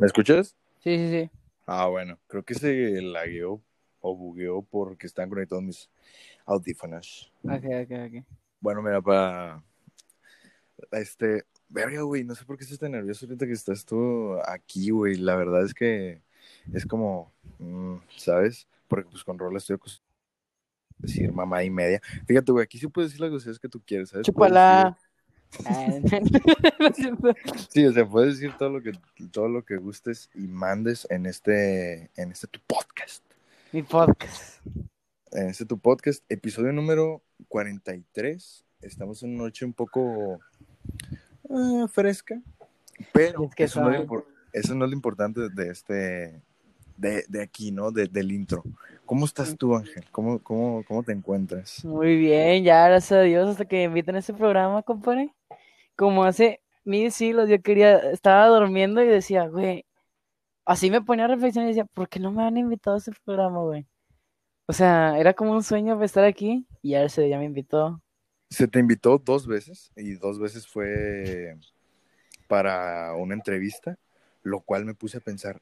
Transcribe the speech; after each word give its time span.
¿Me 0.00 0.06
escuchas? 0.06 0.56
Sí, 0.82 0.96
sí, 0.96 1.10
sí. 1.10 1.30
Ah, 1.66 1.86
bueno, 1.88 2.18
creo 2.26 2.42
que 2.42 2.54
se 2.54 3.02
lagueó 3.02 3.60
o 4.00 4.16
bugueó 4.16 4.62
porque 4.62 5.06
están 5.06 5.28
conectados 5.28 5.62
mis 5.62 5.90
audífonos. 6.46 7.30
Ok, 7.44 7.64
ok, 7.82 7.92
ok. 8.06 8.24
Bueno, 8.60 8.80
mira, 8.80 9.02
para. 9.02 9.62
Este. 10.92 11.44
Verga, 11.68 12.00
güey, 12.00 12.24
no 12.24 12.34
sé 12.34 12.46
por 12.46 12.56
qué 12.56 12.64
estás 12.64 12.78
tan 12.78 12.92
nervioso 12.92 13.26
ahorita 13.26 13.44
que 13.46 13.52
estás 13.52 13.84
tú 13.84 14.38
aquí, 14.46 14.88
güey. 14.88 15.16
La 15.16 15.36
verdad 15.36 15.66
es 15.66 15.74
que 15.74 16.22
es 16.72 16.86
como. 16.86 17.30
mm, 17.58 17.96
¿Sabes? 18.16 18.66
Porque 18.88 19.10
pues 19.10 19.22
con 19.22 19.38
Rola 19.38 19.58
estoy 19.58 19.74
acostumbrado 19.74 20.16
a 20.98 21.02
decir 21.02 21.30
mamá 21.30 21.62
y 21.62 21.68
media. 21.68 22.00
Fíjate, 22.26 22.52
güey, 22.52 22.64
aquí 22.64 22.78
sí 22.78 22.86
puedes 22.88 23.10
decir 23.10 23.20
las 23.20 23.30
groserías 23.32 23.58
que 23.58 23.68
tú 23.68 23.82
quieres, 23.84 24.08
¿sabes? 24.08 24.30
Puedes 24.34 24.54
Sí, 27.68 27.84
o 27.86 27.92
sea, 27.92 28.06
puedes 28.08 28.38
decir 28.38 28.54
todo 28.58 28.70
lo 28.70 28.82
que 28.82 28.92
todo 29.32 29.48
lo 29.48 29.64
que 29.64 29.76
gustes 29.76 30.30
y 30.34 30.46
mandes 30.48 31.06
en 31.10 31.26
este 31.26 32.10
en 32.16 32.32
este 32.32 32.46
tu 32.46 32.60
podcast. 32.66 33.22
Mi 33.72 33.82
podcast. 33.82 34.64
En 35.32 35.48
este 35.48 35.64
tu 35.66 35.78
podcast, 35.78 36.24
episodio 36.30 36.72
número 36.72 37.22
43. 37.48 38.64
Estamos 38.82 39.22
en 39.22 39.34
una 39.34 39.44
noche 39.44 39.64
un 39.64 39.72
poco 39.72 40.40
ah, 41.50 41.86
fresca, 41.92 42.40
pero 43.12 43.44
Es 43.44 43.54
que 43.54 43.64
eso, 43.64 43.80
no 43.80 43.90
es 43.90 43.98
lo 44.00 44.04
sabe. 44.04 44.08
impor- 44.08 44.24
eso 44.52 44.74
no 44.74 44.84
es 44.84 44.90
lo 44.90 44.96
importante 44.96 45.48
de 45.50 45.70
este, 45.70 46.40
de, 46.96 47.24
de 47.28 47.42
aquí, 47.42 47.70
¿no? 47.70 47.90
De- 47.92 48.08
del 48.08 48.32
intro. 48.32 48.64
¿Cómo 49.06 49.24
estás 49.26 49.56
tú, 49.56 49.74
Ángel? 49.76 50.04
¿Cómo, 50.12 50.38
cómo, 50.40 50.84
cómo 50.86 51.02
te 51.02 51.12
encuentras? 51.12 51.84
Muy 51.84 52.16
bien, 52.16 52.64
ya 52.64 52.86
gracias 52.88 53.18
a 53.18 53.22
Dios 53.22 53.48
hasta 53.48 53.64
que 53.64 53.76
me 53.76 53.84
inviten 53.84 54.16
a 54.16 54.20
este 54.20 54.34
programa, 54.34 54.82
compadre. 54.82 55.30
Como 56.00 56.24
hace 56.24 56.62
mil 56.82 57.12
siglos 57.12 57.50
yo 57.50 57.60
quería, 57.60 57.98
estaba 58.10 58.46
durmiendo 58.46 59.02
y 59.02 59.06
decía, 59.06 59.48
güey, 59.48 59.84
así 60.64 60.90
me 60.90 61.02
ponía 61.02 61.26
a 61.26 61.28
reflexionar 61.28 61.68
y 61.68 61.74
decía, 61.74 61.84
¿por 61.92 62.08
qué 62.08 62.18
no 62.18 62.32
me 62.32 62.42
han 62.42 62.56
invitado 62.56 62.96
a 62.96 62.98
este 63.00 63.12
programa, 63.22 63.60
güey? 63.60 63.86
O 64.64 64.72
sea, 64.72 65.18
era 65.18 65.34
como 65.34 65.52
un 65.52 65.62
sueño 65.62 66.02
estar 66.02 66.24
aquí 66.24 66.66
y 66.80 66.92
ya 66.92 67.02
ese 67.02 67.28
ya 67.28 67.36
me 67.36 67.44
invitó. 67.44 68.00
Se 68.48 68.66
te 68.66 68.78
invitó 68.78 69.18
dos 69.18 69.46
veces 69.46 69.92
y 69.94 70.14
dos 70.14 70.40
veces 70.40 70.66
fue 70.66 71.58
para 72.48 73.14
una 73.14 73.34
entrevista, 73.34 73.98
lo 74.42 74.60
cual 74.60 74.86
me 74.86 74.94
puse 74.94 75.18
a 75.18 75.20
pensar, 75.20 75.60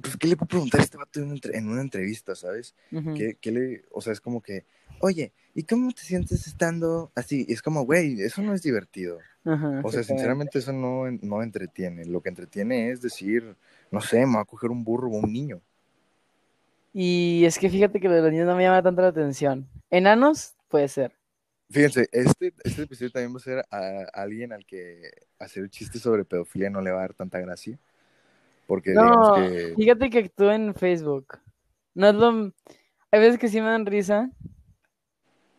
pues, 0.00 0.16
¿qué 0.16 0.28
le 0.28 0.36
puedo 0.36 0.48
preguntar 0.48 0.80
a 0.80 0.84
este 0.84 0.96
vato 0.96 1.20
en 1.20 1.26
una, 1.26 1.34
entre- 1.34 1.58
en 1.58 1.68
una 1.68 1.80
entrevista, 1.80 2.34
¿sabes? 2.34 2.74
Ujú. 2.92 3.14
¿Qué, 3.14 3.36
qué 3.40 3.50
le, 3.50 3.84
o 3.90 4.00
sea, 4.00 4.12
es 4.12 4.20
como 4.20 4.42
que, 4.42 4.64
oye, 5.00 5.32
¿y 5.54 5.64
cómo 5.64 5.92
te 5.92 6.02
sientes 6.02 6.46
estando 6.46 7.10
así? 7.14 7.44
Y 7.48 7.52
es 7.52 7.62
como, 7.62 7.82
güey, 7.84 8.20
eso 8.22 8.42
no 8.42 8.54
es 8.54 8.62
divertido. 8.62 9.18
O 9.82 9.90
sea, 9.90 10.02
sinceramente 10.02 10.58
eso 10.58 10.72
no, 10.72 11.10
no 11.22 11.42
entretiene. 11.42 12.04
Lo 12.04 12.20
que 12.20 12.28
entretiene 12.28 12.90
es 12.90 13.00
decir, 13.00 13.56
no 13.90 14.00
sé, 14.00 14.26
me 14.26 14.36
va 14.36 14.42
a 14.42 14.44
coger 14.44 14.70
un 14.70 14.84
burro 14.84 15.08
o 15.08 15.18
un 15.18 15.32
niño. 15.32 15.60
Y 16.92 17.44
es 17.44 17.58
que 17.58 17.70
fíjate 17.70 18.00
que 18.00 18.08
lo 18.08 18.14
de 18.14 18.22
los 18.22 18.30
niños 18.30 18.46
no 18.46 18.56
me 18.56 18.64
llama 18.64 18.82
tanto 18.82 19.02
la 19.02 19.08
atención. 19.08 19.68
Enanos, 19.90 20.54
puede 20.68 20.88
ser. 20.88 21.12
Fíjense, 21.70 22.08
este, 22.12 22.52
este 22.64 22.82
episodio 22.82 23.10
también 23.10 23.34
va 23.34 23.36
a 23.36 23.40
ser 23.40 23.58
a, 23.70 24.20
alguien 24.20 24.52
al 24.52 24.64
que 24.64 25.10
hacer 25.38 25.68
chistes 25.68 26.00
sobre 26.00 26.24
pedofilia 26.24 26.70
no 26.70 26.80
le 26.80 26.90
va 26.90 26.98
a 26.98 27.02
dar 27.02 27.14
tanta 27.14 27.38
gracia. 27.40 27.78
Porque 28.68 28.92
No, 28.92 29.02
digamos 29.02 29.48
que... 29.48 29.74
fíjate 29.76 30.10
que 30.10 30.18
actúo 30.18 30.52
en 30.52 30.74
Facebook. 30.74 31.38
No 31.94 32.10
es 32.10 32.14
lo... 32.14 32.52
Hay 33.10 33.20
veces 33.20 33.38
que 33.38 33.48
sí 33.48 33.62
me 33.62 33.68
dan 33.68 33.86
risa, 33.86 34.30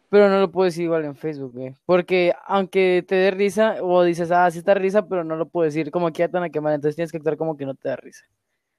pero 0.09 0.29
no 0.29 0.39
lo 0.39 0.51
puedo 0.51 0.65
decir 0.65 0.83
igual 0.83 1.05
en 1.05 1.15
Facebook, 1.15 1.53
güey. 1.53 1.73
Porque 1.87 2.33
aunque 2.45 3.03
te 3.07 3.15
dé 3.15 3.31
risa, 3.31 3.77
o 3.81 4.03
dices, 4.03 4.29
ah, 4.29 4.49
sí 4.51 4.59
está 4.59 4.75
risa, 4.75 5.07
pero 5.07 5.23
no 5.23 5.35
lo 5.35 5.49
puedo 5.49 5.65
decir, 5.65 5.89
como 5.89 6.11
que 6.11 6.19
ya 6.19 6.27
te 6.27 6.33
van 6.33 6.43
a 6.43 6.49
quemar, 6.51 6.75
entonces 6.75 6.95
tienes 6.95 7.11
que 7.11 7.17
actuar 7.17 7.35
como 7.35 7.57
que 7.57 7.65
no 7.65 7.73
te 7.73 7.89
da 7.89 7.95
risa. 7.95 8.25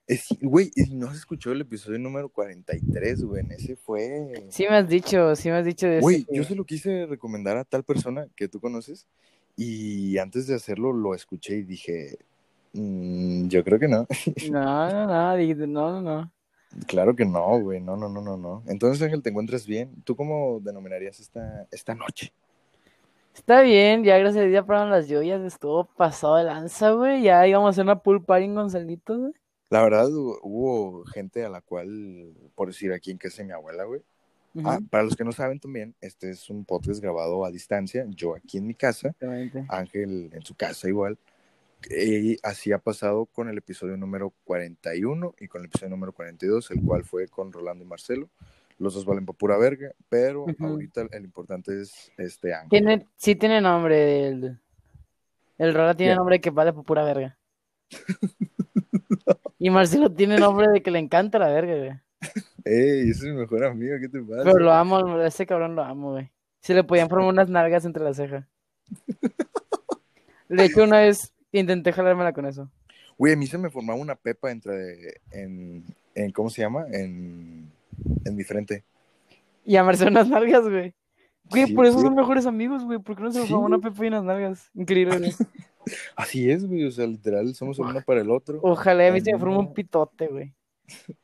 es- 0.06 0.28
Güey, 0.41 0.70
no 0.92 1.08
has 1.08 1.17
escuchado 1.17 1.53
el 1.53 1.62
episodio 1.62 1.98
número 1.98 2.28
43, 2.28 3.25
güey. 3.25 3.45
en 3.45 3.51
Ese 3.51 3.75
fue... 3.75 4.47
Sí 4.51 4.62
me 4.70 4.77
has 4.77 4.89
dicho, 4.89 5.34
sí 5.34 5.48
me 5.48 5.56
has 5.56 5.64
dicho 5.64 5.89
de 5.89 5.97
eso. 5.98 6.03
Güey, 6.03 6.25
yo 6.31 6.45
se 6.45 6.55
lo 6.55 6.64
quise 6.64 7.07
recomendar 7.07 7.57
a 7.57 7.64
tal 7.64 7.83
persona 7.83 8.29
que 8.36 8.47
tú 8.47 8.61
conoces 8.61 9.08
y 9.57 10.18
antes 10.18 10.47
de 10.47 10.55
hacerlo 10.55 10.92
lo 10.92 11.17
escuché 11.17 11.57
y 11.57 11.62
dije, 11.64 12.17
"Mm, 12.73 13.48
yo 13.48 13.64
creo 13.64 13.79
que 13.79 13.89
no. 13.89 14.07
No, 14.51 14.91
no, 14.91 15.07
no, 15.07 15.67
no, 15.67 15.67
no, 15.67 16.03
no. 16.03 16.33
Claro 16.86 17.17
que 17.17 17.25
no, 17.25 17.61
güey, 17.61 17.81
no, 17.81 17.97
no, 17.97 18.08
no, 18.08 18.20
no, 18.23 18.36
no. 18.36 18.63
Entonces, 18.69 19.03
Ángel, 19.03 19.23
¿te 19.23 19.31
encuentras 19.31 19.67
bien? 19.67 19.91
¿Tú 20.05 20.14
cómo 20.14 20.61
denominarías 20.63 21.19
esta, 21.19 21.67
esta 21.73 21.95
noche? 21.97 22.33
Está 23.35 23.63
bien, 23.63 24.05
ya 24.05 24.19
gracias 24.19 24.42
a 24.42 24.47
Dios 24.47 24.55
ya 24.55 24.67
pararon 24.67 24.91
las 24.91 25.09
lluvias, 25.09 25.41
estuvo 25.42 25.85
pasado 25.85 26.36
de 26.36 26.45
lanza, 26.45 26.91
güey. 26.92 27.23
Ya 27.23 27.47
íbamos 27.47 27.69
a 27.69 27.70
hacer 27.70 27.85
una 27.85 27.98
pool 28.01 28.23
party 28.25 28.45
en 28.45 28.55
Gonzalitos, 28.55 29.19
güey. 29.19 29.33
La 29.70 29.83
verdad, 29.83 30.09
hu- 30.09 30.39
hubo 30.42 31.05
gente 31.07 31.45
a 31.45 31.48
la 31.48 31.61
cual, 31.61 32.33
por 32.55 32.69
decir 32.69 32.92
aquí 32.92 33.11
en 33.11 33.19
casa 33.19 33.39
de 33.42 33.47
mi 33.47 33.53
abuela, 33.53 33.85
güey. 33.85 34.03
Ah, 34.64 34.80
para 34.91 35.05
los 35.05 35.14
que 35.14 35.23
no 35.25 35.30
saben 35.30 35.61
también, 35.61 35.95
este 36.01 36.30
es 36.30 36.51
un 36.51 36.64
podcast 36.64 37.01
grabado 37.01 37.45
a 37.45 37.53
distancia, 37.53 38.05
yo 38.09 38.35
aquí 38.35 38.59
en 38.59 38.67
mi 38.67 38.75
casa. 38.75 39.14
Ángel 39.69 40.30
en 40.33 40.42
su 40.42 40.55
casa 40.57 40.89
igual. 40.89 41.17
Y 41.89 42.36
así 42.42 42.73
ha 42.73 42.79
pasado 42.79 43.27
con 43.27 43.48
el 43.48 43.58
episodio 43.58 43.96
número 43.96 44.35
41 44.45 45.35
y 45.39 45.48
con 45.48 45.63
el 45.63 45.67
episodio 45.67 45.91
número 45.91 46.13
42, 46.13 46.70
el 46.73 46.83
cual 46.83 47.05
fue 47.05 47.29
con 47.29 47.52
Rolando 47.52 47.85
y 47.85 47.86
Marcelo. 47.86 48.29
Los 48.79 48.95
dos 48.95 49.05
valen 49.05 49.27
por 49.27 49.36
pura 49.36 49.57
verga, 49.58 49.92
pero 50.08 50.46
ahorita 50.58 51.02
el 51.13 51.24
importante 51.24 51.80
es 51.80 52.11
este 52.17 52.55
Ángel. 52.55 52.70
Tiene, 52.70 53.07
sí 53.17 53.35
tiene 53.35 53.61
nombre 53.61 54.29
el, 54.29 54.58
el 55.58 55.74
Rola 55.74 55.95
tiene 55.95 56.11
¿Quién? 56.13 56.17
nombre 56.18 56.41
que 56.41 56.51
vale 56.51 56.73
por 56.73 56.85
pura 56.85 57.05
verga. 57.05 57.39
Y 59.58 59.68
Marcelo 59.68 60.11
tiene 60.11 60.39
nombre 60.39 60.68
de 60.73 60.83
que 60.83 60.91
le 60.91 60.98
encanta 60.98 61.39
la 61.39 61.48
verga, 61.48 61.77
güey. 61.77 61.91
¡Ey! 62.64 63.11
Ese 63.11 63.29
es 63.29 63.35
mi 63.35 63.41
mejor 63.41 63.64
amigo, 63.64 63.97
¿qué 64.01 64.08
te 64.08 64.20
pasa? 64.23 64.45
Pero 64.45 64.58
lo 64.58 64.73
amo, 64.73 64.97
a 64.97 65.27
ese 65.27 65.45
cabrón 65.45 65.74
lo 65.74 65.83
amo, 65.83 66.12
güey. 66.12 66.30
Se 66.61 66.73
le 66.73 66.85
podían 66.85 67.11
formar 67.11 67.29
unas 67.29 67.51
nalgas 67.51 67.85
entre 67.85 68.02
las 68.02 68.17
cejas. 68.17 68.47
De 70.48 70.64
hecho, 70.64 70.85
una 70.85 71.01
vez 71.01 71.35
intenté 71.58 71.92
jalármela 71.92 72.33
con 72.33 72.46
eso. 72.46 72.70
Güey, 73.18 73.34
a 73.34 73.36
mí 73.36 73.46
se 73.46 73.58
me 73.58 73.70
formaba 73.70 73.98
una 73.98 74.14
pepa 74.14 74.50
entre, 74.50 75.20
en, 75.33 75.84
en, 76.14 76.33
¿cómo 76.33 76.48
se 76.50 76.62
llama? 76.62 76.86
En, 76.90 77.70
en 78.24 78.36
mi 78.36 78.44
frente. 78.44 78.84
Y 79.64 79.77
a 79.77 79.84
Marcelo 79.84 80.11
unas 80.11 80.28
nalgas, 80.28 80.62
güey. 80.68 80.94
Güey, 81.44 81.66
Sí, 81.66 81.72
por 81.74 81.84
eso 81.86 81.94
güey. 81.94 82.06
son 82.06 82.14
mejores 82.14 82.46
amigos, 82.46 82.84
güey. 82.84 82.98
¿Por 82.98 83.16
qué 83.16 83.22
no 83.22 83.33
se 83.33 83.42
Sí, 83.42 83.48
formó 83.48 83.66
una 83.66 83.78
pepa 83.78 84.05
y 84.05 84.08
unas 84.08 84.24
nalgas? 84.24 84.70
Increíble, 84.74 85.18
güey. 85.18 85.33
Así 86.16 86.50
es, 86.50 86.66
güey, 86.66 86.84
o 86.84 86.90
sea, 86.90 87.06
literal, 87.06 87.55
somos 87.55 87.78
el 87.78 87.86
uno 87.86 88.00
para 88.02 88.20
el 88.20 88.30
otro. 88.30 88.61
Ojalá 88.62 89.08
a 89.08 89.12
mí 89.12 89.20
se 89.20 89.32
me 89.32 89.38
forme 89.38 89.58
un 89.58 89.72
pitote, 89.74 90.28
güey. 90.28 90.55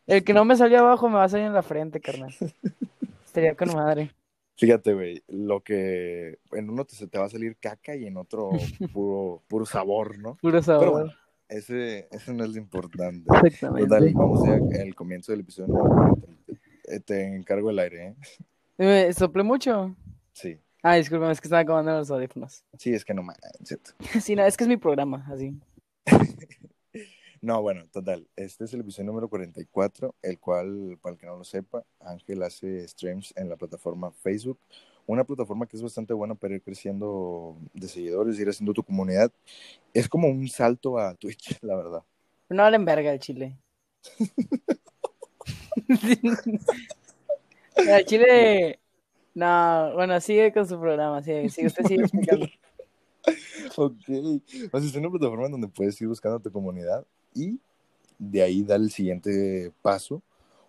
El 0.07 0.23
que 0.25 0.33
no 0.33 0.45
me 0.45 0.57
salió 0.57 0.79
abajo 0.81 1.09
me 1.09 1.17
va 1.17 1.25
a 1.25 1.29
salir 1.29 1.47
en 1.47 1.53
la 1.55 1.63
frente, 1.63 2.01
carnal. 2.01 2.35
Estaría 3.27 3.55
con 3.55 3.75
madre. 3.75 4.13
Fíjate, 4.57 4.95
güey, 4.95 5.23
lo 5.29 5.63
que 5.63 6.39
en 6.53 6.71
uno 6.71 6.85
te, 6.85 7.07
te 7.07 7.19
va 7.19 7.27
a 7.27 7.29
salir 7.29 7.57
caca 7.59 7.95
y 7.95 8.07
en 8.07 8.17
otro 8.17 8.51
puro, 8.93 9.43
puro 9.49 9.67
sabor, 9.67 10.19
¿no? 10.19 10.37
Puro 10.37 10.63
sabor. 10.63 10.81
Pero 10.81 10.93
bueno, 10.93 11.13
ese, 11.49 12.09
ese 12.11 12.33
no 12.33 12.45
es 12.45 12.51
lo 12.51 12.59
importante. 12.59 13.25
Exactamente. 13.45 13.89
Total, 13.89 14.13
vamos 14.15 14.49
en 14.49 14.73
el 14.81 14.95
comienzo 14.95 15.33
del 15.33 15.43
episodio 15.43 15.69
número 15.69 16.15
40. 16.17 16.27
Eh, 16.89 17.01
Te 17.01 17.35
encargo 17.37 17.71
el 17.71 17.79
aire, 17.79 18.07
¿eh? 18.07 18.15
¿Me 18.79 19.13
soplé 19.13 19.43
mucho? 19.43 19.95
Sí, 20.33 20.59
Ah, 20.83 20.95
discúlpame, 20.95 21.33
es 21.33 21.41
que 21.41 21.49
estaba 21.49 21.63
acomodando 21.63 21.99
los 21.99 22.11
audífonos. 22.13 22.65
sí, 22.79 22.95
es 22.95 23.05
que 23.05 23.13
no 23.13 23.27
¿cierto? 23.65 23.91
Sí, 24.23 24.37
no, 24.37 24.45
es 24.45 24.57
que 24.57 24.63
es 24.65 24.69
mi 24.69 24.77
programa, 24.77 25.27
así. 25.29 25.59
No, 27.41 27.61
bueno, 27.63 27.83
total. 27.93 28.27
Este 28.37 28.65
es 28.65 28.73
el 28.75 28.81
episodio 28.81 29.07
número 29.07 29.29
44, 29.29 30.15
el 30.23 30.39
cual, 30.39 30.99
para 31.01 31.15
el 31.15 31.19
que 31.19 31.27
no 31.27 31.37
lo 31.37 31.45
sepa, 31.45 31.85
Ángel 32.01 32.43
hace 32.43 32.87
streams 32.89 33.33
en 33.37 33.49
la 33.49 33.57
plataforma 33.57 34.11
Facebook. 34.11 34.59
Una 35.07 35.25
plataforma 35.25 35.67
que 35.67 35.77
es 35.77 35.83
bastante 35.83 36.15
buena 36.15 36.35
para 36.35 36.55
ir 36.55 36.63
creciendo 36.63 37.57
de 37.73 37.89
seguidores, 37.89 38.39
ir 38.41 38.49
haciendo 38.49 38.73
tu 38.73 38.83
comunidad. 38.83 39.31
Es 39.93 40.09
como 40.09 40.29
un 40.29 40.49
salto 40.49 40.99
a 40.99 41.15
Twitch, 41.15 41.59
la 41.63 41.77
verdad. 41.77 42.03
No 42.49 42.65
hablen 42.65 42.85
verga 42.85 43.13
el 43.13 43.21
chile. 43.21 43.57
El 47.77 48.07
chile. 48.07 48.81
No, 49.35 49.93
bueno, 49.95 50.19
sigue 50.21 50.53
con 50.53 50.67
su 50.67 50.81
programa, 50.81 51.23
sigue, 51.23 51.51
sigue, 51.51 51.67
usted 51.67 51.85
sigue 51.85 52.03
explicando. 52.03 52.47
Ok. 53.77 53.95
O 54.73 54.81
sea, 54.81 54.89
es 54.89 54.97
una 54.97 55.11
plataforma 55.11 55.49
donde 55.49 55.69
puedes 55.69 56.01
ir 56.01 56.09
buscando 56.09 56.41
tu 56.41 56.51
comunidad 56.51 57.07
y 57.37 57.61
de 58.19 58.43
ahí 58.43 58.63
dar 58.63 58.81
el 58.81 58.91
siguiente 58.91 59.73
paso. 59.83 60.23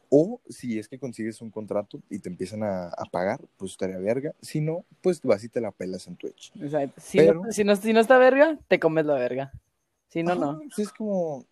O 0.10 0.40
si 0.48 0.80
es 0.80 0.88
que 0.88 0.98
consigues 1.00 1.42
un 1.42 1.50
contrato 1.52 2.00
y 2.10 2.20
te 2.20 2.30
empiezan 2.30 2.64
a, 2.64 2.88
a 2.90 3.04
pagar, 3.12 3.42
pues 3.58 3.72
estaría 3.72 3.98
verga. 3.98 4.34
Si 4.42 4.62
no, 4.62 4.86
pues 5.02 5.22
vas 5.22 5.44
y 5.44 5.50
te 5.50 5.60
la 5.60 5.72
pelas 5.72 6.08
en 6.08 6.16
Twitch. 6.16 6.54
Si, 6.98 7.18
Pero- 7.18 7.44
no, 7.44 7.52
si, 7.52 7.64
no, 7.66 7.76
si 7.76 7.92
no 7.92 8.00
está 8.00 8.18
verga, 8.18 8.58
te 8.70 8.80
comes 8.80 9.06
la 9.06 9.16
verga. 9.16 9.52
Si 10.08 10.24
no, 10.24 10.36
no. 10.36 10.52
Ajá, 10.52 10.60
pues 10.60 10.80
es 10.80 10.94
como, 10.94 11.46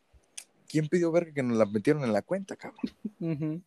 ¿quién 0.69 0.87
pidió 0.87 1.11
verga 1.11 1.33
que 1.33 1.43
nos 1.43 1.57
la 1.57 1.65
metieron 1.65 2.05
en 2.05 2.13
la 2.13 2.21
cuenta, 2.21 2.55
cabrón? 2.55 3.61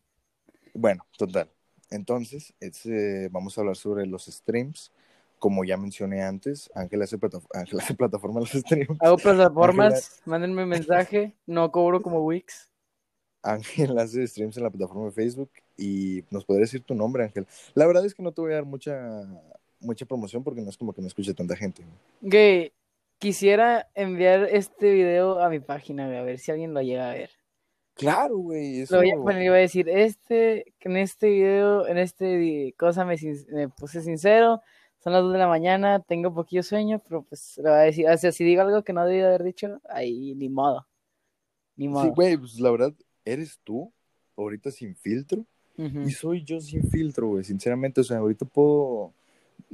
Bueno, 0.73 1.05
total. 1.17 1.49
Entonces, 1.91 2.53
es, 2.59 2.83
eh, 2.87 3.29
vamos 3.31 3.57
a 3.57 3.61
hablar 3.61 3.75
sobre 3.75 4.07
los 4.07 4.25
streams 4.25 4.91
como 5.39 5.63
ya 5.63 5.77
mencioné 5.77 6.21
antes, 6.21 6.69
Ángel 6.75 7.01
hace, 7.01 7.17
plata- 7.17 7.39
Ángel 7.53 7.79
hace 7.79 7.95
plataforma 7.95 8.41
los 8.41 8.51
streams. 8.51 8.97
Hago 9.01 9.17
plataformas, 9.17 10.21
mándenme 10.25 10.65
mensaje, 10.65 11.35
no 11.45 11.71
cobro 11.71 12.01
como 12.01 12.23
Wix. 12.23 12.69
Ángel 13.41 13.97
hace 13.97 14.27
streams 14.27 14.57
en 14.57 14.63
la 14.63 14.69
plataforma 14.69 15.05
de 15.05 15.11
Facebook 15.11 15.49
y 15.77 16.23
nos 16.29 16.43
podría 16.45 16.65
decir 16.65 16.83
tu 16.83 16.93
nombre, 16.93 17.23
Ángel. 17.23 17.47
La 17.73 17.87
verdad 17.87 18.05
es 18.05 18.13
que 18.13 18.21
no 18.21 18.33
te 18.33 18.41
voy 18.41 18.51
a 18.51 18.55
dar 18.55 18.65
mucha, 18.65 19.25
mucha 19.79 20.05
promoción 20.05 20.43
porque 20.43 20.61
no 20.61 20.69
es 20.69 20.77
como 20.77 20.93
que 20.93 21.01
me 21.01 21.07
escuche 21.07 21.33
tanta 21.33 21.55
gente. 21.55 21.83
Que 22.29 22.73
quisiera 23.17 23.87
enviar 23.95 24.43
este 24.51 24.91
video 24.91 25.39
a 25.39 25.49
mi 25.49 25.59
página, 25.59 26.05
a 26.05 26.21
ver 26.21 26.39
si 26.39 26.51
alguien 26.51 26.73
lo 26.73 26.81
llega 26.81 27.09
a 27.09 27.13
ver. 27.13 27.29
Claro, 27.93 28.37
güey. 28.37 28.81
Eso... 28.81 28.95
Lo 28.95 29.01
voy 29.01 29.11
a 29.11 29.15
poner 29.15 29.43
y 29.43 29.49
voy 29.49 29.57
a 29.57 29.61
decir, 29.61 29.89
este, 29.89 30.73
en 30.81 30.97
este 30.97 31.29
video, 31.29 31.87
en 31.87 31.97
este 31.97 32.73
cosa 32.77 33.05
me 33.05 33.17
puse 33.69 34.01
sincero, 34.01 34.61
son 34.99 35.13
las 35.13 35.21
2 35.23 35.33
de 35.33 35.39
la 35.39 35.47
mañana, 35.47 35.99
tengo 36.01 36.33
poquillo 36.33 36.63
sueño, 36.63 36.99
pero 37.07 37.21
pues 37.23 37.57
le 37.57 37.63
voy 37.69 37.79
a 37.79 37.81
decir, 37.83 38.07
o 38.09 38.17
sea, 38.17 38.31
si 38.31 38.43
digo 38.43 38.61
algo 38.61 38.83
que 38.83 38.93
no 38.93 39.05
debía 39.05 39.27
haber 39.27 39.43
dicho, 39.43 39.79
ahí 39.89 40.35
ni 40.35 40.49
modo. 40.49 40.85
Ni 41.75 41.85
Sí, 41.85 41.89
modo. 41.91 42.13
güey, 42.13 42.37
pues 42.37 42.59
la 42.59 42.71
verdad, 42.71 42.93
eres 43.25 43.59
tú, 43.63 43.91
ahorita 44.35 44.71
sin 44.71 44.95
filtro, 44.95 45.45
y 45.77 46.11
soy 46.11 46.43
yo 46.43 46.59
sin 46.59 46.83
filtro, 46.89 47.27
güey. 47.29 47.45
Sinceramente, 47.45 48.01
o 48.01 48.03
sea, 48.03 48.17
ahorita 48.17 48.43
puedo 48.45 49.13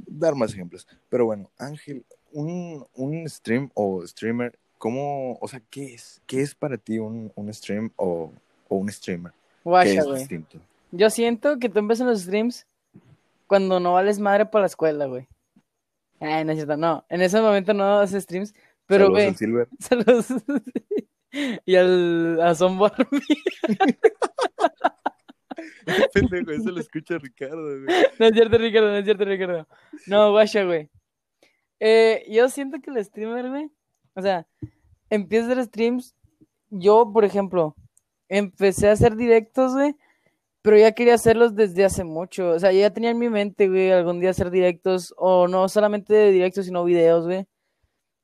dar 0.06 0.36
más 0.36 0.52
ejemplos. 0.52 0.86
Pero 1.08 1.24
bueno, 1.26 1.50
Ángel, 1.58 2.04
un, 2.32 2.86
un 2.94 3.28
stream 3.28 3.70
o 3.74 4.06
streamer, 4.06 4.56
¿cómo, 4.78 5.36
o 5.40 5.48
sea, 5.48 5.60
qué 5.68 5.94
es? 5.94 6.22
¿Qué 6.26 6.42
es 6.42 6.54
para 6.54 6.76
ti 6.78 7.00
un, 7.00 7.32
un 7.34 7.52
stream 7.52 7.90
o, 7.96 8.30
o 8.68 8.76
un 8.76 8.88
streamer? 8.88 9.32
¿Qué 9.32 9.38
Guacha, 9.64 9.90
es 10.00 10.14
distinto? 10.14 10.60
Yo 10.92 11.10
siento 11.10 11.58
que 11.58 11.68
tú 11.68 11.80
empiezas 11.80 12.06
los 12.06 12.22
streams 12.22 12.66
cuando 13.46 13.80
no 13.80 13.92
vales 13.92 14.18
madre 14.18 14.46
para 14.46 14.62
la 14.62 14.66
escuela, 14.66 15.06
güey. 15.06 15.28
Ay, 16.20 16.44
no 16.44 16.52
es 16.52 16.58
cierto, 16.58 16.76
no. 16.76 17.04
En 17.08 17.22
ese 17.22 17.40
momento 17.40 17.74
no 17.74 17.98
haces 17.98 18.24
streams, 18.24 18.54
pero, 18.86 19.06
Saludos 19.06 19.12
güey, 19.12 19.28
al 19.28 19.36
Silver. 19.36 19.68
saludos. 19.78 20.26
y 21.66 21.76
al 21.76 22.40
a 22.40 22.54
Son 22.54 22.78
Barbie. 22.78 23.20
Pendejo, 26.12 26.50
eso 26.50 26.70
lo 26.70 26.80
escucha 26.80 27.18
Ricardo, 27.18 27.62
güey. 27.62 27.96
No 28.18 28.26
es 28.26 28.32
cierto, 28.32 28.58
Ricardo, 28.58 28.88
no 28.88 28.96
es 28.96 29.04
cierto, 29.04 29.24
Ricardo. 29.24 29.68
No, 30.06 30.32
guacha, 30.32 30.64
güey. 30.64 30.90
Eh, 31.80 32.26
yo 32.30 32.48
siento 32.48 32.80
que 32.80 32.90
el 32.90 33.04
streamer, 33.04 33.48
güey, 33.48 33.70
o 34.14 34.22
sea, 34.22 34.46
empieza 35.10 35.48
a 35.48 35.52
hacer 35.52 35.64
streams. 35.64 36.14
Yo, 36.70 37.10
por 37.12 37.24
ejemplo, 37.24 37.76
empecé 38.28 38.88
a 38.88 38.92
hacer 38.92 39.16
directos, 39.16 39.74
güey, 39.74 39.94
pero 40.66 40.78
ya 40.78 40.90
quería 40.90 41.14
hacerlos 41.14 41.54
desde 41.54 41.84
hace 41.84 42.02
mucho. 42.02 42.50
O 42.50 42.58
sea, 42.58 42.72
yo 42.72 42.80
ya 42.80 42.90
tenía 42.92 43.10
en 43.10 43.18
mi 43.20 43.28
mente, 43.30 43.68
güey, 43.68 43.92
algún 43.92 44.18
día 44.18 44.30
hacer 44.30 44.50
directos, 44.50 45.14
o 45.16 45.46
no 45.46 45.68
solamente 45.68 46.32
directos, 46.32 46.64
sino 46.66 46.82
videos, 46.82 47.24
güey. 47.24 47.46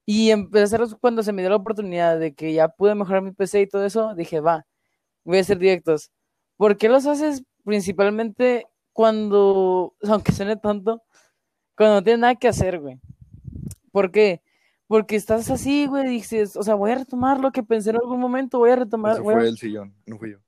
Y 0.05 0.31
empecé 0.33 0.63
a 0.63 0.65
hacerlos 0.65 0.97
cuando 1.01 1.23
se 1.23 1.33
me 1.33 1.43
dio 1.43 1.51
la 1.51 1.57
oportunidad 1.57 2.19
de 2.19 2.35
que 2.35 2.53
ya 2.53 2.67
pude 2.67 2.97
mejorar 2.97 3.23
mi 3.23 3.31
PC 3.31 3.61
y 3.61 3.69
todo 3.69 3.85
eso. 3.87 4.17
Dije, 4.17 4.41
va, 4.41 4.67
voy 5.23 5.39
a 5.39 5.43
hacer 5.43 5.57
directos. 5.59 6.11
¿Por 6.57 6.77
qué 6.77 6.89
los 6.89 7.07
haces 7.07 7.45
principalmente 7.65 8.67
cuando, 8.93 9.95
aunque 10.03 10.33
suene 10.33 10.57
tonto, 10.57 11.01
cuando 11.77 11.95
no 11.95 12.03
tienes 12.03 12.19
nada 12.23 12.35
que 12.35 12.49
hacer, 12.49 12.81
güey? 12.81 12.99
¿Por 13.93 14.11
qué? 14.11 14.43
Porque 14.89 15.15
estás 15.15 15.49
así, 15.49 15.87
güey, 15.87 16.09
dices, 16.09 16.57
o 16.57 16.65
sea, 16.65 16.75
voy 16.75 16.91
a 16.91 16.97
retomar 16.97 17.39
lo 17.39 17.53
que 17.53 17.63
pensé 17.63 17.91
en 17.91 17.97
algún 17.97 18.19
momento, 18.19 18.59
voy 18.59 18.71
a 18.71 18.77
retomar, 18.77 19.21
voy 19.23 19.35
a- 19.35 19.39
fue 19.39 19.49
el 19.49 19.57
sillón, 19.57 19.95
no 20.07 20.19
fui 20.19 20.33
yo. 20.33 20.39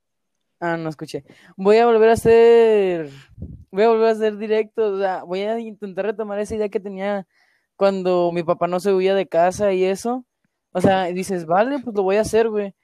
Ah, 0.66 0.78
no 0.78 0.88
escuché. 0.88 1.24
Voy 1.58 1.76
a 1.76 1.84
volver 1.84 2.08
a 2.08 2.14
hacer, 2.14 3.10
voy 3.70 3.82
a 3.82 3.88
volver 3.90 4.08
a 4.08 4.12
hacer 4.12 4.38
directos, 4.38 4.94
o 4.94 4.98
sea, 4.98 5.22
voy 5.22 5.40
a 5.42 5.58
intentar 5.58 6.06
retomar 6.06 6.38
esa 6.38 6.54
idea 6.54 6.70
que 6.70 6.80
tenía 6.80 7.26
cuando 7.76 8.32
mi 8.32 8.42
papá 8.44 8.66
no 8.66 8.80
se 8.80 8.94
huía 8.94 9.14
de 9.14 9.28
casa 9.28 9.74
y 9.74 9.84
eso. 9.84 10.24
O 10.72 10.80
sea, 10.80 11.04
dices, 11.04 11.44
vale, 11.44 11.80
pues 11.80 11.94
lo 11.94 12.02
voy 12.02 12.16
a 12.16 12.22
hacer, 12.22 12.48
güey. 12.48 12.74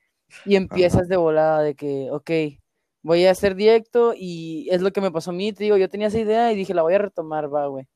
Y 0.45 0.57
empiezas 0.57 1.09
de 1.09 1.17
volada 1.17 1.63
de 1.63 1.75
que, 1.75 2.11
ok, 2.11 2.31
voy 3.03 3.25
a 3.25 3.31
hacer 3.31 3.55
directo 3.55 4.13
y 4.15 4.69
es 4.71 4.83
lo 4.83 4.93
que 4.93 5.01
me 5.01 5.11
pasó 5.11 5.31
a 5.31 5.35
mí, 5.35 5.55
te 5.55 5.65
digo, 5.65 5.79
yo 5.79 5.89
tenía 5.89 6.09
esa 6.09 6.21
idea 6.21 6.53
y 6.53 6.57
dije, 6.57 6.75
la 6.75 6.83
voy 6.83 6.93
a 6.93 6.99
retomar, 6.99 7.53
va, 7.53 7.67
güey. 7.69 7.87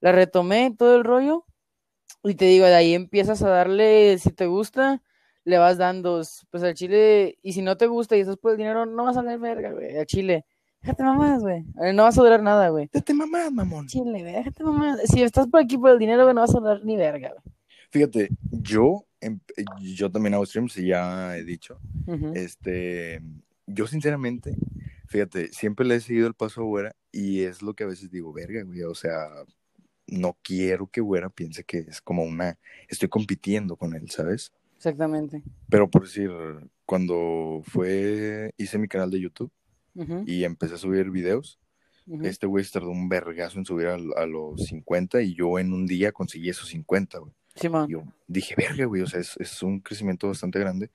La 0.00 0.12
retomé, 0.12 0.72
todo 0.78 0.96
el 0.96 1.02
rollo, 1.02 1.46
y 2.22 2.36
te 2.36 2.44
digo, 2.44 2.66
de 2.66 2.76
ahí 2.76 2.94
empiezas 2.94 3.42
a 3.42 3.48
darle, 3.50 4.18
si 4.18 4.30
te 4.30 4.46
gusta, 4.46 5.02
le 5.44 5.58
vas 5.58 5.78
dando, 5.78 6.22
pues 6.50 6.62
al 6.62 6.74
chile, 6.74 7.38
y 7.42 7.52
si 7.52 7.62
no 7.62 7.76
te 7.76 7.86
gusta 7.86 8.16
y 8.16 8.20
estás 8.20 8.36
por 8.36 8.52
el 8.52 8.58
dinero, 8.58 8.86
no 8.86 9.04
vas 9.04 9.16
a 9.16 9.22
valer 9.22 9.38
verga, 9.38 9.72
güey, 9.72 9.96
al 9.96 10.06
chile. 10.06 10.44
Déjate 10.82 11.02
mamás, 11.02 11.42
güey. 11.42 11.64
Eh, 11.82 11.92
No 11.92 12.04
vas 12.04 12.18
a 12.18 12.22
durar 12.22 12.42
nada, 12.42 12.68
güey. 12.70 12.88
Date 12.92 13.12
mamá, 13.12 13.50
mamón. 13.50 13.86
Chile, 13.86 14.20
güey, 14.22 14.32
déjate 14.32 14.64
mamás. 14.64 15.00
Si 15.04 15.22
estás 15.22 15.46
por 15.46 15.60
aquí 15.60 15.76
por 15.76 15.90
el 15.90 15.98
dinero, 15.98 16.22
güey, 16.22 16.34
no 16.34 16.40
vas 16.40 16.54
a 16.54 16.58
durar 16.60 16.84
ni 16.84 16.96
verga, 16.96 17.28
güey. 17.30 17.54
Fíjate, 17.90 18.28
yo, 18.50 19.04
em- 19.20 19.40
yo 19.80 20.10
también 20.10 20.34
hago 20.34 20.46
streams 20.46 20.76
y 20.78 20.86
ya 20.88 21.36
he 21.36 21.44
dicho. 21.44 21.78
Este, 22.34 23.20
yo 23.66 23.86
sinceramente, 23.86 24.56
fíjate, 25.06 25.48
siempre 25.52 25.86
le 25.86 25.96
he 25.96 26.00
seguido 26.00 26.26
el 26.28 26.34
paso 26.34 26.60
a 26.62 26.64
Güera 26.64 26.96
y 27.12 27.42
es 27.42 27.62
lo 27.62 27.74
que 27.74 27.84
a 27.84 27.88
veces 27.88 28.10
digo, 28.10 28.32
verga, 28.32 28.62
güey, 28.62 28.82
o 28.82 28.94
sea, 28.94 29.28
no 30.06 30.36
quiero 30.42 30.86
que 30.86 31.00
Güera 31.00 31.28
piense 31.30 31.64
que 31.64 31.78
es 31.78 32.00
como 32.00 32.22
una, 32.22 32.58
estoy 32.88 33.08
compitiendo 33.08 33.76
con 33.76 33.94
él, 33.94 34.08
¿sabes? 34.10 34.52
Exactamente. 34.80 35.42
Pero 35.68 35.90
por 35.90 36.04
decir, 36.04 36.30
cuando 36.86 37.60
fue, 37.64 38.54
hice 38.56 38.78
mi 38.78 38.88
canal 38.88 39.10
de 39.10 39.20
YouTube 39.20 39.52
y 40.24 40.44
empecé 40.44 40.76
a 40.76 40.78
subir 40.78 41.10
videos, 41.10 41.60
este 42.22 42.46
güey 42.46 42.64
se 42.64 42.72
tardó 42.72 42.88
un 42.88 43.06
vergazo 43.06 43.58
en 43.58 43.66
subir 43.66 43.88
a, 43.88 44.26
los 44.26 44.64
50 44.64 45.20
y 45.20 45.34
yo 45.34 45.58
en 45.58 45.74
un 45.74 45.86
día 45.86 46.12
conseguí 46.12 46.48
esos 46.48 46.68
50, 46.70 47.18
güey. 47.18 47.32
Simón. 47.54 47.90
Yo 47.90 48.04
dije, 48.26 48.54
verga, 48.56 48.86
güey, 48.86 49.02
o 49.02 49.06
sea, 49.06 49.20
es, 49.20 49.36
es 49.38 49.62
un 49.62 49.80
crecimiento 49.80 50.28
bastante 50.28 50.58
grande. 50.58 50.90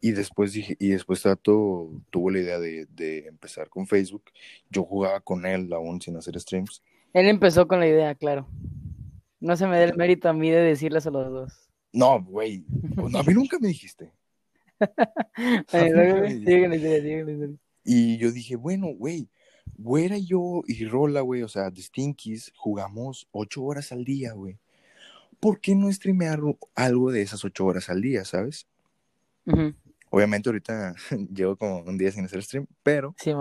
Y 0.00 0.12
después 0.12 0.54
dije, 0.54 0.74
y 0.78 0.88
después 0.88 1.20
Tato 1.20 1.90
tuvo 2.08 2.30
la 2.30 2.38
idea 2.38 2.58
de, 2.58 2.86
de 2.86 3.26
empezar 3.26 3.68
con 3.68 3.86
Facebook. 3.86 4.24
Yo 4.70 4.82
jugaba 4.82 5.20
con 5.20 5.44
él 5.44 5.70
aún 5.74 6.00
sin 6.00 6.16
hacer 6.16 6.40
streams. 6.40 6.82
Él 7.12 7.28
empezó 7.28 7.68
con 7.68 7.80
la 7.80 7.86
idea, 7.86 8.14
claro. 8.14 8.48
No 9.40 9.58
se 9.58 9.66
me 9.66 9.76
da 9.76 9.84
el 9.84 9.94
mérito 9.94 10.30
a 10.30 10.32
mí 10.32 10.50
de 10.50 10.62
decirles 10.62 11.06
a 11.06 11.10
los 11.10 11.30
dos. 11.30 11.65
No, 11.92 12.22
güey, 12.22 12.64
no, 12.96 13.18
a 13.18 13.22
mí 13.22 13.34
nunca 13.40 13.58
me 13.58 13.68
dijiste. 13.68 14.12
Y 17.84 18.18
yo 18.18 18.32
dije, 18.32 18.56
bueno, 18.56 18.88
güey, 18.88 19.28
güera 19.78 20.18
yo 20.18 20.62
y 20.66 20.84
Rola, 20.86 21.20
güey, 21.20 21.42
o 21.42 21.48
sea, 21.48 21.70
de 21.70 21.80
Stinkies, 21.80 22.52
jugamos 22.56 23.28
ocho 23.30 23.62
horas 23.62 23.92
al 23.92 24.04
día, 24.04 24.32
güey. 24.32 24.58
¿Por 25.40 25.60
qué 25.60 25.74
no 25.74 25.92
streamear 25.92 26.40
algo 26.74 27.12
de 27.12 27.22
esas 27.22 27.44
ocho 27.44 27.66
horas 27.66 27.88
al 27.88 28.00
día, 28.00 28.24
sabes? 28.24 28.66
Ujú, 29.46 29.74
Obviamente 30.10 30.48
ahorita 30.48 30.94
llevo 31.34 31.56
como 31.56 31.80
un 31.80 31.98
día 31.98 32.10
sin 32.10 32.24
hacer 32.24 32.42
stream, 32.42 32.66
pero 32.82 33.14
Sí. 33.18 33.32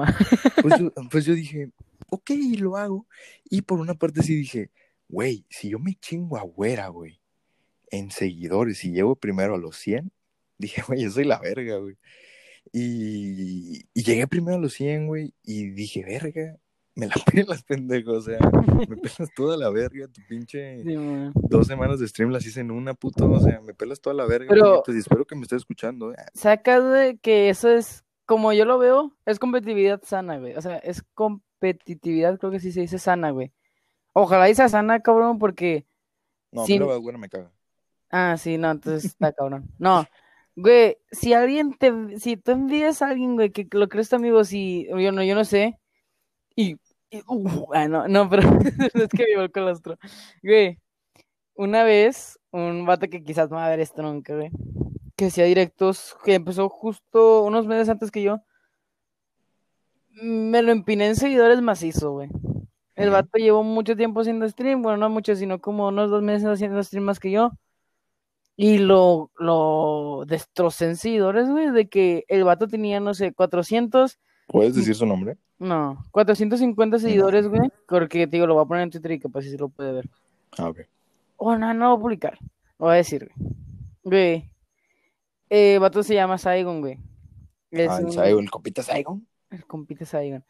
Pues 0.62 0.80
yo, 0.80 0.92
pues 1.10 1.25
yo 1.25 1.34
dije, 1.34 1.72
ok, 2.10 2.32
lo 2.58 2.78
hago. 2.78 3.08
Y 3.50 3.62
por 3.62 3.80
una 3.80 3.94
parte 3.94 4.24
sí 4.24 4.36
dije, 4.36 4.72
güey, 5.08 5.46
si 5.50 5.70
yo 5.70 5.80
me 5.80 5.96
chingo 5.96 6.38
a 6.38 6.42
güera, 6.42 6.88
güey, 6.90 7.20
en 7.98 8.12
seguidores 8.12 8.84
y 8.86 8.92
llego 8.92 9.16
primero 9.16 9.56
a 9.56 9.58
los 9.58 9.78
100, 9.78 10.12
dije, 10.58 10.82
güey, 10.88 11.02
yo 11.04 11.10
soy 11.12 11.25
la 11.25 11.40
verga, 11.40 11.78
güey. 11.78 11.98
Y, 12.74 13.86
y 13.94 14.04
llegué 14.04 14.28
primero 14.28 14.58
a 14.58 14.60
los 14.60 14.74
100, 14.74 15.08
güey, 15.08 15.34
y 15.44 15.70
dije, 15.70 16.04
verga, 16.04 16.58
me 16.96 17.08
la 17.08 17.14
pelas, 17.34 17.64
pendejo, 17.64 18.14
o 18.14 18.22
sea, 18.22 18.40
me 18.88 18.98
pelas 18.98 19.30
toda 19.36 19.58
la 19.58 19.70
verga, 19.70 20.08
tu 20.08 20.22
pinche 20.28 20.82
Sí, 20.84 20.96
dos 21.50 21.68
semanas 21.68 22.00
de 22.00 22.08
stream 22.08 22.32
las 22.32 22.46
hice 22.46 22.62
en 22.62 22.72
una, 22.72 22.94
puto, 22.94 23.30
o 23.30 23.40
sea, 23.40 23.62
me 23.62 23.74
pelas 23.74 24.02
toda 24.02 24.16
la 24.16 24.25
verga, 24.25 24.48
Pero- 24.50 24.84
y 24.88 24.98
espero 24.98 25.25
que 25.25 25.36
me 25.36 25.44
estés 25.44 25.58
escuchando, 25.58 26.12
eh. 26.14 26.18
Sacas 26.34 26.84
de 26.92 27.18
que 27.22 27.50
eso 27.50 27.70
es, 27.70 28.04
como 28.25 28.52
yo 28.54 28.66
lo 28.66 28.80
veo, 28.80 29.16
es 29.25 29.40
competitividad 29.40 30.02
sana, 30.04 30.40
güey. 30.40 30.56
O 30.56 30.62
sea, 30.62 30.78
es 30.78 31.04
competitividad, 31.14 32.40
creo 32.40 32.52
que 32.52 32.60
sí 32.60 32.72
se 32.72 32.82
dice 32.82 32.98
sana, 32.98 33.30
güey. 33.32 33.52
Ojalá 34.14 34.50
y 34.50 34.56
sea 34.56 34.70
sana, 34.70 35.02
cabrón, 35.02 35.38
porque 35.40 35.86
No, 36.52 36.66
mí 36.66 36.80
la 36.80 36.96
güera 36.96 37.18
me 37.18 37.30
caga. 37.30 37.52
Ah, 38.17 38.38
sí, 38.38 38.57
no, 38.57 38.72
entonces 38.72 39.03
está 39.12 39.34
cabrón. 39.34 39.69
No, 39.77 40.05
güey, 40.55 40.95
si 41.12 41.34
alguien 41.34 41.74
te, 41.77 41.91
si 42.17 42.38
tú 42.38 42.51
envías 42.51 43.01
a 43.01 43.10
alguien, 43.10 43.36
güey, 43.36 43.51
que 43.51 43.67
lo 43.72 43.89
crees 43.89 44.07
tu 44.07 44.15
amigo, 44.15 44.45
si, 44.45 44.88
yo 44.88 45.12
no, 45.12 45.22
yo 45.22 45.36
no 45.36 45.43
sé, 45.43 45.77
y, 46.55 46.77
y- 47.12 47.22
uh, 47.27 47.67
ah, 47.74 47.88
no, 47.89 48.07
no, 48.07 48.29
pero 48.29 48.43
es 48.95 49.10
que 49.10 49.25
vivo 49.25 49.41
el 49.41 49.51
colostro. 49.51 49.98
Güey, 50.43 50.79
una 51.55 51.84
vez, 51.84 52.39
un 52.51 52.86
vato 52.86 53.10
que 53.10 53.24
quizás 53.24 53.50
no 53.50 53.57
va 53.57 53.67
a 53.67 53.69
ver 53.69 53.81
esto 53.81 54.01
nunca, 54.01 54.36
güey, 54.36 54.51
que 55.17 55.25
hacía 55.25 55.45
directos, 55.45 56.17
que 56.25 56.36
empezó 56.36 56.69
justo 56.69 57.43
unos 57.43 57.67
meses 57.67 57.89
antes 57.89 58.12
que 58.12 58.24
yo, 58.24 58.41
me 60.22 60.62
lo 60.62 60.72
empiné 60.72 61.07
en 61.07 61.15
seguidores 61.15 61.62
macizo, 61.62 62.12
güey. 62.12 62.29
El 62.95 63.10
vato 63.10 63.38
llevó 63.38 63.63
mucho 63.63 63.98
tiempo 63.98 64.22
haciendo 64.22 64.48
stream, 64.48 64.81
bueno, 64.81 64.98
no 64.98 65.10
mucho, 65.10 65.36
sino 65.36 65.60
como 65.60 65.89
unos 65.89 66.10
dos 66.10 66.24
meses 66.24 66.48
haciendo 66.48 66.81
stream 66.81 67.03
más 67.03 67.19
que 67.19 67.31
yo. 67.31 67.51
Y 68.58 68.78
lo, 68.78 69.32
lo 69.38 70.24
destrocé 70.28 70.86
en 70.86 70.96
seguidores, 70.96 71.50
güey, 71.50 71.72
de 71.72 71.90
que 71.90 72.24
el 72.30 72.44
vato 72.46 72.68
tenía, 72.68 73.00
no 73.00 73.14
sé, 73.14 73.34
400, 73.34 74.18
¿Puedes 74.48 74.76
decir 74.76 74.96
su 74.96 75.06
nombre? 75.06 75.38
no, 75.60 76.06
450 76.12 77.00
seguidores, 77.00 77.48
güey, 77.48 77.70
porque, 77.88 78.28
te 78.28 78.38
digo, 78.38 78.48
lo 78.48 78.54
voy 78.54 78.64
a 78.64 78.68
poner 78.68 78.84
en 78.84 78.92
Twitter 78.92 79.12
y 79.12 79.20
capaz 79.20 79.42
si 79.42 79.50
se 79.52 79.58
lo 79.58 79.68
puede 79.70 79.92
ver. 79.92 80.10
Ah, 80.58 80.70
ok. 80.70 80.80
O 81.38 81.56
no, 81.58 81.74
no 81.74 81.80
lo 81.86 81.90
voy 81.92 81.98
a 81.98 82.02
publicar. 82.02 82.38
Lo 82.80 82.86
voy 82.86 82.94
a 82.94 82.98
decir, 82.98 83.30
güey. 83.36 83.54
Güey. 84.04 84.52
Eh, 85.50 85.78
vato 85.80 86.02
se 86.04 86.14
llama 86.14 86.38
Saigon, 86.38 86.80
güey. 86.82 86.98
Es 87.72 87.90
Ah, 87.90 87.98
el 88.00 88.06
un- 88.06 88.12
Saigon, 88.14 88.44
el 88.44 88.52
compita 88.52 88.84
Saigon. 88.84 89.28
El 89.50 89.66
compite 89.66 90.06
Saigon. 90.06 90.46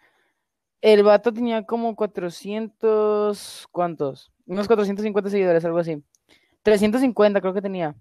El 0.81 1.01
vato 1.03 1.33
tenía 1.33 1.63
como 1.65 1.95
400. 1.95 3.67
¿Cuántos? 3.71 4.31
Unos 4.45 4.67
450 4.67 5.29
seguidores, 5.29 5.65
algo 5.65 5.79
así. 5.79 6.03
350 6.65 7.41
creo 7.41 7.53
que 7.53 7.61
tenía. 7.61 7.95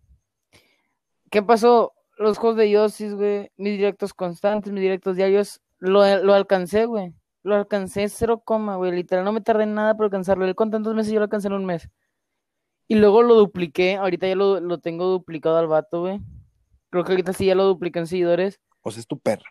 ¿Qué 1.30 1.42
pasó? 1.42 1.92
Los 2.16 2.38
juegos 2.38 2.56
de 2.56 2.70
Yosis, 2.70 3.14
güey. 3.14 3.50
Mis 3.58 3.76
directos 3.76 4.14
constantes, 4.14 4.72
mis 4.72 4.80
directos 4.80 5.16
diarios. 5.16 5.60
Lo, 5.78 6.00
lo 6.22 6.32
alcancé, 6.32 6.86
güey. 6.86 7.12
Lo 7.42 7.56
alcancé 7.56 8.08
cero 8.08 8.42
coma, 8.42 8.76
güey. 8.76 8.90
Literal, 8.92 9.22
no 9.22 9.32
me 9.32 9.42
tardé 9.42 9.66
nada 9.66 9.94
por 9.94 10.04
alcanzarlo. 10.04 10.46
Él 10.46 10.54
con 10.54 10.70
tantos 10.70 10.94
meses 10.94 11.12
yo 11.12 11.20
lo 11.20 11.24
alcancé 11.24 11.48
en 11.48 11.52
un 11.52 11.66
mes. 11.66 11.90
Y 12.88 12.94
luego 12.94 13.22
lo 13.22 13.34
dupliqué. 13.34 13.96
Ahorita 13.96 14.26
ya 14.26 14.34
lo, 14.34 14.58
lo 14.60 14.78
tengo 14.78 15.08
duplicado 15.08 15.58
al 15.58 15.66
vato, 15.66 16.00
güey. 16.00 16.20
Creo 16.88 17.04
que 17.04 17.12
ahorita 17.12 17.34
sí 17.34 17.44
ya 17.44 17.54
lo 17.54 17.64
dupliqué 17.64 17.98
en 17.98 18.06
seguidores. 18.06 18.60
O 18.80 18.90
sea, 18.90 19.00
es 19.00 19.06
tu 19.06 19.18
perra. 19.18 19.44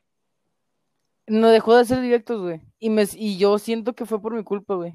No 1.28 1.50
dejó 1.50 1.76
de 1.76 1.82
hacer 1.82 2.02
directos, 2.02 2.42
güey. 2.42 2.62
Y, 2.80 2.90
me, 2.90 3.06
y 3.14 3.38
yo 3.38 3.60
siento 3.60 3.94
que 3.94 4.08
fue 4.08 4.20
por 4.20 4.34
mi 4.34 4.44
culpa, 4.44 4.74
güey. 4.74 4.94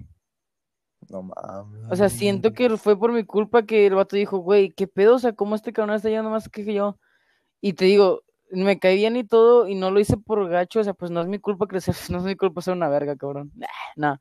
No 1.10 1.22
mames. 1.22 1.90
O 1.90 1.96
sea, 1.96 2.08
siento 2.08 2.52
que 2.52 2.68
fue 2.76 2.98
por 2.98 3.12
mi 3.12 3.24
culpa 3.24 3.62
que 3.64 3.86
el 3.86 3.94
vato 3.94 4.16
dijo, 4.16 4.38
güey, 4.38 4.70
¿qué 4.70 4.86
pedo? 4.86 5.14
O 5.16 5.18
sea, 5.18 5.32
¿cómo 5.32 5.54
este 5.54 5.72
cabrón 5.72 5.96
está 5.96 6.08
yendo 6.10 6.30
más 6.30 6.48
que 6.48 6.64
yo? 6.72 6.98
Y 7.60 7.72
te 7.74 7.86
digo, 7.86 8.22
me 8.50 8.78
caí 8.78 8.96
bien 8.96 9.16
y 9.16 9.24
todo, 9.24 9.68
y 9.68 9.74
no 9.74 9.90
lo 9.90 10.00
hice 10.00 10.16
por 10.16 10.48
gacho, 10.48 10.80
o 10.80 10.84
sea, 10.84 10.94
pues 10.94 11.10
no 11.10 11.20
es 11.22 11.28
mi 11.28 11.38
culpa 11.38 11.66
crecer, 11.66 11.94
no 12.10 12.18
es 12.18 12.24
mi 12.24 12.36
culpa 12.36 12.60
ser 12.62 12.74
una 12.74 12.88
verga, 12.88 13.16
cabrón. 13.16 13.52
Nah, 13.54 13.66
No, 13.96 14.18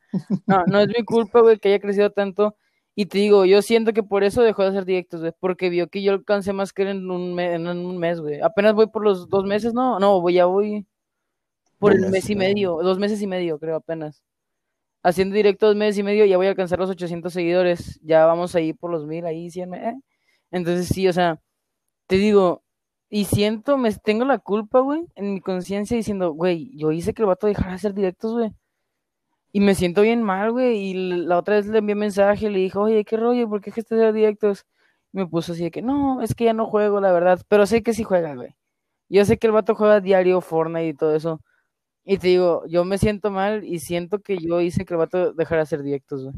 no, 0.47 0.65
no 0.65 0.79
es 0.79 0.87
mi 0.87 1.03
culpa, 1.05 1.41
güey, 1.41 1.59
que 1.59 1.69
haya 1.69 1.79
crecido 1.79 2.09
tanto. 2.11 2.55
Y 2.95 3.05
te 3.05 3.19
digo, 3.19 3.45
yo 3.45 3.61
siento 3.61 3.93
que 3.93 4.01
por 4.01 4.23
eso 4.23 4.41
dejó 4.41 4.63
de 4.63 4.69
hacer 4.69 4.85
directos, 4.85 5.19
güey, 5.21 5.33
porque 5.39 5.69
vio 5.69 5.87
que 5.87 6.01
yo 6.01 6.13
alcancé 6.13 6.51
más 6.53 6.73
que 6.73 6.81
él 6.83 6.87
en 6.89 7.11
un, 7.11 7.35
me- 7.35 7.53
en 7.53 7.67
un 7.67 7.97
mes, 7.99 8.19
güey. 8.21 8.41
Apenas 8.41 8.73
voy 8.73 8.87
por 8.87 9.03
los 9.03 9.29
dos 9.29 9.45
meses, 9.45 9.73
no, 9.73 9.99
no, 9.99 10.19
voy, 10.19 10.33
ya 10.35 10.45
voy 10.45 10.87
por 11.79 11.91
el 11.93 11.99
mes 12.11 12.29
y 12.29 12.35
medio, 12.35 12.77
dos 12.81 12.97
meses 12.97 13.21
y 13.21 13.27
medio, 13.27 13.59
creo, 13.59 13.75
apenas. 13.75 14.23
Haciendo 15.03 15.35
directo 15.35 15.67
dos 15.67 15.75
meses 15.75 15.99
y 15.99 16.03
medio, 16.03 16.25
ya 16.25 16.37
voy 16.37 16.47
a 16.47 16.49
alcanzar 16.49 16.79
los 16.79 16.89
800 16.89 17.31
seguidores. 17.31 17.99
Ya 18.03 18.25
vamos 18.25 18.55
ahí 18.55 18.73
por 18.73 18.91
los 18.91 19.05
mil, 19.05 19.25
ahí 19.25 19.49
100. 19.49 19.73
¿eh? 19.75 19.95
Entonces, 20.51 20.87
sí, 20.89 21.07
o 21.07 21.13
sea, 21.13 21.39
te 22.07 22.17
digo, 22.17 22.63
y 23.09 23.25
siento, 23.25 23.77
me 23.77 23.93
tengo 23.93 24.25
la 24.25 24.39
culpa, 24.39 24.79
güey, 24.81 25.07
en 25.15 25.33
mi 25.35 25.41
conciencia 25.41 25.95
diciendo, 25.97 26.31
güey, 26.33 26.71
yo 26.77 26.91
hice 26.91 27.13
que 27.13 27.21
el 27.23 27.27
vato 27.27 27.47
dejara 27.47 27.69
de 27.69 27.75
hacer 27.75 27.93
directos, 27.93 28.33
güey. 28.33 28.51
Y 29.51 29.59
me 29.61 29.75
siento 29.75 30.01
bien 30.01 30.23
mal, 30.23 30.51
güey. 30.51 30.77
Y 30.77 30.93
la 31.25 31.37
otra 31.37 31.55
vez 31.55 31.67
le 31.67 31.79
envié 31.79 31.95
mensaje 31.95 32.47
y 32.47 32.49
le 32.49 32.59
dije, 32.59 32.77
oye, 32.77 33.05
qué 33.05 33.17
rollo, 33.17 33.49
¿por 33.49 33.61
qué 33.61 33.71
dejaste 33.71 33.95
de 33.95 34.03
hacer 34.03 34.13
directos? 34.13 34.65
Y 35.13 35.17
me 35.19 35.27
puso 35.27 35.53
así 35.53 35.63
de 35.63 35.71
que, 35.71 35.81
no, 35.81 36.21
es 36.21 36.35
que 36.35 36.45
ya 36.45 36.53
no 36.53 36.65
juego, 36.67 37.01
la 37.01 37.11
verdad. 37.11 37.41
Pero 37.47 37.65
sé 37.65 37.83
que 37.83 37.93
sí 37.93 38.03
juega, 38.03 38.35
güey. 38.35 38.55
Yo 39.09 39.25
sé 39.25 39.37
que 39.37 39.47
el 39.47 39.53
vato 39.53 39.75
juega 39.75 40.01
diario 40.01 40.41
Fortnite 40.41 40.87
y 40.89 40.93
todo 40.93 41.15
eso. 41.15 41.41
Y 42.09 42.19
te 42.19 42.29
digo, 42.29 42.63
yo 42.67 42.85
me 42.85 42.97
siento 42.97 43.31
mal 43.31 43.65
y 43.65 43.79
siento 43.79 44.19
que 44.19 44.37
yo 44.37 44.61
hice 44.61 44.85
que 44.85 44.93
el 44.93 44.97
vato 44.97 45.33
dejara 45.33 45.57
de 45.57 45.63
hacer 45.63 45.83
directos, 45.83 46.23
güey. 46.23 46.35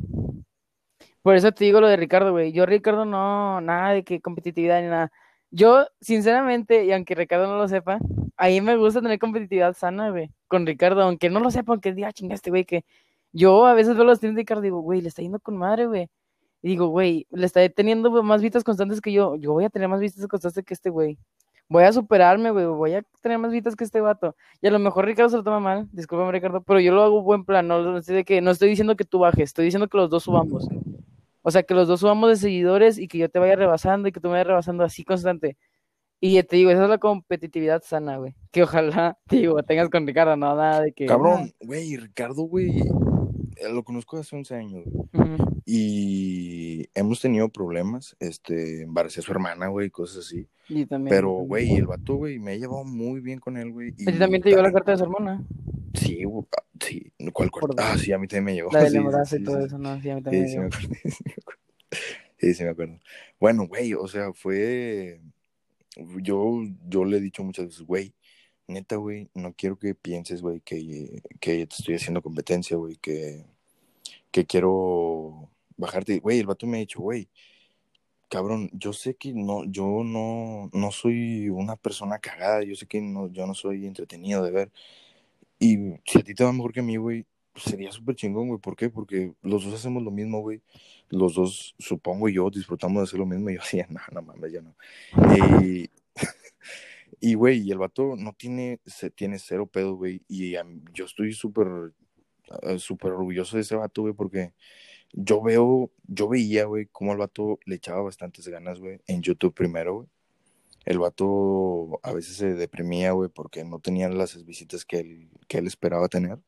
Por 1.21 1.35
eso 1.35 1.51
te 1.51 1.63
digo 1.63 1.79
lo 1.79 1.88
de 1.88 1.95
Ricardo, 1.95 2.31
güey. 2.31 2.51
Yo, 2.51 2.65
Ricardo, 2.65 3.05
no, 3.05 3.61
nada 3.61 3.91
de 3.91 4.03
que 4.03 4.19
competitividad 4.19 4.81
ni 4.81 4.88
nada. 4.88 5.11
Yo, 5.51 5.85
sinceramente, 6.01 6.85
y 6.85 6.91
aunque 6.91 7.13
Ricardo 7.13 7.45
no 7.45 7.55
lo 7.57 7.67
sepa, 7.67 7.99
a 8.35 8.47
mí 8.47 8.61
me 8.61 8.77
gusta 8.77 8.99
tener 8.99 9.19
competitividad 9.19 9.75
sana, 9.75 10.09
güey, 10.09 10.31
con 10.47 10.65
Ricardo, 10.65 11.03
aunque 11.03 11.29
no 11.29 11.39
lo 11.39 11.51
sepa, 11.51 11.73
aunque 11.73 11.93
diga, 11.93 12.11
chingaste, 12.13 12.49
güey, 12.49 12.65
que 12.65 12.83
yo 13.31 13.67
a 13.67 13.75
veces 13.75 13.95
veo 13.95 14.05
los 14.05 14.17
streams 14.17 14.38
de 14.38 14.41
Ricardo 14.41 14.63
y 14.63 14.67
digo, 14.67 14.81
güey, 14.81 15.01
le 15.01 15.09
está 15.09 15.21
yendo 15.21 15.39
con 15.39 15.55
madre, 15.55 15.85
güey. 15.85 16.09
Y 16.63 16.69
digo, 16.69 16.88
güey, 16.88 17.27
le 17.29 17.45
está 17.45 17.67
teniendo 17.69 18.09
más 18.23 18.41
vistas 18.41 18.63
constantes 18.63 19.01
que 19.01 19.11
yo. 19.11 19.35
Yo 19.35 19.53
voy 19.53 19.65
a 19.65 19.69
tener 19.69 19.88
más 19.88 19.99
vistas 19.99 20.27
constantes 20.27 20.65
que 20.65 20.73
este 20.73 20.89
güey. 20.89 21.19
Voy 21.69 21.83
a 21.83 21.93
superarme, 21.93 22.49
güey. 22.49 22.65
Voy 22.65 22.93
a 22.95 23.03
tener 23.21 23.38
más 23.38 23.51
vistas 23.51 23.75
que 23.75 23.83
este 23.83 24.01
vato. 24.01 24.35
Y 24.59 24.67
a 24.67 24.71
lo 24.71 24.79
mejor 24.79 25.05
Ricardo 25.05 25.29
se 25.29 25.38
lo 25.38 25.43
toma 25.43 25.59
mal. 25.59 25.88
Discúlpame, 25.91 26.31
Ricardo. 26.31 26.61
Pero 26.61 26.79
yo 26.79 26.91
lo 26.91 27.03
hago 27.03 27.21
buen 27.21 27.45
plan. 27.45 27.67
No, 27.67 27.97
estoy 27.97 28.15
de 28.15 28.25
que, 28.25 28.41
no 28.41 28.49
estoy 28.49 28.69
diciendo 28.69 28.95
que 28.95 29.05
tú 29.05 29.19
bajes. 29.19 29.43
Estoy 29.43 29.65
diciendo 29.65 29.88
que 29.88 29.97
los 29.97 30.09
dos 30.09 30.23
subamos. 30.23 30.67
O 31.43 31.51
sea, 31.51 31.61
que 31.61 31.75
los 31.75 31.88
dos 31.88 31.99
subamos 31.99 32.29
de 32.29 32.35
seguidores 32.38 32.97
y 32.97 33.07
que 33.07 33.19
yo 33.19 33.29
te 33.29 33.38
vaya 33.38 33.55
rebasando 33.55 34.07
y 34.07 34.11
que 34.11 34.19
tú 34.19 34.27
me 34.27 34.33
vayas 34.33 34.47
rebasando 34.47 34.83
así 34.83 35.03
constante. 35.03 35.57
Y 36.19 36.41
te 36.43 36.55
digo, 36.57 36.71
esa 36.71 36.83
es 36.83 36.89
la 36.89 36.97
competitividad 36.97 37.81
sana, 37.83 38.17
güey. 38.17 38.35
Que 38.51 38.63
ojalá, 38.63 39.17
digo, 39.29 39.61
tengas 39.63 39.89
con 39.89 40.05
Ricardo, 40.05 40.35
no 40.35 40.55
nada 40.55 40.81
de 40.81 40.91
que. 40.91 41.05
Cabrón, 41.05 41.53
güey, 41.61 41.95
Ricardo, 41.97 42.43
güey, 42.43 42.81
lo 43.71 43.83
conozco 43.83 44.17
hace 44.17 44.35
11 44.35 44.55
años, 44.55 44.83
güey. 44.85 45.37
Y 45.65 46.89
hemos 46.95 47.21
tenido 47.21 47.49
problemas, 47.49 48.15
este, 48.19 48.83
embaracé 48.83 49.19
a 49.19 49.23
su 49.23 49.31
hermana, 49.31 49.67
güey, 49.67 49.89
cosas 49.89 50.25
así. 50.25 50.47
Y 50.67 50.85
también. 50.85 51.15
Pero, 51.15 51.31
güey, 51.31 51.75
el 51.75 51.85
vato, 51.85 52.15
güey, 52.15 52.39
me 52.39 52.53
he 52.53 52.59
llevado 52.59 52.83
muy 52.83 53.19
bien 53.21 53.39
con 53.39 53.57
él, 53.57 53.71
güey. 53.71 53.91
¿A 53.91 54.11
ti 54.11 54.17
también 54.17 54.41
te 54.41 54.49
llegó 54.49 54.61
la 54.61 54.71
carta 54.71 54.91
de 54.91 54.97
su 54.97 55.03
hermana? 55.03 55.43
Sí, 55.93 56.23
güey, 56.23 56.45
ah, 56.57 56.63
sí. 56.79 57.11
¿Cuál 57.33 57.49
Por 57.49 57.61
corta? 57.61 57.91
Ah, 57.91 57.97
sí, 57.97 58.11
a 58.11 58.17
mí 58.17 58.27
también 58.27 58.45
me 58.45 58.53
llegó. 58.55 58.71
La 58.71 58.83
del 58.83 58.93
Sí, 59.25 59.35
sí, 59.35 59.35
y 59.41 59.43
todo 59.43 59.59
sí. 59.59 59.65
eso, 59.65 59.77
¿no? 59.77 60.01
Sí, 60.01 60.09
a 60.09 60.15
mí 60.15 60.21
también. 60.21 60.43
me 60.43 60.49
llegó. 60.49 60.63
acuerdo. 60.63 60.89
Me 61.25 61.33
acuerdo. 61.33 61.61
Sí, 62.37 62.53
sí 62.53 62.63
me 62.63 62.69
acuerdo. 62.69 62.99
Bueno, 63.39 63.67
güey, 63.67 63.93
o 63.93 64.07
sea, 64.07 64.33
fue. 64.33 65.21
Yo, 66.21 66.61
yo 66.87 67.03
le 67.03 67.17
he 67.17 67.21
dicho 67.21 67.43
muchas 67.43 67.65
veces, 67.65 67.81
güey, 67.81 68.13
neta, 68.69 68.95
güey, 68.97 69.29
no 69.33 69.53
quiero 69.53 69.77
que 69.77 69.95
pienses, 69.95 70.41
güey, 70.41 70.61
que, 70.61 71.21
que 71.39 71.67
te 71.67 71.75
estoy 71.75 71.95
haciendo 71.95 72.21
competencia, 72.21 72.77
güey, 72.77 72.95
que, 72.97 73.45
que 74.31 74.45
quiero 74.45 75.49
bajarte. 75.77 76.19
Güey, 76.19 76.39
el 76.39 76.47
vato 76.47 76.67
me 76.67 76.77
ha 76.77 76.79
dicho, 76.81 77.01
güey, 77.01 77.29
cabrón, 78.29 78.69
yo 78.73 78.93
sé 78.93 79.15
que 79.15 79.33
no, 79.33 79.65
yo 79.65 80.03
no, 80.05 80.69
no 80.73 80.91
soy 80.91 81.49
una 81.49 81.75
persona 81.75 82.19
cagada, 82.19 82.63
yo 82.63 82.75
sé 82.75 82.88
que 82.88 83.01
no, 83.01 83.27
yo 83.31 83.47
no 83.47 83.53
soy 83.53 83.85
entretenido 83.85 84.43
de 84.43 84.51
ver. 84.51 84.71
Y 85.59 85.77
si 86.05 86.19
a 86.19 86.23
ti 86.23 86.33
te 86.35 86.43
va 86.43 86.53
mejor 86.53 86.73
que 86.73 86.79
a 86.81 86.83
mí, 86.83 86.97
güey, 86.97 87.25
pues 87.51 87.65
sería 87.65 87.91
súper 87.91 88.15
chingón, 88.15 88.47
güey. 88.47 88.59
¿Por 88.59 88.75
qué? 88.75 88.89
Porque 88.89 89.33
los 89.41 89.65
dos 89.65 89.73
hacemos 89.73 90.03
lo 90.03 90.11
mismo, 90.11 90.39
güey. 90.41 90.61
Los 91.09 91.33
dos, 91.35 91.75
supongo 91.79 92.29
yo, 92.29 92.49
disfrutamos 92.49 93.01
de 93.01 93.03
hacer 93.03 93.19
lo 93.19 93.25
mismo. 93.25 93.49
Y 93.49 93.53
yo 93.55 93.61
decía, 93.61 93.88
no, 93.89 93.99
no 94.13 94.21
mames, 94.21 94.51
ya 94.51 94.61
no. 94.61 94.75
Y, 95.61 95.89
y 97.21 97.33
güey, 97.35 97.61
y 97.61 97.71
el 97.71 97.77
vato 97.77 98.15
no 98.17 98.33
tiene, 98.33 98.79
se, 98.85 99.09
tiene 99.11 99.39
cero 99.39 99.67
pedo, 99.67 99.95
güey. 99.95 100.23
Y 100.27 100.55
um, 100.57 100.83
yo 100.93 101.05
estoy 101.05 101.33
súper, 101.33 101.67
uh, 101.67 102.77
súper 102.77 103.11
orgulloso 103.11 103.57
de 103.57 103.63
ese 103.63 103.75
vato, 103.75 104.03
güey, 104.03 104.13
porque 104.13 104.53
yo 105.13 105.41
veo, 105.41 105.91
yo 106.07 106.29
veía, 106.29 106.65
güey, 106.65 106.88
cómo 106.91 107.11
el 107.13 107.17
vato 107.19 107.59
le 107.65 107.75
echaba 107.75 108.01
bastantes 108.03 108.47
ganas, 108.47 108.79
güey, 108.79 109.01
en 109.07 109.21
YouTube 109.21 109.53
primero, 109.53 109.95
güey. 109.95 110.07
El 110.85 110.99
vato 110.99 111.99
a 112.03 112.13
veces 112.13 112.38
se 112.38 112.53
deprimía, 112.55 113.11
güey, 113.11 113.29
porque 113.29 113.63
no 113.65 113.79
tenía 113.79 114.09
las 114.09 114.45
visitas 114.45 114.85
que 114.85 114.99
él, 114.99 115.29
que 115.47 115.59
él 115.59 115.67
esperaba 115.67 116.07
tener. 116.09 116.39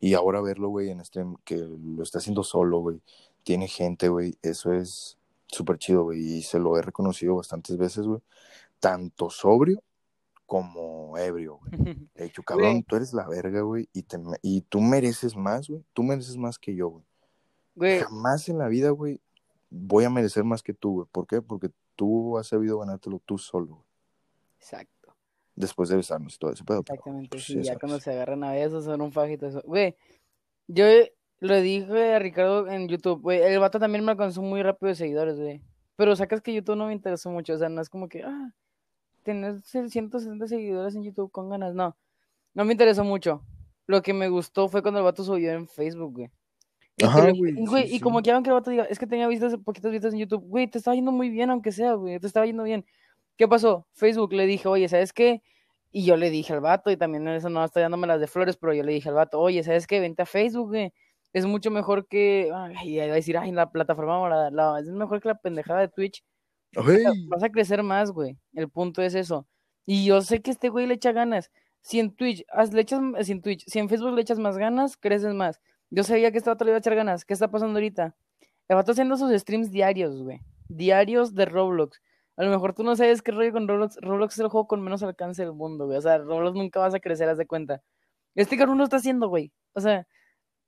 Y 0.00 0.14
ahora 0.14 0.40
verlo, 0.40 0.68
güey, 0.68 0.90
en 0.90 1.00
este, 1.00 1.24
que 1.44 1.56
lo 1.56 2.02
está 2.02 2.18
haciendo 2.18 2.44
solo, 2.44 2.80
güey. 2.80 3.00
Tiene 3.44 3.68
gente, 3.68 4.08
güey. 4.08 4.36
Eso 4.42 4.72
es 4.74 5.18
súper 5.46 5.78
chido, 5.78 6.04
güey. 6.04 6.20
Y 6.20 6.42
se 6.42 6.58
lo 6.58 6.76
he 6.76 6.82
reconocido 6.82 7.36
bastantes 7.36 7.76
veces, 7.78 8.06
güey. 8.06 8.20
Tanto 8.80 9.30
sobrio 9.30 9.82
como 10.48 11.16
ebrio, 11.18 11.58
güey. 11.58 11.70
Le 12.14 12.22
he 12.22 12.24
dicho, 12.24 12.42
cabrón, 12.42 12.72
Güey. 12.72 12.82
tú 12.84 12.96
eres 12.96 13.12
la 13.12 13.28
verga, 13.28 13.60
güey. 13.60 13.86
Y, 13.92 14.02
te, 14.02 14.18
y 14.42 14.62
tú 14.62 14.80
mereces 14.80 15.36
más, 15.36 15.68
güey. 15.68 15.84
Tú 15.92 16.02
mereces 16.02 16.38
más 16.38 16.58
que 16.58 16.74
yo, 16.74 16.88
güey. 16.88 17.04
Güey, 17.76 18.00
Jamás 18.00 18.48
en 18.48 18.56
la 18.58 18.66
vida, 18.68 18.88
güey, 18.90 19.20
voy 19.70 20.04
a 20.04 20.10
merecer 20.10 20.42
más 20.44 20.62
que 20.62 20.72
tú, 20.72 20.94
güey. 20.94 21.06
¿Por 21.12 21.26
qué? 21.26 21.42
Porque 21.42 21.68
tú 21.94 22.38
has 22.38 22.46
sabido 22.48 22.78
ganártelo 22.78 23.20
tú 23.24 23.36
solo, 23.38 23.66
güey. 23.76 23.86
exacto. 24.58 25.14
Después 25.54 25.88
de 25.90 25.96
besarnos 25.96 26.34
y 26.34 26.38
todo 26.38 26.52
ese 26.52 26.64
pedo. 26.64 26.82
pero, 26.82 26.94
Exactamente, 26.94 27.28
pues, 27.30 27.44
sí, 27.44 27.54
ya 27.56 27.60
ya 27.60 27.64
sabes. 27.66 27.78
cuando 27.80 28.00
se 28.00 28.10
agarran 28.12 28.42
a 28.44 28.52
besos 28.52 28.84
son 28.84 29.00
un 29.02 29.12
fajito 29.12 29.46
eso. 29.46 29.60
Güey, 29.66 29.96
yo 30.66 30.84
lo 31.40 31.60
dije 31.60 32.14
a 32.14 32.18
Ricardo 32.18 32.68
en 32.68 32.88
YouTube, 32.88 33.20
güey, 33.20 33.42
el 33.42 33.58
vato 33.60 33.78
también 33.78 34.04
me 34.04 34.12
alcanzó 34.12 34.40
muy 34.40 34.62
rápido 34.62 34.88
de 34.88 34.94
seguidores, 34.94 35.36
güey. 35.38 35.60
Pero 35.96 36.16
sacas 36.16 36.40
que 36.40 36.54
YouTube 36.54 36.76
no 36.76 36.86
me 36.86 36.92
interesó 36.94 37.30
mucho, 37.30 37.54
o 37.54 37.58
sea, 37.58 37.68
no 37.68 37.80
es 37.82 37.90
como 37.90 38.08
que, 38.08 38.22
ah, 38.22 38.54
tener 39.32 39.60
160 39.62 40.46
seguidores 40.46 40.94
en 40.94 41.02
YouTube 41.04 41.30
con 41.30 41.48
ganas, 41.50 41.74
no. 41.74 41.96
No 42.54 42.64
me 42.64 42.72
interesó 42.72 43.04
mucho. 43.04 43.42
Lo 43.86 44.02
que 44.02 44.12
me 44.12 44.28
gustó 44.28 44.68
fue 44.68 44.82
cuando 44.82 44.98
el 45.00 45.04
vato 45.04 45.22
subió 45.24 45.52
en 45.52 45.66
Facebook, 45.68 46.12
güey. 46.14 46.30
Y, 46.96 47.04
Ajá, 47.04 47.30
güey, 47.30 47.52
y, 47.56 47.66
güey, 47.66 47.82
sí, 47.84 47.88
y 47.94 47.98
sí. 47.98 48.00
como 48.00 48.20
quieran 48.22 48.42
que 48.42 48.50
el 48.50 48.54
vato 48.54 48.70
diga, 48.70 48.84
es 48.84 48.98
que 48.98 49.06
tenía 49.06 49.28
vistas, 49.28 49.54
poquitas 49.64 49.92
vistas 49.92 50.12
en 50.12 50.20
YouTube, 50.20 50.44
güey, 50.44 50.66
te 50.66 50.78
estaba 50.78 50.94
yendo 50.94 51.12
muy 51.12 51.30
bien, 51.30 51.50
aunque 51.50 51.70
sea, 51.72 51.92
güey, 51.94 52.18
te 52.18 52.26
estaba 52.26 52.44
yendo 52.46 52.64
bien. 52.64 52.84
¿Qué 53.36 53.46
pasó? 53.46 53.86
Facebook 53.92 54.32
le 54.32 54.46
dije, 54.46 54.66
oye, 54.66 54.88
¿sabes 54.88 55.12
qué? 55.12 55.42
Y 55.92 56.04
yo 56.04 56.16
le 56.16 56.28
dije 56.30 56.52
al 56.52 56.60
vato, 56.60 56.90
y 56.90 56.96
también 56.96 57.26
eso 57.28 57.48
no 57.50 57.64
está 57.64 57.80
dándome 57.80 58.06
las 58.08 58.20
de 58.20 58.26
flores, 58.26 58.56
pero 58.56 58.72
yo 58.74 58.82
le 58.82 58.92
dije 58.92 59.08
al 59.08 59.14
vato, 59.14 59.38
oye, 59.40 59.62
¿sabes 59.62 59.86
qué? 59.86 60.00
Vente 60.00 60.22
a 60.22 60.26
Facebook, 60.26 60.68
güey. 60.70 60.92
Es 61.32 61.46
mucho 61.46 61.70
mejor 61.70 62.08
que. 62.08 62.50
Ay, 62.54 62.94
iba 62.96 63.04
a 63.04 63.08
decir, 63.08 63.36
ay, 63.38 63.52
la 63.52 63.70
plataforma 63.70 64.18
morada. 64.18 64.50
la- 64.50 64.80
es 64.80 64.86
mejor 64.88 65.20
que 65.20 65.28
la 65.28 65.36
pendejada 65.38 65.80
de 65.80 65.88
Twitch. 65.88 66.24
Vas 67.28 67.42
a 67.42 67.48
crecer 67.50 67.82
más, 67.82 68.10
güey. 68.12 68.36
El 68.54 68.68
punto 68.68 69.02
es 69.02 69.14
eso. 69.14 69.46
Y 69.86 70.04
yo 70.04 70.20
sé 70.20 70.42
que 70.42 70.50
este 70.50 70.68
güey 70.68 70.86
le 70.86 70.94
echa 70.94 71.12
ganas. 71.12 71.50
Si 71.80 71.98
en 71.98 72.14
Twitch, 72.14 72.44
haz- 72.52 72.72
le 72.72 72.82
echas, 72.82 73.00
si 73.22 73.32
en 73.32 73.40
Twitch, 73.42 73.64
si 73.66 73.78
en 73.78 73.88
Facebook 73.88 74.12
le 74.14 74.20
echas 74.20 74.38
más 74.38 74.58
ganas, 74.58 74.96
creces 74.96 75.34
más. 75.34 75.60
Yo 75.90 76.04
sabía 76.04 76.30
que 76.30 76.38
este 76.38 76.50
vato 76.50 76.64
le 76.64 76.70
iba 76.72 76.76
a 76.76 76.80
echar 76.80 76.94
ganas. 76.94 77.24
¿Qué 77.24 77.32
está 77.32 77.50
pasando 77.50 77.78
ahorita? 77.78 78.14
El 78.68 78.76
vato 78.76 78.92
haciendo 78.92 79.16
sus 79.16 79.32
streams 79.40 79.70
diarios, 79.70 80.22
güey. 80.22 80.40
Diarios 80.68 81.34
de 81.34 81.46
Roblox. 81.46 82.02
A 82.36 82.44
lo 82.44 82.50
mejor 82.50 82.74
tú 82.74 82.84
no 82.84 82.94
sabes 82.94 83.22
qué 83.22 83.32
rollo 83.32 83.52
con 83.52 83.66
Roblox. 83.66 83.96
Roblox 84.02 84.34
es 84.34 84.40
el 84.40 84.48
juego 84.48 84.66
con 84.68 84.82
menos 84.82 85.02
alcance 85.02 85.42
del 85.42 85.54
mundo, 85.54 85.86
güey. 85.86 85.96
O 85.96 86.02
sea, 86.02 86.18
Roblox 86.18 86.54
nunca 86.56 86.78
vas 86.80 86.94
a 86.94 87.00
crecer, 87.00 87.28
haz 87.28 87.38
de 87.38 87.46
cuenta. 87.46 87.82
Este 88.34 88.58
cabrón 88.58 88.76
lo 88.78 88.84
está 88.84 88.96
haciendo, 88.98 89.28
güey. 89.28 89.50
O 89.72 89.80
sea, 89.80 90.06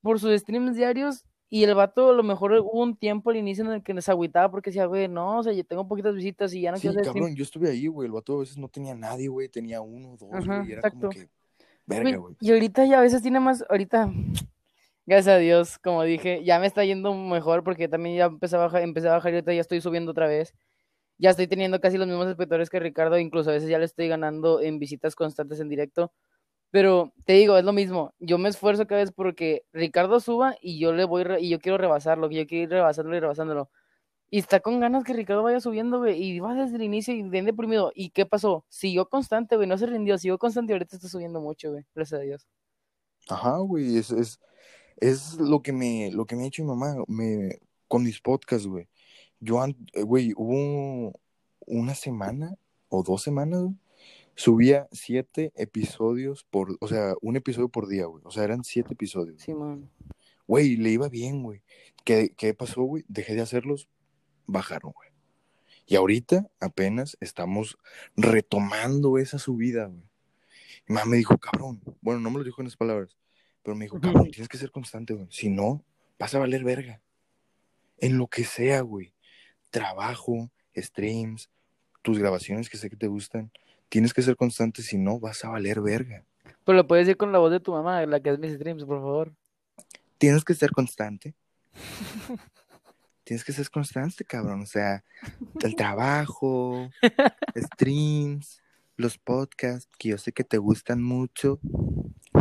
por 0.01 0.19
sus 0.19 0.33
streams 0.41 0.75
diarios. 0.75 1.25
Y 1.53 1.65
el 1.65 1.75
vato, 1.75 2.11
a 2.11 2.13
lo 2.13 2.23
mejor 2.23 2.53
hubo 2.53 2.81
un 2.81 2.97
tiempo 2.97 3.31
al 3.31 3.37
inicio 3.37 3.65
en 3.65 3.73
el 3.73 3.83
que 3.83 4.01
se 4.01 4.11
agüitaba 4.13 4.49
porque 4.49 4.71
decía, 4.71 4.87
güey, 4.87 5.09
no, 5.09 5.41
o 5.41 5.43
sea, 5.43 5.53
yo 5.53 5.65
tengo 5.65 5.87
poquitas 5.89 6.15
visitas 6.15 6.55
y 6.55 6.61
ya 6.61 6.71
no 6.71 6.77
Sí, 6.77 6.89
quiero 6.89 7.03
cabrón, 7.03 7.35
yo 7.35 7.43
estuve 7.43 7.69
ahí, 7.69 7.89
güey. 7.89 8.07
El 8.07 8.13
vato 8.13 8.37
a 8.37 8.41
veces 8.41 8.57
no 8.57 8.69
tenía 8.69 8.95
nadie, 8.95 9.27
güey. 9.27 9.49
Tenía 9.49 9.81
uno, 9.81 10.17
dos, 10.17 10.33
Ajá, 10.33 10.59
güey. 10.59 10.69
y 10.69 10.73
Era 10.73 10.79
exacto. 10.79 11.09
como 11.09 11.11
que, 11.11 11.29
verga, 11.87 12.03
Güey, 12.03 12.15
güey. 12.15 12.37
Y 12.41 12.53
ahorita 12.53 12.87
ya 12.87 13.01
a 13.01 13.03
veces 13.03 13.21
tiene 13.21 13.41
más, 13.41 13.65
ahorita, 13.69 14.13
gracias 15.07 15.35
a 15.35 15.39
Dios, 15.39 15.79
como 15.81 16.05
dije, 16.05 16.45
ya 16.45 16.61
me 16.61 16.69
está 16.69 16.85
yendo 16.85 17.13
mejor 17.15 17.65
porque 17.65 17.89
también 17.89 18.17
ya 18.17 18.27
empecé 18.27 18.55
a 18.55 18.61
bajar, 18.61 18.83
empecé 18.83 19.09
a 19.09 19.13
bajar 19.15 19.33
y 19.33 19.37
ahorita 19.37 19.53
ya 19.53 19.61
estoy 19.61 19.81
subiendo 19.81 20.13
otra 20.13 20.29
vez. 20.29 20.55
Ya 21.19 21.31
estoy 21.31 21.49
teniendo 21.49 21.81
casi 21.81 21.99
los 21.99 22.07
mismos 22.07 22.29
espectadores 22.29 22.71
que 22.71 22.79
Ricardo, 22.79 23.19
incluso 23.19 23.51
a 23.51 23.55
veces 23.55 23.69
ya 23.69 23.79
le 23.81 23.87
estoy 23.87 24.07
ganando 24.07 24.61
en 24.61 24.79
visitas 24.79 25.17
constantes 25.17 25.59
en 25.59 25.69
directo. 25.69 26.13
Pero 26.71 27.13
te 27.25 27.33
digo, 27.35 27.57
es 27.57 27.65
lo 27.65 27.73
mismo. 27.73 28.15
Yo 28.21 28.39
me 28.39 28.49
esfuerzo 28.49 28.87
cada 28.87 29.01
vez 29.01 29.13
porque 29.13 29.65
Ricardo 29.73 30.21
suba 30.21 30.57
y 30.61 30.79
yo 30.79 30.93
le 30.93 31.05
voy 31.05 31.25
y 31.41 31.49
yo 31.49 31.59
quiero 31.59 31.79
rebasarlo, 31.79 32.29
que 32.29 32.37
yo 32.37 32.47
quiero 32.47 32.65
ir 32.65 32.71
rebasándolo 32.71 33.17
y 33.17 33.21
rebasándolo. 33.21 33.71
Y 34.31 34.39
está 34.39 34.61
con 34.61 34.79
ganas 34.79 35.03
que 35.03 35.13
Ricardo 35.13 35.43
vaya 35.43 35.61
subiendo, 35.61 35.99
güey. 35.99 36.23
Y 36.23 36.39
va 36.39 36.55
desde 36.55 36.77
el 36.77 36.83
inicio 36.83 37.13
y 37.15 37.23
bien 37.23 37.45
deprimido. 37.45 37.91
¿Y 37.97 38.11
qué 38.11 38.27
pasó? 38.27 38.65
Siguió 38.69 39.09
constante, 39.09 39.57
güey. 39.57 39.69
No 39.69 39.77
se 39.77 39.87
rindió, 39.87 40.17
siguió 40.19 40.39
constante 40.39 40.73
y 40.73 40.75
ahorita 40.75 40.97
está 40.97 41.09
subiendo 41.09 41.41
mucho, 41.41 41.73
güey. 41.73 41.85
Gracias 41.95 42.21
a 42.21 42.23
Dios. 42.23 42.47
Ajá, 43.29 43.59
güey. 43.59 43.97
Es, 43.97 44.13
es, 44.13 44.39
es 44.99 45.35
lo 45.35 45.63
que 45.63 45.73
me, 45.73 46.13
lo 46.13 46.27
que 46.27 46.37
me 46.37 46.45
ha 46.45 46.47
hecho 46.47 46.63
mi 46.63 46.69
mamá 46.69 46.95
me, 47.09 47.59
con 47.89 48.05
mis 48.05 48.21
podcasts, 48.21 48.69
güey. 48.69 48.89
Yo, 49.41 49.65
eh, 49.65 50.03
güey, 50.03 50.33
hubo 50.37 51.13
una 51.67 51.97
semana 51.97 52.55
o 52.89 53.03
dos 53.03 53.23
semanas, 53.23 53.63
güey, 53.63 53.75
subía 54.41 54.89
siete 54.91 55.53
episodios 55.55 56.45
por, 56.45 56.79
o 56.81 56.89
sea, 56.89 57.13
un 57.21 57.37
episodio 57.37 57.69
por 57.69 57.89
día, 57.89 58.07
güey. 58.07 58.23
O 58.25 58.31
sea, 58.31 58.45
eran 58.45 58.65
siete 58.65 58.95
episodios. 58.95 59.43
Simón. 59.43 59.91
Güey, 60.47 60.77
le 60.77 60.89
iba 60.89 61.11
bien, 61.11 61.43
güey. 61.43 61.63
¿Qué, 62.05 62.33
qué 62.39 62.55
pasó, 62.55 62.83
güey? 62.83 63.05
Dejé 63.07 63.35
de 63.35 63.43
hacerlos, 63.43 63.91
bajaron, 64.47 64.93
güey. 64.93 65.11
Y 65.85 65.97
ahorita 65.97 66.49
apenas 66.59 67.19
estamos 67.21 67.77
retomando 68.17 69.19
esa 69.19 69.39
subida, 69.39 69.87
güey. 69.87 70.09
Mi 70.89 70.95
mamá 70.95 71.05
me 71.11 71.17
dijo, 71.19 71.37
cabrón. 71.37 71.83
Bueno, 72.01 72.21
no 72.21 72.31
me 72.31 72.39
lo 72.39 72.45
dijo 72.45 72.63
en 72.63 72.69
esas 72.69 72.79
palabras, 72.79 73.19
pero 73.63 73.77
me 73.77 73.85
dijo, 73.85 74.01
cabrón, 74.01 74.31
tienes 74.31 74.49
que 74.49 74.57
ser 74.57 74.71
constante, 74.71 75.13
güey. 75.13 75.27
Si 75.31 75.51
no, 75.51 75.85
vas 76.19 76.35
a 76.35 76.39
valer 76.39 76.65
verga. 76.65 77.03
En 77.99 78.17
lo 78.17 78.27
que 78.27 78.45
sea, 78.45 78.81
güey. 78.81 79.13
Trabajo, 79.69 80.51
streams, 80.75 81.51
tus 82.01 82.19
grabaciones 82.19 82.71
que 82.71 82.79
sé 82.79 82.89
que 82.89 82.97
te 82.97 83.07
gustan. 83.07 83.53
Tienes 83.91 84.15
que 84.15 84.23
ser 84.23 84.37
constante, 84.37 84.83
si 84.83 84.97
no, 84.97 85.19
vas 85.19 85.45
a 85.45 85.51
valer 85.51 85.81
verga. 85.81 86.25
Pero 86.65 86.77
lo 86.77 86.87
puedes 86.87 87.07
decir 87.07 87.17
con 87.17 87.33
la 87.33 87.39
voz 87.39 87.51
de 87.51 87.59
tu 87.59 87.73
mamá, 87.73 88.07
la 88.07 88.21
que 88.21 88.31
es 88.31 88.39
mis 88.39 88.55
streams, 88.55 88.85
por 88.85 89.01
favor. 89.01 89.33
Tienes 90.17 90.45
que 90.45 90.55
ser 90.55 90.71
constante. 90.71 91.35
Tienes 93.25 93.45
que 93.45 93.53
ser 93.53 93.69
constante, 93.69 94.25
cabrón. 94.25 94.63
O 94.63 94.67
sea, 94.67 95.03
el 95.61 95.75
trabajo, 95.75 96.89
streams, 97.57 98.63
los 98.97 99.19
podcasts, 99.19 99.91
que 99.99 100.11
yo 100.11 100.19
sé 100.19 100.31
que 100.33 100.45
te 100.45 100.59
gustan 100.59 101.03
mucho. 101.03 101.59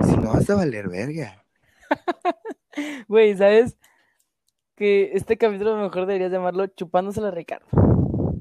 Si 0.04 0.18
no, 0.18 0.34
vas 0.34 0.50
a 0.50 0.56
valer 0.56 0.88
verga. 0.88 1.44
Güey, 3.08 3.36
¿sabes? 3.36 3.76
Que 4.76 5.12
este 5.14 5.38
capítulo 5.38 5.74
a 5.74 5.78
lo 5.78 5.84
mejor 5.84 6.06
deberías 6.06 6.32
llamarlo 6.32 6.68
Chupándosela 6.68 7.30
a 7.30 7.32
Ricardo. 7.32 7.68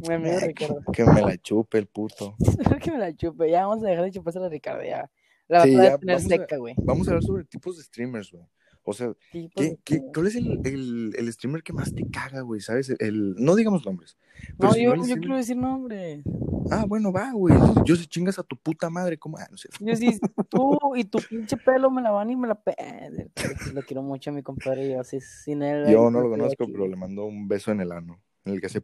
Mi 0.07 0.15
amigo 0.15 0.39
que, 0.39 0.47
Ricardo. 0.47 0.83
que 0.93 1.05
me 1.05 1.21
la 1.23 1.37
chupe 1.39 1.79
el 1.79 1.87
puto. 1.87 2.37
Que 2.83 2.91
me 2.91 2.99
la 2.99 3.15
chupe. 3.15 3.51
Ya 3.51 3.67
vamos 3.67 3.85
a 3.85 3.89
dejar 3.89 4.05
de 4.05 4.13
chupársela 4.13 4.47
a 4.47 4.51
Ricardo, 4.51 4.85
ya. 4.85 5.11
La 5.49 5.63
Sí, 5.63 5.73
ya, 5.73 5.99
tener 5.99 6.17
vamos 6.17 6.29
seca, 6.29 6.57
güey. 6.57 6.75
Vamos 6.79 7.09
a 7.09 7.11
hablar 7.13 7.25
sobre 7.25 7.45
tipos 7.45 7.77
de 7.77 7.83
streamers, 7.83 8.31
güey. 8.31 8.45
O 8.85 8.95
sea, 8.95 9.13
¿qué, 9.31 9.79
qué, 9.85 10.01
¿cuál 10.15 10.29
es 10.29 10.37
el, 10.37 10.61
el, 10.65 11.15
el 11.15 11.33
streamer 11.33 11.63
que 11.63 11.75
más 11.75 11.95
te 11.95 12.09
caga, 12.11 12.41
güey? 12.41 12.63
¿Sabes? 12.63 12.89
El, 12.99 13.35
no 13.35 13.55
digamos 13.55 13.85
nombres. 13.85 14.17
No, 14.59 14.73
si 14.73 14.83
yo, 14.83 14.95
yo 14.95 15.17
quiero 15.17 15.37
decir 15.37 15.59
nombre. 15.59 16.23
Ah, 16.71 16.87
bueno, 16.89 17.13
va, 17.13 17.33
güey. 17.33 17.55
Yo 17.85 17.97
si 17.97 18.07
chingas 18.07 18.39
a 18.39 18.43
tu 18.43 18.57
puta 18.57 18.89
madre, 18.89 19.19
¿cómo? 19.19 19.37
Ah, 19.37 19.47
no 19.51 19.59
sé. 19.59 19.69
Yo 19.81 19.95
sí, 19.95 20.19
tú 20.49 20.79
y 20.97 21.05
tu 21.05 21.19
pinche 21.19 21.59
pelo 21.59 21.91
me 21.91 22.01
la 22.01 22.13
van 22.13 22.31
y 22.31 22.37
me 22.37 22.49
la 22.49 22.59
Lo 23.75 23.83
quiero 23.83 24.03
mucho 24.03 24.31
a 24.31 24.33
mi 24.33 24.43
compadre. 24.43 24.91
Yo 24.91 25.05
sí, 25.05 25.21
sin 25.21 25.63
él. 25.63 25.91
Yo 25.91 26.11
no 26.11 26.23
lo 26.23 26.31
conozco, 26.31 26.65
aquí, 26.65 26.73
pero 26.73 26.87
le 26.87 26.97
mando 26.97 27.27
un 27.27 27.47
beso 27.47 27.71
en 27.73 27.83
el 27.83 27.93
ano. 27.93 28.23
En 28.47 28.55
el 28.55 28.61
que 28.61 28.69
hace. 28.69 28.83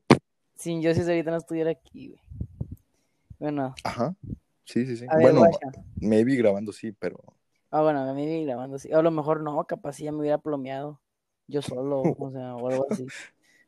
Sin 0.56 0.82
yo 0.82 0.94
si 0.94 1.00
ahorita 1.00 1.30
no 1.30 1.36
estuviera 1.36 1.70
aquí, 1.70 2.08
güey. 2.08 2.20
Bueno, 3.38 3.74
Ajá. 3.84 4.14
Sí, 4.64 4.86
sí, 4.86 4.96
sí. 4.96 5.06
a 5.08 5.18
Bueno, 5.18 5.42
me 6.00 6.24
vi 6.24 6.36
grabando, 6.36 6.72
sí, 6.72 6.92
pero. 6.92 7.18
Ah, 7.70 7.82
bueno, 7.82 8.14
me 8.14 8.44
grabando 8.44 8.76
así. 8.76 8.92
O 8.92 8.98
a 8.98 9.02
lo 9.02 9.10
mejor 9.10 9.42
no, 9.42 9.62
capaz 9.64 9.94
sí 9.94 10.04
ya 10.04 10.12
me 10.12 10.20
hubiera 10.20 10.38
plomeado. 10.38 11.00
Yo 11.48 11.60
solo, 11.60 12.02
o 12.18 12.30
sea, 12.30 12.56
o 12.56 12.68
algo 12.68 12.86
así. 12.90 13.04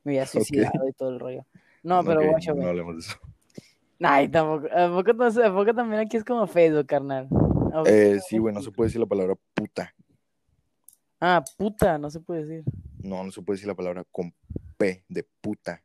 Me 0.04 0.12
hubiera 0.12 0.26
suicidado 0.26 0.88
y 0.88 0.92
todo 0.92 1.10
el 1.10 1.20
rollo. 1.20 1.44
No, 1.82 2.04
pero 2.04 2.20
Ok, 2.20 2.26
guacho, 2.30 2.50
no 2.52 2.56
güey. 2.56 2.68
hablemos 2.68 2.94
de 2.94 3.00
eso. 3.00 3.18
Ay, 4.00 4.28
tampoco, 4.28 4.68
¿a 4.74 4.88
poco, 4.88 5.12
no 5.14 5.30
sé, 5.30 5.44
¿a 5.44 5.52
poco 5.52 5.74
también 5.74 6.00
aquí 6.02 6.16
es 6.16 6.24
como 6.24 6.46
Facebook, 6.46 6.86
carnal? 6.86 7.26
¿A 7.26 7.78
poco- 7.78 7.82
Eh, 7.86 8.20
sí, 8.26 8.38
güey, 8.38 8.54
no 8.54 8.62
se 8.62 8.70
puede 8.70 8.88
decir 8.88 9.00
la 9.00 9.06
palabra 9.06 9.34
puta. 9.54 9.94
Ah, 11.20 11.42
puta, 11.56 11.96
no 11.98 12.10
se 12.10 12.20
puede 12.20 12.44
decir. 12.44 12.64
No, 13.02 13.24
no 13.24 13.30
se 13.32 13.40
puede 13.42 13.56
decir 13.56 13.68
la 13.68 13.74
palabra 13.74 14.04
con 14.12 14.34
P 14.76 15.04
de 15.08 15.26
puta. 15.40 15.82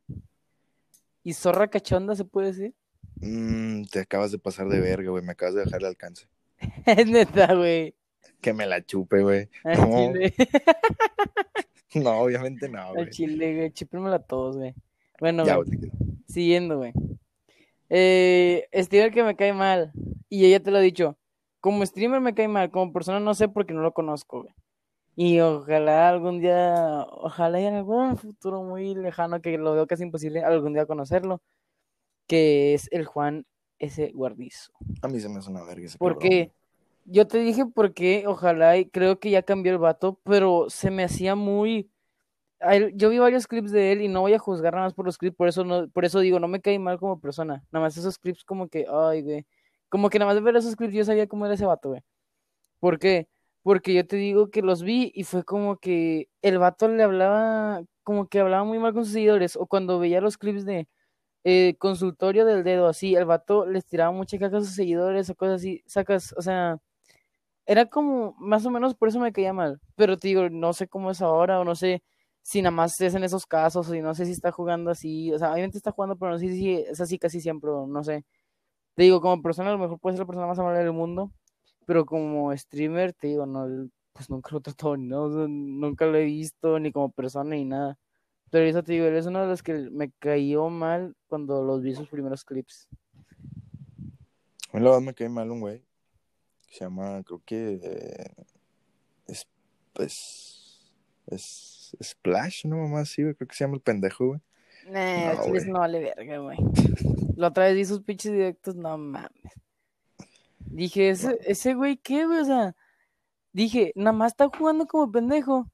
¿Y 1.23 1.33
zorra 1.33 1.67
cachonda 1.69 2.15
se 2.15 2.25
puede 2.25 2.47
decir? 2.47 2.73
Mm, 3.17 3.83
te 3.85 3.99
acabas 3.99 4.31
de 4.31 4.39
pasar 4.39 4.67
de 4.69 4.79
verga, 4.79 5.11
güey. 5.11 5.23
Me 5.23 5.33
acabas 5.33 5.55
de 5.55 5.63
dejar 5.65 5.81
el 5.81 5.87
alcance. 5.87 6.27
Es 6.85 7.07
neta, 7.07 7.53
güey. 7.53 7.95
Que 8.41 8.53
me 8.53 8.65
la 8.65 8.83
chupe, 8.83 9.21
güey. 9.21 9.49
Al 9.63 9.79
No, 9.79 10.11
no, 11.95 12.11
obviamente 12.21 12.69
no, 12.69 12.81
al 12.81 12.93
güey. 12.93 13.09
chile, 13.09 13.55
güey. 13.55 13.71
Chíprimela 13.71 14.15
a 14.17 14.23
todos, 14.23 14.57
güey. 14.57 14.73
Bueno, 15.19 15.45
Ya, 15.45 15.55
güey, 15.57 15.69
siguiendo, 16.27 16.77
güey. 16.77 16.93
Eh, 17.89 18.67
streamer 18.73 19.11
que 19.11 19.23
me 19.23 19.35
cae 19.35 19.53
mal. 19.53 19.91
Y 20.29 20.45
ella 20.45 20.61
te 20.61 20.71
lo 20.71 20.77
ha 20.77 20.81
dicho. 20.81 21.17
Como 21.59 21.85
streamer 21.85 22.21
me 22.21 22.33
cae 22.33 22.47
mal, 22.47 22.71
como 22.71 22.91
persona 22.91 23.19
no 23.19 23.33
sé 23.35 23.47
porque 23.47 23.73
no 23.73 23.81
lo 23.81 23.93
conozco, 23.93 24.41
güey. 24.43 24.53
Y 25.23 25.39
ojalá 25.39 26.09
algún 26.09 26.39
día, 26.39 27.05
ojalá 27.11 27.59
en 27.59 27.75
algún 27.75 28.17
futuro 28.17 28.63
muy 28.63 28.95
lejano, 28.95 29.39
que 29.39 29.55
lo 29.55 29.73
veo 29.73 29.85
casi 29.85 30.01
imposible, 30.01 30.43
algún 30.43 30.73
día 30.73 30.87
conocerlo, 30.87 31.43
que 32.25 32.73
es 32.73 32.91
el 32.91 33.05
Juan 33.05 33.45
S. 33.77 34.11
Guardizo. 34.15 34.73
A 35.03 35.07
mí 35.07 35.19
se 35.19 35.29
me 35.29 35.37
hace 35.37 35.51
una 35.51 35.63
verga 35.63 35.85
ese 35.85 35.99
¿Por 35.99 36.13
cabrón. 36.13 36.27
qué? 36.27 36.51
Yo 37.05 37.27
te 37.27 37.37
dije 37.37 37.67
por 37.67 37.93
qué, 37.93 38.23
ojalá, 38.25 38.77
y 38.77 38.89
creo 38.89 39.19
que 39.19 39.29
ya 39.29 39.43
cambió 39.43 39.71
el 39.71 39.77
vato, 39.77 40.19
pero 40.23 40.71
se 40.71 40.89
me 40.89 41.03
hacía 41.03 41.35
muy... 41.35 41.91
Yo 42.95 43.09
vi 43.11 43.19
varios 43.19 43.45
clips 43.45 43.71
de 43.71 43.91
él 43.91 44.01
y 44.01 44.07
no 44.07 44.21
voy 44.21 44.33
a 44.33 44.39
juzgar 44.39 44.73
nada 44.73 44.87
más 44.87 44.95
por 44.95 45.05
los 45.05 45.19
clips, 45.19 45.37
por 45.37 45.47
eso 45.47 45.63
no, 45.63 45.87
por 45.89 46.03
eso 46.03 46.19
digo, 46.19 46.39
no 46.39 46.47
me 46.47 46.61
cae 46.61 46.79
mal 46.79 46.97
como 46.97 47.19
persona. 47.19 47.63
Nada 47.71 47.85
más 47.85 47.95
esos 47.95 48.17
clips 48.17 48.43
como 48.43 48.69
que, 48.69 48.87
ay, 48.91 49.21
güey. 49.21 49.45
Como 49.87 50.09
que 50.09 50.17
nada 50.17 50.29
más 50.29 50.35
de 50.35 50.41
ver 50.41 50.55
esos 50.55 50.75
clips 50.75 50.95
yo 50.95 51.05
sabía 51.05 51.27
cómo 51.27 51.45
era 51.45 51.53
ese 51.53 51.67
vato, 51.67 51.89
güey. 51.89 52.01
¿Por 52.79 52.97
qué? 52.97 53.27
Porque 53.27 53.40
yo 53.65 54.07
te 54.07 54.15
digo 54.17 54.49
que 54.51 54.61
los 54.61 54.83
vi 54.83 55.11
y 55.15 55.23
fue 55.23 55.43
como 55.43 55.77
que 55.77 56.29
el 56.41 56.57
vato 56.59 56.87
le 56.87 57.03
hablaba, 57.03 57.83
como 58.03 58.27
que 58.27 58.39
hablaba 58.39 58.63
muy 58.63 58.79
mal 58.79 58.93
con 58.93 59.05
sus 59.05 59.13
seguidores, 59.13 59.55
o 59.55 59.67
cuando 59.67 59.99
veía 59.99 60.21
los 60.21 60.37
clips 60.37 60.65
de 60.65 60.87
eh, 61.45 61.75
consultorio 61.79 62.45
del 62.45 62.63
dedo, 62.63 62.87
así, 62.87 63.15
el 63.15 63.25
vato 63.25 63.65
les 63.67 63.85
tiraba 63.87 64.11
mucha 64.11 64.39
caca 64.39 64.57
a 64.57 64.61
sus 64.61 64.75
seguidores 64.75 65.29
o 65.29 65.35
cosas 65.35 65.61
así, 65.61 65.83
sacas, 65.87 66.33
o 66.37 66.41
sea, 66.43 66.79
era 67.65 67.87
como, 67.87 68.35
más 68.39 68.65
o 68.65 68.71
menos 68.71 68.95
por 68.95 69.09
eso 69.09 69.19
me 69.19 69.33
caía 69.33 69.53
mal, 69.53 69.81
pero 69.95 70.17
te 70.17 70.27
digo, 70.29 70.49
no 70.49 70.73
sé 70.73 70.87
cómo 70.87 71.11
es 71.11 71.21
ahora, 71.21 71.59
o 71.59 71.65
no 71.65 71.75
sé 71.75 72.03
si 72.43 72.61
nada 72.61 72.71
más 72.71 72.99
es 73.01 73.15
en 73.15 73.23
esos 73.23 73.45
casos, 73.47 73.89
o 73.89 73.95
no 73.95 74.15
sé 74.15 74.25
si 74.25 74.33
está 74.33 74.51
jugando 74.51 74.91
así, 74.91 75.33
o 75.33 75.39
sea, 75.39 75.53
obviamente 75.53 75.77
está 75.77 75.91
jugando, 75.91 76.17
pero 76.17 76.31
no 76.33 76.39
sé 76.39 76.49
si 76.49 76.73
es 76.75 77.01
así 77.01 77.19
casi 77.19 77.41
siempre, 77.41 77.71
no 77.71 78.03
sé. 78.03 78.25
Te 78.95 79.03
digo, 79.03 79.21
como 79.21 79.41
persona 79.41 79.69
a 79.69 79.73
lo 79.73 79.79
mejor 79.79 79.99
puede 79.99 80.15
ser 80.17 80.21
la 80.21 80.27
persona 80.27 80.47
más 80.47 80.59
amable 80.59 80.79
del 80.79 80.93
mundo, 80.93 81.31
pero 81.91 82.05
como 82.05 82.55
streamer, 82.55 83.11
te 83.11 83.27
digo, 83.27 83.45
no, 83.45 83.89
pues 84.13 84.29
nunca 84.29 84.51
lo 84.53 84.59
he 84.59 84.61
tratado, 84.61 84.95
ni 84.95 85.07
nada, 85.09 85.23
o 85.23 85.33
sea, 85.33 85.45
nunca 85.49 86.05
lo 86.05 86.15
he 86.17 86.23
visto, 86.23 86.79
ni 86.79 86.89
como 86.89 87.11
persona, 87.11 87.49
ni 87.53 87.65
nada. 87.65 87.99
Pero 88.49 88.63
eso 88.63 88.81
te 88.81 88.93
digo, 88.93 89.07
él 89.07 89.17
es 89.17 89.25
uno 89.25 89.41
de 89.41 89.47
los 89.47 89.61
que 89.61 89.73
me 89.91 90.09
cayó 90.09 90.69
mal 90.69 91.17
cuando 91.27 91.61
los 91.61 91.81
vi 91.81 91.93
sus 91.93 92.07
primeros 92.07 92.45
clips. 92.45 92.87
A 94.71 94.77
mí 94.77 94.83
la 94.85 94.91
verdad 94.91 95.01
me 95.01 95.13
cae 95.13 95.27
mal 95.27 95.51
un 95.51 95.59
güey. 95.59 95.79
que 96.69 96.75
Se 96.75 96.85
llama, 96.85 97.21
creo 97.25 97.41
que. 97.45 97.79
eh, 97.83 98.33
es, 99.27 99.45
es, 99.99 100.89
es. 101.27 101.97
Splash, 102.01 102.65
una 102.67 102.77
mamá 102.77 103.01
así, 103.01 103.21
güey. 103.21 103.35
Creo 103.35 103.49
que 103.49 103.55
se 103.55 103.65
llama 103.65 103.75
el 103.75 103.81
pendejo, 103.81 104.27
güey. 104.27 104.39
Nah, 104.89 105.33
No, 105.33 105.47
güey. 105.47 105.65
no 105.65 105.79
vale 105.79 105.99
verga, 105.99 106.37
güey. 106.37 106.57
La 107.35 107.49
otra 107.49 107.65
vez 107.65 107.75
vi 107.75 107.83
sus 107.83 108.01
pinches 108.01 108.31
directos, 108.31 108.77
no 108.77 108.97
mames. 108.97 109.31
Dije, 110.73 111.09
ese, 111.09 111.37
ese 111.45 111.73
güey, 111.73 111.97
¿qué, 111.97 112.25
güey? 112.25 112.39
O 112.39 112.45
sea, 112.45 112.75
dije, 113.53 113.91
nada 113.95 114.13
más 114.13 114.31
está 114.33 114.49
jugando 114.55 114.85
como 114.87 115.11
pendejo. 115.11 115.67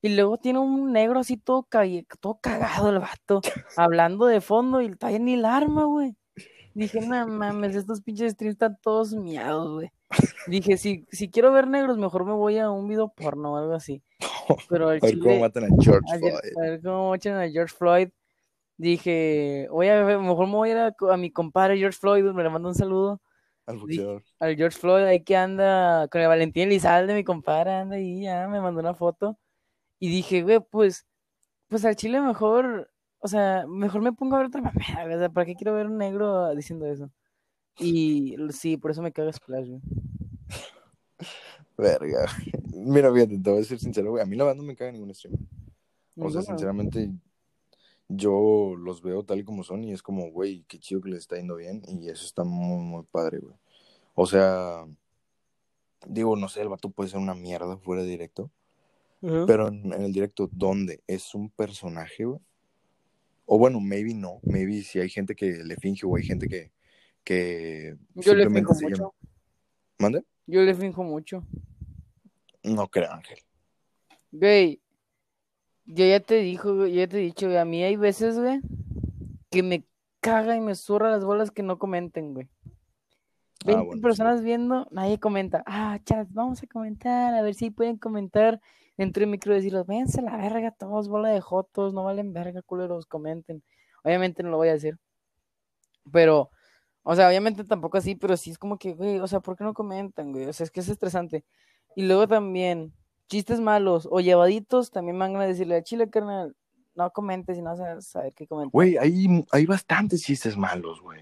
Y 0.00 0.10
luego 0.10 0.38
tiene 0.38 0.60
un 0.60 0.92
negro 0.92 1.18
así 1.20 1.36
todo, 1.36 1.64
ca- 1.64 1.82
todo 2.20 2.38
cagado 2.40 2.90
el 2.90 3.00
vato, 3.00 3.40
hablando 3.76 4.26
de 4.26 4.40
fondo 4.40 4.80
y 4.80 4.94
todavía 4.94 5.18
ni 5.18 5.36
la 5.36 5.56
arma, 5.56 5.84
güey. 5.86 6.16
Dije, 6.74 7.00
no 7.00 7.26
mames, 7.26 7.74
estos 7.74 8.00
pinches 8.02 8.32
streams 8.34 8.52
están 8.54 8.78
todos 8.80 9.12
miados, 9.14 9.72
güey. 9.72 9.90
Dije, 10.46 10.76
si, 10.76 11.04
si 11.10 11.28
quiero 11.28 11.50
ver 11.52 11.66
negros, 11.66 11.98
mejor 11.98 12.24
me 12.24 12.32
voy 12.32 12.58
a 12.58 12.70
un 12.70 12.86
video 12.86 13.08
porno 13.08 13.54
o 13.54 13.56
algo 13.56 13.74
así. 13.74 14.00
Pero 14.68 14.88
al 14.88 14.98
A 15.02 15.06
ver 15.06 15.18
cómo 15.18 15.40
matan 15.40 15.64
a 15.64 15.68
George 15.80 16.18
Floyd. 16.18 16.34
a 16.56 16.60
ver 16.60 16.80
cómo 16.82 17.14
echan 17.16 17.36
a 17.36 17.50
George 17.50 17.74
Floyd. 17.76 18.08
Dije, 18.76 19.66
voy 19.70 19.88
a 19.88 20.04
ver, 20.04 20.18
mejor 20.20 20.46
me 20.46 20.52
voy 20.52 20.68
a 20.70 20.72
ir 20.72 20.78
a, 20.78 21.12
a 21.12 21.16
mi 21.16 21.32
compadre 21.32 21.76
George 21.78 21.98
Floyd, 21.98 22.22
me 22.32 22.44
le 22.44 22.50
mando 22.50 22.68
un 22.68 22.74
saludo 22.76 23.20
Al 23.68 23.78
boxeador. 23.78 24.24
al 24.38 24.56
George 24.56 24.78
Floyd 24.78 25.04
ahí 25.04 25.22
que 25.22 25.36
anda 25.36 26.08
con 26.08 26.22
el 26.22 26.28
Valentín 26.28 26.64
Elizalde, 26.64 27.14
mi 27.14 27.22
compadre, 27.22 27.72
anda 27.72 27.96
ahí, 27.96 28.22
ya 28.22 28.48
me 28.48 28.60
mandó 28.62 28.80
una 28.80 28.94
foto. 28.94 29.38
Y 29.98 30.08
dije, 30.08 30.42
güey, 30.42 30.60
pues, 30.60 31.06
pues 31.68 31.84
al 31.84 31.94
chile 31.94 32.20
mejor, 32.22 32.90
o 33.18 33.28
sea, 33.28 33.66
mejor 33.68 34.00
me 34.00 34.12
pongo 34.14 34.36
a 34.36 34.38
ver 34.38 34.46
otra 34.46 34.62
mamada, 34.96 35.16
o 35.16 35.18
sea, 35.18 35.28
¿para 35.28 35.44
qué 35.44 35.54
quiero 35.54 35.74
ver 35.74 35.86
un 35.86 35.98
negro 35.98 36.54
diciendo 36.54 36.86
eso? 36.86 37.10
Y 37.78 38.36
sí, 38.50 38.78
por 38.78 38.90
eso 38.90 39.02
me 39.02 39.12
caga 39.12 39.32
Splash, 39.32 39.68
güey. 39.68 39.80
Verga. 41.76 42.26
Mira, 42.72 43.12
fíjate, 43.12 43.38
te 43.38 43.50
voy 43.50 43.60
a 43.60 43.64
ser 43.64 43.78
sincero, 43.78 44.10
güey. 44.10 44.22
A 44.22 44.26
mí 44.26 44.34
la 44.34 44.44
verdad 44.44 44.56
no 44.56 44.64
me 44.64 44.74
caga 44.74 44.92
ningún 44.92 45.14
streamer. 45.14 45.40
O 46.16 46.30
sea, 46.30 46.42
sinceramente, 46.42 47.12
yo 48.08 48.74
los 48.76 49.02
veo 49.02 49.22
tal 49.22 49.40
y 49.40 49.44
como 49.44 49.62
son 49.62 49.84
y 49.84 49.92
es 49.92 50.02
como, 50.02 50.30
güey, 50.30 50.64
qué 50.66 50.78
chido 50.78 51.00
que 51.00 51.10
les 51.10 51.20
está 51.20 51.36
yendo 51.36 51.56
bien 51.56 51.82
y 51.86 52.08
eso 52.08 52.24
está 52.24 52.44
muy, 52.44 52.82
muy 52.82 53.04
padre, 53.04 53.38
güey. 53.38 53.54
O 54.14 54.26
sea, 54.26 54.86
digo, 56.06 56.36
no 56.36 56.48
sé, 56.48 56.62
el 56.62 56.68
vato 56.68 56.90
puede 56.90 57.10
ser 57.10 57.20
una 57.20 57.34
mierda 57.34 57.76
fuera 57.76 58.02
de 58.02 58.08
directo, 58.08 58.50
pero 59.20 59.68
en, 59.68 59.92
en 59.92 60.02
el 60.02 60.12
directo, 60.12 60.48
¿dónde? 60.52 61.02
¿Es 61.06 61.34
un 61.34 61.50
personaje, 61.50 62.24
güey? 62.24 62.40
O 63.46 63.58
bueno, 63.58 63.80
maybe 63.80 64.14
no, 64.14 64.40
maybe 64.42 64.82
si 64.82 65.00
hay 65.00 65.08
gente 65.08 65.34
que 65.34 65.64
le 65.64 65.76
finge 65.76 66.04
o 66.06 66.16
hay 66.16 66.22
gente 66.22 66.48
que, 66.48 66.70
que 67.24 67.96
Yo 68.14 68.34
le 68.34 68.48
finjo 68.50 68.74
mucho. 68.74 68.88
llama. 68.88 69.10
¿Mande? 69.98 70.24
Yo 70.46 70.60
le 70.62 70.74
finjo 70.74 71.02
mucho. 71.02 71.44
No 72.62 72.88
creo, 72.88 73.10
Ángel. 73.12 73.38
Güey, 74.32 74.80
yo 75.88 76.04
ya 76.06 76.20
te 76.20 76.36
dijo, 76.36 76.74
güey, 76.74 76.92
yo 76.92 77.00
ya 77.00 77.08
te 77.08 77.18
he 77.18 77.20
dicho, 77.20 77.46
güey, 77.46 77.58
a 77.58 77.64
mí 77.64 77.82
hay 77.82 77.96
veces, 77.96 78.38
güey, 78.38 78.60
que 79.50 79.62
me 79.62 79.86
caga 80.20 80.54
y 80.56 80.60
me 80.60 80.74
zurra 80.74 81.10
las 81.10 81.24
bolas 81.24 81.50
que 81.50 81.62
no 81.62 81.78
comenten, 81.78 82.34
güey. 82.34 82.48
20 83.64 83.72
Ah, 83.72 83.82
bueno, 83.82 84.02
sí. 84.02 84.02
personas 84.02 84.42
viendo, 84.42 84.86
nadie 84.90 85.18
comenta. 85.18 85.62
Ah, 85.66 85.98
chat, 86.04 86.28
vamos 86.30 86.62
a 86.62 86.66
comentar, 86.66 87.34
a 87.34 87.42
ver 87.42 87.54
si 87.54 87.70
pueden 87.70 87.96
comentar. 87.96 88.60
Dentro 88.96 89.20
de 89.22 89.26
micro 89.28 89.54
decirles, 89.54 89.86
véanse 89.86 90.22
la 90.22 90.36
verga, 90.36 90.72
todos 90.72 91.08
bola 91.08 91.30
de 91.30 91.40
jotos, 91.40 91.94
no 91.94 92.04
valen 92.04 92.32
verga, 92.32 92.62
culeros, 92.62 93.06
comenten. 93.06 93.62
Obviamente 94.04 94.42
no 94.42 94.50
lo 94.50 94.58
voy 94.58 94.68
a 94.68 94.72
decir. 94.72 94.98
Pero, 96.12 96.50
o 97.02 97.14
sea, 97.16 97.28
obviamente 97.28 97.64
tampoco 97.64 97.98
así, 97.98 98.14
pero 98.16 98.36
sí 98.36 98.50
es 98.50 98.58
como 98.58 98.78
que, 98.78 98.94
güey, 98.94 99.18
o 99.20 99.26
sea, 99.26 99.40
¿por 99.40 99.56
qué 99.56 99.64
no 99.64 99.74
comentan, 99.74 100.32
güey? 100.32 100.46
O 100.46 100.52
sea, 100.52 100.64
es 100.64 100.70
que 100.70 100.80
es 100.80 100.88
estresante. 100.88 101.44
Y 101.96 102.06
luego 102.06 102.26
también, 102.28 102.92
chistes 103.28 103.60
malos 103.60 104.08
o 104.10 104.20
llevaditos, 104.20 104.90
también 104.90 105.16
me 105.16 105.26
van 105.26 105.36
a 105.36 105.46
decirle 105.46 105.76
a 105.76 105.82
Chile, 105.82 106.10
carnal, 106.10 106.56
no 106.94 107.10
comentes 107.10 107.56
y 107.56 107.62
no 107.62 107.70
a 107.70 108.00
saber 108.00 108.32
qué 108.34 108.46
comentar. 108.46 108.72
Güey, 108.72 108.96
hay, 108.98 109.44
hay 109.52 109.66
bastantes 109.66 110.22
chistes 110.22 110.56
malos, 110.56 111.00
güey. 111.00 111.20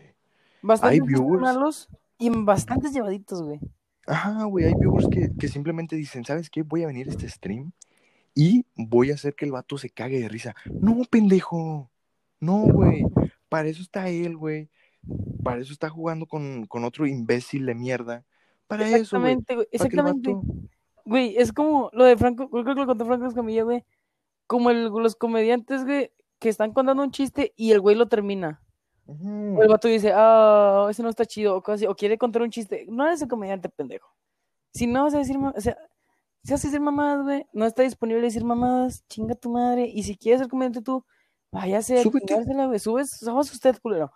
Bastantes 0.62 1.00
chistes 1.00 1.20
viewers. 1.20 1.42
malos 1.42 1.88
y 2.18 2.30
bastantes 2.30 2.92
llevaditos, 2.92 3.42
güey. 3.42 3.60
Ajá, 4.06 4.44
güey, 4.44 4.66
hay 4.66 4.74
viewers 4.74 5.08
que, 5.08 5.32
que 5.38 5.48
simplemente 5.48 5.96
dicen, 5.96 6.24
¿sabes 6.24 6.48
qué? 6.48 6.62
Voy 6.62 6.84
a 6.84 6.86
venir 6.86 7.08
a 7.08 7.10
este 7.10 7.28
stream 7.28 7.72
y 8.34 8.64
voy 8.76 9.10
a 9.10 9.14
hacer 9.14 9.34
que 9.34 9.44
el 9.46 9.52
vato 9.52 9.78
se 9.78 9.90
cague 9.90 10.20
de 10.20 10.28
risa. 10.28 10.54
No, 10.80 11.02
pendejo. 11.10 11.90
No, 12.38 12.66
güey. 12.66 13.04
Para 13.48 13.68
eso 13.68 13.82
está 13.82 14.08
él, 14.08 14.36
güey. 14.36 14.68
Para 15.42 15.60
eso 15.60 15.72
está 15.72 15.88
jugando 15.88 16.26
con, 16.26 16.66
con 16.66 16.84
otro 16.84 17.06
imbécil 17.06 17.66
de 17.66 17.74
mierda. 17.74 18.24
Para 18.66 18.86
eso, 18.88 19.18
güey. 19.18 19.32
Exactamente, 19.32 19.54
güey. 19.54 19.66
Exactamente. 19.72 20.36
Güey, 21.06 21.36
es 21.38 21.52
como 21.52 21.88
lo 21.92 22.04
de 22.04 22.16
Franco, 22.16 22.50
creo 22.50 22.64
que 22.64 22.74
lo 22.74 22.86
contó 22.86 23.06
Franco 23.06 23.26
Escamilla, 23.26 23.62
güey. 23.62 23.84
Como 24.46 24.70
el- 24.70 24.88
los 24.88 25.16
comediantes, 25.16 25.84
güey, 25.84 26.12
que 26.38 26.48
están 26.48 26.72
contando 26.72 27.02
un 27.02 27.10
chiste 27.12 27.52
y 27.56 27.70
el 27.72 27.80
güey 27.80 27.96
lo 27.96 28.08
termina. 28.08 28.60
Ujú. 29.06 29.58
O 29.58 29.62
el 29.62 29.68
vato 29.68 29.88
dice, 29.88 30.12
ah, 30.14 30.88
ese 30.90 31.02
no 31.02 31.08
está 31.08 31.24
chido, 31.24 31.56
o, 31.56 31.58
o 31.88 31.94
quiere 31.94 32.18
contar 32.18 32.42
un 32.42 32.50
chiste. 32.50 32.86
No 32.88 33.06
eres 33.06 33.22
el 33.22 33.28
comediante, 33.28 33.68
pendejo. 33.68 34.08
Si 34.74 34.86
no 34.86 35.04
vas 35.04 35.14
a 35.14 35.18
decir, 35.18 35.38
o 35.38 35.60
sea, 35.60 35.76
si 36.42 36.52
vas 36.52 36.64
a 36.64 36.68
decir 36.68 36.80
mamadas, 36.80 37.22
güey, 37.24 37.46
no 37.52 37.64
está 37.66 37.82
disponible 37.82 38.22
decir 38.22 38.44
mamadas, 38.44 39.04
chinga 39.08 39.34
tu 39.34 39.50
madre. 39.50 39.86
Y 39.86 40.02
si 40.02 40.16
quieres 40.16 40.40
ser 40.40 40.48
comediante 40.48 40.82
tú, 40.82 41.04
váyase 41.52 42.00
a 42.00 42.02
güey. 42.66 42.78
Subes, 42.80 43.10
subas 43.10 43.52
usted, 43.52 43.76
culero. 43.80 44.12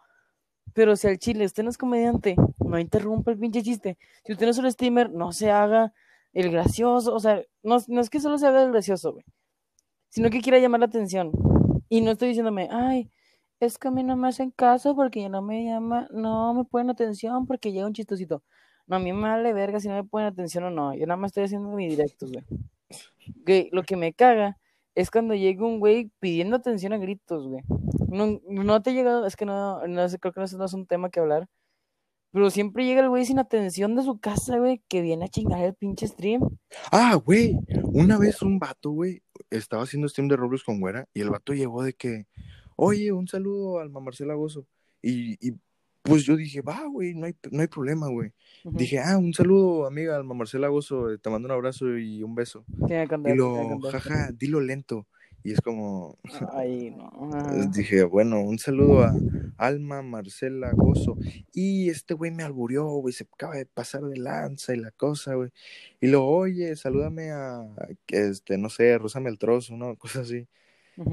Pero 0.74 0.96
si 0.96 1.06
al 1.08 1.18
chile 1.18 1.44
usted 1.44 1.62
no 1.62 1.70
es 1.70 1.78
comediante, 1.78 2.36
no 2.58 2.78
interrumpa 2.78 3.30
el 3.30 3.38
pinche 3.38 3.62
chiste. 3.62 3.96
Si 4.24 4.32
usted 4.32 4.46
no 4.46 4.50
es 4.50 4.58
un 4.58 4.70
streamer, 4.70 5.10
no 5.10 5.32
se 5.32 5.50
haga 5.50 5.92
el 6.32 6.50
gracioso. 6.50 7.14
O 7.14 7.20
sea, 7.20 7.42
no, 7.62 7.78
no 7.88 8.00
es 8.00 8.10
que 8.10 8.20
solo 8.20 8.38
se 8.38 8.46
haga 8.46 8.62
el 8.62 8.72
gracioso, 8.72 9.12
güey. 9.12 9.24
Sino 10.08 10.30
que 10.30 10.40
quiera 10.40 10.58
llamar 10.58 10.80
la 10.80 10.86
atención. 10.86 11.32
Y 11.88 12.00
no 12.02 12.12
estoy 12.12 12.28
diciéndome, 12.28 12.68
ay, 12.70 13.10
es 13.60 13.78
que 13.78 13.88
a 13.88 13.90
mí 13.90 14.02
no 14.02 14.16
me 14.16 14.28
hacen 14.28 14.50
caso 14.50 14.96
porque 14.96 15.20
ya 15.22 15.28
no 15.28 15.42
me 15.42 15.64
llama, 15.64 16.08
no 16.12 16.54
me 16.54 16.64
ponen 16.64 16.90
atención 16.90 17.46
porque 17.46 17.72
llega 17.72 17.86
un 17.86 17.92
chistosito. 17.92 18.42
No, 18.86 18.96
a 18.96 18.98
mí 18.98 19.12
me 19.12 19.22
vale 19.22 19.52
verga 19.52 19.80
si 19.80 19.88
no 19.88 19.94
me 19.94 20.04
ponen 20.04 20.28
atención 20.28 20.64
o 20.64 20.70
no. 20.70 20.94
Yo 20.94 21.06
nada 21.06 21.16
más 21.16 21.30
estoy 21.30 21.44
haciendo 21.44 21.68
mis 21.70 21.90
directos, 21.90 22.32
güey. 22.32 23.68
Lo 23.72 23.82
que 23.82 23.96
me 23.96 24.12
caga 24.12 24.56
es 24.94 25.10
cuando 25.10 25.34
llega 25.34 25.64
un 25.64 25.78
güey 25.78 26.10
pidiendo 26.20 26.56
atención 26.56 26.92
a 26.92 26.98
gritos, 26.98 27.46
güey. 27.46 27.62
No, 28.08 28.40
no 28.48 28.82
te 28.82 28.90
ha 28.90 28.92
llegado, 28.92 29.26
es 29.26 29.36
que 29.36 29.46
no, 29.46 29.86
no 29.86 30.08
sé, 30.08 30.18
creo 30.18 30.32
que 30.32 30.40
no 30.40 30.64
es 30.64 30.74
un 30.74 30.86
tema 30.86 31.10
que 31.10 31.20
hablar. 31.20 31.48
Pero 32.32 32.50
siempre 32.50 32.84
llega 32.84 33.00
el 33.00 33.08
güey 33.08 33.24
sin 33.24 33.38
atención 33.38 33.96
de 33.96 34.02
su 34.02 34.18
casa, 34.20 34.58
güey, 34.58 34.82
que 34.88 35.02
viene 35.02 35.24
a 35.24 35.28
chingar 35.28 35.64
el 35.64 35.74
pinche 35.74 36.06
stream. 36.06 36.42
Ah, 36.92 37.14
güey. 37.16 37.56
Una 37.84 38.18
vez 38.18 38.40
un 38.42 38.58
vato, 38.58 38.90
güey, 38.90 39.22
estaba 39.50 39.82
haciendo 39.82 40.08
stream 40.08 40.28
de 40.28 40.36
Roblox 40.36 40.62
con 40.62 40.80
güera 40.80 41.08
y 41.12 41.22
el 41.22 41.30
vato 41.30 41.54
llegó 41.54 41.82
de 41.82 41.94
que, 41.94 42.26
oye, 42.76 43.10
un 43.12 43.26
saludo 43.26 43.80
al 43.80 43.90
Marcela 43.90 44.34
Gozo. 44.34 44.66
Y, 45.02 45.44
y 45.46 45.56
pues 46.02 46.24
yo 46.24 46.36
dije, 46.36 46.62
va, 46.62 46.84
güey, 46.86 47.14
no 47.14 47.26
hay, 47.26 47.34
no 47.50 47.60
hay 47.60 47.66
problema, 47.66 48.08
güey. 48.08 48.32
Dije, 48.64 49.00
ah, 49.00 49.18
un 49.18 49.34
saludo, 49.34 49.86
amiga, 49.86 50.16
al 50.16 50.24
Marcela 50.24 50.68
Gozo, 50.68 51.18
te 51.18 51.30
mando 51.30 51.46
un 51.46 51.52
abrazo 51.52 51.98
y 51.98 52.22
un 52.22 52.34
beso. 52.34 52.64
Que 52.86 53.06
Y 53.26 53.34
lo, 53.34 53.80
jaja, 53.90 54.30
dilo 54.32 54.60
lento. 54.60 55.06
Y 55.42 55.52
es 55.52 55.60
como, 55.60 56.18
Ay, 56.52 56.90
no. 56.90 57.10
ajá. 57.32 57.66
dije, 57.72 58.02
bueno, 58.04 58.40
un 58.42 58.58
saludo 58.58 59.02
a 59.04 59.14
Alma, 59.56 60.02
Marcela 60.02 60.72
Gozo. 60.72 61.16
Y 61.52 61.88
este 61.88 62.14
güey 62.14 62.30
me 62.30 62.42
alburió, 62.42 62.86
güey, 62.86 63.14
se 63.14 63.24
acaba 63.24 63.56
de 63.56 63.66
pasar 63.66 64.02
de 64.02 64.18
lanza 64.18 64.74
y 64.74 64.78
la 64.78 64.90
cosa, 64.90 65.34
güey. 65.34 65.50
Y 66.00 66.08
lo, 66.08 66.26
oye, 66.26 66.76
salúdame 66.76 67.30
a, 67.30 67.66
este, 68.08 68.58
no 68.58 68.68
sé, 68.68 68.98
Rózame 68.98 69.30
el 69.30 69.38
trozo, 69.38 69.76
¿no? 69.76 69.96
Cosas 69.96 70.26
así. 70.26 70.46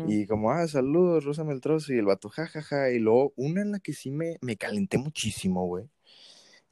Y 0.08 0.26
como, 0.28 0.52
ah, 0.52 0.68
saludos, 0.68 1.24
Rózame 1.24 1.54
el 1.54 1.62
trozo. 1.62 1.94
Y 1.94 1.98
el 1.98 2.06
vato, 2.06 2.28
jajaja. 2.30 2.92
Y 2.92 3.00
luego, 3.00 3.34
una 3.38 3.62
en 3.62 3.72
la 3.72 3.80
que 3.80 3.94
sí 3.94 4.12
me, 4.12 4.38
me 4.42 4.58
calenté 4.58 4.98
muchísimo, 4.98 5.66
güey. 5.66 5.90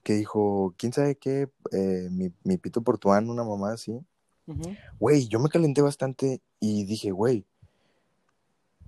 Que 0.04 0.14
dijo, 0.14 0.76
quién 0.78 0.94
sabe 0.94 1.16
qué, 1.16 1.48
eh, 1.72 2.10
mi, 2.12 2.32
mi 2.44 2.58
pito 2.58 2.84
portuano, 2.84 3.32
una 3.32 3.44
mamá 3.46 3.74
así. 3.74 4.00
Güey, 5.00 5.28
yo 5.28 5.40
me 5.40 5.50
calenté 5.50 5.82
bastante 5.82 6.42
y 6.60 6.86
dije, 6.86 7.12
güey, 7.12 7.46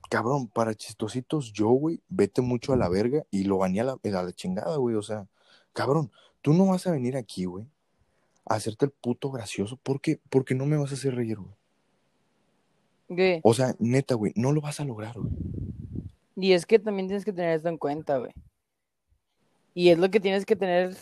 cabrón, 0.09 0.47
para 0.47 0.75
chistositos 0.75 1.51
yo, 1.51 1.69
güey, 1.69 2.01
vete 2.09 2.41
mucho 2.41 2.73
a 2.73 2.77
la 2.77 2.89
verga 2.89 3.25
y 3.31 3.43
lo 3.43 3.57
bañé 3.57 3.81
a 3.81 3.83
la, 3.83 3.93
a 3.93 4.23
la 4.23 4.31
chingada, 4.31 4.77
güey. 4.77 4.95
O 4.95 5.01
sea, 5.01 5.27
cabrón, 5.73 6.11
tú 6.41 6.53
no 6.53 6.67
vas 6.67 6.87
a 6.87 6.91
venir 6.91 7.17
aquí, 7.17 7.45
güey, 7.45 7.65
a 8.45 8.55
hacerte 8.55 8.85
el 8.85 8.91
puto 8.91 9.31
gracioso 9.31 9.79
porque, 9.81 10.19
porque 10.29 10.55
no 10.55 10.65
me 10.65 10.77
vas 10.77 10.91
a 10.91 10.95
hacer 10.95 11.15
reír, 11.15 11.37
güey. 11.37 11.55
Güey, 13.09 13.39
O 13.43 13.53
sea, 13.53 13.73
neta, 13.79 14.15
güey, 14.15 14.33
no 14.35 14.51
lo 14.51 14.61
vas 14.61 14.79
a 14.79 14.85
lograr, 14.85 15.17
güey. 15.17 15.31
Y 16.35 16.51
es 16.51 16.65
que 16.65 16.77
también 16.77 17.07
tienes 17.07 17.25
que 17.25 17.33
tener 17.33 17.55
esto 17.55 17.69
en 17.69 17.77
cuenta, 17.77 18.17
güey. 18.17 18.31
Y 19.73 19.89
es 19.89 19.97
lo 19.97 20.09
que 20.09 20.19
tienes 20.19 20.45
que 20.45 20.55
tener. 20.55 20.95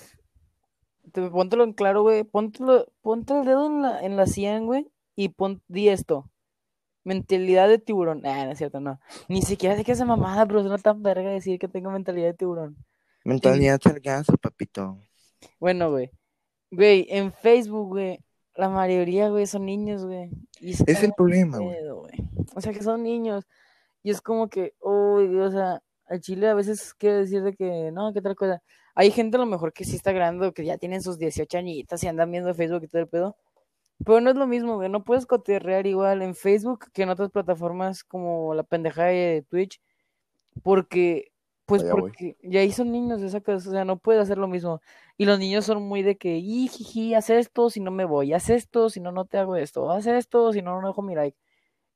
Te- 1.11 1.29
Póntelo 1.29 1.63
en 1.63 1.73
claro, 1.73 2.01
güey. 2.03 2.23
Póntelo, 2.23 2.87
ponte 3.01 3.37
el 3.37 3.45
dedo 3.45 3.67
en 3.67 3.81
la, 3.81 4.01
en 4.01 4.15
la 4.17 4.25
sien, 4.27 4.65
güey. 4.65 4.87
Y 5.15 5.29
pon, 5.29 5.61
di 5.67 5.89
esto. 5.89 6.29
Mentalidad 7.03 7.67
de 7.69 7.77
tiburón. 7.77 8.25
Ah, 8.25 8.45
no 8.45 8.51
es 8.51 8.57
cierto, 8.57 8.79
no. 8.79 8.99
Ni 9.27 9.41
siquiera 9.43 9.75
sé 9.75 9.83
que 9.83 9.91
esa 9.91 10.05
mamada, 10.05 10.45
pero 10.45 10.61
suena 10.61 10.77
tan 10.79 11.03
verga 11.03 11.29
decir 11.29 11.59
que 11.59 11.67
tengo 11.67 11.91
mentalidad 11.91 12.27
de 12.27 12.33
tiburón. 12.33 12.77
Mentalidad 13.23 13.79
sargazo, 13.81 14.37
papito. 14.37 14.97
Bueno, 15.59 15.91
güey. 15.91 16.09
Güey, 16.71 17.05
en 17.09 17.31
Facebook, 17.31 17.89
güey. 17.89 18.19
La 18.55 18.69
mayoría, 18.69 19.29
güey, 19.29 19.45
son 19.45 19.65
niños, 19.65 20.05
güey. 20.05 20.31
Y 20.59 20.71
Es 20.71 21.03
el 21.03 21.13
problema, 21.13 21.57
güey. 21.59 21.75
O 22.55 22.61
sea, 22.61 22.73
que 22.73 22.81
son 22.81 23.03
niños. 23.03 23.45
Y 24.01 24.11
es 24.11 24.21
como 24.21 24.47
que, 24.47 24.73
uy, 24.81 25.39
o 25.39 25.51
sea, 25.51 25.81
al 26.07 26.21
chile 26.21 26.47
a 26.47 26.53
veces 26.53 26.93
quiere 26.93 27.17
decir 27.17 27.43
de 27.43 27.53
que, 27.55 27.91
no, 27.91 28.13
qué 28.13 28.21
tal 28.21 28.35
cosa. 28.35 28.61
Hay 28.95 29.11
gente 29.11 29.37
a 29.37 29.39
lo 29.41 29.45
mejor 29.45 29.73
que 29.73 29.85
sí 29.85 29.95
está 29.95 30.11
grande, 30.13 30.53
que 30.53 30.65
ya 30.65 30.77
tienen 30.77 31.03
sus 31.03 31.17
18 31.19 31.57
añitas 31.57 32.03
y 32.03 32.07
andan 32.07 32.31
viendo 32.31 32.53
Facebook 32.55 32.83
y 32.83 32.87
todo 32.87 33.01
el 33.01 33.07
pedo. 33.09 33.37
Pero 34.05 34.21
no 34.21 34.29
es 34.29 34.35
lo 34.37 34.47
mismo, 34.47 34.75
güey. 34.75 34.89
No 34.89 35.03
puedes 35.03 35.25
cotorrear 35.25 35.87
igual 35.87 36.21
en 36.21 36.35
Facebook 36.35 36.87
que 36.93 37.03
en 37.03 37.09
otras 37.09 37.31
plataformas 37.31 38.03
como 38.03 38.53
la 38.53 38.63
pendejada 38.63 39.09
de 39.09 39.45
Twitch. 39.49 39.81
Porque, 40.63 41.31
pues 41.65 41.83
Allá 41.83 41.95
voy. 41.95 42.01
porque 42.01 42.37
ya 42.43 42.61
ahí 42.61 42.71
son 42.71 42.91
niños, 42.91 43.21
esa 43.21 43.41
cosa, 43.41 43.69
o 43.69 43.71
sea, 43.71 43.85
no 43.85 43.97
puedes 43.99 44.21
hacer 44.21 44.37
lo 44.37 44.47
mismo. 44.47 44.81
Y 45.17 45.25
los 45.25 45.39
niños 45.39 45.65
son 45.65 45.83
muy 45.83 46.03
de 46.03 46.17
que, 46.17 46.39
jiji, 46.41 47.13
haz 47.15 47.29
esto, 47.29 47.69
si 47.69 47.79
no 47.81 47.91
me 47.91 48.05
voy, 48.05 48.33
haz 48.33 48.49
esto, 48.49 48.89
si 48.89 48.99
no, 49.01 49.11
no 49.11 49.25
te 49.25 49.37
hago 49.37 49.55
esto, 49.57 49.91
haz 49.91 50.07
esto, 50.07 50.53
si 50.53 50.61
no, 50.61 50.81
no 50.81 50.87
dejo 50.87 51.01
mi 51.01 51.15
like. 51.15 51.37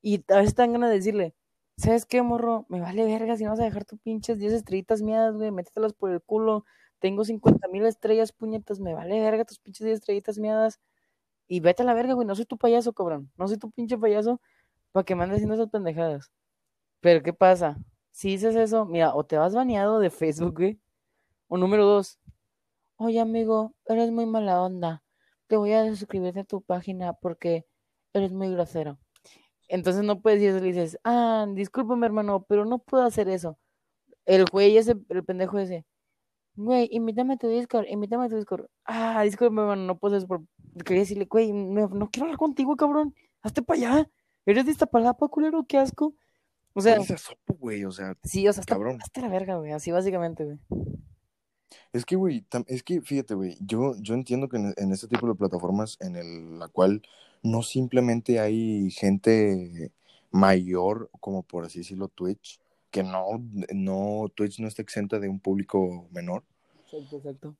Y 0.02 0.24
a 0.30 0.38
veces 0.40 0.56
dan 0.56 0.74
ganas 0.74 0.90
de 0.90 0.98
decirle, 0.98 1.36
¿sabes 1.78 2.06
qué, 2.06 2.22
morro? 2.22 2.66
Me 2.70 2.82
vale 2.82 3.06
verga 3.06 3.38
si 3.38 3.44
no 3.46 3.52
vas 3.52 3.60
a 3.62 3.66
dejar 3.66 3.86
tus 3.86 4.00
pinches 4.00 4.40
10 4.40 4.54
estrellitas 4.54 5.02
mías, 5.02 5.36
güey, 5.36 5.52
métetelas 5.52 5.94
por 5.94 6.12
el 6.12 6.22
culo. 6.22 6.66
Tengo 7.00 7.24
50 7.24 7.68
mil 7.70 7.86
estrellas, 7.86 8.32
puñetas, 8.32 8.80
me 8.80 8.94
vale 8.94 9.20
verga 9.20 9.46
tus 9.46 9.60
pinches 9.60 9.86
10 9.86 10.00
estrellitas 10.00 10.38
mías. 10.38 10.80
Y 11.48 11.62
vete 11.62 11.84
a 11.84 11.86
la 11.86 11.94
verga, 11.94 12.14
güey, 12.14 12.28
no 12.28 12.36
soy 12.36 12.46
tu 12.46 12.58
payaso, 12.58 12.94
cabrón. 12.94 13.32
No 13.38 13.48
soy 13.48 13.58
tu 13.58 13.72
pinche 13.72 13.98
payaso 13.98 14.42
para 14.92 15.04
que 15.04 15.16
me 15.16 15.24
andes 15.24 15.38
haciendo 15.38 15.56
esas 15.56 15.70
pendejadas. 15.70 16.32
Pero, 17.02 17.24
¿qué 17.24 17.34
pasa? 17.34 17.78
Si 18.12 18.30
dices 18.30 18.56
eso, 18.56 18.86
mira, 18.86 19.16
o 19.16 19.26
te 19.26 19.38
vas 19.38 19.56
baneado 19.56 20.00
de 20.00 20.10
Facebook, 20.10 20.56
güey. 20.56 20.80
O 21.48 21.58
número 21.58 21.86
dos, 21.86 22.20
oye, 22.98 23.20
amigo, 23.20 23.74
eres 23.86 24.12
muy 24.12 24.26
mala 24.26 24.62
onda. 24.62 25.04
Te 25.48 25.58
voy 25.58 25.74
a 25.74 25.88
suscribir 25.96 26.38
a 26.38 26.44
tu 26.44 26.62
página 26.62 27.14
porque 27.14 27.66
eres 28.14 28.32
muy 28.32 28.52
grosero. 28.52 29.00
Entonces 29.70 30.04
no 30.04 30.22
puedes 30.22 30.40
decir 30.40 30.56
eso, 30.56 30.64
le 30.64 30.72
dices, 30.72 31.00
ah, 31.04 31.46
discúlpame, 31.50 32.06
hermano, 32.06 32.46
pero 32.48 32.66
no 32.66 32.80
puedo 32.80 33.04
hacer 33.04 33.30
eso. 33.30 33.58
El 34.26 34.46
güey 34.46 34.78
ese, 34.78 34.96
el 35.10 35.24
pendejo 35.24 35.60
ese, 35.60 35.86
güey, 36.60 36.90
invítame 36.92 37.34
a 37.34 37.38
tu 37.38 37.48
Discord, 37.48 37.86
invítame 37.88 38.26
a 38.26 38.30
tu 38.30 38.36
Discord. 38.36 38.66
Ah, 38.86 39.24
discúlpame, 39.24 39.62
hermano, 39.62 39.84
no 39.84 39.98
puedo 39.98 40.16
hacer 40.16 40.28
por... 40.28 40.44
Quería 40.86 41.02
decirle, 41.02 41.26
güey, 41.26 41.52
no, 41.52 41.88
no 41.88 42.10
quiero 42.10 42.26
hablar 42.26 42.38
contigo, 42.38 42.76
cabrón. 42.76 43.16
Hazte 43.42 43.62
para 43.62 43.80
allá. 43.80 44.10
Eres 44.46 44.66
de 44.66 44.72
Iztapalapa, 44.72 45.28
culero, 45.30 45.66
qué 45.68 45.78
asco. 45.78 46.16
O 46.74 46.82
sea, 46.82 46.96
Eres 46.96 47.12
asopo, 47.12 47.56
güey, 47.56 47.84
o 47.86 47.92
sea, 47.92 48.16
sí, 48.24 48.48
o 48.48 48.54
sea, 48.54 48.62
hasta, 48.62 48.76
cabrón. 48.76 49.00
hazte 49.02 49.22
la 49.22 49.30
verga, 49.30 49.58
güey, 49.58 49.72
así 49.72 49.92
básicamente, 49.92 50.44
güey. 50.46 50.58
Es 51.94 52.06
que, 52.06 52.16
güey, 52.16 52.46
es 52.68 52.84
que 52.84 53.02
fíjate, 53.02 53.34
güey, 53.34 53.58
yo, 53.62 53.96
yo 54.00 54.14
entiendo 54.14 54.50
que 54.50 54.58
en, 54.58 54.74
en 54.78 54.92
este 54.92 55.08
tipo 55.08 55.28
de 55.28 55.36
plataformas 55.36 55.98
en 56.02 56.16
el, 56.16 56.60
la 56.60 56.68
cual 56.68 57.02
no 57.42 57.64
simplemente 57.64 58.40
hay 58.40 58.92
gente 58.92 59.92
mayor, 60.32 61.10
como 61.20 61.44
por 61.44 61.66
así 61.66 61.80
decirlo, 61.80 62.08
Twitch, 62.10 62.60
que 62.92 63.04
no, 63.04 63.26
no, 63.74 64.28
Twitch 64.36 64.60
no 64.60 64.68
está 64.68 64.82
exenta 64.82 65.20
de 65.20 65.30
un 65.30 65.40
público 65.40 66.08
menor, 66.12 66.44
Exacto, 66.92 67.18
exacto. 67.18 67.56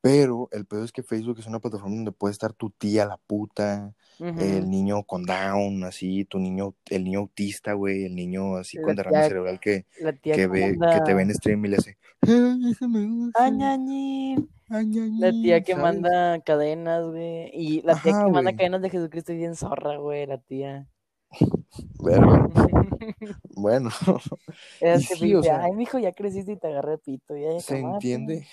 pero 0.00 0.48
el 0.52 0.66
peor 0.66 0.84
es 0.84 0.92
que 0.92 1.02
Facebook 1.02 1.38
es 1.38 1.46
una 1.46 1.60
plataforma 1.60 1.94
donde 1.96 2.12
puede 2.12 2.32
estar 2.32 2.52
tu 2.52 2.70
tía, 2.70 3.06
la 3.06 3.16
puta, 3.16 3.94
el 4.18 4.68
niño 4.70 5.02
con 5.04 5.24
Down, 5.24 5.84
así, 5.84 6.24
tu 6.24 6.38
niño, 6.38 6.74
el 6.90 7.04
niño 7.04 7.20
autista, 7.20 7.72
güey, 7.74 8.04
el 8.04 8.14
niño 8.14 8.56
así 8.56 8.76
La 8.78 8.82
con 8.84 8.96
derrame 8.96 9.18
tía- 9.18 9.28
cerebral 9.28 9.60
que, 9.60 9.86
que 10.22 10.46
ve, 10.46 10.78
que 10.92 11.00
te 11.00 11.14
ve 11.14 11.22
en 11.22 11.34
stream 11.34 11.64
y 11.64 11.68
le 11.68 11.76
hace, 11.76 11.96
"Ay, 12.22 12.70
eso 12.70 12.88
me 12.88 13.06
gusta, 13.06 13.44
Añañín. 13.44 14.48
ay, 14.68 14.90
ay, 14.98 15.10
La 15.20 15.30
tía 15.30 15.54
ay", 15.56 15.62
que 15.62 15.72
¿sabes? 15.74 15.82
manda 16.00 16.40
cadenas, 16.40 17.04
güey. 17.06 17.50
Y 17.52 17.82
la 17.82 17.94
tía 18.00 18.12
Ajá, 18.12 18.24
que 18.26 18.30
manda 18.32 18.56
cadenas 18.56 18.82
de 18.82 18.90
Jesucristo 18.90 19.32
es 19.32 19.38
bien 19.38 19.54
zorra, 19.56 19.96
güey, 19.98 20.26
la 20.26 20.38
tía. 20.38 20.88
Verga. 22.02 22.48
Bueno, 23.56 23.90
Es 24.80 25.08
que 25.08 25.16
sí, 25.16 25.34
o 25.34 25.42
sea- 25.42 25.62
ay, 25.64 25.72
mijo, 25.72 25.98
ya 25.98 26.12
creciste 26.12 26.52
y 26.52 26.56
te 26.56 26.66
agarré 26.66 26.98
pito. 26.98 27.36
Ya, 27.36 27.58
se 27.60 27.76
cámate". 27.80 27.94
entiende, 28.12 28.46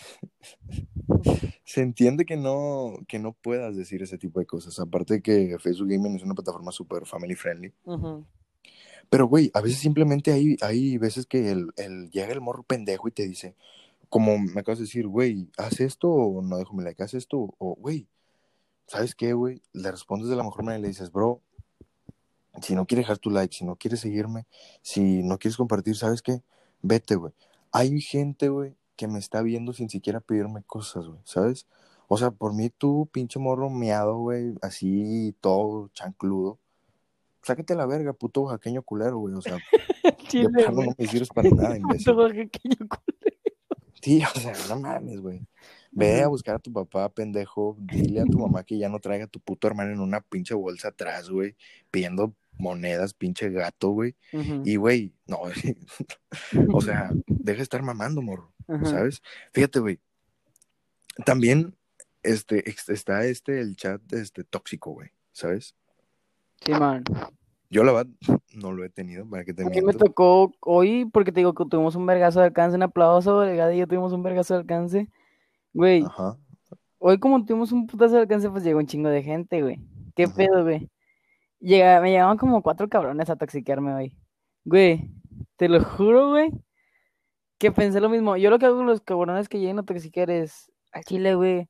se 1.65 1.81
entiende 1.81 2.25
que 2.25 2.37
no, 2.37 2.93
que 3.07 3.19
no 3.19 3.33
puedas 3.33 3.75
decir 3.75 4.01
ese 4.03 4.17
tipo 4.17 4.39
de 4.39 4.45
cosas. 4.45 4.79
Aparte 4.79 5.15
de 5.15 5.21
que 5.21 5.57
Facebook 5.59 5.89
Gaming 5.89 6.15
es 6.15 6.23
una 6.23 6.33
plataforma 6.35 6.71
súper 6.71 7.05
family 7.05 7.35
friendly. 7.35 7.73
Ujú. 7.85 8.23
Pero, 9.09 9.27
güey, 9.27 9.51
a 9.53 9.61
veces 9.61 9.79
simplemente 9.79 10.31
hay, 10.31 10.55
hay 10.61 10.97
veces 10.97 11.25
que 11.25 11.51
el, 11.51 11.71
el- 11.77 12.09
llega 12.11 12.31
el 12.31 12.41
morro 12.41 12.63
pendejo 12.63 13.07
y 13.07 13.11
te 13.11 13.27
dice, 13.27 13.55
como 14.09 14.37
me 14.37 14.61
acabas 14.61 14.79
de 14.79 14.85
decir, 14.85 15.07
güey, 15.07 15.49
haz 15.57 15.79
esto 15.79 16.09
o 16.09 16.41
no 16.41 16.57
dejo 16.57 16.73
mi 16.75 16.83
like, 16.83 17.01
haz 17.03 17.13
esto 17.13 17.53
o, 17.57 17.75
güey, 17.75 18.07
¿sabes 18.87 19.15
qué, 19.15 19.33
güey? 19.33 19.61
Le 19.73 19.91
respondes 19.91 20.29
de 20.29 20.35
la 20.35 20.43
mejor 20.43 20.63
manera 20.63 20.79
y 20.79 20.81
le 20.83 20.87
dices, 20.89 21.11
bro, 21.11 21.41
si 22.61 22.75
no 22.75 22.85
quieres 22.85 23.05
dejar 23.05 23.17
tu 23.17 23.29
like, 23.29 23.55
si 23.55 23.65
no 23.65 23.75
quieres 23.75 23.99
seguirme, 23.99 24.45
si 24.81 25.23
no 25.23 25.37
quieres 25.37 25.57
compartir, 25.57 25.95
¿sabes 25.95 26.21
qué? 26.21 26.41
Vete, 26.81 27.15
güey. 27.15 27.33
Hay 27.71 28.01
gente, 28.01 28.49
güey, 28.49 28.75
que 28.95 29.07
me 29.07 29.19
está 29.19 29.41
viendo 29.41 29.73
sin 29.73 29.89
siquiera 29.89 30.19
pedirme 30.19 30.63
cosas, 30.63 31.07
güey, 31.07 31.19
¿sabes? 31.23 31.67
O 32.07 32.17
sea, 32.17 32.31
por 32.31 32.53
mí 32.53 32.69
tú, 32.69 33.09
pinche 33.11 33.39
morro 33.39 33.69
meado, 33.69 34.17
güey, 34.17 34.55
así, 34.61 35.35
todo 35.39 35.89
chancludo. 35.93 36.59
A 37.47 37.73
la 37.73 37.85
verga, 37.87 38.13
puto 38.13 38.41
oaxaqueño 38.41 38.83
culero, 38.83 39.17
güey. 39.17 39.33
O 39.33 39.41
sea, 39.41 39.57
de 40.03 40.17
Chile, 40.27 40.49
plano 40.53 40.83
no 40.83 40.91
me 40.95 41.07
sirves 41.07 41.29
para 41.29 41.49
nada, 41.49 41.77
imbécil. 41.77 42.05
Puto 42.05 42.17
oaxaqueño 42.17 42.77
culero. 42.77 43.31
Sí, 44.01 44.21
o 44.23 44.39
sea, 44.39 44.53
no 44.67 44.79
mames, 44.79 45.21
güey. 45.21 45.47
Ve 45.91 46.21
a 46.21 46.27
buscar 46.27 46.55
a 46.55 46.59
tu 46.59 46.71
papá, 46.71 47.09
pendejo. 47.09 47.75
Dile 47.79 48.21
a 48.21 48.25
tu 48.25 48.39
mamá 48.39 48.63
que 48.63 48.77
ya 48.77 48.89
no 48.89 48.99
traiga 48.99 49.25
a 49.25 49.27
tu 49.27 49.39
puto 49.39 49.67
hermano 49.67 49.91
en 49.91 49.99
una 49.99 50.21
pinche 50.21 50.53
bolsa 50.53 50.89
atrás, 50.89 51.29
güey. 51.29 51.55
Pidiendo 51.91 52.33
monedas, 52.57 53.13
pinche 53.13 53.49
gato, 53.49 53.89
güey. 53.89 54.15
Y, 54.65 54.75
güey, 54.75 55.13
no, 55.27 55.39
o 56.73 56.81
sea, 56.81 57.11
deja 57.27 57.57
de 57.57 57.63
estar 57.63 57.81
mamando, 57.81 58.21
morro. 58.21 58.53
¿sabes? 58.83 59.21
Fíjate, 59.51 59.79
güey. 59.79 59.99
También 61.25 61.75
este, 62.23 62.63
está 62.69 63.25
este, 63.25 63.59
el 63.59 63.75
chat 63.75 64.01
este, 64.13 64.43
tóxico, 64.43 64.91
güey, 64.91 65.09
¿sabes? 65.31 65.75
Sí, 66.63 66.71
man. 66.71 67.03
Yo, 67.69 67.83
la 67.83 67.93
verdad, 67.93 68.11
no 68.53 68.71
lo 68.71 68.83
he 68.83 68.89
tenido, 68.89 69.25
para 69.29 69.45
que 69.45 69.53
te 69.53 69.63
A 69.63 69.69
mí 69.69 69.81
me 69.81 69.93
tocó 69.93 70.51
hoy, 70.59 71.05
porque 71.05 71.31
te 71.31 71.39
digo 71.39 71.53
que 71.53 71.65
tuvimos 71.65 71.95
un 71.95 72.05
vergazo 72.05 72.39
de 72.39 72.47
alcance, 72.47 72.75
un 72.75 72.83
aplauso, 72.83 73.45
y 73.49 73.77
yo 73.77 73.87
tuvimos 73.87 74.13
un 74.13 74.23
vergazo 74.23 74.55
de 74.55 74.59
alcance. 74.59 75.09
Güey, 75.73 76.03
Ajá. 76.03 76.37
hoy 76.99 77.17
como 77.17 77.43
tuvimos 77.45 77.71
un 77.71 77.87
putazo 77.87 78.15
de 78.15 78.21
alcance, 78.21 78.49
pues 78.49 78.63
llegó 78.63 78.79
un 78.79 78.87
chingo 78.87 79.09
de 79.09 79.23
gente, 79.23 79.61
güey. 79.61 79.79
¿Qué 80.15 80.27
pedo, 80.27 80.63
güey? 80.63 80.89
Llega, 81.61 82.01
me 82.01 82.11
llegaban 82.11 82.37
como 82.37 82.61
cuatro 82.63 82.89
cabrones 82.89 83.29
a 83.29 83.35
toxiquearme 83.37 83.93
hoy. 83.93 84.17
Güey, 84.65 85.11
te 85.57 85.69
lo 85.69 85.83
juro, 85.83 86.29
güey, 86.31 86.51
que 87.59 87.71
pensé 87.71 88.01
lo 88.01 88.09
mismo. 88.09 88.37
Yo 88.37 88.49
lo 88.49 88.59
que 88.59 88.65
hago 88.65 88.77
con 88.77 88.87
los 88.87 89.01
cabrones 89.01 89.47
que 89.49 89.59
lleguen 89.59 89.79
a 89.79 89.83
toxiquear 89.83 90.31
es, 90.31 90.71
al 90.91 91.03
chile, 91.03 91.35
güey, 91.35 91.69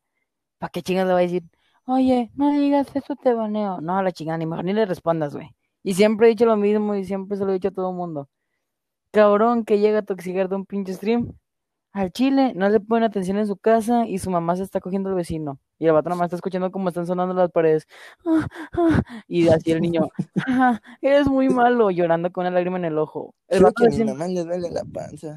¿para 0.59 0.71
qué 0.71 0.81
chingas 0.81 1.07
le 1.07 1.13
va 1.13 1.19
a 1.19 1.23
decir? 1.23 1.43
Oye, 1.85 2.31
no 2.35 2.51
digas 2.51 2.95
eso, 2.95 3.15
te 3.17 3.33
baneo. 3.33 3.81
No, 3.81 4.01
la 4.01 4.11
chingada, 4.11 4.37
ni 4.37 4.45
mejor 4.45 4.65
ni 4.65 4.73
le 4.73 4.85
respondas, 4.85 5.35
güey. 5.35 5.49
Y 5.83 5.93
siempre 5.95 6.27
he 6.27 6.29
dicho 6.31 6.45
lo 6.45 6.57
mismo 6.57 6.95
y 6.95 7.03
siempre 7.05 7.37
se 7.37 7.45
lo 7.45 7.51
he 7.51 7.55
dicho 7.55 7.69
a 7.69 7.71
todo 7.71 7.91
el 7.91 7.97
mundo. 7.97 8.29
Cabrón 9.11 9.65
que 9.65 9.79
llega 9.79 9.99
a 9.99 10.03
toxicar 10.03 10.49
de 10.49 10.55
un 10.55 10.65
pinche 10.65 10.93
stream. 10.93 11.33
Al 11.93 12.11
chile 12.11 12.53
no 12.55 12.69
le 12.69 12.79
ponen 12.79 13.03
atención 13.03 13.37
en 13.37 13.47
su 13.47 13.57
casa 13.57 14.05
y 14.07 14.17
su 14.19 14.29
mamá 14.29 14.55
se 14.55 14.63
está 14.63 14.79
cogiendo 14.79 15.09
al 15.09 15.15
vecino. 15.15 15.59
Y 15.77 15.87
el 15.87 15.93
vato 15.93 16.09
nomás 16.09 16.25
está 16.27 16.35
escuchando 16.37 16.71
cómo 16.71 16.87
están 16.89 17.05
sonando 17.05 17.33
las 17.33 17.51
paredes. 17.51 17.85
Ah, 18.25 18.47
ah, 18.73 19.01
Y 19.27 19.47
así 19.49 19.71
el 19.71 19.81
niño, 19.81 20.07
"Ah, 20.47 20.79
eres 21.01 21.27
muy 21.27 21.49
malo, 21.49 21.91
llorando 21.91 22.31
con 22.31 22.43
una 22.45 22.51
lágrima 22.51 22.77
en 22.77 22.85
el 22.85 22.97
ojo. 22.97 23.35
El 23.47 23.63
vato, 23.63 23.83
se 23.85 23.91
siente, 23.91 24.13
mamá 24.13 24.27
le 24.27 24.43
duele 24.45 24.69
la 24.71 24.83
panza. 24.85 25.35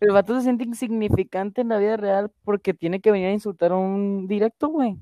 el 0.00 0.12
vato 0.12 0.34
se 0.36 0.42
siente 0.42 0.64
insignificante 0.64 1.60
en 1.60 1.68
la 1.68 1.78
vida 1.78 1.96
real 1.96 2.30
porque 2.44 2.72
tiene 2.72 3.00
que 3.00 3.10
venir 3.10 3.26
a 3.28 3.32
insultar 3.32 3.72
a 3.72 3.76
un 3.76 4.26
directo, 4.26 4.68
güey. 4.68 4.96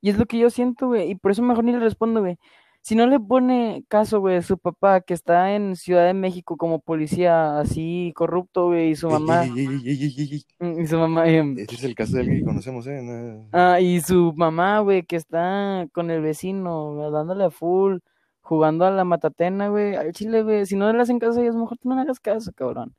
Y 0.00 0.10
es 0.10 0.18
lo 0.18 0.26
que 0.26 0.38
yo 0.38 0.50
siento, 0.50 0.88
güey. 0.88 1.10
Y 1.10 1.14
por 1.16 1.30
eso 1.32 1.42
mejor 1.42 1.64
ni 1.64 1.72
le 1.72 1.78
respondo, 1.80 2.20
güey. 2.20 2.38
Si 2.86 2.94
no 2.94 3.06
le 3.06 3.18
pone 3.18 3.82
caso, 3.88 4.20
güey, 4.20 4.42
su 4.42 4.58
papá 4.58 5.00
que 5.00 5.14
está 5.14 5.54
en 5.54 5.74
Ciudad 5.74 6.04
de 6.04 6.12
México 6.12 6.58
como 6.58 6.80
policía 6.80 7.58
así 7.58 8.12
corrupto, 8.14 8.66
güey, 8.66 8.90
y 8.90 8.94
su 8.94 9.08
mamá, 9.08 9.44
ey. 9.46 10.82
y 10.82 10.86
su 10.86 10.98
mamá, 10.98 11.26
Este 11.26 11.76
es 11.76 11.82
el 11.84 11.94
caso 11.94 12.12
de 12.12 12.20
alguien 12.20 12.40
que 12.40 12.44
conocemos, 12.44 12.86
¿eh? 12.86 13.00
No- 13.02 13.48
Ah, 13.52 13.80
y 13.80 14.02
su 14.02 14.34
mamá, 14.36 14.80
güey, 14.80 15.02
que 15.02 15.16
está 15.16 15.86
con 15.94 16.10
el 16.10 16.20
vecino, 16.20 17.10
dándole 17.10 17.44
a 17.44 17.50
full, 17.50 18.00
jugando 18.42 18.84
a 18.84 18.90
la 18.90 19.04
matatena, 19.04 19.68
güey, 19.68 19.94
al 19.94 20.12
chile, 20.12 20.42
güey. 20.42 20.66
Si 20.66 20.76
no 20.76 20.92
le 20.92 21.00
hacen 21.00 21.18
caso 21.18 21.38
a 21.40 21.42
ellos, 21.42 21.56
mejor 21.56 21.78
tú 21.78 21.88
no 21.88 21.94
le 21.94 22.02
hagas 22.02 22.20
caso, 22.20 22.52
cabrón. 22.54 22.94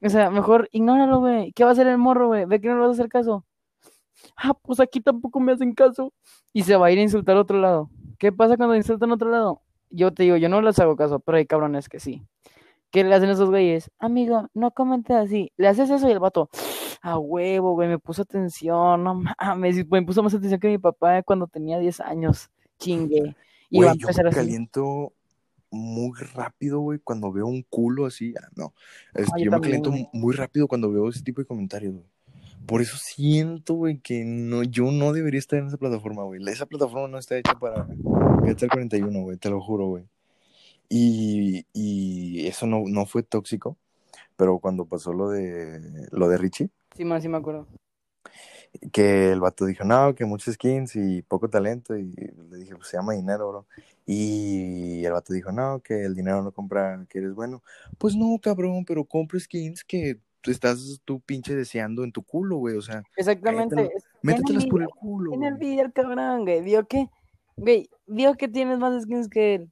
O 0.00 0.08
sea, 0.08 0.30
mejor 0.30 0.70
ignóralo, 0.72 1.20
güey. 1.20 1.52
¿Qué 1.52 1.64
va 1.64 1.70
a 1.70 1.72
hacer 1.74 1.86
el 1.86 1.98
morro, 1.98 2.28
güey? 2.28 2.46
¿Ve 2.46 2.62
que 2.62 2.68
no 2.68 2.76
le 2.76 2.80
vas 2.80 2.88
a 2.88 2.92
hacer 2.92 3.08
caso? 3.10 3.44
Ah, 4.36 4.54
pues 4.54 4.80
aquí 4.80 5.02
tampoco 5.02 5.38
me 5.38 5.52
hacen 5.52 5.74
caso. 5.74 6.14
Y 6.54 6.62
se 6.62 6.76
va 6.76 6.86
a 6.86 6.90
ir 6.90 6.98
a 6.98 7.02
insultar 7.02 7.36
a 7.36 7.40
otro 7.42 7.58
lado. 7.60 7.90
¿Qué 8.22 8.30
pasa 8.30 8.56
cuando 8.56 8.76
insultan 8.76 9.10
a 9.10 9.14
otro 9.14 9.32
lado? 9.32 9.62
Yo 9.90 10.14
te 10.14 10.22
digo, 10.22 10.36
yo 10.36 10.48
no 10.48 10.62
les 10.62 10.78
hago 10.78 10.94
caso, 10.94 11.18
pero 11.18 11.38
hay 11.38 11.44
cabrones 11.44 11.88
que 11.88 11.98
sí. 11.98 12.22
¿Qué 12.92 13.02
le 13.02 13.12
hacen 13.12 13.28
esos 13.30 13.50
güeyes? 13.50 13.90
Amigo, 13.98 14.48
no 14.54 14.70
comentes 14.70 15.16
así. 15.16 15.50
Le 15.56 15.66
haces 15.66 15.90
eso 15.90 16.08
y 16.08 16.12
el 16.12 16.20
vato, 16.20 16.48
a 17.00 17.18
huevo, 17.18 17.72
güey, 17.72 17.88
me 17.88 17.98
puso 17.98 18.22
atención, 18.22 19.02
no 19.02 19.14
mames, 19.40 19.84
me 19.90 20.02
puso 20.02 20.22
más 20.22 20.32
atención 20.34 20.60
que 20.60 20.68
mi 20.68 20.78
papá 20.78 21.24
cuando 21.24 21.48
tenía 21.48 21.80
10 21.80 21.98
años. 21.98 22.48
Chingue. 22.78 23.34
Y 23.70 23.80
va 23.80 23.90
a 23.90 23.94
Güey, 23.94 23.98
yo 23.98 24.22
me 24.22 24.30
caliento 24.30 25.12
muy 25.72 26.16
rápido, 26.32 26.78
güey, 26.78 27.00
cuando 27.00 27.32
veo 27.32 27.46
un 27.46 27.64
culo 27.68 28.06
así. 28.06 28.34
ah, 28.40 28.48
no, 28.54 28.72
Ah, 29.16 29.36
yo 29.36 29.46
yo 29.46 29.50
me 29.50 29.60
caliento 29.60 29.90
güey. 29.90 30.08
muy 30.12 30.32
rápido 30.32 30.68
cuando 30.68 30.92
veo 30.92 31.08
ese 31.08 31.24
tipo 31.24 31.40
de 31.40 31.46
comentarios, 31.48 31.94
güey. 31.94 32.06
Por 32.66 32.80
eso 32.80 32.96
siento, 32.96 33.74
güey, 33.74 33.98
que 33.98 34.24
no, 34.24 34.62
yo 34.62 34.90
no 34.90 35.12
debería 35.12 35.38
estar 35.38 35.58
en 35.58 35.66
esa 35.66 35.76
plataforma, 35.76 36.22
güey. 36.24 36.40
Esa 36.48 36.66
plataforma 36.66 37.08
no 37.08 37.18
está 37.18 37.36
hecha 37.36 37.58
para 37.58 37.86
GTA 37.86 38.68
41, 38.68 39.20
güey, 39.20 39.36
te 39.36 39.50
lo 39.50 39.60
juro, 39.60 39.86
güey. 39.88 40.04
Y, 40.88 41.66
y 41.72 42.46
eso 42.46 42.66
no, 42.66 42.82
no 42.86 43.06
fue 43.06 43.22
tóxico, 43.22 43.76
pero 44.36 44.58
cuando 44.58 44.84
pasó 44.84 45.12
lo 45.12 45.30
de, 45.30 46.06
lo 46.10 46.28
de 46.28 46.38
Richie, 46.38 46.70
Sí, 46.96 47.04
más 47.04 47.22
sí 47.22 47.28
me 47.28 47.38
acuerdo. 47.38 47.66
que 48.92 49.32
el 49.32 49.40
vato 49.40 49.64
dijo, 49.64 49.84
no, 49.84 50.14
que 50.14 50.24
muchos 50.26 50.54
skins 50.54 50.96
y 50.96 51.22
poco 51.22 51.48
talento, 51.48 51.96
y 51.96 52.12
le 52.50 52.58
dije, 52.58 52.76
pues 52.76 52.88
se 52.88 52.96
llama 52.96 53.14
dinero, 53.14 53.48
bro. 53.48 53.66
Y 54.06 55.04
el 55.04 55.12
vato 55.12 55.32
dijo, 55.32 55.52
no, 55.52 55.80
que 55.80 56.04
el 56.04 56.14
dinero 56.14 56.42
no 56.42 56.52
compra, 56.52 57.06
que 57.08 57.18
eres 57.18 57.34
bueno. 57.34 57.62
Pues 57.98 58.14
no, 58.16 58.38
cabrón, 58.42 58.84
pero 58.84 59.04
compra 59.04 59.40
skins 59.40 59.84
que 59.84 60.18
estás 60.50 61.00
tú 61.04 61.20
pinche 61.20 61.54
deseando 61.54 62.04
en 62.04 62.12
tu 62.12 62.22
culo, 62.22 62.56
güey, 62.56 62.76
o 62.76 62.82
sea, 62.82 63.02
Exactamente. 63.16 63.76
métetelo- 63.76 64.02
métetelas 64.22 64.66
por 64.66 64.82
el 64.82 64.88
culo, 64.88 65.32
envidia 65.46 65.82
el 65.82 65.92
cabrón, 65.92 66.42
güey. 66.44 66.62
Vio 66.62 66.86
que, 66.86 67.08
güey, 67.56 67.88
vio 68.06 68.34
que 68.34 68.48
tienes 68.48 68.78
más 68.78 69.02
skins 69.02 69.28
que 69.28 69.54
él. 69.54 69.70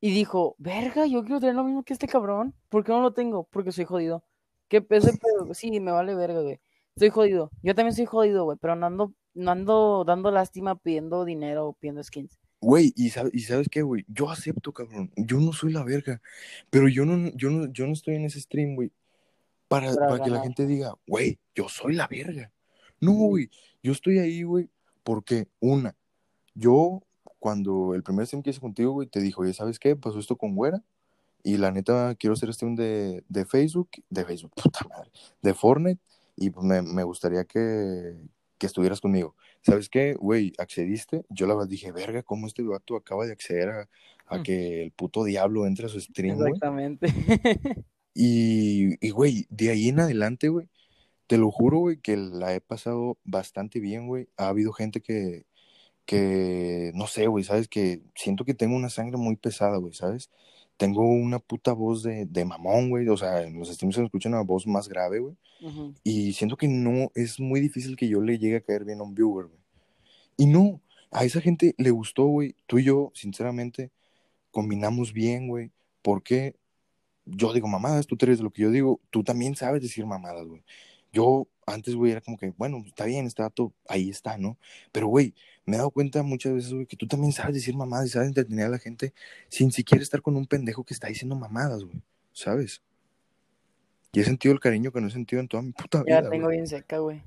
Y 0.00 0.10
dijo, 0.12 0.56
verga, 0.58 1.06
yo 1.06 1.22
quiero 1.22 1.38
tener 1.38 1.54
lo 1.54 1.62
mismo 1.64 1.84
que 1.84 1.92
este 1.92 2.08
cabrón. 2.08 2.54
¿Por 2.68 2.82
qué 2.84 2.90
no 2.90 3.00
lo 3.02 3.12
tengo? 3.14 3.44
Porque 3.52 3.70
soy 3.70 3.84
jodido. 3.84 4.24
¿Qué 4.68 4.80
pedo? 5.20 5.54
Sí, 5.54 5.78
me 5.80 5.92
vale 5.92 6.14
verga, 6.16 6.40
güey. 6.42 6.60
Soy 6.96 7.10
jodido. 7.10 7.50
Yo 7.62 7.74
también 7.74 7.94
soy 7.94 8.06
jodido, 8.06 8.44
güey, 8.44 8.58
pero 8.60 8.74
no 8.74 8.86
ando, 8.86 9.14
no 9.34 9.50
ando 9.52 10.04
dando 10.04 10.30
lástima 10.30 10.74
pidiendo 10.76 11.24
dinero 11.24 11.68
o 11.68 11.72
pidiendo 11.74 12.02
skins. 12.02 12.38
Güey, 12.60 12.92
y, 12.96 13.10
sabe- 13.10 13.30
y 13.32 13.40
sabes 13.40 13.68
qué, 13.68 13.82
güey, 13.82 14.04
yo 14.08 14.30
acepto, 14.30 14.72
cabrón, 14.72 15.10
yo 15.16 15.38
no 15.40 15.52
soy 15.52 15.72
la 15.72 15.82
verga, 15.82 16.20
pero 16.70 16.86
yo 16.88 17.04
no, 17.04 17.30
yo 17.34 17.50
no, 17.50 17.66
yo 17.72 17.86
no 17.88 17.92
estoy 17.92 18.14
en 18.16 18.24
ese 18.24 18.40
stream, 18.40 18.76
güey, 18.76 18.92
para, 19.72 19.94
Para 19.94 20.08
para 20.08 20.24
que 20.24 20.30
la 20.30 20.40
gente 20.40 20.66
diga, 20.66 20.94
güey, 21.06 21.38
yo 21.54 21.68
soy 21.68 21.94
la 21.94 22.06
verga. 22.06 22.52
No, 23.00 23.12
güey, 23.12 23.50
yo 23.82 23.92
estoy 23.92 24.18
ahí, 24.18 24.42
güey, 24.42 24.68
porque, 25.02 25.48
una, 25.60 25.96
yo, 26.54 27.02
cuando 27.38 27.94
el 27.94 28.02
primer 28.02 28.26
stream 28.26 28.42
que 28.42 28.50
hice 28.50 28.60
contigo, 28.60 28.92
güey, 28.92 29.08
te 29.08 29.20
dijo, 29.20 29.42
oye, 29.42 29.52
¿sabes 29.52 29.78
qué? 29.78 29.96
Pasó 29.96 30.18
esto 30.18 30.36
con 30.36 30.54
Güera, 30.54 30.82
y 31.42 31.56
la 31.56 31.72
neta, 31.72 32.14
quiero 32.14 32.34
hacer 32.34 32.52
stream 32.54 32.76
de, 32.76 33.24
de 33.28 33.44
Facebook, 33.44 33.90
de 34.08 34.24
Facebook, 34.24 34.52
puta 34.62 34.86
madre, 34.88 35.10
de 35.42 35.54
Fortnite, 35.54 36.00
y 36.36 36.50
pues 36.50 36.64
me, 36.64 36.82
me 36.82 37.02
gustaría 37.02 37.44
que, 37.44 38.14
que 38.58 38.66
estuvieras 38.66 39.00
conmigo. 39.00 39.34
¿Sabes 39.62 39.88
qué? 39.88 40.14
Güey, 40.14 40.52
accediste. 40.58 41.24
Yo 41.28 41.46
la 41.46 41.54
verdad 41.54 41.68
dije, 41.68 41.90
verga, 41.92 42.22
¿cómo 42.22 42.46
este 42.46 42.62
vato 42.62 42.96
acaba 42.96 43.26
de 43.26 43.32
acceder 43.32 43.68
a, 43.70 43.88
a 44.26 44.38
Mm. 44.38 44.42
que 44.44 44.82
el 44.84 44.92
puto 44.92 45.24
diablo 45.24 45.66
entre 45.66 45.86
a 45.86 45.88
su 45.88 46.00
stream? 46.00 46.36
Exactamente. 46.40 47.06
Y, 48.14 49.04
y, 49.06 49.10
güey, 49.10 49.46
de 49.50 49.70
ahí 49.70 49.88
en 49.88 50.00
adelante, 50.00 50.48
güey, 50.48 50.68
te 51.26 51.38
lo 51.38 51.50
juro, 51.50 51.78
güey, 51.78 51.98
que 51.98 52.16
la 52.16 52.54
he 52.54 52.60
pasado 52.60 53.18
bastante 53.24 53.80
bien, 53.80 54.06
güey. 54.06 54.28
Ha 54.36 54.48
habido 54.48 54.72
gente 54.72 55.00
que, 55.00 55.46
que, 56.04 56.92
no 56.94 57.06
sé, 57.06 57.26
güey, 57.26 57.44
¿sabes? 57.44 57.68
Que 57.68 58.02
siento 58.14 58.44
que 58.44 58.54
tengo 58.54 58.76
una 58.76 58.90
sangre 58.90 59.16
muy 59.16 59.36
pesada, 59.36 59.78
güey, 59.78 59.94
¿sabes? 59.94 60.30
Tengo 60.76 61.02
una 61.06 61.38
puta 61.38 61.72
voz 61.72 62.02
de, 62.02 62.26
de 62.26 62.44
mamón, 62.44 62.90
güey. 62.90 63.08
O 63.08 63.16
sea, 63.16 63.42
en 63.42 63.58
los 63.58 63.70
streams 63.70 63.94
se 63.94 64.00
me 64.00 64.06
escucha 64.06 64.28
una 64.28 64.42
voz 64.42 64.66
más 64.66 64.88
grave, 64.88 65.20
güey. 65.20 65.36
Ujú. 65.62 65.94
Y 66.04 66.32
siento 66.34 66.56
que 66.56 66.68
no, 66.68 67.10
es 67.14 67.40
muy 67.40 67.60
difícil 67.60 67.96
que 67.96 68.08
yo 68.08 68.20
le 68.20 68.38
llegue 68.38 68.56
a 68.56 68.60
caer 68.60 68.84
bien 68.84 69.00
a 69.00 69.04
un 69.04 69.14
viewer, 69.14 69.46
güey. 69.46 69.60
Y 70.36 70.46
no, 70.46 70.80
a 71.10 71.24
esa 71.24 71.40
gente 71.40 71.74
le 71.78 71.90
gustó, 71.90 72.24
güey. 72.26 72.56
Tú 72.66 72.78
y 72.78 72.84
yo, 72.84 73.12
sinceramente, 73.14 73.90
combinamos 74.50 75.12
bien, 75.12 75.48
güey. 75.48 75.70
Porque 76.02 76.56
yo 77.24 77.52
digo 77.52 77.68
mamadas, 77.68 78.06
tú 78.06 78.16
te 78.16 78.26
eres 78.26 78.38
de 78.38 78.44
lo 78.44 78.50
que 78.50 78.62
yo 78.62 78.70
digo. 78.70 79.00
Tú 79.10 79.22
también 79.24 79.54
sabes 79.56 79.82
decir 79.82 80.06
mamadas, 80.06 80.46
güey. 80.46 80.62
Yo 81.12 81.46
antes, 81.66 81.94
güey, 81.94 82.12
era 82.12 82.20
como 82.20 82.36
que, 82.36 82.52
bueno, 82.56 82.82
está 82.86 83.04
bien, 83.04 83.26
está 83.26 83.50
todo, 83.50 83.72
ahí 83.88 84.10
está, 84.10 84.38
¿no? 84.38 84.58
Pero, 84.90 85.06
güey, 85.06 85.34
me 85.64 85.76
he 85.76 85.78
dado 85.78 85.90
cuenta 85.90 86.22
muchas 86.22 86.54
veces, 86.54 86.72
güey, 86.72 86.86
que 86.86 86.96
tú 86.96 87.06
también 87.06 87.32
sabes 87.32 87.54
decir 87.54 87.76
mamadas 87.76 88.06
y 88.06 88.10
sabes 88.10 88.28
entretener 88.28 88.66
a 88.66 88.70
la 88.70 88.78
gente 88.78 89.12
sin 89.48 89.70
siquiera 89.70 90.02
estar 90.02 90.22
con 90.22 90.36
un 90.36 90.46
pendejo 90.46 90.84
que 90.84 90.94
está 90.94 91.08
diciendo 91.08 91.36
mamadas, 91.36 91.84
güey. 91.84 92.02
¿Sabes? 92.32 92.82
Y 94.12 94.20
he 94.20 94.24
sentido 94.24 94.52
el 94.52 94.60
cariño 94.60 94.90
que 94.90 95.00
no 95.00 95.08
he 95.08 95.10
sentido 95.10 95.40
en 95.40 95.48
toda 95.48 95.62
mi 95.62 95.72
puta 95.72 95.98
Ya 95.98 96.04
vida, 96.04 96.22
la 96.22 96.30
tengo 96.30 96.48
bien 96.48 96.66
seca, 96.66 96.98
güey. 96.98 97.22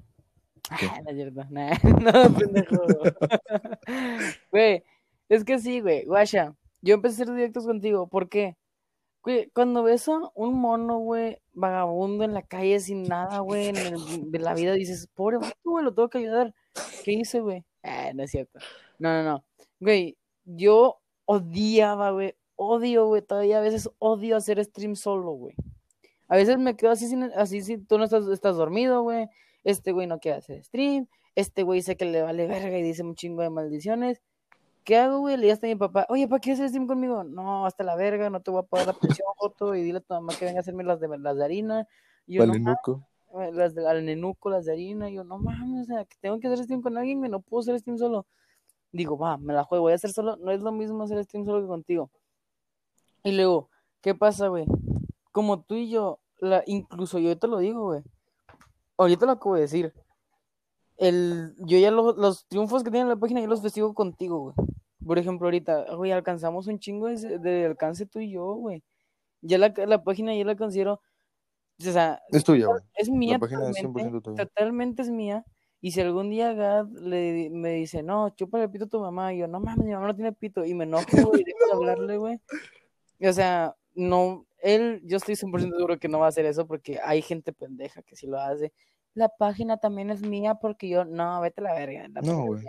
Ah, 0.70 1.00
no 1.04 1.10
es 1.12 1.16
cierto. 1.16 1.46
Nah, 1.50 1.78
no, 1.84 2.38
pendejo. 2.38 2.78
Güey, 4.52 4.84
es 5.30 5.44
que 5.44 5.60
sí, 5.60 5.80
güey. 5.80 6.06
Guacha, 6.06 6.56
yo 6.82 6.96
empecé 6.96 7.22
a 7.22 7.26
hacer 7.26 7.36
directos 7.36 7.66
contigo. 7.66 8.08
¿Por 8.08 8.30
qué? 8.30 8.56
Cuando 9.54 9.84
ves 9.84 10.08
a 10.08 10.20
un 10.36 10.60
mono, 10.60 11.00
güey, 11.00 11.40
vagabundo 11.54 12.24
en 12.24 12.34
la 12.34 12.44
calle 12.44 12.80
sin 12.80 13.04
nada, 13.04 13.40
güey, 13.40 13.70
en 13.70 14.32
de 14.32 14.40
la 14.40 14.54
vida, 14.54 14.74
dices, 14.74 15.08
pobre 15.14 15.38
vato, 15.38 15.58
güey, 15.64 15.84
lo 15.84 15.94
tengo 15.94 16.10
que 16.10 16.20
ayudar. 16.20 16.54
¿Qué 17.04 17.14
hice, 17.14 17.40
güey? 17.40 17.66
Ah, 17.82 18.12
no 18.14 18.24
es 18.24 18.32
cierto. 18.32 18.60
No, 19.00 19.12
no, 19.14 19.24
no. 19.24 19.46
Güey, 19.80 20.18
yo 20.44 21.00
odiaba, 21.26 22.12
güey, 22.12 22.36
odio, 22.56 23.08
güey, 23.08 23.22
todavía 23.22 23.58
a 23.58 23.62
veces 23.62 23.90
odio 24.00 24.38
hacer 24.38 24.64
stream 24.64 24.96
solo, 24.96 25.32
güey. 25.32 25.56
A 26.28 26.36
veces 26.36 26.58
me 26.58 26.76
quedo 26.76 26.92
así, 26.92 27.08
sin, 27.08 27.24
así 27.24 27.62
si 27.62 27.78
tú 27.78 27.98
no 27.98 28.06
estás, 28.06 28.28
estás 28.28 28.56
dormido, 28.58 29.02
güey. 29.02 29.28
Este 29.64 29.92
güey 29.92 30.08
no 30.08 30.20
quiere 30.20 30.38
hacer 30.38 30.64
stream. 30.64 31.08
Este 31.36 31.64
güey 31.64 31.82
sé 31.82 31.98
que 31.98 32.06
le 32.06 32.22
vale 32.22 32.48
verga 32.48 32.78
y 32.78 32.84
dice 32.84 33.04
un 33.04 33.16
chingo 33.16 33.42
de 33.42 33.50
maldiciones. 33.50 34.22
¿Qué 34.86 34.98
hago, 34.98 35.19
güey? 35.19 35.36
Le 35.36 35.52
a 35.52 35.58
mi 35.63 35.76
papá, 35.76 36.06
oye, 36.10 36.28
¿para 36.28 36.39
qué 36.39 36.52
haces 36.52 36.69
stream 36.69 36.86
conmigo? 36.86 37.24
No, 37.24 37.65
hasta 37.65 37.84
la 37.84 37.95
verga, 37.95 38.30
no 38.30 38.39
te 38.41 38.52
voy 38.52 38.60
a 38.60 38.63
pagar 38.63 38.86
la 38.86 38.93
pensión, 38.93 39.28
Joto, 39.36 39.74
y 39.74 39.82
dile 39.82 39.98
a 39.98 40.02
tu 40.02 40.13
mamá 40.13 40.34
que 40.38 40.45
venga 40.45 40.60
a 40.60 40.62
hacerme 40.62 40.84
las 40.84 41.00
de, 41.00 41.08
las 41.17 41.36
de 41.36 41.43
harina. 41.43 41.88
Y 42.28 42.36
yo, 42.36 42.45
no 42.45 42.54
Vale, 42.54 42.60
Nuco. 42.63 43.04
mames, 43.34 43.56
las 43.56 43.74
de, 43.74 43.88
al 43.88 44.06
nenuco, 44.06 44.52
las 44.52 44.65
de 44.65 44.74
harina. 44.74 45.10
Y 45.10 45.15
yo, 45.15 45.24
no 45.24 45.39
mames, 45.39 45.82
o 45.82 45.86
sea, 45.86 46.06
que 46.06 46.15
tengo 46.21 46.39
que 46.39 46.48
hacer 46.48 46.63
stream 46.65 46.84
con 46.84 46.95
alguien, 47.00 47.17
güey, 47.17 47.32
no 47.32 47.39
puedo 47.39 47.62
hacer 47.62 47.80
stream 47.80 47.98
solo. 47.98 48.28
Digo, 48.91 49.17
va, 49.17 49.38
me 49.38 49.54
la 49.54 49.63
juego, 49.63 49.86
voy 49.86 49.93
a 49.93 49.95
hacer 49.95 50.12
solo. 50.12 50.36
No 50.36 50.52
es 50.52 50.62
lo 50.62 50.71
mismo 50.71 51.02
hacer 51.04 51.24
stream 51.24 51.45
solo 51.45 51.62
que 51.62 51.67
contigo. 51.67 52.12
Y 53.24 53.32
luego, 53.32 53.71
¿qué 54.02 54.13
pasa, 54.13 54.50
güey? 54.50 54.67
Como 55.32 55.63
tú 55.63 55.74
y 55.74 55.89
yo, 55.89 56.19
la, 56.38 56.62
incluso 56.67 57.17
yo 57.17 57.36
te 57.39 57.48
lo 57.48 57.58
digo, 57.58 57.86
güey. 57.86 58.04
Ahorita 58.98 59.26
lo 59.26 59.32
acabo 59.32 59.56
de 59.56 59.62
decir. 59.62 59.93
El, 60.98 61.54
yo 61.60 61.78
ya 61.78 61.92
lo- 61.92 62.14
los 62.16 62.46
triunfos 62.48 62.84
que 62.84 62.92
tiene 62.92 63.10
la 63.10 63.16
página, 63.18 63.42
yo 63.42 63.48
los 63.48 63.62
festigo 63.62 63.94
contigo, 63.94 64.40
güey. 64.40 64.56
Por 65.06 65.20
ejemplo, 65.20 65.48
ahorita, 65.48 65.94
güey, 65.96 66.12
alcanzamos 66.12 66.68
un 66.68 66.80
chingo 66.80 67.08
de, 67.08 67.38
de 67.40 67.66
alcance 67.66 68.06
tú 68.06 68.20
y 68.20 68.32
yo, 68.32 68.54
güey. 68.56 68.84
Ya 69.42 69.58
la, 69.58 69.74
la 69.86 70.04
página 70.04 70.34
ya 70.36 70.44
la 70.46 70.56
considero, 70.56 70.94
o 71.80 71.84
sea, 71.84 72.22
Es 72.30 72.44
tuya, 72.44 72.68
güey. 72.68 72.82
es 72.96 73.10
mía 73.10 73.34
La 73.34 73.40
página 73.40 73.70
es 73.70 73.76
totalmente, 73.76 74.10
100% 74.18 74.22
tuya. 74.24 74.46
totalmente 74.46 75.02
es 75.04 75.10
mía. 75.12 75.46
Y 75.82 75.92
si 75.92 76.02
algún 76.02 76.30
día 76.32 76.54
Gad 76.54 76.88
le, 76.90 77.50
me 77.52 77.74
dice, 77.74 78.02
no, 78.02 78.30
chupa 78.32 78.60
el 78.64 78.72
pito 78.72 78.86
a 78.86 78.88
tu 78.88 79.00
mamá, 79.00 79.34
y 79.34 79.40
yo, 79.40 79.48
no 79.48 79.60
mames, 79.60 79.86
mi 79.86 79.92
mamá 79.92 80.08
no 80.08 80.16
tiene 80.16 80.32
pito, 80.34 80.66
y 80.66 80.74
me 80.74 80.86
enojo, 80.86 81.06
güey, 81.28 81.42
y 81.42 81.44
dejo 81.44 81.60
de 81.68 81.74
hablarle, 81.74 82.18
güey. 82.18 82.40
O 83.22 83.34
sea, 83.34 83.76
no, 83.94 84.48
él, 84.64 85.02
yo 85.06 85.18
estoy 85.18 85.36
100% 85.36 85.76
seguro 85.78 86.00
que 86.00 86.08
no 86.08 86.18
va 86.20 86.26
a 86.26 86.30
hacer 86.30 86.46
eso 86.46 86.66
porque 86.66 87.00
hay 87.04 87.22
gente 87.22 87.54
pendeja 87.54 88.02
que 88.02 88.16
sí 88.16 88.26
lo 88.26 88.40
hace. 88.40 88.74
La 89.15 89.30
página 89.30 89.78
también 89.78 90.10
es 90.12 90.21
mía 90.21 90.56
porque 90.56 90.88
yo, 90.88 91.06
no, 91.06 91.41
vete 91.41 91.62
a 91.62 91.63
la 91.63 91.73
verga. 91.73 92.08
la 92.10 92.21
No, 92.21 92.45
güey. 92.45 92.63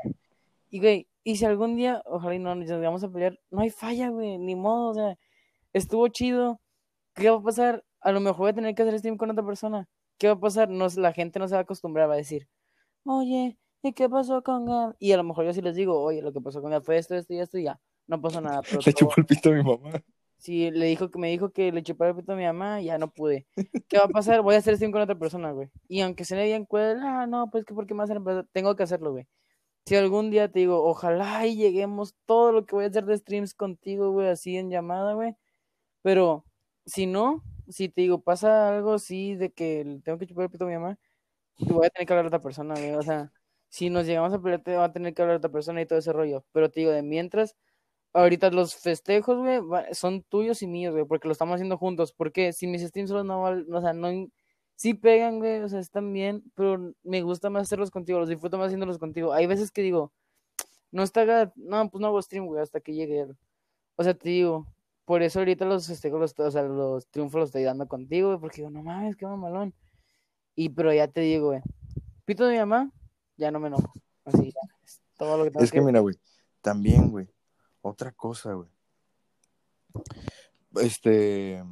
Y, 0.71 0.81
güey, 0.81 1.07
y 1.25 1.37
si 1.37 1.45
algún 1.45 1.77
día, 1.77 2.03
ojalá 2.07 2.35
y 2.35 2.39
no 2.39 2.55
nos 2.55 2.81
vamos 2.81 3.05
a 3.05 3.09
pelear, 3.11 3.39
no 3.51 3.61
hay 3.61 3.71
falla, 3.71 4.09
güey, 4.11 4.39
ni 4.39 4.55
modo, 4.57 4.91
o 4.91 4.95
sea, 4.95 5.19
estuvo 5.73 6.07
chido. 6.09 6.61
¿Qué 7.15 7.29
va 7.31 7.37
a 7.39 7.43
pasar? 7.43 7.85
A 8.01 8.13
lo 8.13 8.21
mejor 8.21 8.39
voy 8.39 8.51
a 8.51 8.55
tener 8.55 8.75
que 8.75 8.83
hacer 8.83 8.99
stream 8.99 9.17
con 9.17 9.31
otra 9.31 9.45
persona. 9.45 9.89
¿Qué 10.19 10.29
va 10.29 10.35
a 10.35 10.41
pasar? 10.41 10.69
No, 10.69 10.87
la 10.97 11.13
gente 11.13 11.39
no 11.39 11.49
se 11.49 11.55
va 11.55 11.61
a 11.61 11.63
acostumbrar, 11.63 12.09
va 12.09 12.15
a 12.15 12.19
decir, 12.19 12.49
oye, 13.05 13.59
¿y 13.83 13.93
qué 13.93 14.09
pasó 14.09 14.43
con 14.43 14.67
Gab? 14.67 14.95
Y 14.99 15.13
a 15.13 15.17
lo 15.17 15.25
mejor 15.25 15.45
yo 15.47 15.53
sí 15.53 15.63
les 15.63 15.75
digo, 15.77 16.01
oye, 16.01 16.23
lo 16.23 16.33
que 16.33 16.41
pasó 16.41 16.61
con 16.63 16.71
Gab 16.71 16.83
fue 16.85 16.97
esto, 16.99 17.15
esto 17.15 17.35
y 17.35 17.41
esto 17.41 17.59
y 17.59 17.65
ya. 17.65 17.81
No 18.07 18.21
pasó 18.21 18.41
nada, 18.41 18.63
pero 18.63 18.79
Le 18.87 18.93
todo- 18.93 19.09
chupó 19.11 19.15
el 19.17 19.27
pito 19.27 19.51
a 19.51 19.53
mi 19.53 19.63
mamá. 19.63 20.03
Si 20.39 20.71
le 20.71 20.87
dijo 20.87 21.11
que 21.11 21.19
me 21.19 21.31
dijo 21.31 21.51
que 21.51 21.73
le 21.73 21.83
chupara 21.83 22.11
el 22.11 22.17
pito 22.17 22.33
a 22.33 22.37
mi 22.37 22.45
mamá, 22.45 22.81
ya 22.81 22.99
no 22.99 23.11
pude. 23.11 23.47
¿Qué 23.89 23.99
va 23.99 24.05
a 24.05 24.09
pasar? 24.09 24.43
Voy 24.43 24.55
a 24.55 24.59
hacer 24.59 24.77
stream 24.77 24.93
con 24.93 25.03
otra 25.03 25.19
persona, 25.19 25.53
güey. 25.53 25.69
Y 25.89 26.01
aunque 26.01 26.25
se 26.25 26.37
le 26.37 26.45
bien 26.45 26.65
cuel, 26.67 26.99
ah, 27.03 27.27
no, 27.27 27.51
pues 27.51 27.65
que 27.65 27.75
porque 27.75 27.95
más 27.95 28.11
tengo 28.53 28.77
que 28.77 28.83
hacerlo, 28.83 29.13
güey. 29.13 29.27
Si 29.87 29.97
algún 29.97 30.31
día 30.31 30.51
te 30.51 30.61
digo, 30.61 30.85
ojalá 30.85 31.47
y 31.47 31.57
lleguemos 31.57 32.15
todo 32.27 32.53
lo 32.53 32.67
que 32.67 32.75
voy 32.77 32.85
a 32.87 32.89
hacer 32.89 33.07
de 33.07 33.17
streams 33.19 33.55
contigo, 33.55 34.13
güey, 34.13 34.29
así 34.29 34.57
en 34.57 34.71
llamada, 34.71 35.15
güey. 35.15 35.37
Pero 36.03 36.45
si 36.87 37.07
no, 37.07 37.43
si 37.69 37.89
te 37.89 38.03
digo, 38.03 38.23
pasa 38.23 38.69
algo 38.77 38.95
así 38.95 39.35
de 39.37 39.53
que 39.53 40.01
tengo 40.05 40.19
que 40.19 40.27
chupar 40.27 40.45
el 40.45 40.51
pito 40.51 40.65
a 40.65 40.69
mi 40.69 40.75
mamá, 40.75 40.99
te 41.59 41.73
voy 41.73 41.87
a 41.87 41.91
tener 41.91 42.07
que 42.07 42.13
hablar 42.13 42.27
a 42.27 42.29
otra 42.29 42.41
persona, 42.41 42.75
güey. 42.75 42.93
O 42.95 43.03
sea, 43.03 43.33
si 43.69 43.91
nos 43.91 44.07
llegamos 44.07 44.33
a 44.33 44.41
pelear, 44.41 44.63
te 44.63 44.77
va 44.77 44.85
a 44.87 44.93
tener 44.93 45.15
que 45.15 45.23
hablar 45.23 45.37
a 45.37 45.39
otra 45.39 45.51
persona 45.53 45.81
y 45.83 45.87
todo 45.87 45.99
ese 45.99 46.13
rollo. 46.13 46.45
Pero 46.53 46.71
te 46.71 46.81
digo, 46.81 46.93
de 46.93 47.03
mientras, 47.03 47.57
ahorita 48.17 48.51
los 48.51 48.75
festejos, 48.75 49.39
güey, 49.39 49.61
son 49.93 50.23
tuyos 50.23 50.63
y 50.63 50.67
míos, 50.67 50.93
güey, 50.95 51.05
porque 51.05 51.29
lo 51.29 51.33
estamos 51.33 51.55
haciendo 51.55 51.77
juntos. 51.79 52.13
Porque 52.13 52.53
si 52.53 52.67
mis 52.67 52.83
streams 52.83 53.11
solo 53.11 53.25
no 53.25 53.43
valen, 53.43 53.73
o 53.73 53.81
sea, 53.81 53.93
no, 53.93 54.09
sí 54.75 54.95
pegan, 54.95 55.39
güey, 55.39 55.61
o 55.61 55.69
sea, 55.69 55.81
están 55.81 56.13
bien, 56.13 56.43
pero 56.55 56.95
me 57.03 57.23
gusta 57.23 57.51
más 57.51 57.63
hacerlos 57.65 57.91
contigo, 57.91 58.19
los 58.19 58.29
disfruto 58.29 58.59
más 58.59 58.67
haciéndolos 58.69 58.99
contigo. 58.99 59.33
Hay 59.33 59.47
veces 59.47 59.71
que 59.71 59.83
digo, 59.83 60.13
no 60.93 61.03
está, 61.03 61.53
no, 61.57 61.91
pues 61.91 62.01
no 62.01 62.09
hago 62.09 62.23
stream, 62.23 62.47
güey, 62.47 62.63
hasta 62.63 62.81
que 62.81 62.95
llegue 62.95 63.21
él. 63.21 63.37
O 63.97 64.05
sea, 64.05 64.15
te 64.15 64.29
digo, 64.31 64.67
por 65.05 65.23
eso 65.23 65.39
ahorita 65.41 65.65
los 65.65 65.87
festejos, 65.87 66.21
los, 66.21 66.39
o 66.39 66.51
sea, 66.51 66.63
los 66.63 67.07
triunfos 67.09 67.41
los 67.41 67.49
estoy 67.49 67.65
dando 67.65 67.87
contigo, 67.87 68.29
güey, 68.29 68.41
porque 68.41 68.57
digo, 68.59 68.71
no 68.71 68.83
mames, 68.83 69.17
qué 69.17 69.27
mamalón. 69.27 69.75
Y 70.55 70.71
pero 70.71 70.93
ya 70.93 71.09
te 71.09 71.21
digo, 71.21 71.49
güey, 71.49 71.61
pito 72.25 72.47
de 72.47 72.55
mi 72.55 72.59
mamá, 72.61 72.91
ya 73.37 73.51
no 73.51 73.61
me 73.61 73.69
enojo. 73.69 73.93
Así, 74.25 74.53
ya, 74.53 74.61
es 74.85 75.01
todo 75.17 75.39
lo 75.39 75.45
que 75.45 75.51
tengo 75.51 75.65
Es 75.65 75.71
que 75.71 75.81
mira, 75.81 76.01
güey, 76.01 76.17
también, 76.61 77.11
güey, 77.11 77.29
otra 77.87 78.13
cosa, 78.13 78.53
güey. 78.55 78.69
Este, 80.77 81.63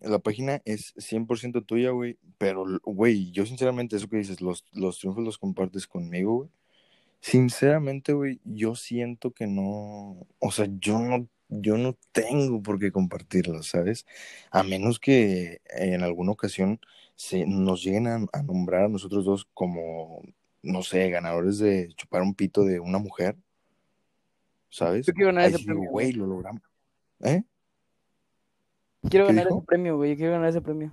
la 0.00 0.18
página 0.18 0.62
es 0.64 0.94
100% 0.96 1.64
tuya, 1.64 1.90
güey, 1.90 2.18
pero, 2.38 2.64
güey, 2.84 3.30
yo 3.32 3.46
sinceramente, 3.46 3.96
eso 3.96 4.08
que 4.08 4.18
dices, 4.18 4.40
los, 4.40 4.64
los 4.72 4.98
triunfos 4.98 5.24
los 5.24 5.38
compartes 5.38 5.86
conmigo, 5.86 6.36
güey. 6.36 6.50
Sinceramente, 7.20 8.12
güey, 8.12 8.40
yo 8.44 8.76
siento 8.76 9.32
que 9.32 9.46
no, 9.46 10.26
o 10.38 10.50
sea, 10.52 10.68
yo 10.80 10.98
no, 11.00 11.28
yo 11.48 11.76
no 11.78 11.96
tengo 12.12 12.62
por 12.62 12.78
qué 12.78 12.92
compartirlos, 12.92 13.68
¿sabes? 13.68 14.06
A 14.50 14.62
menos 14.62 15.00
que 15.00 15.60
en 15.70 16.02
alguna 16.04 16.32
ocasión 16.32 16.80
se 17.16 17.44
nos 17.46 17.82
lleguen 17.82 18.06
a, 18.06 18.26
a 18.32 18.42
nombrar 18.42 18.84
a 18.84 18.88
nosotros 18.88 19.24
dos 19.24 19.48
como, 19.54 20.22
no 20.62 20.82
sé, 20.82 21.10
ganadores 21.10 21.58
de 21.58 21.88
chupar 21.96 22.22
un 22.22 22.34
pito 22.34 22.64
de 22.64 22.80
una 22.80 22.98
mujer, 22.98 23.36
¿sabes? 24.70 25.06
Yo 25.06 25.12
quiero 25.12 25.28
ganar 25.32 25.48
ese 25.48 25.64
premio, 25.64 25.90
güey, 25.90 26.12
lo 26.12 26.26
logramos. 26.26 26.62
¿Eh? 27.20 27.42
Quiero 29.08 29.26
¿Qué 29.26 29.32
ganar 29.32 29.46
dijo? 29.46 29.58
ese 29.58 29.66
premio, 29.66 29.96
güey. 29.96 30.10
Yo 30.10 30.16
quiero 30.16 30.32
ganar 30.32 30.48
ese 30.48 30.60
premio. 30.60 30.92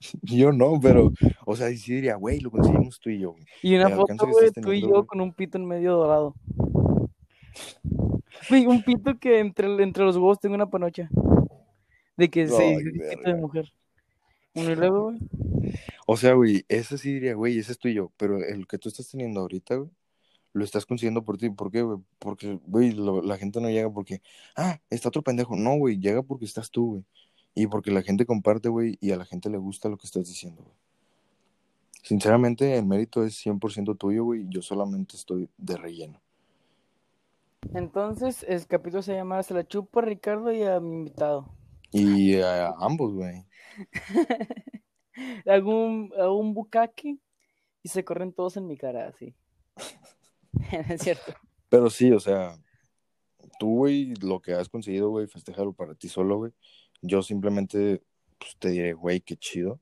Yo 0.22 0.52
no, 0.52 0.78
pero, 0.80 1.12
o 1.46 1.56
sea, 1.56 1.68
sí 1.68 1.94
diría, 1.94 2.16
güey, 2.16 2.40
lo 2.40 2.50
conseguimos 2.50 3.00
tú 3.00 3.10
y 3.10 3.20
yo, 3.20 3.32
güey. 3.32 3.44
Y 3.62 3.74
una 3.76 3.90
foto, 3.90 4.26
güey, 4.26 4.50
tú 4.50 4.72
y 4.72 4.82
yo 4.82 4.88
güey. 4.88 5.06
con 5.06 5.20
un 5.20 5.32
pito 5.32 5.56
en 5.56 5.66
medio 5.66 5.96
dorado. 5.96 6.34
Güey, 8.50 8.66
un 8.66 8.82
pito 8.82 9.18
que 9.18 9.40
entre, 9.40 9.82
entre 9.82 10.04
los 10.04 10.16
huevos 10.16 10.38
tengo 10.40 10.54
una 10.54 10.68
panocha. 10.68 11.08
De 12.16 12.28
que 12.28 12.46
se 12.48 12.76
pito 13.10 13.30
de 13.30 13.34
mujer. 13.34 13.72
Y 14.52 14.62
luego, 14.74 15.04
güey. 15.04 15.18
O 16.06 16.16
sea, 16.16 16.34
güey, 16.34 16.64
ese 16.68 16.98
sí 16.98 17.14
diría, 17.14 17.34
güey, 17.34 17.58
ese 17.58 17.72
es 17.72 17.78
tú 17.78 17.88
y 17.88 17.94
yo, 17.94 18.12
pero 18.16 18.38
el 18.38 18.66
que 18.66 18.78
tú 18.78 18.88
estás 18.88 19.08
teniendo 19.10 19.40
ahorita, 19.40 19.76
güey, 19.76 19.90
lo 20.54 20.64
estás 20.64 20.86
consiguiendo 20.86 21.22
por 21.24 21.36
ti. 21.36 21.50
¿Por 21.50 21.70
qué, 21.70 21.82
güey? 21.82 21.98
Porque, 22.18 22.58
güey, 22.66 22.92
lo- 22.92 23.20
la 23.20 23.36
gente 23.36 23.60
no 23.60 23.68
llega 23.68 23.90
porque, 23.90 24.22
ah, 24.56 24.80
está 24.88 25.08
otro 25.08 25.20
pendejo. 25.22 25.56
No, 25.56 25.76
güey, 25.76 25.98
llega 25.98 26.22
porque 26.22 26.46
estás 26.46 26.70
tú, 26.70 26.86
güey. 26.92 27.04
Y 27.54 27.66
porque 27.66 27.90
la 27.90 28.02
gente 28.02 28.24
comparte, 28.24 28.68
güey, 28.68 28.96
y 29.00 29.10
a 29.10 29.16
la 29.16 29.24
gente 29.26 29.50
le 29.50 29.58
gusta 29.58 29.88
lo 29.88 29.98
que 29.98 30.06
estás 30.06 30.26
diciendo, 30.26 30.62
güey. 30.62 30.74
Sinceramente, 32.02 32.76
el 32.76 32.86
mérito 32.86 33.24
es 33.24 33.36
100% 33.44 33.96
tuyo, 33.96 34.24
güey, 34.24 34.42
y 34.42 34.48
yo 34.48 34.62
solamente 34.62 35.16
estoy 35.16 35.48
de 35.56 35.76
relleno. 35.76 36.20
Entonces, 37.72 38.44
el 38.48 38.66
capítulo 38.66 39.02
se 39.02 39.14
llama 39.14 39.42
Se 39.42 39.54
la 39.54 39.66
chupo 39.66 40.00
a 40.00 40.02
Ricardo 40.02 40.52
y 40.52 40.62
a 40.62 40.80
mi 40.80 40.96
invitado. 40.96 41.48
Y 41.92 42.36
a 42.36 42.68
ambos, 42.78 43.14
güey. 43.14 43.44
Hago 45.46 45.84
un, 45.84 46.12
y 47.82 47.88
se 47.88 48.04
corren 48.04 48.32
todos 48.32 48.56
en 48.56 48.66
mi 48.66 48.76
cara, 48.76 49.08
así. 49.08 49.34
es 50.88 51.02
cierto. 51.02 51.34
Pero 51.68 51.90
sí, 51.90 52.12
o 52.12 52.20
sea, 52.20 52.58
tú, 53.58 53.76
güey, 53.76 54.14
lo 54.16 54.40
que 54.40 54.52
has 54.52 54.68
conseguido, 54.68 55.10
güey, 55.10 55.26
festéjalo 55.26 55.72
para 55.72 55.94
ti 55.94 56.08
solo, 56.08 56.38
güey. 56.38 56.52
Yo 57.02 57.22
simplemente, 57.22 58.02
pues, 58.38 58.56
te 58.58 58.70
diré, 58.70 58.92
güey, 58.92 59.20
qué 59.20 59.36
chido. 59.36 59.80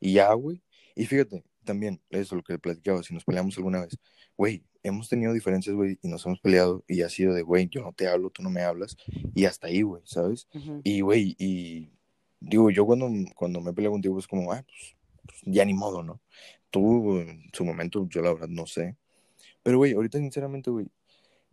Y 0.00 0.14
ya, 0.14 0.32
güey. 0.34 0.62
Y 0.94 1.06
fíjate, 1.06 1.44
también, 1.64 2.00
eso 2.10 2.36
lo 2.36 2.42
que 2.42 2.54
le 2.54 2.58
platicaba, 2.58 3.02
si 3.02 3.14
nos 3.14 3.24
peleamos 3.24 3.56
alguna 3.56 3.80
vez, 3.80 3.98
güey, 4.36 4.64
hemos 4.82 5.08
tenido 5.08 5.32
diferencias, 5.32 5.74
güey, 5.74 5.98
y 6.02 6.08
nos 6.08 6.24
hemos 6.26 6.40
peleado, 6.40 6.84
y 6.86 7.02
ha 7.02 7.08
sido 7.08 7.34
de, 7.34 7.42
güey, 7.42 7.68
yo 7.68 7.80
no 7.80 7.92
te 7.92 8.06
hablo, 8.06 8.30
tú 8.30 8.42
no 8.42 8.50
me 8.50 8.62
hablas, 8.62 8.96
y 9.34 9.46
hasta 9.46 9.68
ahí, 9.68 9.82
güey, 9.82 10.02
¿sabes? 10.04 10.46
Ujú. 10.54 10.80
Y, 10.84 11.00
güey, 11.00 11.34
y 11.38 11.90
digo, 12.40 12.70
yo 12.70 12.84
cuando, 12.84 13.10
cuando 13.34 13.60
me 13.60 13.72
peleo 13.72 13.92
contigo 13.92 14.18
es 14.18 14.26
como, 14.26 14.52
ah, 14.52 14.62
pues, 14.66 14.96
pues, 15.26 15.40
ya 15.46 15.64
ni 15.64 15.74
modo, 15.74 16.02
¿no? 16.02 16.20
Tú, 16.70 17.18
en 17.18 17.44
su 17.52 17.64
momento, 17.64 18.06
yo 18.08 18.20
la 18.20 18.32
verdad 18.32 18.48
no 18.48 18.66
sé. 18.66 18.96
Pero, 19.64 19.78
güey, 19.78 19.94
ahorita 19.94 20.18
sinceramente, 20.18 20.70
güey, 20.70 20.86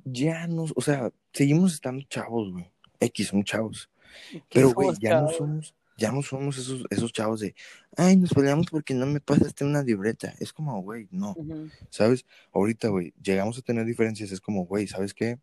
ya 0.04 0.46
no, 0.46 0.66
o 0.76 0.82
sea, 0.82 1.12
seguimos 1.34 1.74
estando 1.74 2.04
chavos, 2.04 2.52
güey. 2.52 2.70
X, 3.00 3.30
somos 3.30 3.46
chavos. 3.46 3.90
¿Qué 4.32 4.44
Pero, 4.52 4.74
güey, 4.74 4.90
ya 5.00 5.22
no 5.22 5.28
chavos? 5.28 5.38
somos, 5.38 5.76
ya 5.98 6.12
no 6.12 6.22
somos 6.22 6.58
esos, 6.58 6.84
esos 6.90 7.14
chavos 7.14 7.40
de, 7.40 7.56
ay, 7.96 8.18
nos 8.18 8.34
peleamos 8.34 8.68
porque 8.70 8.94
no 8.94 9.06
me 9.06 9.22
pasaste 9.22 9.64
una 9.64 9.82
libreta. 9.82 10.34
Es 10.40 10.52
como, 10.52 10.82
güey, 10.82 11.08
no, 11.10 11.32
Ujú. 11.38 11.70
¿sabes? 11.90 12.26
Ahorita, 12.52 12.90
güey, 12.90 13.14
llegamos 13.24 13.58
a 13.58 13.62
tener 13.62 13.86
diferencias, 13.86 14.32
es 14.32 14.42
como, 14.42 14.66
güey, 14.66 14.88
¿sabes 14.88 15.14
qué? 15.14 15.40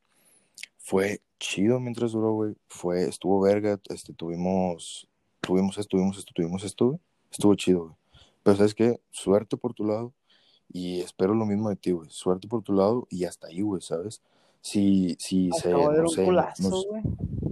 Fue 0.76 1.22
chido 1.38 1.80
mientras 1.80 2.12
duró, 2.12 2.32
güey. 2.34 2.54
Fue, 2.68 3.08
estuvo 3.08 3.40
verga, 3.40 3.80
este, 3.88 4.12
tuvimos, 4.12 5.08
tuvimos 5.40 5.78
esto, 5.78 5.96
tuvimos 5.96 6.18
esto, 6.18 6.32
tuvimos 6.34 6.64
esto. 6.64 7.00
Estuvo 7.32 7.54
chido, 7.54 7.84
güey. 7.84 7.94
Pero, 8.42 8.56
¿sabes 8.58 8.74
qué? 8.74 9.00
Suerte 9.10 9.56
por 9.56 9.72
tu 9.72 9.86
lado 9.86 10.12
y 10.72 11.00
espero 11.00 11.34
lo 11.34 11.46
mismo 11.46 11.68
de 11.70 11.76
ti, 11.76 11.92
güey. 11.92 12.08
Suerte 12.10 12.48
por 12.48 12.62
tu 12.62 12.72
lado 12.72 13.06
y 13.10 13.24
hasta 13.24 13.48
ahí, 13.48 13.60
güey, 13.62 13.80
¿sabes? 13.82 14.22
Si, 14.60 15.16
si 15.20 15.50
se, 15.52 15.68
de 15.68 15.74
no 15.74 15.88
un 16.02 16.08
sé, 16.08 16.24
culazo, 16.24 16.68
nos- 16.70 16.86
güey. 16.86 17.02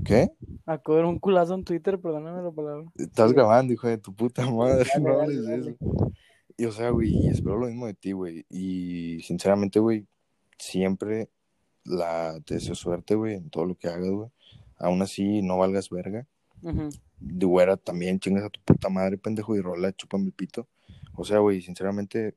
¿qué? 0.04 0.30
Acabo 0.66 0.96
de 0.96 1.02
ver 1.02 1.10
un 1.10 1.18
culazo 1.18 1.54
en 1.54 1.64
Twitter, 1.64 1.98
perdóname 2.00 2.42
la 2.42 2.50
palabra. 2.50 2.84
Estás 2.96 3.32
grabando, 3.32 3.72
hijo 3.72 3.86
de 3.88 3.98
tu 3.98 4.12
puta 4.12 4.48
madre, 4.50 4.88
Dale, 4.92 5.04
no 5.04 5.20
hables 5.20 5.48
eso. 5.48 5.76
Y 6.58 6.64
o 6.64 6.72
sea, 6.72 6.90
güey, 6.90 7.28
espero 7.28 7.58
lo 7.58 7.66
mismo 7.66 7.86
de 7.86 7.94
ti, 7.94 8.12
güey. 8.12 8.44
Y 8.50 9.20
sinceramente, 9.22 9.78
güey, 9.78 10.06
siempre 10.58 11.28
la 11.84 12.40
te 12.44 12.54
deseo 12.54 12.74
suerte, 12.74 13.14
güey, 13.14 13.34
en 13.34 13.50
todo 13.50 13.64
lo 13.66 13.74
que 13.76 13.88
hagas, 13.88 14.08
güey. 14.10 14.28
Aún 14.78 15.00
así, 15.02 15.42
no 15.42 15.58
valgas 15.58 15.88
verga. 15.90 16.26
De 17.20 17.46
güera 17.46 17.76
también 17.76 18.18
chingas 18.18 18.44
a 18.44 18.50
tu 18.50 18.60
puta 18.60 18.88
madre, 18.88 19.16
pendejo, 19.18 19.54
y 19.54 19.60
rola, 19.60 19.92
chúpame 19.92 20.26
el 20.26 20.32
pito. 20.32 20.66
O 21.14 21.24
sea, 21.24 21.38
güey, 21.38 21.60
sinceramente, 21.62 22.34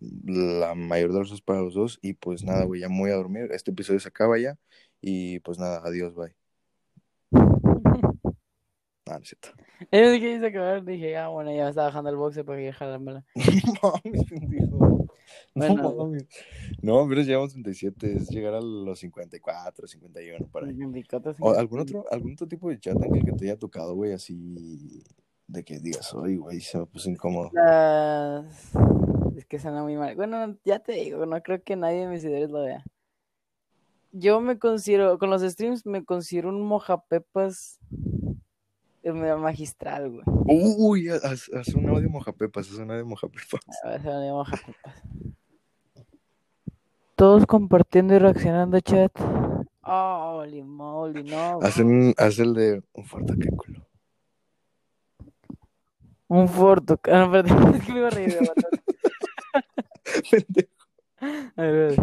la 0.00 0.74
mayor 0.74 1.12
de 1.12 1.20
los 1.20 1.32
es 1.32 1.40
para 1.40 1.60
los 1.60 1.74
dos. 1.74 1.98
Y 2.02 2.14
pues 2.14 2.44
nada, 2.44 2.64
güey, 2.64 2.80
ya 2.80 2.88
me 2.88 2.98
voy 2.98 3.10
a 3.10 3.16
dormir. 3.16 3.48
Este 3.52 3.70
episodio 3.70 4.00
se 4.00 4.08
acaba 4.08 4.38
ya. 4.38 4.56
Y 5.00 5.40
pues 5.40 5.58
nada, 5.58 5.82
adiós, 5.84 6.14
bye. 6.14 6.34
Ah, 9.08 9.18
no 9.18 9.22
es 9.22 9.28
cierto. 9.28 9.50
Yo 9.92 10.10
dije, 10.10 10.34
quise 10.34 10.46
acabar, 10.48 10.84
dije, 10.84 11.16
ah, 11.16 11.28
bueno, 11.28 11.54
ya 11.54 11.62
me 11.62 11.68
estaba 11.68 11.86
bajando 11.86 12.10
el 12.10 12.16
boxe 12.16 12.42
para 12.42 12.58
que 12.58 12.72
jalármela. 12.72 13.24
No 13.82 13.92
mames, 14.04 14.24
pendejo. 14.24 14.78
No 14.78 15.06
Bueno, 15.54 15.94
mames. 15.94 16.26
No, 16.82 17.06
pero 17.08 17.22
llevamos 17.22 17.52
37, 17.52 18.16
es 18.16 18.28
llegar 18.30 18.54
a 18.54 18.60
los 18.60 18.98
54, 18.98 19.86
51, 19.86 20.46
por 20.48 20.64
ahí. 20.64 20.74
Mi 20.74 20.86
bicote 20.86 21.34
sí. 21.34 21.38
¿O 21.40 21.54
algún 21.54 21.80
otro, 21.80 22.04
algún 22.10 22.32
otro 22.32 22.48
tipo 22.48 22.68
de 22.68 22.80
chat 22.80 23.00
en 23.00 23.14
el 23.14 23.24
que 23.24 23.30
te 23.30 23.44
haya 23.44 23.56
tocado, 23.56 23.94
güey, 23.94 24.12
así 24.12 25.04
de 25.46 25.62
que 25.62 25.78
digas, 25.78 26.12
oye, 26.12 26.36
güey, 26.36 26.60
se 26.60 26.78
me 26.78 26.86
puso 26.86 27.08
incómodo? 27.08 27.50
Las... 27.52 28.72
Es 29.36 29.44
que 29.44 29.58
suena 29.58 29.82
muy 29.82 29.96
mal. 29.96 30.16
Bueno, 30.16 30.56
ya 30.64 30.78
te 30.78 30.92
digo, 30.92 31.26
no 31.26 31.42
creo 31.42 31.62
que 31.62 31.76
nadie 31.76 32.00
de 32.00 32.06
mis 32.08 32.22
seguidores 32.22 32.50
lo 32.50 32.62
vea. 32.62 32.82
Yo 34.12 34.40
me 34.40 34.58
considero, 34.58 35.18
con 35.18 35.28
los 35.28 35.42
streams, 35.42 35.84
me 35.84 36.02
considero 36.06 36.48
un 36.48 36.62
mojapepas 36.62 37.78
eh, 39.02 39.12
magistral, 39.12 40.10
güey. 40.10 40.22
Uy, 40.46 41.10
haz, 41.10 41.50
haz 41.52 41.68
un 41.74 41.86
audio 41.90 42.08
mojapepas, 42.08 42.66
haz 42.70 42.78
un 42.78 42.90
audio 42.90 43.04
mojapepas. 43.04 43.60
A 43.84 43.88
ver, 43.90 44.00
se 44.02 44.08
lo 44.08 44.20
digo 44.22 44.36
mojapepas. 44.38 45.02
Todos 47.14 47.44
compartiendo 47.44 48.14
y 48.14 48.18
reaccionando, 48.18 48.80
chat. 48.80 49.12
Oh, 49.82 50.38
holy 50.40 50.62
moly, 50.62 51.22
no. 51.24 51.58
Haz, 51.60 51.76
un- 51.76 52.14
haz 52.16 52.38
el 52.38 52.54
de 52.54 52.82
un 52.94 53.04
fuerte 53.04 53.34
que 53.38 53.48
culo. 53.50 53.86
Un 56.28 56.48
forto. 56.48 56.98
Ah, 57.04 57.26
no, 57.26 57.32
perdón, 57.32 57.74
es 57.74 57.84
que 57.84 57.92
me 57.92 57.98
iba 57.98 58.08
a 58.08 58.10
reír. 58.10 58.38
A 61.56 61.62
ver. 61.62 61.96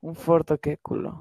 Un 0.00 0.14
forto, 0.14 0.58
qué 0.58 0.76
culo. 0.78 1.18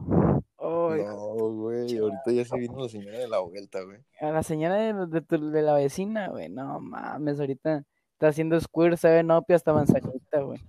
Ay, 0.58 1.04
No, 1.04 1.18
güey, 1.54 1.98
ahorita 1.98 2.32
ya 2.32 2.46
se 2.46 2.58
vino 2.58 2.80
la 2.82 2.90
señora 2.90 3.18
de 3.20 3.28
la 3.28 3.40
vuelta, 3.40 3.82
güey. 3.84 4.00
A 4.20 4.32
la 4.32 4.44
señora 4.44 4.76
de, 4.76 5.08
de 5.08 5.22
tu- 5.22 5.50
de 5.52 5.62
la 5.62 5.74
vecina, 5.76 6.30
güey, 6.30 6.50
no 6.50 6.80
mames, 6.80 7.40
ahorita 7.40 7.84
está 8.14 8.28
haciendo 8.30 8.60
squirt, 8.60 8.98
sabe 8.98 9.24
no, 9.24 9.44
hasta 9.48 9.74
manzanita, 9.74 10.42
güey. 10.42 10.60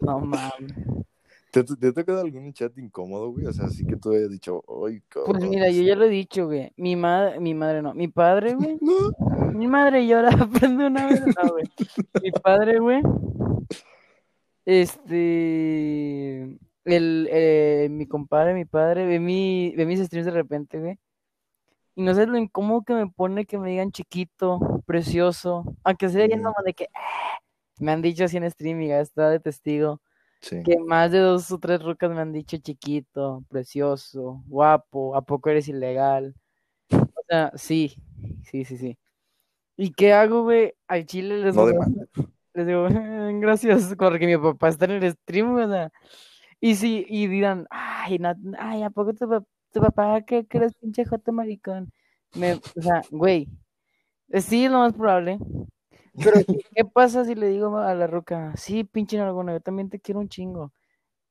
No 0.00 0.20
mames. 0.20 0.74
¿Te, 1.50 1.64
te 1.64 1.88
ha 1.88 1.92
tocado 1.92 2.20
algún 2.20 2.52
chat 2.52 2.76
incómodo, 2.78 3.32
güey? 3.32 3.46
O 3.46 3.52
sea, 3.52 3.66
así 3.66 3.84
que 3.84 3.96
tú 3.96 4.12
hayas 4.12 4.30
dicho, 4.30 4.62
ay, 4.86 5.00
cabrón. 5.08 5.32
Pues 5.38 5.48
mira, 5.50 5.68
yo 5.70 5.82
ya 5.82 5.96
lo 5.96 6.04
he 6.04 6.08
dicho, 6.08 6.46
güey. 6.46 6.72
Mi 6.76 6.94
madre, 6.96 7.40
mi 7.40 7.54
madre 7.54 7.82
no, 7.82 7.92
mi 7.94 8.08
padre, 8.08 8.54
güey. 8.54 8.78
No. 8.80 9.50
Mi 9.52 9.66
madre 9.66 10.06
llora, 10.06 10.28
aprende 10.40 10.86
una 10.86 11.06
vez, 11.06 11.20
no, 11.26 11.52
güey. 11.52 11.64
Mi 12.22 12.30
padre, 12.30 12.78
güey. 12.78 13.02
Este, 14.64 16.42
el, 16.84 17.28
eh, 17.30 17.88
mi 17.90 18.06
compadre, 18.06 18.54
mi 18.54 18.64
padre, 18.64 19.06
ve, 19.06 19.18
mi, 19.18 19.74
ve 19.76 19.86
mis 19.86 20.00
streams 20.00 20.26
de 20.26 20.30
repente, 20.32 20.78
güey. 20.78 20.98
Y 21.96 22.02
no 22.02 22.14
sé 22.14 22.26
lo 22.26 22.38
incómodo 22.38 22.82
que 22.82 22.94
me 22.94 23.06
pone 23.08 23.44
que 23.46 23.58
me 23.58 23.70
digan 23.70 23.90
chiquito, 23.92 24.82
precioso. 24.86 25.64
Aunque 25.82 26.08
sea 26.08 26.26
bien 26.26 26.40
Mm. 26.40 26.44
nomás 26.44 26.64
de 26.64 26.74
que 26.74 26.88
"Ah", 26.94 27.38
me 27.80 27.92
han 27.92 28.02
dicho 28.02 28.24
así 28.24 28.36
en 28.36 28.48
stream 28.50 28.80
y 28.82 28.88
ya 28.88 29.00
está 29.00 29.28
de 29.30 29.40
testigo. 29.40 30.00
Sí. 30.40 30.62
Que 30.62 30.78
más 30.78 31.10
de 31.12 31.18
dos 31.18 31.50
o 31.52 31.58
tres 31.58 31.82
rucas 31.82 32.10
me 32.10 32.20
han 32.20 32.32
dicho 32.32 32.56
chiquito, 32.56 33.44
precioso, 33.48 34.42
guapo, 34.46 35.14
¿a 35.14 35.22
poco 35.22 35.50
eres 35.50 35.68
ilegal? 35.68 36.34
O 36.92 37.22
sea, 37.28 37.52
sí, 37.54 37.96
sí, 38.44 38.64
sí, 38.64 38.78
sí. 38.78 38.98
¿Y 39.76 39.92
qué 39.92 40.12
hago, 40.12 40.42
güey? 40.42 40.74
Al 40.88 41.06
chile 41.06 41.38
les 41.38 41.54
No 41.54 41.66
demandes. 41.66 42.08
Les 42.52 42.66
digo, 42.66 42.88
gracias, 43.40 43.94
porque 43.96 44.26
mi 44.26 44.36
papá 44.36 44.70
está 44.70 44.86
en 44.86 45.02
el 45.02 45.12
stream, 45.12 45.54
o 45.54 45.68
sea. 45.68 45.92
Y 46.60 46.74
sí, 46.74 47.06
y 47.08 47.28
dirán, 47.28 47.66
ay, 47.70 48.18
no, 48.18 48.34
ay, 48.58 48.82
¿a 48.82 48.90
poco 48.90 49.14
tu, 49.14 49.26
tu 49.72 49.80
papá 49.80 50.22
que 50.22 50.46
crees 50.46 50.74
pinche 50.74 51.04
joto 51.04 51.32
maricón? 51.32 51.92
Me, 52.34 52.54
o 52.54 52.82
sea, 52.82 53.02
güey, 53.10 53.48
sí 54.34 54.64
es 54.64 54.70
lo 54.70 54.80
más 54.80 54.92
probable. 54.94 55.38
Pero, 56.16 56.32
¿qué 56.74 56.84
pasa 56.84 57.24
si 57.24 57.34
le 57.34 57.48
digo 57.48 57.76
a 57.78 57.94
la 57.94 58.06
roca, 58.06 58.52
sí, 58.56 58.84
pinche 58.84 59.18
alguna, 59.20 59.52
yo 59.52 59.60
también 59.60 59.90
te 59.90 60.00
quiero 60.00 60.20
un 60.20 60.28
chingo? 60.28 60.72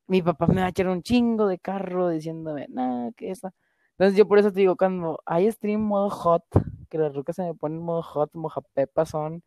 Mi 0.08 0.22
papá 0.22 0.48
me 0.48 0.62
va 0.62 0.68
a 0.68 0.70
echar 0.70 0.90
un 0.90 1.04
chingo 1.04 1.48
de 1.48 1.60
carro 1.60 2.10
diciéndome, 2.10 2.68
nada, 2.70 3.12
que 3.14 3.32
eso. 3.32 3.54
Entonces 3.94 4.18
yo 4.18 4.28
por 4.28 4.40
eso 4.40 4.52
te 4.52 4.62
digo, 4.62 4.78
cuando 4.78 5.22
hay 5.26 5.52
stream 5.52 5.82
modo 5.82 6.10
hot, 6.10 6.44
que 6.90 6.98
la 6.98 7.10
roca 7.10 7.34
se 7.34 7.44
me 7.44 7.54
pone 7.56 7.76
en 7.78 7.84
modo 7.84 8.04
hot, 8.04 8.32
moja 8.34 8.62
pepa 8.74 9.06
son, 9.06 9.44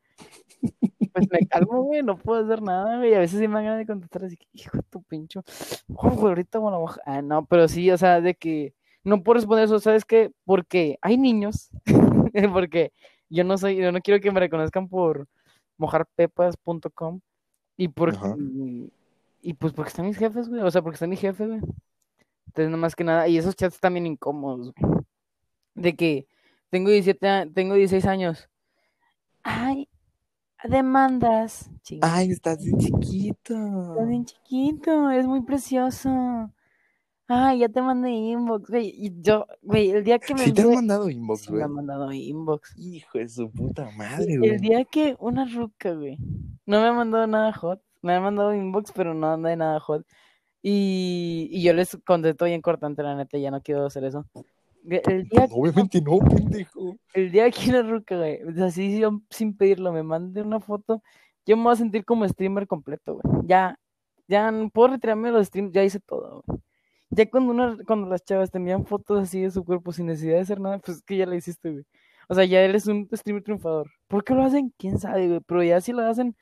pues 1.12 1.28
me 1.30 1.46
calmo, 1.46 1.82
güey, 1.82 2.02
no 2.02 2.16
puedo 2.18 2.44
hacer 2.44 2.62
nada, 2.62 2.98
güey. 2.98 3.14
A 3.14 3.18
veces 3.18 3.38
sí 3.40 3.48
me 3.48 3.54
dan 3.54 3.64
ganas 3.64 3.78
de 3.80 3.86
contestar 3.86 4.24
así, 4.24 4.38
hijo 4.52 4.76
de 4.78 4.82
tu 4.84 5.02
pincho. 5.02 5.42
Oh, 5.94 6.10
güey, 6.10 6.28
ahorita 6.28 6.58
bueno, 6.58 6.84
ah, 7.06 7.22
no, 7.22 7.44
pero 7.46 7.68
sí, 7.68 7.90
o 7.90 7.98
sea, 7.98 8.20
de 8.20 8.34
que 8.34 8.74
no 9.04 9.22
puedo 9.22 9.34
responder 9.36 9.64
eso, 9.64 9.78
¿sabes 9.80 10.04
qué? 10.04 10.32
Porque 10.44 10.98
hay 11.02 11.16
niños, 11.18 11.70
porque 12.52 12.92
yo 13.32 13.44
no 13.44 13.56
soy, 13.58 13.76
yo 13.76 13.92
no 13.92 14.00
quiero 14.00 14.20
que 14.20 14.30
me 14.30 14.40
reconozcan 14.40 14.88
por 14.88 15.26
mojarpepas.com 15.78 17.20
y 17.76 17.88
por 17.88 18.14
y 19.40 19.54
pues 19.54 19.72
porque 19.72 19.88
están 19.88 20.06
mis 20.06 20.18
jefes, 20.18 20.48
güey, 20.48 20.62
o 20.62 20.70
sea, 20.70 20.82
porque 20.82 20.94
están 20.94 21.10
mis 21.10 21.20
jefes, 21.20 21.48
güey. 21.48 21.60
Entonces, 22.46 22.70
no 22.70 22.76
más 22.76 22.94
que 22.94 23.02
nada, 23.02 23.26
y 23.28 23.38
esos 23.38 23.56
chats 23.56 23.80
bien 23.80 24.06
incómodos, 24.06 24.72
güey. 24.76 25.02
De 25.74 25.96
que 25.96 26.26
tengo 26.70 26.90
17, 26.90 27.50
tengo 27.52 27.74
16 27.74 28.06
años. 28.06 28.48
Ay, 29.42 29.88
demandas. 30.62 31.70
Ay, 32.02 32.30
estás 32.30 32.62
bien 32.62 32.78
chiquito. 32.78 33.54
Estás 33.54 34.08
bien 34.08 34.24
chiquito, 34.24 35.10
es 35.10 35.26
muy 35.26 35.42
precioso. 35.42 36.52
Ay, 37.34 37.60
ya 37.60 37.68
te 37.70 37.80
mandé 37.80 38.10
inbox, 38.10 38.68
güey. 38.68 38.92
Y 38.94 39.22
yo, 39.22 39.46
güey, 39.62 39.90
el 39.90 40.04
día 40.04 40.18
que 40.18 40.34
me. 40.34 40.40
¿Sí 40.40 40.52
te 40.52 40.60
han 40.60 40.74
mandado 40.74 41.08
inbox, 41.08 41.48
güey? 41.48 41.60
me 41.60 41.64
han 41.64 41.72
mandado 41.72 42.12
inbox. 42.12 42.74
Hijo 42.76 43.16
de 43.16 43.26
su 43.26 43.50
puta 43.50 43.90
madre, 43.96 44.36
güey. 44.36 44.50
El 44.50 44.60
día 44.60 44.84
que 44.84 45.16
una 45.18 45.46
ruca, 45.46 45.94
güey, 45.94 46.18
no 46.66 46.82
me 46.82 46.88
ha 46.88 46.92
mandado 46.92 47.26
nada 47.26 47.50
hot. 47.54 47.80
Me 48.02 48.14
ha 48.14 48.20
mandado 48.20 48.54
inbox, 48.54 48.92
pero 48.92 49.14
no 49.14 49.32
anda 49.32 49.48
de 49.48 49.56
nada 49.56 49.80
hot. 49.80 50.06
Y, 50.60 51.48
y 51.50 51.62
yo 51.62 51.72
les 51.72 51.96
contesto 52.04 52.44
bien 52.44 52.60
cortante, 52.60 53.02
la 53.02 53.16
neta, 53.16 53.38
ya 53.38 53.50
no 53.50 53.62
quiero 53.62 53.86
hacer 53.86 54.04
eso. 54.04 54.26
El 54.84 55.28
día 55.28 55.48
Obviamente 55.50 56.02
no, 56.02 56.18
pendejo. 56.18 56.96
El 57.14 57.32
día 57.32 57.50
que 57.50 57.70
una 57.70 57.82
ruca, 57.82 58.16
güey, 58.18 58.40
así 58.62 59.00
sin 59.30 59.56
pedirlo, 59.56 59.90
me 59.92 60.02
mande 60.02 60.42
una 60.42 60.60
foto, 60.60 61.02
yo 61.46 61.56
me 61.56 61.62
voy 61.62 61.72
a 61.72 61.76
sentir 61.76 62.04
como 62.04 62.28
streamer 62.28 62.66
completo, 62.66 63.14
güey. 63.14 63.46
Ya, 63.46 63.78
ya 64.28 64.52
puedo 64.70 64.88
retirarme 64.88 65.28
de 65.28 65.34
los 65.38 65.46
streams, 65.46 65.72
ya 65.72 65.82
hice 65.82 65.98
todo, 65.98 66.42
güey. 66.46 66.60
Ya 67.14 67.28
cuando, 67.28 67.52
una, 67.52 67.76
cuando 67.86 68.08
las 68.08 68.24
chavas 68.24 68.50
te 68.50 68.56
envían 68.56 68.86
fotos 68.86 69.22
así 69.22 69.42
de 69.42 69.50
su 69.50 69.64
cuerpo 69.64 69.92
sin 69.92 70.06
necesidad 70.06 70.36
de 70.36 70.40
hacer 70.40 70.60
nada, 70.60 70.78
pues 70.78 71.02
que 71.02 71.18
ya 71.18 71.26
la 71.26 71.36
hiciste, 71.36 71.70
güey. 71.70 71.84
O 72.26 72.34
sea, 72.34 72.46
ya 72.46 72.62
eres 72.62 72.86
un 72.86 73.06
streamer 73.12 73.42
triunfador. 73.42 73.90
¿Por 74.08 74.24
qué 74.24 74.34
lo 74.34 74.42
hacen? 74.42 74.72
¿Quién 74.78 74.98
sabe, 74.98 75.28
güey? 75.28 75.40
Pero 75.40 75.62
ya 75.62 75.80
si 75.82 75.92
lo 75.92 76.02
hacen, 76.02 76.34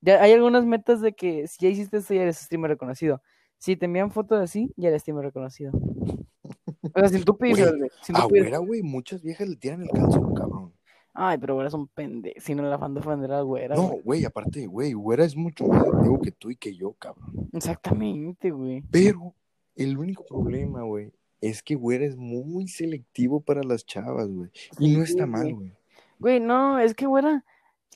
ya 0.00 0.22
hay 0.22 0.32
algunas 0.32 0.64
metas 0.64 1.00
de 1.00 1.12
que 1.12 1.48
si 1.48 1.58
ya 1.60 1.68
hiciste 1.68 1.96
esto, 1.96 2.14
ya 2.14 2.22
eres 2.22 2.36
streamer 2.36 2.70
reconocido. 2.70 3.20
Si 3.58 3.74
te 3.74 3.86
envían 3.86 4.12
fotos 4.12 4.40
así, 4.40 4.72
ya 4.76 4.90
eres 4.90 5.02
streamer 5.02 5.24
reconocido. 5.24 5.72
O 5.74 7.00
sea, 7.00 7.08
sin 7.08 7.24
tú 7.24 7.36
pides, 7.36 7.74
güey. 7.76 7.90
Güera, 8.28 8.58
güey, 8.58 8.82
muchas 8.82 9.22
viejas 9.22 9.48
le 9.48 9.56
tiran 9.56 9.82
el 9.82 9.88
calzón, 9.88 10.32
cabrón. 10.34 10.72
Ay, 11.14 11.38
pero 11.38 11.54
güera 11.54 11.68
es 11.68 11.74
un 11.74 11.88
pende. 11.88 12.34
Si 12.38 12.54
no 12.54 12.62
la 12.62 12.78
fan 12.78 12.94
de 12.94 13.00
ofender 13.00 13.32
a 13.32 13.40
güera. 13.40 13.74
No, 13.74 13.88
güey, 14.04 14.24
aparte, 14.24 14.66
güey, 14.66 14.92
güera 14.92 15.24
es 15.24 15.34
mucho 15.34 15.66
más 15.66 15.82
activo 15.82 16.20
que 16.20 16.30
tú 16.30 16.50
y 16.50 16.56
que 16.56 16.76
yo, 16.76 16.92
cabrón. 16.92 17.48
Exactamente, 17.52 18.50
güey. 18.50 18.84
Pero 18.90 19.34
el 19.76 19.98
único 19.98 20.24
problema, 20.24 20.82
güey, 20.82 21.12
es 21.40 21.62
que 21.62 21.74
güera 21.74 22.04
es 22.04 22.16
muy 22.16 22.68
selectivo 22.68 23.40
para 23.40 23.62
las 23.62 23.86
chavas, 23.86 24.28
güey. 24.28 24.50
Y 24.78 24.96
no 24.96 25.02
está 25.02 25.26
mal, 25.26 25.54
güey. 25.54 25.72
Güey, 26.18 26.40
no, 26.40 26.78
es 26.78 26.94
que 26.94 27.06
güera 27.06 27.44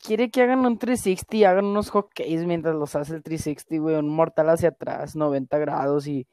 quiere 0.03 0.31
que 0.31 0.43
hagan 0.43 0.65
un 0.67 0.79
360 0.79 1.37
y 1.37 1.45
hagan 1.45 1.67
unos 1.67 1.91
hockeys 1.91 2.45
mientras 2.47 2.75
los 2.75 2.97
hace 2.97 3.15
el 3.15 3.23
360, 3.23 3.83
güey, 3.83 3.97
un 3.97 4.09
mortal 4.09 4.49
hacia 4.51 4.71
atrás, 4.71 5.15
90 5.17 5.59
grados 5.59 6.07
y, 6.07 6.27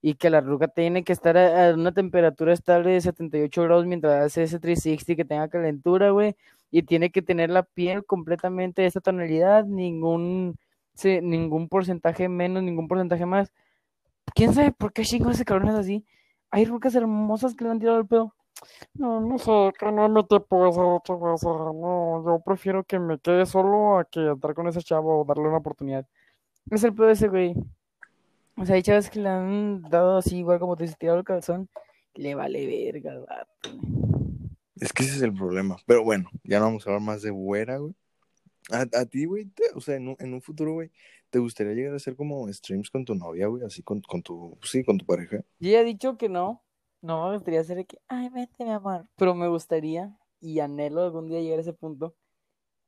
y 0.00 0.14
que 0.14 0.30
la 0.30 0.40
ruca 0.40 0.68
tiene 0.68 1.04
que 1.04 1.12
estar 1.12 1.36
a, 1.38 1.74
una 1.74 1.92
temperatura 1.92 2.52
estable 2.52 2.90
de 2.90 3.00
78 3.00 3.62
grados 3.62 3.86
mientras 3.86 4.26
hace 4.26 4.44
ese 4.44 4.58
360 4.58 5.16
que 5.16 5.24
tenga 5.24 5.48
calentura, 5.48 6.10
güey, 6.10 6.36
y 6.70 6.82
tiene 6.82 7.10
que 7.10 7.22
tener 7.22 7.50
la 7.50 7.62
piel 7.62 8.04
completamente 8.04 8.82
de 8.82 8.88
esta 8.88 9.00
tonalidad, 9.00 9.64
ningún, 9.64 10.58
ningún 11.04 11.68
porcentaje 11.68 12.28
menos, 12.28 12.62
ningún 12.62 12.88
porcentaje 12.88 13.26
más. 13.26 13.52
¿Quién 14.34 14.54
sabe 14.54 14.72
por 14.72 14.92
qué 14.92 15.02
chingo 15.04 15.30
ese 15.30 15.44
cabrón 15.44 15.68
es 15.68 15.74
así? 15.74 16.04
Hay 16.50 16.64
rucas 16.64 16.94
hermosas 16.94 17.54
que 17.54 17.64
le 17.64 17.70
han 17.70 17.78
tirado 17.78 17.98
el 17.98 18.06
pedo. 18.06 18.34
No, 18.94 19.20
no 19.20 19.38
sé, 19.38 19.72
que 19.78 19.90
no 19.90 20.08
me 20.08 20.22
te 20.24 20.38
puedo 20.40 20.68
hacer 20.68 20.82
otra 20.82 21.16
cosa. 21.16 21.48
No, 21.48 22.22
yo 22.24 22.42
prefiero 22.44 22.84
que 22.84 22.98
me 22.98 23.18
quede 23.18 23.46
solo 23.46 23.98
a 23.98 24.04
que 24.04 24.20
entrar 24.20 24.54
con 24.54 24.68
ese 24.68 24.82
chavo 24.82 25.20
o 25.20 25.24
darle 25.24 25.48
una 25.48 25.58
oportunidad. 25.58 26.06
Es 26.70 26.84
el 26.84 26.94
pedo 26.94 27.06
de 27.06 27.12
ese 27.14 27.28
güey. 27.28 27.54
O 28.56 28.64
sea, 28.64 28.76
hay 28.76 28.82
chavas 28.82 29.10
que 29.10 29.20
le 29.20 29.28
han 29.28 29.82
dado 29.82 30.18
así, 30.18 30.38
igual 30.38 30.60
como 30.60 30.76
te 30.76 30.84
dice, 30.84 30.96
tirado 30.98 31.18
el 31.18 31.24
calzón, 31.24 31.68
le 32.14 32.34
vale 32.34 32.66
verga 32.66 33.18
vato. 33.18 33.70
Es 34.76 34.92
que 34.92 35.04
ese 35.04 35.16
es 35.16 35.22
el 35.22 35.32
problema. 35.32 35.76
Pero 35.86 36.04
bueno, 36.04 36.30
ya 36.44 36.58
no 36.58 36.66
vamos 36.66 36.86
a 36.86 36.90
hablar 36.90 37.02
más 37.02 37.22
de 37.22 37.30
güera, 37.30 37.78
güey. 37.78 37.94
A, 38.70 38.82
a 38.82 39.06
ti, 39.06 39.24
güey, 39.24 39.50
o 39.74 39.80
sea, 39.80 39.96
en 39.96 40.08
un, 40.08 40.16
en 40.18 40.34
un 40.34 40.40
futuro, 40.40 40.72
güey, 40.74 40.90
¿te 41.30 41.38
gustaría 41.38 41.72
llegar 41.72 41.92
a 41.92 41.96
hacer 41.96 42.14
como 42.16 42.50
streams 42.52 42.90
con 42.90 43.04
tu 43.04 43.14
novia, 43.14 43.46
güey? 43.48 43.64
Así 43.64 43.82
con, 43.82 44.00
con 44.02 44.22
tu, 44.22 44.58
sí, 44.62 44.84
con 44.84 44.98
tu 44.98 45.06
pareja. 45.06 45.38
Yo 45.58 45.70
ya 45.70 45.80
he 45.80 45.84
dicho 45.84 46.16
que 46.16 46.28
no. 46.28 46.62
No 47.00 47.28
me 47.28 47.34
gustaría 47.34 47.60
hacer 47.60 47.84
que, 47.84 47.98
ay, 48.06 48.28
vete, 48.28 48.64
mi 48.64 48.70
amor. 48.70 49.08
Pero 49.16 49.34
me 49.34 49.48
gustaría, 49.48 50.16
y 50.40 50.60
anhelo 50.60 51.02
algún 51.02 51.28
día 51.28 51.40
llegar 51.40 51.58
a 51.58 51.62
ese 51.62 51.72
punto, 51.72 52.14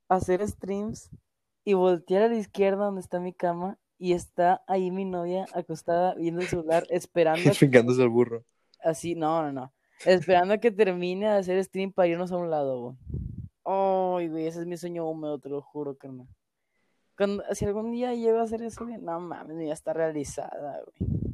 hacer 0.07 0.47
streams 0.47 1.09
y 1.65 1.73
voltear 1.73 2.23
a 2.23 2.27
la 2.29 2.35
izquierda 2.35 2.85
donde 2.85 3.01
está 3.01 3.19
mi 3.19 3.33
cama 3.33 3.77
y 3.97 4.13
está 4.13 4.63
ahí 4.67 4.91
mi 4.91 5.03
novia 5.03 5.45
acostada 5.53 6.15
viendo 6.15 6.41
el 6.41 6.47
celular 6.47 6.85
esperando. 6.89 7.53
Fincándose 7.53 8.01
al 8.01 8.09
burro. 8.09 8.45
Así, 8.81 9.15
no, 9.15 9.41
no, 9.41 9.51
no. 9.51 9.73
Esperando 10.05 10.53
a 10.53 10.57
que 10.59 10.71
termine 10.71 11.25
de 11.25 11.33
hacer 11.33 11.63
stream 11.63 11.91
para 11.91 12.07
irnos 12.07 12.31
a 12.31 12.37
un 12.37 12.49
lado, 12.49 12.81
güey. 12.81 12.95
Ay, 13.65 14.29
güey, 14.29 14.47
ese 14.47 14.61
es 14.61 14.67
mi 14.67 14.77
sueño 14.77 15.09
húmedo, 15.09 15.39
te 15.39 15.49
lo 15.49 15.61
juro, 15.61 15.97
carnal. 15.97 16.27
Cuando, 17.17 17.43
si 17.53 17.65
algún 17.65 17.91
día 17.91 18.13
llego 18.13 18.39
a 18.39 18.43
hacer 18.43 18.61
eso, 18.61 18.85
güey, 18.85 18.97
no 18.97 19.19
mames, 19.19 19.57
ya 19.65 19.73
está 19.73 19.93
realizada, 19.93 20.81
güey 20.97 21.25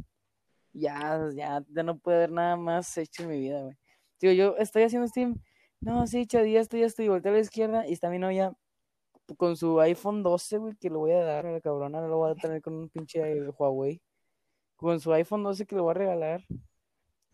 ya, 0.74 1.30
ya, 1.34 1.64
ya 1.70 1.84
no 1.84 1.98
puede 2.00 2.18
haber 2.18 2.32
nada 2.32 2.56
más 2.56 2.98
hecho 2.98 3.24
en 3.24 3.30
mi 3.30 3.40
vida, 3.40 3.62
güey. 3.62 3.78
Digo, 4.20 4.34
yo 4.34 4.58
estoy 4.58 4.84
haciendo 4.84 5.08
Steam, 5.08 5.42
no, 5.80 6.06
sí, 6.08 6.28
chadía, 6.28 6.62
estoy, 6.62 6.84
estoy, 6.84 7.08
volteé 7.08 7.32
a 7.32 7.34
la 7.34 7.40
izquierda 7.40 7.88
y 7.88 7.94
está 7.94 8.10
mi 8.10 8.20
novia 8.20 8.54
con 9.38 9.56
su 9.58 9.80
iPhone 9.80 10.24
12, 10.24 10.58
güey, 10.58 10.76
que 10.76 10.90
lo 10.90 11.00
voy 11.00 11.12
a 11.12 11.24
dar 11.24 11.46
a 11.46 11.52
la 11.52 11.62
cabrona, 11.62 12.02
no 12.02 12.08
lo 12.08 12.18
voy 12.18 12.32
a 12.32 12.36
tener 12.36 12.62
con 12.62 12.74
un 12.74 12.90
pinche 12.90 13.22
Huawei. 13.58 14.02
Con 14.76 15.00
su 15.00 15.14
iPhone 15.14 15.44
12 15.44 15.66
que 15.66 15.76
le 15.76 15.82
voy 15.82 15.92
a 15.92 15.94
regalar. 15.94 16.44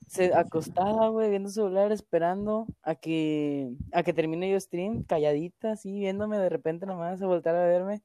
Se 0.08 0.34
acostada, 0.34 1.10
güey, 1.10 1.30
viendo 1.30 1.50
su 1.50 1.56
celular, 1.56 1.92
esperando 1.92 2.66
a 2.82 2.96
que, 2.96 3.72
a 3.92 4.04
que 4.04 4.14
termine 4.14 4.50
yo 4.50 4.60
stream, 4.60 5.04
calladita, 5.04 5.74
así, 5.74 5.92
viéndome 6.00 6.38
de 6.38 6.50
repente 6.50 6.86
nomás 6.86 7.22
a 7.22 7.28
voltear 7.28 7.56
a 7.56 7.66
verme, 7.66 8.02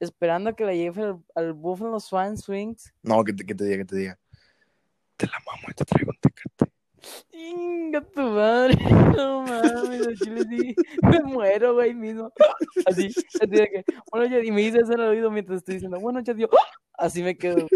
esperando 0.00 0.50
a 0.50 0.56
que 0.56 0.64
la 0.64 0.74
lleve 0.74 1.02
al, 1.02 1.22
al 1.34 1.52
Buffalo 1.52 2.00
Swan 2.00 2.38
Swings. 2.38 2.94
No, 3.02 3.22
que 3.24 3.32
te, 3.32 3.44
que 3.44 3.54
te 3.54 3.64
diga, 3.64 3.76
que 3.76 3.84
te 3.84 3.96
diga 3.96 4.18
te 5.16 5.26
la 5.26 5.38
mamo 5.46 5.68
y 5.70 5.74
te 5.74 5.84
traigo 5.84 6.10
un 6.10 6.18
tecate. 6.18 6.72
Inga 7.32 8.00
tu 8.00 8.22
madre, 8.22 8.76
no 9.16 9.42
mames, 9.42 10.06
así 10.06 10.30
le 10.30 10.44
dije, 10.44 10.74
me 11.02 11.20
muero, 11.20 11.74
güey, 11.74 11.94
mismo. 11.94 12.32
Así, 12.86 13.06
así 13.08 13.46
de 13.46 13.68
que, 13.68 13.84
bueno, 14.10 14.26
ya, 14.26 14.42
y 14.42 14.50
me 14.50 14.62
dice 14.62 14.78
eso 14.78 14.94
en 14.94 15.00
el 15.00 15.08
oído 15.08 15.30
mientras 15.30 15.58
estoy 15.58 15.74
diciendo, 15.74 15.98
bueno, 16.00 16.20
ya, 16.20 16.34
tío, 16.34 16.48
así 16.94 17.22
me 17.22 17.36
quedo. 17.36 17.68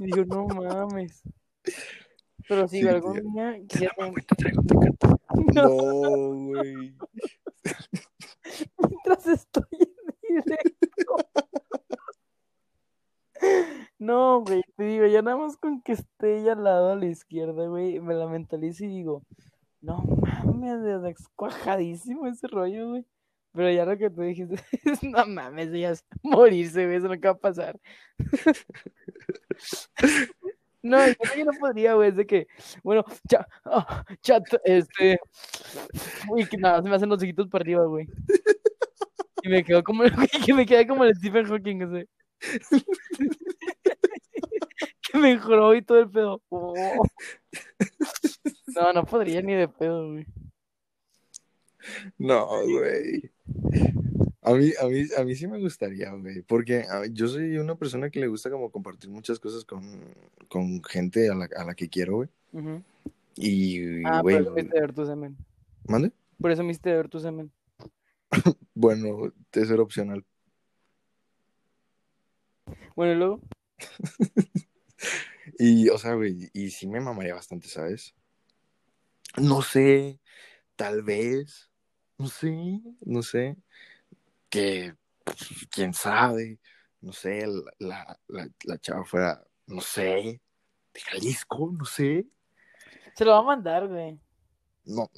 Y 0.00 0.06
digo, 0.06 0.24
no 0.24 0.46
mames. 0.46 1.22
Pero 2.48 2.68
si 2.68 2.80
sí, 2.80 2.88
algún 2.88 3.32
día 3.32 3.58
Te 3.68 3.88
traigo. 4.36 4.62
No, 5.54 5.68
güey. 6.46 6.94
Mientras 8.78 9.26
estoy 9.26 9.64
en 9.72 10.44
directo. 10.44 11.16
No, 13.98 14.40
güey, 14.40 14.62
te 14.76 14.84
digo, 14.84 15.06
ya 15.06 15.22
nada 15.22 15.36
más 15.36 15.56
con 15.56 15.80
que 15.82 15.92
esté 15.92 16.40
ella 16.40 16.52
al 16.52 16.64
lado 16.64 16.92
a 16.92 16.96
la 16.96 17.06
izquierda, 17.06 17.66
güey, 17.66 18.00
me 18.00 18.14
la 18.14 18.26
mentalizo 18.26 18.84
y 18.84 18.88
digo, 18.88 19.22
no 19.80 19.98
mames, 19.98 21.04
es 21.04 21.28
cuajadísimo 21.36 22.26
ese 22.26 22.46
rollo, 22.48 22.90
güey. 22.90 23.06
Pero 23.52 23.70
ya 23.70 23.84
lo 23.84 23.96
que 23.96 24.10
tú 24.10 24.22
dijiste 24.22 24.56
es, 24.84 25.02
no 25.02 25.26
mames, 25.26 25.70
ya 25.72 25.90
es 25.90 26.04
morirse, 26.22 26.86
güey, 26.86 26.98
eso 26.98 27.08
no 27.08 27.20
va 27.20 27.30
a 27.30 27.38
pasar. 27.38 27.78
No, 30.84 30.98
yo 31.08 31.44
no 31.46 31.52
podría, 31.58 31.94
güey, 31.94 32.10
es 32.10 32.16
de 32.16 32.26
que, 32.26 32.46
bueno, 32.82 33.06
chat, 33.26 33.48
ah, 33.64 34.04
chat, 34.20 34.44
este, 34.64 35.18
uy, 36.28 36.44
que 36.44 36.58
nada, 36.58 36.82
se 36.82 36.88
me 36.90 36.94
hacen 36.94 37.08
los 37.08 37.22
ojitos 37.22 37.48
para 37.48 37.62
arriba, 37.62 37.86
güey. 37.86 38.06
Y 39.42 39.48
me 39.48 39.64
quedó 39.64 39.82
como, 39.82 40.04
que 40.46 40.52
me 40.52 40.66
quedé 40.66 40.86
como 40.86 41.04
el 41.04 41.14
Stephen 41.16 41.46
Hawking, 41.46 41.80
ese. 41.80 42.08
que 45.00 45.18
mejoró 45.18 45.74
y 45.74 45.80
todo 45.80 46.00
el 46.00 46.10
pedo. 46.10 46.42
Oh. 46.50 46.74
No, 48.74 48.92
no 48.92 49.06
podría 49.06 49.40
ni 49.40 49.54
de 49.54 49.68
pedo, 49.68 50.12
güey. 50.12 50.26
No, 52.18 52.46
güey. 52.46 53.30
A 54.46 54.52
mí, 54.52 54.72
a 54.78 54.86
mí, 54.86 55.02
a 55.16 55.24
mí 55.24 55.34
sí 55.34 55.46
me 55.46 55.58
gustaría, 55.58 56.12
güey, 56.12 56.42
porque 56.42 56.84
yo 57.12 57.28
soy 57.28 57.56
una 57.56 57.76
persona 57.76 58.10
que 58.10 58.20
le 58.20 58.26
gusta 58.26 58.50
como 58.50 58.70
compartir 58.70 59.08
muchas 59.08 59.40
cosas 59.40 59.64
con, 59.64 59.82
con 60.48 60.84
gente 60.84 61.30
a 61.30 61.34
la, 61.34 61.48
a 61.56 61.64
la 61.64 61.74
que 61.74 61.88
quiero, 61.88 62.16
güey. 62.16 62.28
Y, 63.36 64.04
Ah, 64.04 64.20
por 64.20 64.32
güey, 64.32 64.36
eso 64.36 64.50
me 64.52 64.60
hiciste 64.60 64.80
ver 64.80 64.92
tu 64.92 65.06
semen. 65.06 65.36
¿mande? 65.88 66.12
Por 66.38 66.50
eso 66.50 66.62
me 66.62 66.70
hiciste 66.72 66.92
ver 66.94 67.08
tu 67.08 67.20
semen. 67.20 67.50
Bueno, 68.74 69.32
eso 69.52 69.74
era 69.74 69.82
opcional. 69.82 70.24
Bueno, 72.94 73.12
y 73.12 73.16
luego. 73.16 73.40
Y, 75.58 75.88
o 75.90 75.98
sea, 75.98 76.14
güey, 76.14 76.50
y 76.52 76.70
sí 76.70 76.86
me 76.86 77.00
mamaría 77.00 77.34
bastante, 77.34 77.68
¿sabes? 77.68 78.14
No 79.36 79.62
sé, 79.62 80.18
tal 80.74 81.02
vez, 81.02 81.70
no 82.18 82.28
sé, 82.28 82.80
no 83.04 83.22
sé, 83.22 83.56
que, 84.54 84.94
pues, 85.24 85.66
quién 85.68 85.92
sabe, 85.92 86.60
no 87.00 87.12
sé, 87.12 87.44
la, 87.80 88.16
la, 88.28 88.78
chava 88.78 89.04
fuera, 89.04 89.44
no 89.66 89.80
sé, 89.80 90.40
de 90.94 91.00
Jalisco, 91.00 91.72
no 91.76 91.84
sé, 91.84 92.24
Se 93.16 93.24
lo 93.24 93.32
va 93.32 93.38
a 93.38 93.42
mandar, 93.42 93.88
güey. 93.88 94.16
no, 94.84 95.10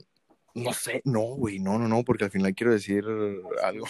no 0.55 0.73
sé, 0.73 1.03
no, 1.05 1.21
güey, 1.37 1.59
no, 1.59 1.79
no, 1.79 1.87
no, 1.87 2.03
porque 2.03 2.25
al 2.25 2.31
final 2.31 2.55
quiero 2.55 2.73
decir 2.73 3.05
algo, 3.63 3.87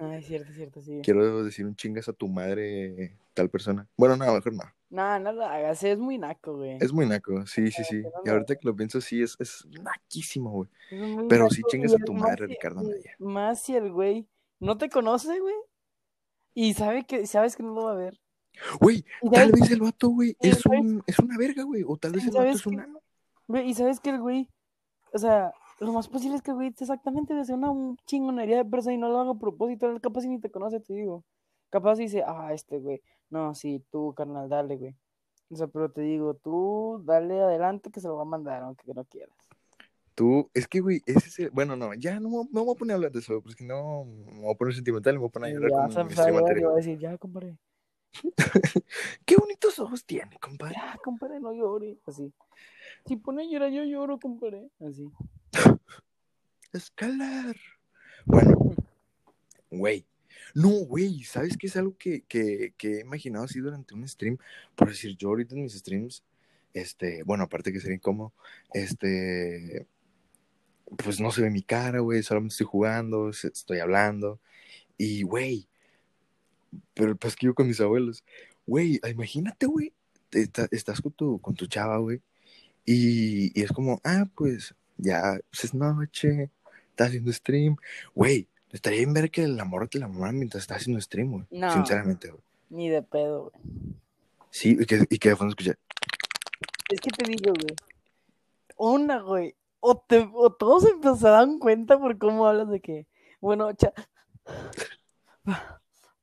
Ah, 0.00 0.16
es 0.16 0.26
cierto, 0.26 0.50
es 0.50 0.56
cierto, 0.56 0.80
sí. 0.80 1.00
quiero 1.04 1.44
decir 1.44 1.64
un 1.64 1.76
chingas 1.76 2.08
a 2.08 2.12
tu 2.12 2.26
madre, 2.26 3.16
tal 3.34 3.48
persona. 3.50 3.86
Bueno, 3.96 4.16
no, 4.16 4.34
mejor 4.34 4.52
no. 4.52 4.64
No, 4.90 5.18
no 5.20 5.32
lo 5.32 5.44
hagas, 5.44 5.80
es 5.84 5.98
muy 5.98 6.18
naco, 6.18 6.56
güey. 6.56 6.78
Es 6.80 6.92
muy 6.92 7.06
naco, 7.06 7.46
sí, 7.46 7.70
sí, 7.70 7.84
sí. 7.84 8.02
que 8.02 8.08
no 8.08 8.22
Y 8.24 8.28
ahorita 8.30 8.56
que 8.56 8.66
lo 8.66 8.74
pienso, 8.74 9.00
sí, 9.00 9.22
es, 9.22 9.36
es 9.38 9.64
naquísimo, 9.80 10.50
güey. 10.50 10.70
Pero 11.28 11.48
sí 11.50 11.62
chingas 11.68 11.94
a 11.94 11.98
tu 11.98 12.14
madre, 12.14 12.48
Ricardo 12.48 12.82
y 12.82 12.86
Anaya. 12.86 13.14
Más 13.18 13.62
si 13.62 13.76
el 13.76 13.92
güey 13.92 14.26
no 14.60 14.76
te 14.78 14.88
conoce, 14.88 15.38
güey. 15.40 15.54
Y 16.54 16.74
sabe 16.74 17.04
que, 17.04 17.26
sabes 17.26 17.56
que 17.56 17.62
no 17.62 17.72
lo 17.74 17.84
va 17.84 17.92
a 17.92 17.96
ver. 17.96 18.18
Güey, 18.80 19.04
tal 19.32 19.52
vez 19.52 19.70
el 19.70 19.80
vato, 19.80 20.08
güey, 20.08 20.36
es, 20.40 20.66
un, 20.66 21.02
es 21.06 21.18
una 21.20 21.36
verga, 21.38 21.62
güey. 21.62 21.84
O 21.86 21.96
tal 21.96 22.12
vez 22.12 22.24
el 22.24 22.32
vato 22.32 22.44
es 22.44 22.66
un 22.66 22.76
que- 22.76 22.82
ano. 22.82 23.00
güey, 23.46 23.68
y 23.70 23.74
sabes 23.74 24.00
que 24.00 24.10
el 24.10 24.20
güey, 24.20 24.48
o 25.12 25.18
sea, 25.18 25.52
lo 25.78 25.92
más 25.92 26.08
posible 26.08 26.36
es 26.36 26.42
que 26.42 26.50
el 26.50 26.56
güey 26.56 26.68
exactamente 26.76 27.34
desea 27.34 27.54
una 27.54 27.96
chingonería 28.06 28.56
de 28.56 28.64
persona 28.64 28.94
y 28.94 28.98
no 28.98 29.08
lo 29.08 29.20
haga 29.20 29.30
a 29.32 29.38
propósito. 29.38 29.88
Capaz 30.00 30.22
si 30.22 30.28
ni 30.28 30.40
te 30.40 30.50
conoce, 30.50 30.80
te 30.80 30.92
digo. 30.94 31.24
Capaz 31.70 31.96
dice, 31.98 32.24
ah, 32.26 32.52
este 32.52 32.78
güey. 32.80 33.00
No, 33.30 33.54
sí, 33.54 33.84
tú, 33.92 34.12
carnal, 34.14 34.48
dale, 34.48 34.76
güey. 34.76 34.96
O 35.50 35.56
sea, 35.56 35.66
pero 35.68 35.90
te 35.92 36.00
digo, 36.00 36.34
tú 36.34 37.00
dale 37.04 37.40
adelante 37.40 37.90
que 37.90 38.00
se 38.00 38.08
lo 38.08 38.16
va 38.16 38.22
a 38.22 38.26
mandar, 38.26 38.62
aunque 38.64 38.92
no 38.92 39.04
quieras. 39.04 39.36
Tú, 40.18 40.50
es 40.52 40.66
que, 40.66 40.80
güey, 40.80 41.00
ese 41.06 41.28
es 41.28 41.38
el... 41.38 41.50
Bueno, 41.50 41.76
no, 41.76 41.94
ya 41.94 42.18
no, 42.18 42.28
me- 42.28 42.36
no 42.38 42.48
me 42.50 42.60
voy 42.62 42.74
a 42.74 42.76
poner 42.76 42.92
a 42.92 42.96
hablar 42.96 43.12
de 43.12 43.20
eso, 43.20 43.40
porque 43.40 43.62
no 43.64 44.04
me 44.04 44.40
voy 44.40 44.52
a 44.52 44.56
poner 44.56 44.74
sentimental, 44.74 45.14
me 45.14 45.20
voy 45.20 45.28
a 45.28 45.30
poner 45.30 45.50
a 45.50 45.54
llorar 45.54 45.70
ya 45.70 45.76
con 45.76 45.86
vas 45.86 45.96
a 45.96 45.98
mi 45.98 46.02
empezar 46.02 46.24
a 46.24 46.26
stream 46.26 46.34
llorar 46.34 46.42
y 46.42 46.50
anterior. 46.50 46.70
va 46.70 46.74
a 46.74 46.76
decir, 46.76 46.98
ya, 46.98 47.18
compadre. 47.18 47.56
Qué 49.24 49.36
bonitos 49.36 49.78
ojos 49.78 50.04
tiene, 50.04 50.36
compadre. 50.40 50.74
Ya, 50.74 50.98
compadre, 51.04 51.38
no 51.38 51.52
llore. 51.52 51.98
Así. 52.04 52.32
Si 53.06 53.14
pone 53.14 53.44
a 53.44 53.46
llorar, 53.46 53.70
yo 53.70 53.84
lloro, 53.84 54.18
compadre. 54.18 54.68
Así. 54.80 55.08
Escalar. 56.72 57.54
Bueno, 58.24 58.74
güey. 59.70 60.04
No, 60.52 60.70
güey, 60.84 61.22
¿sabes 61.22 61.56
qué 61.56 61.68
es 61.68 61.76
algo 61.76 61.96
que, 61.96 62.22
que, 62.22 62.74
que 62.76 62.96
he 62.96 63.00
imaginado 63.02 63.44
así 63.44 63.60
durante 63.60 63.94
un 63.94 64.08
stream? 64.08 64.36
Por 64.74 64.88
decir, 64.88 65.16
yo 65.16 65.28
ahorita 65.28 65.54
en 65.54 65.62
mis 65.62 65.74
streams, 65.74 66.24
este, 66.74 67.22
bueno, 67.22 67.44
aparte 67.44 67.72
que 67.72 67.78
sería 67.78 67.94
incómodo, 67.96 68.32
este, 68.72 69.86
pues 70.96 71.20
no 71.20 71.30
se 71.30 71.42
ve 71.42 71.50
mi 71.50 71.62
cara, 71.62 72.00
güey, 72.00 72.22
solamente 72.22 72.52
estoy 72.54 72.66
jugando, 72.66 73.30
estoy 73.30 73.78
hablando, 73.78 74.40
y, 74.96 75.22
güey, 75.22 75.68
pero 76.94 77.16
pues 77.16 77.36
que 77.36 77.46
yo 77.46 77.54
con 77.54 77.66
mis 77.68 77.80
abuelos, 77.80 78.24
güey, 78.66 79.00
imagínate, 79.08 79.66
güey, 79.66 79.92
está- 80.30 80.68
estás 80.70 81.00
con 81.00 81.12
tu, 81.12 81.38
con 81.40 81.54
tu 81.54 81.66
chava, 81.66 81.98
güey, 81.98 82.20
y, 82.84 83.58
y 83.58 83.62
es 83.62 83.70
como, 83.72 84.00
ah, 84.04 84.26
pues, 84.34 84.74
ya, 84.96 85.38
pues 85.50 85.64
es 85.64 85.74
noche, 85.74 86.50
está 86.90 87.04
haciendo 87.04 87.32
stream, 87.32 87.76
güey, 88.14 88.48
estaría 88.72 88.98
bien 89.00 89.12
ver 89.14 89.30
que 89.30 89.44
el 89.44 89.58
amor 89.60 89.88
te 89.88 89.98
la 89.98 90.08
mamá 90.08 90.32
mientras 90.32 90.62
está 90.62 90.76
haciendo 90.76 91.00
stream, 91.00 91.30
güey, 91.32 91.44
No. 91.50 91.72
sinceramente, 91.72 92.30
güey. 92.30 92.42
Ni 92.70 92.88
de 92.90 93.02
pedo, 93.02 93.50
güey. 93.50 93.62
Sí, 94.50 94.76
y 94.80 94.84
que, 94.86 95.04
y 95.08 95.18
que 95.18 95.28
de 95.30 95.36
fondo 95.36 95.50
escuché, 95.52 95.74
Es 96.90 97.00
que 97.00 97.10
te 97.10 97.28
digo, 97.30 97.52
güey. 97.52 97.76
Una, 98.76 99.20
güey. 99.20 99.54
O, 99.80 99.96
te, 99.96 100.28
o 100.32 100.50
todos 100.50 100.84
se 100.84 101.28
dan 101.28 101.58
cuenta 101.58 101.98
por 101.98 102.18
cómo 102.18 102.46
hablas 102.46 102.68
de 102.68 102.80
que. 102.80 103.06
Bueno, 103.40 103.72
chat. 103.72 103.94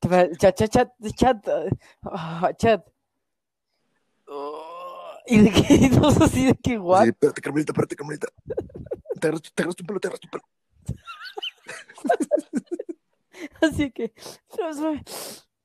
Chat, 0.02 0.56
chat, 0.56 0.70
chat, 0.70 0.90
chat. 1.16 1.48
ah, 2.04 2.52
chat. 2.58 2.86
Oh, 4.28 4.86
y 5.28 5.40
de 5.40 5.52
que 5.52 5.90
todos 6.00 6.22
así 6.22 6.46
de 6.46 6.56
que, 6.56 6.78
what? 6.78 7.02
así, 7.02 7.10
espérate, 7.10 7.42
Carmelita, 7.42 7.72
espérate, 7.72 7.96
Carmelita, 7.96 8.28
te 9.20 9.28
agarras, 9.28 9.42
te 9.42 9.62
agarras 9.62 9.76
tu 9.76 9.86
pelo, 9.86 10.00
te 10.00 10.08
agarras 10.08 10.20
tu 10.20 10.30
pelo. 10.30 10.44
Así 13.62 13.92
que. 13.92 14.14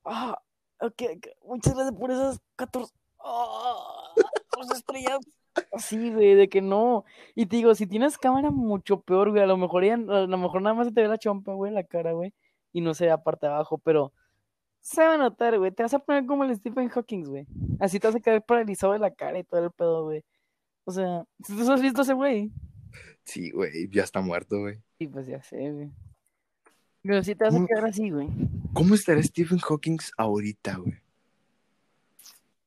Ah, 0.03 0.41
ok, 0.79 1.01
ok, 1.15 1.27
muchas 1.45 1.73
gracias 1.73 1.95
por 1.97 2.11
esas 2.11 2.39
14. 2.55 2.93
ah, 3.19 4.13
dos 4.57 4.71
estrellas. 4.71 5.19
Así, 5.73 6.11
güey, 6.11 6.35
de 6.35 6.49
que 6.49 6.61
no. 6.61 7.05
Y 7.35 7.45
te 7.45 7.57
digo, 7.57 7.75
si 7.75 7.87
tienes 7.87 8.17
cámara, 8.17 8.51
mucho 8.51 9.01
peor, 9.01 9.31
güey. 9.31 9.43
A 9.43 9.47
lo 9.47 9.57
mejor, 9.57 9.83
a 9.83 9.97
lo 9.97 10.37
mejor 10.37 10.61
nada 10.61 10.75
más 10.75 10.87
se 10.87 10.93
te 10.93 11.01
ve 11.01 11.07
la 11.07 11.17
chompa, 11.17 11.53
güey, 11.53 11.73
la 11.73 11.83
cara, 11.83 12.13
güey. 12.13 12.33
Y 12.73 12.81
no 12.81 12.93
se 12.93 13.05
ve 13.05 13.11
aparte 13.11 13.47
de 13.47 13.53
abajo, 13.53 13.77
pero 13.77 14.13
se 14.79 15.03
va 15.03 15.15
a 15.15 15.17
notar, 15.17 15.57
güey. 15.57 15.71
Te 15.71 15.83
vas 15.83 15.93
a 15.93 15.99
poner 15.99 16.25
como 16.25 16.43
el 16.43 16.55
Stephen 16.55 16.89
Hawking, 16.89 17.23
güey. 17.23 17.47
Así 17.79 17.99
te 17.99 18.07
vas 18.07 18.15
a 18.15 18.19
quedar 18.19 18.45
paralizado 18.45 18.93
de 18.93 18.99
la 18.99 19.11
cara 19.11 19.39
y 19.39 19.43
todo 19.43 19.65
el 19.65 19.71
pedo, 19.71 20.05
güey. 20.05 20.23
O 20.85 20.91
sea, 20.91 21.25
si 21.43 21.55
tú 21.55 21.71
has 21.71 21.81
visto 21.81 22.01
ese 22.01 22.13
güey. 22.13 22.51
Sí, 23.23 23.51
güey, 23.51 23.89
ya 23.91 24.03
está 24.03 24.21
muerto, 24.21 24.59
güey. 24.59 24.79
Sí, 24.97 25.07
pues 25.07 25.27
ya 25.27 25.41
sé, 25.43 25.71
güey. 25.71 25.91
Pero 27.03 27.23
sí 27.23 27.35
te 27.35 27.45
vas 27.45 27.55
a 27.55 27.65
quedar 27.65 27.85
así, 27.85 28.09
güey. 28.09 28.29
¿Cómo 28.73 28.95
estará 28.95 29.21
Stephen 29.21 29.59
Hawking 29.59 29.97
ahorita, 30.17 30.77
güey? 30.77 30.95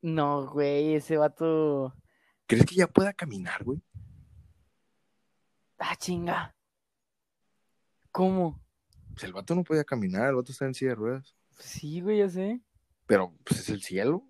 No, 0.02 0.46
güey, 0.50 0.94
ese 0.94 1.16
vato. 1.16 1.94
¿Crees 2.46 2.66
que 2.66 2.74
ya 2.74 2.86
pueda 2.86 3.12
caminar, 3.12 3.64
güey? 3.64 3.82
Ah, 5.78 5.96
chinga. 5.96 6.54
¿Cómo? 8.10 8.60
Pues 9.12 9.24
el 9.24 9.32
vato 9.32 9.54
no 9.54 9.64
podía 9.64 9.84
caminar, 9.84 10.28
el 10.28 10.36
vato 10.36 10.52
está 10.52 10.66
en 10.66 10.74
silla 10.74 10.90
de 10.90 10.94
ruedas. 10.96 11.34
Sí, 11.58 12.00
güey, 12.00 12.18
ya 12.18 12.28
sé. 12.28 12.60
Pero, 13.06 13.32
pues 13.44 13.60
es 13.60 13.68
el 13.70 13.82
cielo. 13.82 14.26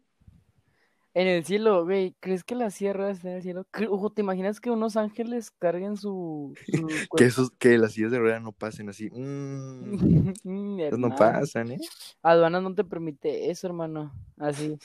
En 1.14 1.28
el 1.28 1.44
cielo, 1.44 1.84
güey, 1.84 2.16
¿crees 2.18 2.42
que 2.42 2.56
la 2.56 2.70
sierra 2.70 3.10
está 3.10 3.30
en 3.30 3.36
el 3.36 3.42
cielo? 3.42 3.66
Ojo, 3.88 4.10
¿te 4.10 4.22
imaginas 4.22 4.60
que 4.60 4.70
unos 4.70 4.96
ángeles 4.96 5.52
carguen 5.52 5.96
su, 5.96 6.54
su 6.66 6.88
Que 7.16 7.24
esos, 7.24 7.52
que 7.52 7.78
las 7.78 7.92
sillas 7.92 8.10
de 8.10 8.18
ruedas 8.18 8.42
no 8.42 8.50
pasen 8.50 8.88
así. 8.88 9.10
Mm, 9.10 10.36
no 10.98 11.14
pasan, 11.14 11.72
¿eh? 11.72 11.78
Aduana 12.20 12.60
no 12.60 12.74
te 12.74 12.82
permite 12.82 13.50
eso, 13.50 13.68
hermano. 13.68 14.12
Así. 14.38 14.76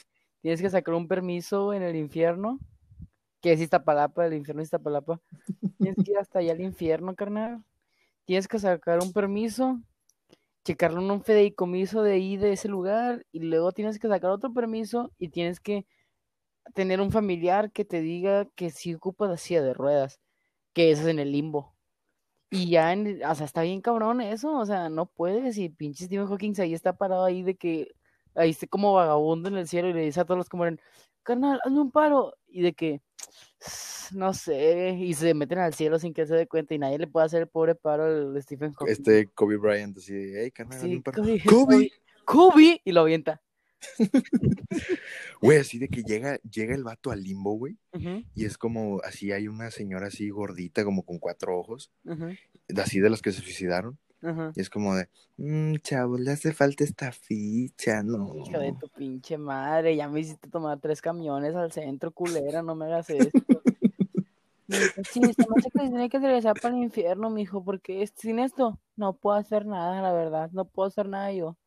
Tienes 0.41 0.61
que 0.61 0.69
sacar 0.69 0.93
un 0.93 1.07
permiso 1.07 1.73
en 1.73 1.81
el 1.81 1.95
infierno. 1.95 2.59
Que 3.41 3.53
es 3.53 3.61
Iztapalapa, 3.61 4.25
el 4.25 4.33
infierno 4.33 4.61
es 4.61 4.67
Iztapalapa. 4.67 5.21
Tienes 5.79 5.97
que 6.03 6.11
ir 6.11 6.17
hasta 6.17 6.39
allá 6.39 6.53
al 6.53 6.61
infierno, 6.61 7.15
carnal. 7.15 7.63
Tienes 8.25 8.47
que 8.47 8.59
sacar 8.59 8.99
un 9.03 9.13
permiso, 9.13 9.79
checarlo 10.65 11.01
en 11.01 11.11
un 11.11 11.23
fideicomiso 11.23 12.03
de 12.03 12.13
ahí, 12.13 12.37
de 12.37 12.53
ese 12.53 12.69
lugar, 12.69 13.25
y 13.31 13.39
luego 13.41 13.71
tienes 13.73 13.99
que 13.99 14.07
sacar 14.09 14.31
otro 14.31 14.53
permiso 14.53 15.11
y 15.19 15.29
tienes 15.29 15.59
que 15.59 15.85
tener 16.73 17.01
un 17.01 17.11
familiar 17.11 17.71
que 17.71 17.85
te 17.85 18.01
diga 18.01 18.45
que 18.55 18.69
si 18.71 18.93
ocupa 18.95 19.27
la 19.27 19.37
silla 19.37 19.61
de 19.63 19.73
ruedas, 19.73 20.19
que 20.73 20.91
eso 20.91 21.03
es 21.03 21.07
en 21.09 21.19
el 21.19 21.31
limbo. 21.31 21.75
Y 22.51 22.69
ya, 22.71 22.93
en, 22.93 23.07
el- 23.07 23.23
o 23.23 23.35
sea, 23.35 23.45
está 23.45 23.61
bien 23.63 23.81
cabrón 23.81 24.21
eso, 24.21 24.57
o 24.57 24.65
sea, 24.65 24.89
no 24.89 25.05
puedes, 25.07 25.57
y 25.57 25.69
pinche 25.69 26.05
Stephen 26.05 26.27
Hawking 26.27 26.53
ahí 26.59 26.73
está 26.73 26.97
parado 26.97 27.25
ahí 27.25 27.43
de 27.43 27.55
que, 27.55 27.89
ahí 28.35 28.51
está 28.51 28.67
como 28.67 28.93
vagabundo 28.93 29.49
en 29.49 29.57
el 29.57 29.67
cielo 29.67 29.89
y 29.89 29.93
le 29.93 30.01
dice 30.01 30.21
a 30.21 30.25
todos 30.25 30.37
los 30.39 30.49
que 30.49 30.57
mueren, 30.57 30.79
carnal, 31.23 31.59
hazme 31.63 31.81
un 31.81 31.91
paro, 31.91 32.35
y 32.51 32.61
de 32.61 32.73
que, 32.73 33.01
no 34.15 34.33
sé, 34.33 34.91
y 34.99 35.13
se 35.13 35.33
meten 35.33 35.59
al 35.59 35.73
cielo 35.73 35.99
sin 35.99 36.13
que 36.13 36.25
se 36.25 36.35
dé 36.35 36.47
cuenta 36.47 36.73
y 36.73 36.79
nadie 36.79 36.97
le 36.97 37.07
puede 37.07 37.25
hacer 37.25 37.41
el 37.41 37.47
pobre 37.47 37.75
paro 37.75 38.05
al 38.05 38.41
Stephen 38.41 38.73
Hawking. 38.73 38.91
Este 38.91 39.27
Kobe 39.27 39.57
Bryant, 39.57 39.97
así, 39.97 40.13
hey, 40.13 40.51
carnal, 40.51 40.79
Sí, 40.79 40.95
un 40.95 41.03
paro". 41.03 41.21
Kobe, 41.23 41.43
Kobe. 41.43 41.91
Kobe, 42.25 42.81
y 42.83 42.91
lo 42.91 43.01
avienta. 43.01 43.41
Güey, 45.41 45.57
así 45.57 45.79
de 45.79 45.87
que 45.87 46.03
llega, 46.03 46.37
llega 46.37 46.75
el 46.75 46.83
vato 46.83 47.11
al 47.11 47.23
limbo, 47.23 47.53
güey. 47.53 47.77
Y 48.35 48.45
es 48.45 48.57
como, 48.57 49.01
así 49.03 49.31
hay 49.31 49.47
una 49.47 49.71
señora 49.71 50.07
así 50.07 50.29
gordita, 50.29 50.83
como 50.83 51.03
con 51.03 51.17
cuatro 51.17 51.57
ojos, 51.57 51.91
así 52.75 52.99
de 52.99 53.09
las 53.09 53.21
que 53.21 53.31
se 53.31 53.41
suicidaron. 53.41 53.97
Ajá. 54.21 54.51
Y 54.55 54.61
es 54.61 54.69
como 54.69 54.95
de, 54.95 55.07
mmm, 55.37 55.75
chavos, 55.77 56.19
le 56.19 56.31
hace 56.31 56.53
falta 56.53 56.83
esta 56.83 57.11
ficha, 57.11 58.03
no. 58.03 58.35
Hija 58.35 58.59
de 58.59 58.73
tu 58.73 58.89
pinche 58.89 59.37
madre, 59.37 59.95
ya 59.95 60.07
me 60.07 60.19
hiciste 60.19 60.49
tomar 60.49 60.79
tres 60.79 61.01
camiones 61.01 61.55
al 61.55 61.71
centro, 61.71 62.11
culera, 62.11 62.61
no 62.61 62.75
me 62.75 62.85
hagas 62.85 63.09
esto. 63.09 63.39
Dice, 64.67 65.03
sí, 65.03 65.21
se 65.21 65.49
me 65.49 65.55
hace 65.57 65.71
que 65.71 65.79
tiene 65.79 66.09
que 66.09 66.19
regresar 66.19 66.59
para 66.61 66.75
el 66.75 66.83
infierno, 66.83 67.31
mijo, 67.31 67.63
porque 67.63 68.05
sin 68.15 68.37
esto 68.37 68.79
no 68.95 69.13
puedo 69.13 69.35
hacer 69.35 69.65
nada, 69.65 69.99
la 70.01 70.13
verdad, 70.13 70.51
no 70.51 70.65
puedo 70.65 70.87
hacer 70.87 71.09
nada 71.09 71.31
yo. 71.31 71.57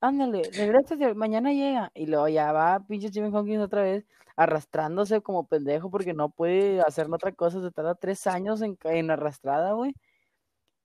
Ándale, 0.00 0.42
regrésate, 0.54 1.14
mañana 1.14 1.52
llega. 1.52 1.90
Y 1.94 2.06
luego 2.06 2.28
ya 2.28 2.52
va 2.52 2.84
pinche 2.86 3.08
Stephen 3.08 3.32
Hawking 3.32 3.58
otra 3.58 3.82
vez, 3.82 4.04
arrastrándose 4.36 5.22
como 5.22 5.46
pendejo 5.46 5.90
porque 5.90 6.12
no 6.12 6.28
puede 6.28 6.80
hacer 6.82 7.08
otra 7.10 7.32
cosa, 7.32 7.60
se 7.60 7.70
tarda 7.70 7.94
tres 7.94 8.26
años 8.26 8.60
en, 8.62 8.78
en 8.84 9.10
arrastrada, 9.10 9.72
güey. 9.72 9.94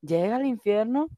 Llega 0.01 0.37
al 0.37 0.45
infierno, 0.45 1.09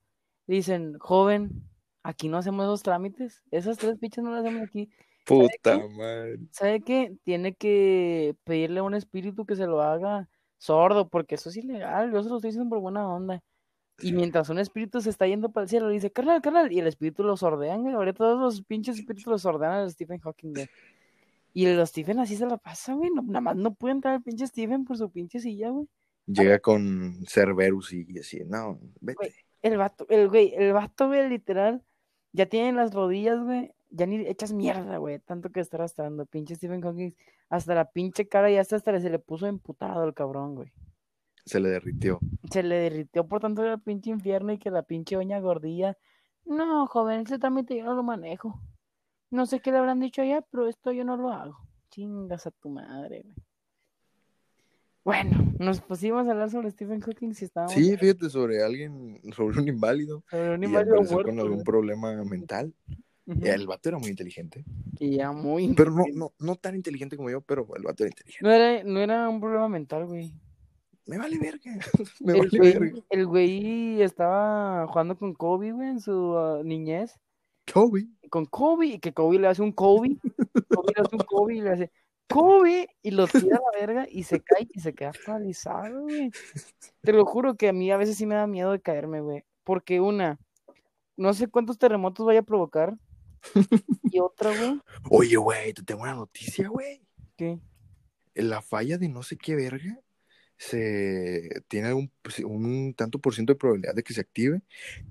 dicen, 0.47 0.97
joven, 0.99 1.63
aquí 2.03 2.29
no 2.29 2.37
hacemos 2.37 2.65
esos 2.65 2.83
trámites, 2.83 3.43
esas 3.51 3.77
tres 3.77 3.99
fichas 3.99 4.23
no 4.23 4.31
las 4.31 4.43
hacemos 4.43 4.63
aquí. 4.63 4.89
Puta 5.25 5.79
madre. 5.87 6.39
¿Sabe 6.51 6.81
qué? 6.81 7.15
Tiene 7.23 7.53
que 7.53 8.35
pedirle 8.43 8.79
a 8.79 8.83
un 8.83 8.95
espíritu 8.95 9.45
que 9.45 9.55
se 9.55 9.67
lo 9.67 9.81
haga 9.81 10.29
sordo, 10.57 11.09
porque 11.09 11.35
eso 11.35 11.49
es 11.49 11.57
ilegal, 11.57 12.11
yo 12.11 12.23
se 12.23 12.29
lo 12.29 12.37
estoy 12.37 12.49
diciendo 12.49 12.69
por 12.69 12.79
buena 12.79 13.07
onda. 13.07 13.41
Y 13.99 14.13
mientras 14.13 14.49
un 14.49 14.57
espíritu 14.57 14.99
se 14.99 15.11
está 15.11 15.27
yendo 15.27 15.51
para 15.51 15.63
el 15.63 15.69
cielo, 15.69 15.87
le 15.87 15.93
dice, 15.93 16.11
carnal, 16.11 16.41
carnal, 16.41 16.71
y 16.71 16.79
el 16.79 16.87
espíritu 16.87 17.23
lo 17.23 17.37
sordean, 17.37 17.83
güey. 17.83 17.93
Ahorita 17.93 18.17
todos 18.17 18.39
los 18.39 18.63
pinches 18.63 18.97
espíritus 18.97 19.27
los 19.27 19.41
sordean 19.43 19.73
al 19.73 19.91
Stephen 19.91 20.19
Hawking, 20.19 20.53
güey. 20.53 20.67
Y 21.53 21.65
el 21.65 21.85
Stephen 21.85 22.19
así 22.19 22.35
se 22.35 22.47
la 22.47 22.57
pasa, 22.57 22.93
güey. 22.93 23.11
No, 23.11 23.21
nada 23.21 23.41
más 23.41 23.55
no 23.55 23.73
puede 23.73 23.93
entrar 23.93 24.15
el 24.15 24.23
pinche 24.23 24.47
Stephen 24.47 24.85
por 24.85 24.97
su 24.97 25.11
pinche 25.11 25.39
silla, 25.39 25.69
güey. 25.69 25.87
Llega 26.25 26.59
con 26.59 27.25
Cerberus 27.27 27.93
y 27.93 28.19
así, 28.19 28.43
no, 28.45 28.79
vete. 28.99 29.33
El 29.61 29.77
vato, 29.77 30.05
el 30.09 30.29
güey, 30.29 30.53
el 30.55 30.73
vato, 30.73 31.07
güey, 31.07 31.27
literal, 31.29 31.83
ya 32.31 32.45
tiene 32.47 32.73
las 32.73 32.93
rodillas, 32.93 33.43
güey, 33.43 33.73
ya 33.89 34.05
ni 34.05 34.25
echas 34.27 34.53
mierda, 34.53 34.97
güey, 34.97 35.19
tanto 35.19 35.49
que 35.49 35.59
está 35.59 35.77
arrastrando, 35.77 36.25
pinche 36.25 36.55
Stephen 36.55 36.81
Hawking, 36.81 37.11
hasta 37.49 37.75
la 37.75 37.91
pinche 37.91 38.27
cara 38.27 38.49
ya 38.49 38.61
hasta, 38.61 38.77
hasta 38.77 38.99
se 38.99 39.09
le 39.09 39.19
puso 39.19 39.47
emputado 39.47 40.03
el 40.03 40.13
cabrón, 40.13 40.55
güey. 40.55 40.71
Se 41.45 41.59
le 41.59 41.69
derritió. 41.69 42.19
Se 42.51 42.63
le 42.63 42.75
derritió 42.75 43.27
por 43.27 43.41
tanto 43.41 43.63
el 43.63 43.81
pinche 43.81 44.11
infierno 44.11 44.53
y 44.53 44.57
que 44.57 44.71
la 44.71 44.83
pinche 44.83 45.15
doña 45.15 45.39
gordilla, 45.39 45.97
no, 46.45 46.87
joven, 46.87 47.21
ese 47.21 47.39
trámite 47.39 47.77
yo 47.77 47.83
no 47.83 47.93
lo 47.93 48.03
manejo. 48.03 48.59
No 49.29 49.45
sé 49.45 49.59
qué 49.59 49.71
le 49.71 49.77
habrán 49.77 49.99
dicho 49.99 50.21
allá, 50.21 50.41
pero 50.41 50.67
esto 50.67 50.91
yo 50.91 51.03
no 51.05 51.17
lo 51.17 51.31
hago. 51.31 51.57
Chingas 51.89 52.47
a 52.47 52.51
tu 52.51 52.69
madre, 52.69 53.21
güey. 53.23 53.35
Bueno, 55.03 55.53
nos 55.57 55.81
pusimos 55.81 56.27
a 56.27 56.31
hablar 56.31 56.51
sobre 56.51 56.69
Stephen 56.69 57.01
Hawking 57.01 57.33
si 57.33 57.45
estábamos 57.45 57.73
Sí, 57.73 57.97
fíjate, 57.97 58.29
sobre 58.29 58.63
alguien, 58.63 59.19
sobre 59.35 59.59
un 59.59 59.67
inválido. 59.67 60.23
sobre 60.29 60.55
un 60.55 60.63
Y 60.63 60.65
inválido 60.67 61.01
muerto, 61.01 61.23
con 61.23 61.39
algún 61.39 61.63
problema 61.63 62.23
mental. 62.23 62.73
Ujú. 63.25 63.39
El 63.43 63.65
vato 63.65 63.89
era 63.89 63.97
muy 63.97 64.09
inteligente. 64.09 64.63
Y 64.99 65.17
ya 65.17 65.31
muy... 65.31 65.73
Pero 65.73 65.91
no, 65.91 66.03
no, 66.13 66.33
no 66.39 66.55
tan 66.55 66.75
inteligente 66.75 67.17
como 67.17 67.31
yo, 67.31 67.41
pero 67.41 67.67
el 67.75 67.83
vato 67.83 68.03
era 68.03 68.11
inteligente. 68.11 68.47
No 68.47 68.53
era, 68.53 68.83
no 68.83 68.99
era 68.99 69.27
un 69.27 69.39
problema 69.39 69.67
mental, 69.69 70.05
güey. 70.05 70.33
Me 71.07 71.17
vale 71.17 71.39
verga. 71.39 71.71
Me 72.19 72.33
El 72.33 72.39
vale 72.39 72.57
güey, 72.57 72.73
verga. 72.73 73.01
el 73.09 73.25
güey 73.25 74.01
estaba 74.03 74.85
jugando 74.87 75.17
con 75.17 75.33
Kobe, 75.33 75.71
güey, 75.71 75.89
en 75.89 75.99
su 75.99 76.37
ah, 76.37 76.61
niñez. 76.63 77.19
Kobe. 77.71 78.07
Con 78.29 78.45
Kobe, 78.45 78.85
y 78.87 78.99
que 78.99 79.13
Kobe 79.13 79.39
le 79.39 79.47
hace 79.47 79.63
un 79.63 79.71
Kobe. 79.71 80.17
Kobe 80.69 80.93
le 80.95 81.01
hace 81.01 81.15
un 81.15 81.23
Kobe 81.23 81.55
y 81.55 81.61
le 81.61 81.69
hace 81.71 81.91
Kobe 82.31 82.89
y 83.01 83.11
lo 83.11 83.27
tira 83.53 83.57
a 83.57 83.61
la 83.61 83.79
verga 83.79 84.07
y 84.09 84.23
se 84.23 84.41
cae 84.41 84.67
y 84.73 84.79
se 84.79 84.93
queda 84.93 85.11
paralizado, 85.25 86.01
güey. 86.03 86.31
Te 87.01 87.13
lo 87.13 87.25
juro 87.25 87.55
que 87.55 87.69
a 87.69 87.73
mí 87.73 87.91
a 87.91 87.97
veces 87.97 88.17
sí 88.17 88.25
me 88.25 88.35
da 88.35 88.47
miedo 88.47 88.71
de 88.71 88.81
caerme, 88.81 89.21
güey. 89.21 89.43
Porque 89.63 89.99
una, 90.01 90.39
no 91.17 91.33
sé 91.33 91.47
cuántos 91.47 91.77
terremotos 91.77 92.25
vaya 92.25 92.39
a 92.39 92.43
provocar. 92.43 92.95
Y 94.03 94.19
otra, 94.19 94.55
güey, 94.55 94.79
Oye, 95.09 95.35
güey, 95.37 95.73
te 95.73 95.83
tengo 95.83 96.03
una 96.03 96.13
noticia, 96.13 96.67
güey. 96.67 97.01
que 97.35 97.59
La 98.35 98.61
falla 98.61 98.97
de 98.97 99.09
no 99.09 99.23
sé 99.23 99.37
qué 99.37 99.55
verga 99.55 99.99
se 100.61 101.63
tiene 101.67 101.91
un, 101.91 102.11
un 102.45 102.93
tanto 102.93 103.17
por 103.17 103.33
ciento 103.33 103.51
de 103.51 103.57
probabilidad 103.57 103.95
de 103.95 104.03
que 104.03 104.13
se 104.13 104.21
active. 104.21 104.61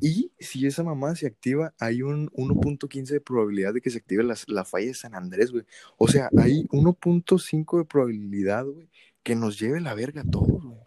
Y 0.01 0.31
si 0.39 0.65
esa 0.65 0.85
mamá 0.85 1.17
se 1.17 1.27
activa, 1.27 1.75
hay 1.81 2.03
un 2.03 2.31
1.15 2.31 3.09
de 3.09 3.21
probabilidad 3.21 3.75
de 3.75 3.81
que 3.81 3.91
se 3.91 3.99
active 3.99 4.23
la, 4.23 4.37
la 4.47 4.65
falla 4.65 4.87
de 4.87 4.95
San 4.95 5.17
Andrés, 5.17 5.51
güey. 5.51 5.65
O 5.99 6.07
sea, 6.07 6.31
hay 6.39 6.69
1.5 6.69 7.79
de 7.79 7.85
probabilidad, 7.85 8.65
güey, 8.65 8.89
que 9.25 9.35
nos 9.35 9.59
lleve 9.59 9.81
la 9.81 9.95
verga 9.95 10.21
a 10.21 10.31
todos, 10.31 10.65
güey. 10.65 10.79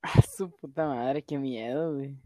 Ah, 0.00 0.22
su 0.22 0.50
puta 0.50 0.86
madre, 0.86 1.22
qué 1.22 1.36
miedo, 1.36 1.94
güey. 1.96 2.16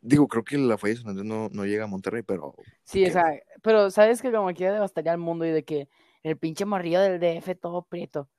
Digo, 0.00 0.26
creo 0.26 0.42
que 0.42 0.56
la 0.56 0.78
falla 0.78 0.94
de 0.94 1.00
San 1.00 1.10
Andrés 1.10 1.26
no, 1.26 1.50
no 1.50 1.66
llega 1.66 1.84
a 1.84 1.88
Monterrey, 1.88 2.22
pero 2.22 2.54
Sí, 2.84 3.04
o 3.04 3.10
sea, 3.10 3.24
pero 3.62 3.90
sabes 3.90 4.22
que 4.22 4.32
como 4.32 4.54
quiera 4.54 4.72
devastaría 4.72 5.12
al 5.12 5.18
mundo 5.18 5.44
y 5.44 5.50
de 5.50 5.64
que 5.64 5.90
el 6.22 6.38
pinche 6.38 6.64
morrillo 6.64 7.00
del 7.00 7.20
DF 7.20 7.60
todo 7.60 7.82
prieto. 7.82 8.30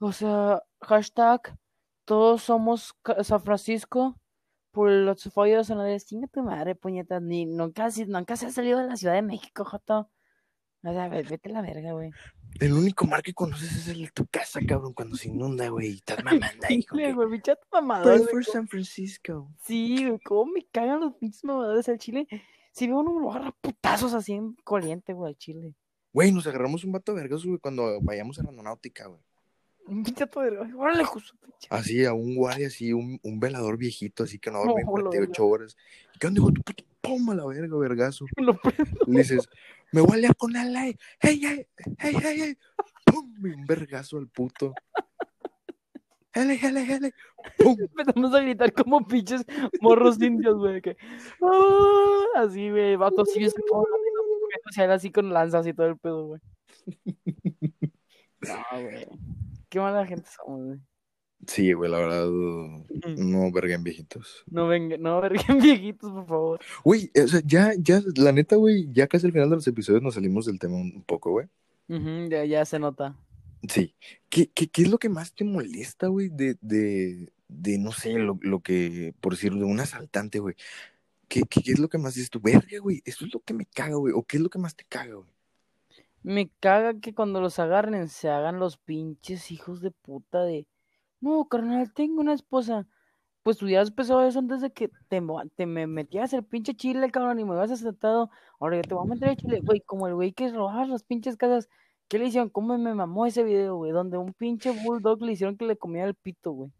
O 0.00 0.12
sea, 0.12 0.62
hashtag, 0.80 1.56
todos 2.06 2.42
somos 2.42 2.94
San 3.22 3.42
Francisco 3.42 4.18
por 4.72 4.90
los 4.90 5.24
fallos 5.32 5.68
en 5.70 5.78
la 5.78 5.84
de 5.84 6.00
chinga 6.00 6.26
tu 6.28 6.42
madre, 6.42 6.74
puñetas, 6.74 7.20
ni 7.22 7.44
nunca, 7.44 7.88
nunca 8.06 8.36
se 8.36 8.46
ha 8.46 8.50
salido 8.50 8.78
de 8.78 8.86
la 8.86 8.96
Ciudad 8.96 9.14
de 9.14 9.22
México, 9.22 9.64
Joto. 9.64 10.10
O 10.82 10.92
sea, 10.92 11.08
ve- 11.08 11.22
vete 11.24 11.50
a 11.50 11.52
la 11.52 11.60
verga, 11.62 11.92
güey. 11.92 12.10
el 12.60 12.72
único 12.72 13.06
mar 13.06 13.20
que 13.22 13.34
conoces 13.34 13.70
es 13.76 13.88
el 13.88 14.02
de 14.06 14.10
tu 14.12 14.26
casa, 14.26 14.60
cabrón, 14.66 14.94
cuando 14.94 15.16
se 15.16 15.28
inunda, 15.28 15.68
güey. 15.68 15.88
y 15.90 15.94
Estás 15.96 16.18
mamando 16.24 16.66
que, 16.68 17.12
güey, 17.12 17.40
mamador, 17.70 18.04
Pray 18.06 18.18
güey. 18.20 18.30
for 18.30 18.44
San 18.44 18.66
Francisco. 18.68 19.52
Sí, 19.64 20.06
güey, 20.06 20.18
cómo 20.20 20.52
me 20.52 20.66
cagan 20.72 21.00
los 21.00 21.14
pinches 21.16 21.44
mamadores 21.44 21.86
al 21.90 21.98
Chile. 21.98 22.26
Si 22.72 22.86
veo 22.86 23.00
uno 23.00 23.12
me 23.12 23.20
lo 23.20 23.30
agarra 23.32 23.54
putazos 23.60 24.14
así 24.14 24.32
en 24.32 24.54
coliente, 24.64 25.12
güey, 25.12 25.32
al 25.32 25.36
Chile. 25.36 25.74
Güey, 26.12 26.32
nos 26.32 26.46
agarramos 26.46 26.84
un 26.84 26.92
vato 26.92 27.12
vergas, 27.14 27.44
güey, 27.44 27.58
cuando 27.58 28.00
vayamos 28.00 28.38
a 28.38 28.44
la 28.44 28.50
aeronáutica, 28.50 29.06
güey. 29.08 29.20
Un 29.86 30.02
pinche 30.02 30.24
de... 30.24 30.74
Órale, 30.76 31.04
Así, 31.68 32.04
a 32.04 32.12
un 32.12 32.36
guardia, 32.36 32.68
así, 32.68 32.92
un, 32.92 33.18
un 33.22 33.40
velador 33.40 33.76
viejito, 33.76 34.24
así 34.24 34.38
que 34.38 34.50
no 34.50 34.62
en 34.62 34.68
No, 34.68 34.74
la 34.76 34.84
48 34.84 35.46
horas. 35.46 35.76
¿Qué 36.18 36.26
onda, 36.26 36.40
hijo 36.40 36.52
tu 36.52 36.62
puta? 36.62 36.84
Pum, 37.00 37.30
a 37.30 37.34
la 37.34 37.46
verga, 37.46 37.76
vergazo. 37.76 38.26
Le 39.06 39.18
dices, 39.18 39.48
me 39.92 40.00
voy 40.00 40.18
a 40.18 40.20
liar 40.20 40.36
con 40.36 40.54
él, 40.54 40.74
hey, 40.76 40.96
hey, 41.20 41.40
hey, 41.42 41.66
hey, 41.98 42.16
hey. 42.22 42.54
Pum, 43.04 43.34
un 43.42 43.66
vergazo 43.66 44.18
al 44.18 44.28
puto. 44.28 44.74
Hele, 46.32 46.54
hele, 46.54 46.84
hele. 46.84 47.14
Pum. 47.58 47.76
Empezamos 47.96 48.34
a 48.34 48.40
gritar 48.40 48.72
como 48.72 49.06
pinches 49.06 49.44
morros 49.80 50.20
indios, 50.22 50.56
güey. 50.58 50.80
Que... 50.80 50.96
¡Ah! 51.42 52.24
Así, 52.36 52.70
güey, 52.70 52.96
vato 52.96 53.22
así, 53.22 53.42
ese 53.42 53.60
todo 53.68 53.84
así 54.92 55.10
con 55.10 55.32
lanzas 55.32 55.66
y 55.66 55.74
todo 55.74 55.86
el 55.86 55.98
pedo, 55.98 56.26
güey. 56.26 56.40
No, 58.42 58.80
güey. 58.80 59.06
Qué 59.70 59.78
mala 59.78 60.04
gente 60.04 60.28
somos, 60.36 60.66
güey. 60.66 60.78
Sí, 61.46 61.72
güey, 61.72 61.90
la 61.90 61.98
verdad, 61.98 62.26
no 63.16 63.50
verguen 63.50 63.82
viejitos. 63.82 64.44
No 64.50 64.68
venga, 64.68 64.98
no 64.98 65.20
verguen 65.22 65.58
viejitos, 65.58 66.12
por 66.12 66.26
favor. 66.26 66.60
Güey, 66.84 67.10
o 67.14 67.28
sea, 67.28 67.40
ya, 67.44 67.72
ya, 67.78 68.02
la 68.16 68.32
neta, 68.32 68.56
güey, 68.56 68.88
ya 68.92 69.06
casi 69.06 69.26
al 69.26 69.32
final 69.32 69.48
de 69.48 69.56
los 69.56 69.66
episodios 69.66 70.02
nos 70.02 70.14
salimos 70.14 70.44
del 70.44 70.58
tema 70.58 70.76
un, 70.76 71.02
poco, 71.04 71.30
güey. 71.30 71.46
Ujú, 71.88 72.28
ya, 72.28 72.44
ya 72.44 72.64
se 72.66 72.78
nota. 72.78 73.16
Sí. 73.68 73.94
¿Qué, 74.28 74.50
qué, 74.52 74.68
qué 74.68 74.82
es 74.82 74.90
lo 74.90 74.98
que 74.98 75.08
más 75.08 75.32
te 75.32 75.44
molesta, 75.44 76.08
güey, 76.08 76.28
de, 76.28 76.58
de, 76.60 77.32
de, 77.48 77.78
no 77.78 77.92
sé, 77.92 78.12
lo, 78.14 78.38
lo 78.42 78.60
que, 78.60 79.14
por 79.20 79.32
decirlo, 79.32 79.60
de 79.60 79.66
un 79.66 79.80
asaltante, 79.80 80.40
güey? 80.40 80.56
¿Qué, 81.28 81.42
qué, 81.48 81.62
qué 81.62 81.72
es 81.72 81.78
lo 81.78 81.88
que 81.88 81.96
más 81.96 82.14
dices 82.14 82.28
tú? 82.28 82.40
Verga, 82.40 82.78
güey, 82.82 83.02
esto 83.04 83.24
es 83.24 83.32
lo 83.32 83.40
que 83.40 83.54
me 83.54 83.64
caga, 83.64 83.94
güey. 83.94 84.12
¿O 84.14 84.24
qué 84.24 84.36
es 84.36 84.42
lo 84.42 84.50
que 84.50 84.58
más 84.58 84.76
te 84.76 84.84
caga, 84.84 85.14
güey? 85.14 85.30
Me 86.22 86.50
caga 86.60 87.00
que 87.00 87.14
cuando 87.14 87.40
los 87.40 87.58
agarren 87.58 88.08
se 88.08 88.28
hagan 88.28 88.58
los 88.58 88.76
pinches 88.76 89.50
hijos 89.50 89.80
de 89.80 89.90
puta 89.90 90.42
de... 90.42 90.66
No, 91.20 91.46
carnal, 91.48 91.92
tengo 91.92 92.20
una 92.20 92.34
esposa. 92.34 92.86
Pues 93.42 93.56
tú 93.56 93.68
ya 93.68 93.80
has 93.80 93.88
empezado 93.88 94.22
eso 94.22 94.38
antes 94.38 94.60
de 94.60 94.70
que 94.70 94.90
te, 95.08 95.20
me 95.66 95.86
metías 95.86 96.32
el 96.34 96.44
pinche 96.44 96.74
chile, 96.74 97.10
cabrón, 97.10 97.40
y 97.40 97.44
me 97.44 97.54
habías 97.54 97.70
aceptado. 97.70 98.30
Ahora 98.58 98.76
ya 98.76 98.82
te 98.82 98.94
voy 98.94 99.06
a 99.06 99.08
meter 99.08 99.30
el 99.30 99.36
chile, 99.36 99.60
güey, 99.62 99.80
como 99.80 100.06
el 100.06 100.14
güey 100.14 100.32
que 100.32 100.50
robaba 100.50 100.84
las 100.86 101.04
pinches 101.04 101.36
casas. 101.36 101.68
¿Qué 102.08 102.18
le 102.18 102.26
hicieron? 102.26 102.50
¿Cómo 102.50 102.76
me 102.76 102.94
mamó 102.94 103.24
ese 103.24 103.42
video, 103.42 103.76
güey? 103.76 103.92
Donde 103.92 104.18
un 104.18 104.34
pinche 104.34 104.72
bulldog 104.84 105.22
le 105.22 105.32
hicieron 105.32 105.56
que 105.56 105.64
le 105.64 105.76
comiera 105.76 106.06
el 106.08 106.14
pito, 106.14 106.52
güey. 106.52 106.70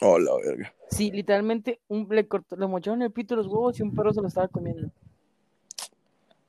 Oh, 0.00 0.18
la 0.18 0.34
verga. 0.36 0.72
Sí, 0.90 1.10
literalmente 1.10 1.80
un, 1.88 2.08
le, 2.10 2.26
cortó, 2.26 2.56
le 2.56 2.66
mocharon 2.66 3.02
el 3.02 3.12
pito 3.12 3.36
los 3.36 3.46
huevos 3.46 3.78
y 3.78 3.82
un 3.82 3.94
perro 3.94 4.12
se 4.12 4.20
lo 4.20 4.28
estaba 4.28 4.48
comiendo. 4.48 4.90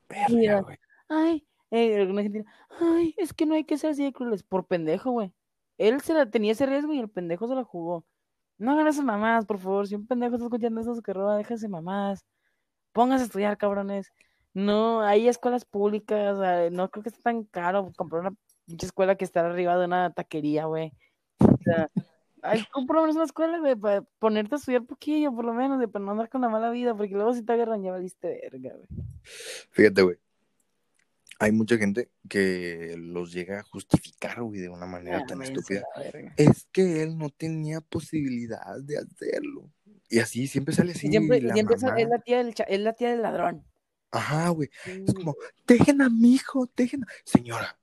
Verga, 0.08 0.60
güey. 0.62 0.78
Ay, 1.08 1.44
eh, 1.70 2.44
ay, 2.80 3.14
es 3.18 3.32
que 3.32 3.46
no 3.46 3.54
hay 3.54 3.64
que 3.64 3.78
ser 3.78 3.90
así 3.90 4.04
de 4.04 4.12
crueles. 4.12 4.42
Por 4.42 4.66
pendejo, 4.66 5.10
güey. 5.10 5.32
Él 5.78 6.00
se 6.00 6.14
la 6.14 6.30
tenía 6.30 6.52
ese 6.52 6.66
riesgo 6.66 6.92
y 6.92 6.98
el 6.98 7.08
pendejo 7.08 7.48
se 7.48 7.54
la 7.54 7.64
jugó. 7.64 8.04
No 8.58 8.72
hagan 8.72 8.88
esas 8.88 9.04
mamás, 9.04 9.46
por 9.46 9.58
favor. 9.58 9.86
Si 9.86 9.94
un 9.94 10.06
pendejo 10.06 10.34
está 10.34 10.46
escuchando 10.46 10.80
esos 10.80 11.00
que 11.02 11.12
roba, 11.12 11.36
déjense 11.36 11.68
mamás. 11.68 12.24
Pónganse 12.92 13.24
a 13.24 13.26
estudiar, 13.26 13.56
cabrones. 13.58 14.12
No, 14.52 15.00
hay 15.02 15.28
escuelas 15.28 15.64
públicas. 15.64 16.36
no 16.72 16.90
creo 16.90 17.02
que 17.02 17.08
esté 17.10 17.22
tan 17.22 17.44
caro 17.44 17.92
comprar 17.96 18.22
una 18.22 18.36
escuela 18.80 19.16
que 19.16 19.24
está 19.24 19.46
arriba 19.46 19.78
de 19.78 19.86
una 19.86 20.12
taquería, 20.12 20.66
güey. 20.66 20.92
O 21.40 21.56
sea, 21.64 21.88
Ay, 22.42 22.64
tú 22.72 22.86
por 22.86 23.14
la 23.14 23.24
escuela, 23.24 23.58
güey, 23.58 23.76
para 23.76 24.02
ponerte 24.18 24.54
a 24.54 24.58
estudiar 24.58 24.84
poquillo, 24.84 25.34
por 25.34 25.44
lo 25.44 25.52
menos, 25.52 25.78
de 25.78 25.88
para 25.88 26.04
no 26.04 26.12
andar 26.12 26.28
con 26.28 26.40
la 26.40 26.48
mala 26.48 26.70
vida, 26.70 26.94
porque 26.94 27.14
luego 27.14 27.34
si 27.34 27.42
te 27.42 27.52
agarran 27.52 27.82
ya 27.82 27.92
valiste 27.92 28.28
verga, 28.50 28.74
güey. 28.74 28.86
Fíjate, 29.70 30.02
güey. 30.02 30.16
Hay 31.42 31.52
mucha 31.52 31.76
gente 31.78 32.10
que 32.28 32.94
los 32.98 33.32
llega 33.32 33.60
a 33.60 33.62
justificar, 33.62 34.42
güey, 34.42 34.60
de 34.60 34.68
una 34.68 34.84
manera 34.86 35.18
Ah, 35.18 35.26
tan 35.26 35.42
estúpida. 35.42 35.82
Es 36.36 36.68
que 36.70 37.02
él 37.02 37.16
no 37.16 37.30
tenía 37.30 37.80
posibilidad 37.80 38.78
de 38.82 38.98
hacerlo. 38.98 39.70
Y 40.10 40.18
así 40.18 40.46
siempre 40.46 40.74
sale 40.74 40.92
así. 40.92 41.06
Y 41.06 41.10
siempre, 41.10 41.38
es, 41.38 41.82
mamá. 41.82 41.98
es 41.98 42.08
la 42.08 42.18
tía 42.18 42.38
del, 42.44 42.54
cha- 42.54 42.64
es 42.64 42.80
la 42.80 42.92
tía 42.92 43.10
del 43.10 43.22
ladrón. 43.22 43.64
Ajá, 44.10 44.50
güey. 44.50 44.68
Sí, 44.84 45.04
Es 45.08 45.14
como, 45.14 45.34
dejen 45.66 46.02
a 46.02 46.10
mi 46.10 46.34
hijo, 46.34 46.68
dejen 46.76 47.04
a... 47.04 47.06
Señora, 47.24 47.78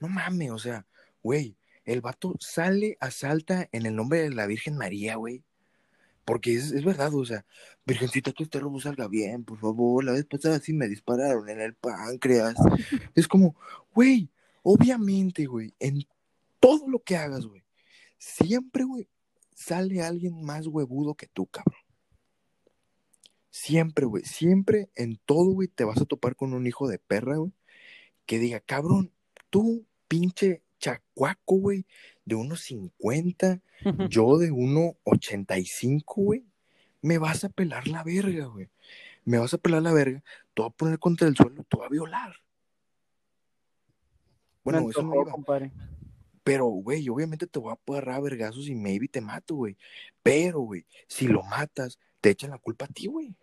no 0.00 0.08
mames, 0.08 0.50
o 0.50 0.58
sea, 0.58 0.86
güey, 1.22 1.56
el 1.84 2.00
vato 2.00 2.34
sale, 2.40 2.96
asalta 3.00 3.68
en 3.72 3.84
el 3.86 3.94
nombre 3.94 4.22
de 4.22 4.30
la 4.30 4.46
Virgen 4.46 4.76
María, 4.76 5.16
güey. 5.16 5.44
Porque 6.24 6.54
es, 6.54 6.72
es 6.72 6.84
verdad, 6.84 7.14
o 7.14 7.24
sea, 7.24 7.44
Virgencita, 7.84 8.32
que 8.32 8.44
este 8.44 8.60
robo 8.60 8.80
salga 8.80 9.08
bien, 9.08 9.44
por 9.44 9.58
favor. 9.58 10.04
La 10.04 10.12
vez 10.12 10.24
pasada 10.24 10.60
sí 10.60 10.72
me 10.72 10.88
dispararon 10.88 11.48
en 11.48 11.60
el 11.60 11.74
páncreas. 11.74 12.54
Es 13.14 13.26
como, 13.26 13.56
güey, 13.94 14.30
obviamente, 14.62 15.46
güey, 15.46 15.74
en 15.80 16.04
todo 16.60 16.88
lo 16.88 17.00
que 17.00 17.16
hagas, 17.16 17.46
güey, 17.46 17.64
siempre, 18.18 18.84
güey, 18.84 19.08
sale 19.54 20.02
alguien 20.02 20.44
más 20.44 20.66
huevudo 20.66 21.14
que 21.14 21.26
tú, 21.26 21.46
cabrón. 21.46 21.80
Siempre, 23.50 24.06
güey, 24.06 24.24
siempre 24.24 24.88
en 24.94 25.18
todo, 25.26 25.50
güey, 25.50 25.68
te 25.68 25.84
vas 25.84 26.00
a 26.00 26.04
topar 26.04 26.36
con 26.36 26.54
un 26.54 26.66
hijo 26.66 26.88
de 26.88 26.98
perra, 26.98 27.36
güey, 27.36 27.52
que 28.26 28.38
diga, 28.38 28.60
cabrón, 28.60 29.12
tú, 29.50 29.84
pinche 30.08 30.62
chacuaco, 30.78 31.56
güey, 31.56 31.86
de 32.24 32.34
unos 32.34 32.60
50, 32.62 33.60
yo 34.08 34.38
de 34.38 34.50
1.85, 34.52 36.02
güey, 36.06 36.44
me 37.00 37.18
vas 37.18 37.44
a 37.44 37.48
pelar 37.48 37.88
la 37.88 38.04
verga, 38.04 38.46
güey. 38.46 38.68
Me 39.24 39.38
vas 39.38 39.54
a 39.54 39.58
pelar 39.58 39.82
la 39.82 39.92
verga, 39.92 40.22
te 40.54 40.62
voy 40.62 40.68
a 40.68 40.74
poner 40.74 40.98
contra 40.98 41.28
el 41.28 41.36
suelo, 41.36 41.64
te 41.64 41.76
voy 41.76 41.86
a 41.86 41.90
violar. 41.90 42.36
Bueno, 44.64 44.88
eso 44.88 45.02
no 45.02 45.14
iba. 45.14 45.32
compadre. 45.32 45.72
Pero, 46.44 46.66
güey, 46.66 47.08
obviamente 47.08 47.46
te 47.46 47.58
voy 47.58 47.72
a 47.72 47.78
agarrar 47.92 48.16
a 48.16 48.20
vergazos 48.20 48.68
y 48.68 48.74
maybe 48.74 49.08
te 49.08 49.20
mato, 49.20 49.54
güey. 49.54 49.76
Pero, 50.22 50.60
güey, 50.60 50.86
si 51.06 51.28
lo 51.28 51.42
matas, 51.44 51.98
te 52.20 52.30
echan 52.30 52.50
la 52.50 52.58
culpa 52.58 52.86
a 52.86 52.88
ti, 52.88 53.06
güey. 53.06 53.34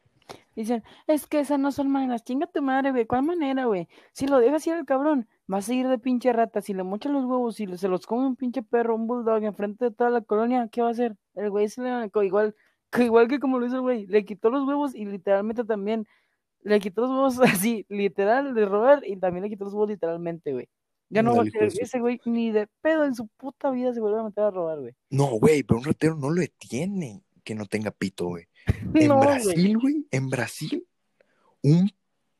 Dicen, 0.55 0.83
es 1.07 1.25
que 1.27 1.39
esas 1.39 1.59
no 1.59 1.71
son 1.71 1.89
maneras. 1.89 2.23
Chinga 2.23 2.47
tu 2.47 2.61
madre, 2.61 2.91
güey. 2.91 3.05
¿Cuál 3.05 3.23
manera, 3.23 3.65
güey? 3.65 3.87
Si 4.11 4.27
lo 4.27 4.39
dejas 4.39 4.65
ir 4.67 4.73
al 4.73 4.85
cabrón, 4.85 5.27
vas 5.47 5.69
a 5.69 5.73
ir 5.73 5.87
de 5.87 5.97
pinche 5.97 6.33
rata. 6.33 6.61
Si 6.61 6.73
le 6.73 6.83
mochan 6.83 7.13
los 7.13 7.25
huevos, 7.25 7.55
si 7.55 7.65
se 7.77 7.87
los 7.87 8.05
come 8.05 8.25
un 8.27 8.35
pinche 8.35 8.61
perro, 8.61 8.95
un 8.95 9.07
bulldog 9.07 9.43
enfrente 9.43 9.85
de 9.85 9.91
toda 9.91 10.09
la 10.09 10.21
colonia, 10.21 10.67
¿qué 10.71 10.81
va 10.81 10.89
a 10.89 10.91
hacer? 10.91 11.15
El 11.35 11.49
güey 11.49 11.69
se 11.69 11.81
le 11.81 12.09
igual, 12.25 12.55
igual 12.99 13.27
que 13.27 13.39
como 13.39 13.59
lo 13.59 13.65
hizo 13.65 13.75
el 13.75 13.81
güey, 13.81 14.05
le 14.07 14.25
quitó 14.25 14.49
los 14.49 14.67
huevos 14.67 14.93
y 14.95 15.05
literalmente 15.05 15.63
también 15.63 16.05
le 16.61 16.79
quitó 16.79 17.01
los 17.01 17.11
huevos 17.11 17.39
así, 17.65 17.85
literal, 17.89 18.53
de 18.53 18.65
robar 18.65 19.01
y 19.05 19.15
también 19.17 19.43
le 19.43 19.49
quitó 19.49 19.63
los 19.65 19.73
huevos 19.73 19.89
literalmente, 19.89 20.51
güey. 20.51 20.67
Ya 21.11 21.23
no 21.23 21.35
va 21.35 21.41
a 21.41 21.45
querer- 21.45 21.73
ese 21.79 21.99
güey 21.99 22.21
ni 22.25 22.51
de 22.51 22.67
pedo 22.81 23.05
en 23.05 23.15
su 23.15 23.27
puta 23.29 23.71
vida 23.71 23.93
se 23.93 23.99
vuelve 23.99 24.19
a 24.19 24.23
meter 24.23 24.43
a 24.43 24.51
robar, 24.51 24.79
güey. 24.79 24.93
No, 25.09 25.39
güey, 25.39 25.63
pero 25.63 25.79
un 25.79 25.85
ratero 25.85 26.15
no 26.15 26.29
lo 26.29 26.41
detiene 26.41 27.23
que 27.43 27.55
no 27.55 27.65
tenga 27.65 27.89
pito, 27.89 28.27
güey. 28.27 28.45
En 28.93 29.07
No. 29.07 29.19
Brasil, 29.19 29.77
güey, 29.77 30.05
en 30.11 30.29
Brasil, 30.29 30.87
un 31.61 31.91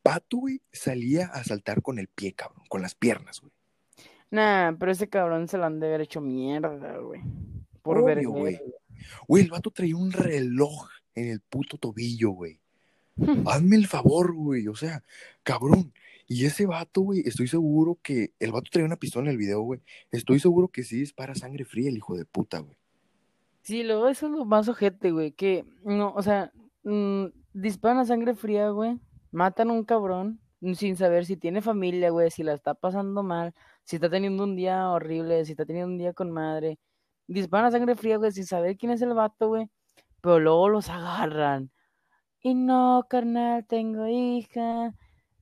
pato, 0.02 0.38
güey, 0.38 0.62
salía 0.72 1.28
a 1.28 1.44
saltar 1.44 1.82
con 1.82 2.00
el 2.00 2.08
pie, 2.08 2.34
cabrón, 2.34 2.64
con 2.70 2.82
las 2.82 2.96
piernas, 2.96 3.42
güey. 3.42 3.52
Nah, 4.32 4.74
pero 4.78 4.92
ese 4.92 5.10
cabrón 5.10 5.48
se 5.48 5.58
lo 5.58 5.66
han 5.66 5.80
de 5.80 5.88
haber 5.88 6.02
hecho 6.02 6.22
mierda, 6.22 6.98
güey. 6.98 7.22
Por 7.82 8.04
vergüenza, 8.06 8.40
güey. 8.40 8.60
Güey, 9.28 9.44
el 9.44 9.50
vato 9.50 9.72
traía 9.72 9.96
un 9.96 10.12
reloj 10.12 10.88
en 11.16 11.30
el 11.30 11.42
puto 11.42 11.78
tobillo, 11.78 12.32
güey. 12.32 12.60
Hazme 13.48 13.76
el 13.76 13.88
favor, 13.88 14.34
güey. 14.34 14.68
O 14.68 14.76
sea, 14.76 15.04
cabrón. 15.44 15.94
Y 16.28 16.46
ese 16.46 16.68
vato, 16.68 17.02
güey, 17.02 17.22
estoy 17.26 17.48
seguro 17.48 17.98
que 18.04 18.34
el 18.40 18.52
vato 18.52 18.70
traía 18.72 18.86
una 18.86 18.98
pistola 18.98 19.26
en 19.26 19.32
el 19.32 19.38
video, 19.38 19.62
güey. 19.62 19.82
Estoy 20.12 20.40
seguro 20.40 20.68
que 20.68 20.84
sí 20.84 21.00
dispara 21.00 21.34
sangre 21.34 21.66
fría 21.66 21.90
el 21.90 21.98
hijo 21.98 22.16
de 22.16 22.26
puta, 22.26 22.60
güey. 22.60 22.78
Sí, 23.70 23.84
luego 23.84 24.08
eso 24.08 24.26
es 24.26 24.32
lo 24.32 24.46
más 24.46 24.68
ojete, 24.68 25.12
güey, 25.12 25.32
que 25.32 25.64
no, 25.84 26.12
o 26.16 26.24
sea, 26.24 26.52
mm, 26.84 27.26
disparan 27.54 28.00
a 28.00 28.06
sangre 28.06 28.34
fría, 28.34 28.70
güey, 28.72 29.00
matan 29.32 29.70
a 29.70 29.74
un 29.74 29.84
cabrón 29.86 30.42
sin 30.74 30.98
saber 30.98 31.24
si 31.28 31.38
tiene 31.38 31.62
familia, 31.62 32.10
güey, 32.10 32.32
si 32.32 32.42
la 32.42 32.54
está 32.54 32.74
pasando 32.74 33.22
mal, 33.22 33.54
si 33.84 33.98
está 33.98 34.10
teniendo 34.10 34.44
un 34.44 34.56
día 34.56 34.90
horrible, 34.90 35.46
si 35.46 35.52
está 35.52 35.68
teniendo 35.68 35.92
un 35.92 36.00
día 36.00 36.14
con 36.14 36.32
madre. 36.32 36.80
Disparan 37.28 37.68
a 37.68 37.72
sangre 37.72 37.96
fría, 37.96 38.18
güey, 38.18 38.32
sin 38.32 38.48
saber 38.48 38.76
quién 38.76 38.92
es 38.92 39.04
el 39.04 39.14
vato, 39.14 39.50
güey, 39.50 39.70
pero 40.22 40.40
luego 40.40 40.68
los 40.70 40.90
agarran. 40.90 41.72
Y 42.42 42.56
no, 42.56 43.06
carnal, 43.08 43.68
tengo 43.68 44.08
hija, 44.08 44.96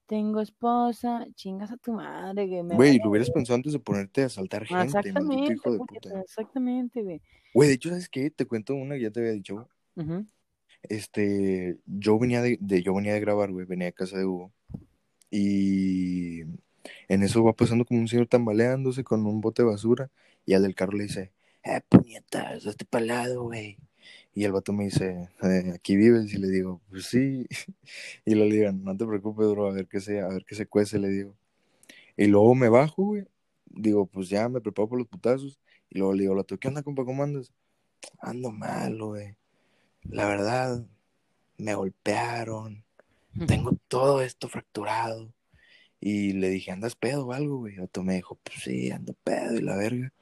tengo 0.08 0.42
esposa, 0.42 1.28
chingas 1.36 1.72
a 1.72 1.78
tu 1.78 1.94
madre, 1.94 2.48
güey. 2.48 2.64
me 2.64 2.76
Güey, 2.76 2.98
lo 3.00 3.10
hubieras 3.10 3.30
pensado 3.30 3.56
antes 3.56 3.74
de 3.74 3.80
ponerte 3.80 4.24
a 4.24 4.26
asaltar 4.28 4.64
Ah, 4.64 4.66
gente, 4.66 4.78
maldito 4.78 5.08
Exactamente, 5.10 5.54
hijo 5.54 5.72
de 5.72 5.78
puñeta, 5.78 6.10
puta. 6.10 6.22
exactamente, 6.22 7.02
güey. 7.04 7.22
Güey, 7.54 7.70
de 7.70 7.76
hecho, 7.76 7.90
¿sabes 7.90 8.10
qué? 8.10 8.30
Te 8.32 8.46
cuento 8.46 8.74
una 8.76 8.96
que 8.96 9.02
ya 9.02 9.12
te 9.12 9.20
había 9.20 9.32
dicho, 9.34 9.68
güey. 9.96 10.26
Este, 10.84 11.78
yo 11.86 12.18
venía 12.20 12.42
de, 12.42 12.58
de- 12.62 12.82
yo 12.84 12.94
venía 12.94 13.14
de 13.14 13.20
grabar, 13.20 13.52
güey, 13.52 13.66
venía 13.66 13.88
de 13.88 13.94
casa 13.94 14.18
de 14.18 14.26
Hugo. 14.26 14.52
Y 15.30 16.42
en 17.10 17.24
eso 17.24 17.44
va 17.44 17.54
pasando 17.54 17.84
como 17.86 18.00
un 18.00 18.08
señor 18.08 18.28
tambaleándose 18.28 19.04
con 19.04 19.26
un 19.26 19.42
bote 19.42 19.64
de 19.64 19.70
basura. 19.70 20.10
Y 20.46 20.54
al 20.54 20.64
del 20.64 20.76
carro 20.76 20.94
le 20.98 21.04
dice, 21.04 21.34
eh, 21.64 21.82
puñetas, 21.90 22.66
hazte 22.66 22.86
palado, 22.86 23.44
güey. 23.44 23.78
Y 24.38 24.46
el 24.46 24.52
vato 24.52 24.72
me 24.72 24.84
dice, 24.84 25.30
"Eh, 25.42 25.72
¿aquí 25.74 25.96
vives? 25.96 26.32
Y 26.32 26.38
le 26.38 26.48
digo, 26.50 26.80
pues 26.92 27.08
sí. 27.08 27.48
Y 28.24 28.36
le 28.36 28.46
digo, 28.46 28.72
no 28.72 28.96
te 28.96 29.04
preocupes, 29.04 29.48
bro, 29.50 29.66
a 29.68 29.74
ver 29.74 29.88
qué 29.88 30.00
se, 30.00 30.22
a 30.22 30.28
ver 30.28 30.46
qué 30.46 30.54
se 30.54 30.68
cuece, 30.68 31.00
le 31.00 31.10
digo. 31.10 31.36
Y 32.16 32.28
luego 32.28 32.54
me 32.54 32.70
bajo, 32.70 33.04
güey. 33.04 33.26
Digo, 33.66 34.06
pues 34.06 34.30
ya 34.30 34.48
me 34.48 34.62
preparo 34.62 34.90
por 34.90 35.00
los 35.00 35.08
putazos. 35.08 35.60
Y 35.90 35.98
luego 35.98 36.14
le 36.14 36.22
digo, 36.22 36.34
al 36.34 36.38
vato, 36.38 36.60
¿qué 36.60 36.68
onda, 36.68 36.84
compa? 36.84 37.04
¿Cómo 37.04 37.24
andas? 37.24 37.52
Ando 38.20 38.52
mal, 38.52 39.02
güey. 39.02 39.36
La 40.04 40.28
verdad, 40.28 40.86
me 41.58 41.74
golpearon. 41.74 42.86
Tengo 43.48 43.72
todo 43.88 44.22
esto 44.22 44.50
fracturado. 44.50 45.34
Y 46.00 46.34
le 46.34 46.50
dije, 46.50 46.72
¿andas 46.72 46.96
pedo 46.96 47.26
o 47.26 47.34
algo, 47.34 47.58
güey? 47.58 47.74
Y 47.74 47.76
el 47.78 47.82
vato 47.82 48.04
me 48.04 48.18
dijo, 48.18 48.36
pues 48.44 48.60
sí, 48.64 48.92
ando 48.92 49.16
pedo 49.24 49.56
y 49.56 49.62
la 49.62 49.76
verga. 49.78 50.14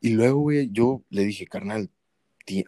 Y 0.00 0.10
luego, 0.10 0.40
güey, 0.40 0.70
yo 0.72 1.04
le 1.10 1.24
dije, 1.24 1.46
carnal, 1.46 1.90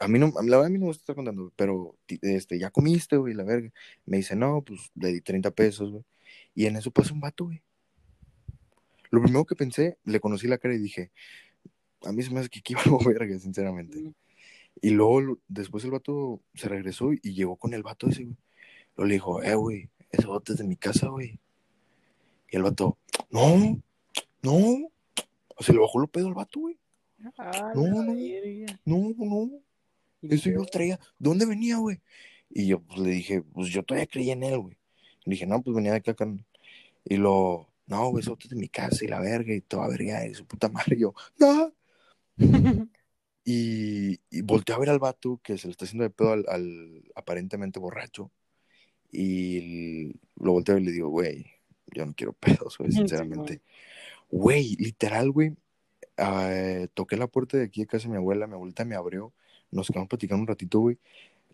a 0.00 0.08
mí 0.08 0.18
no, 0.18 0.32
la 0.42 0.56
verdad 0.56 0.66
a 0.66 0.68
mí 0.68 0.78
no 0.78 0.80
me 0.80 0.86
gusta 0.86 1.02
estar 1.02 1.16
contando, 1.16 1.52
pero 1.56 1.96
este, 2.22 2.58
ya 2.58 2.70
comiste, 2.70 3.16
güey, 3.16 3.34
la 3.34 3.44
verga. 3.44 3.70
Me 4.06 4.18
dice, 4.18 4.34
no, 4.36 4.62
pues 4.62 4.90
le 4.94 5.12
di 5.12 5.20
30 5.20 5.50
pesos, 5.50 5.90
güey. 5.90 6.04
Y 6.54 6.66
en 6.66 6.76
eso 6.76 6.90
pasa 6.90 7.12
un 7.12 7.20
vato, 7.20 7.44
güey. 7.44 7.62
Lo 9.10 9.22
primero 9.22 9.44
que 9.44 9.54
pensé, 9.54 9.98
le 10.04 10.20
conocí 10.20 10.48
la 10.48 10.58
cara 10.58 10.74
y 10.74 10.78
dije, 10.78 11.12
a 12.04 12.12
mí 12.12 12.22
se 12.22 12.30
me 12.30 12.40
hace 12.40 12.48
que 12.48 12.60
aquí 12.60 12.74
valgo 12.74 12.98
verga, 13.04 13.38
sinceramente. 13.38 13.98
Mm. 13.98 14.14
Y 14.82 14.90
luego, 14.90 15.38
después 15.48 15.84
el 15.84 15.90
vato 15.90 16.42
se 16.54 16.68
regresó 16.68 17.12
y 17.12 17.32
llegó 17.32 17.56
con 17.56 17.74
el 17.74 17.82
vato 17.82 18.08
ese, 18.08 18.24
güey. 18.24 18.36
Luego 18.96 19.08
le 19.08 19.14
dijo, 19.14 19.42
eh, 19.42 19.54
güey, 19.54 19.90
ese 20.10 20.26
vato 20.26 20.52
es 20.52 20.58
de 20.58 20.64
mi 20.64 20.76
casa, 20.76 21.08
güey. 21.08 21.38
Y 22.50 22.56
el 22.56 22.62
vato, 22.62 22.98
no, 23.30 23.80
no. 24.42 24.90
O 25.56 25.62
sea, 25.62 25.74
le 25.74 25.80
bajó 25.80 25.98
lo 25.98 26.06
pedo 26.08 26.28
al 26.28 26.34
vato, 26.34 26.60
güey. 26.60 26.78
Ah, 27.38 27.72
No, 27.74 27.82
no. 27.82 28.14
No, 28.84 29.14
no. 29.16 29.50
Eso 30.30 30.50
yo 30.50 30.64
traía. 30.64 30.96
¿De 31.18 31.28
dónde 31.28 31.46
venía, 31.46 31.78
güey? 31.78 32.00
Y 32.50 32.66
yo 32.68 32.80
pues, 32.80 33.00
le 33.00 33.10
dije, 33.10 33.42
pues 33.42 33.68
yo 33.68 33.82
todavía 33.82 34.06
creía 34.06 34.32
en 34.34 34.42
él, 34.44 34.58
güey. 34.58 34.76
Le 35.24 35.32
dije, 35.32 35.46
no, 35.46 35.62
pues 35.62 35.74
venía 35.74 35.92
de 35.92 35.98
acá, 35.98 36.14
carnal. 36.14 36.44
Y 37.04 37.16
lo, 37.16 37.68
no, 37.86 38.10
güey, 38.10 38.22
eso 38.22 38.36
es 38.40 38.48
de 38.50 38.56
mi 38.56 38.68
casa 38.68 39.04
y 39.04 39.08
la 39.08 39.20
verga 39.20 39.54
y 39.54 39.60
toda 39.60 39.88
verga 39.88 40.26
y 40.26 40.34
su 40.34 40.46
puta 40.46 40.68
madre. 40.68 40.96
Y 40.96 41.00
yo, 41.00 41.14
no. 41.38 41.72
Y, 43.48 44.18
y 44.28 44.42
volteé 44.42 44.74
a 44.74 44.78
ver 44.80 44.90
al 44.90 44.98
vato 44.98 45.40
que 45.40 45.56
se 45.56 45.68
le 45.68 45.70
está 45.70 45.84
haciendo 45.84 46.02
de 46.02 46.10
pedo 46.10 46.32
al, 46.32 46.44
al 46.48 47.04
aparentemente 47.14 47.78
borracho. 47.78 48.32
Y 49.12 50.08
lo 50.34 50.50
volteo 50.50 50.76
y 50.78 50.82
le 50.84 50.90
digo, 50.90 51.10
güey, 51.10 51.46
yo 51.94 52.04
no 52.04 52.12
quiero 52.12 52.32
pedos, 52.32 52.76
güey, 52.76 52.90
sinceramente. 52.92 53.62
Güey, 54.30 54.74
literal, 54.80 55.30
güey. 55.30 55.56
eh, 56.16 56.88
toqué 56.94 57.16
la 57.16 57.28
puerta 57.28 57.56
de 57.56 57.64
aquí 57.64 57.82
de 57.82 57.86
casa 57.86 58.08
de 58.08 58.10
mi 58.10 58.16
abuela, 58.16 58.48
mi 58.48 58.54
abuelita 58.54 58.84
me 58.84 58.96
abrió, 58.96 59.32
nos 59.70 59.88
quedamos 59.88 60.08
platicando 60.08 60.42
un 60.42 60.48
ratito, 60.48 60.80
güey. 60.80 60.98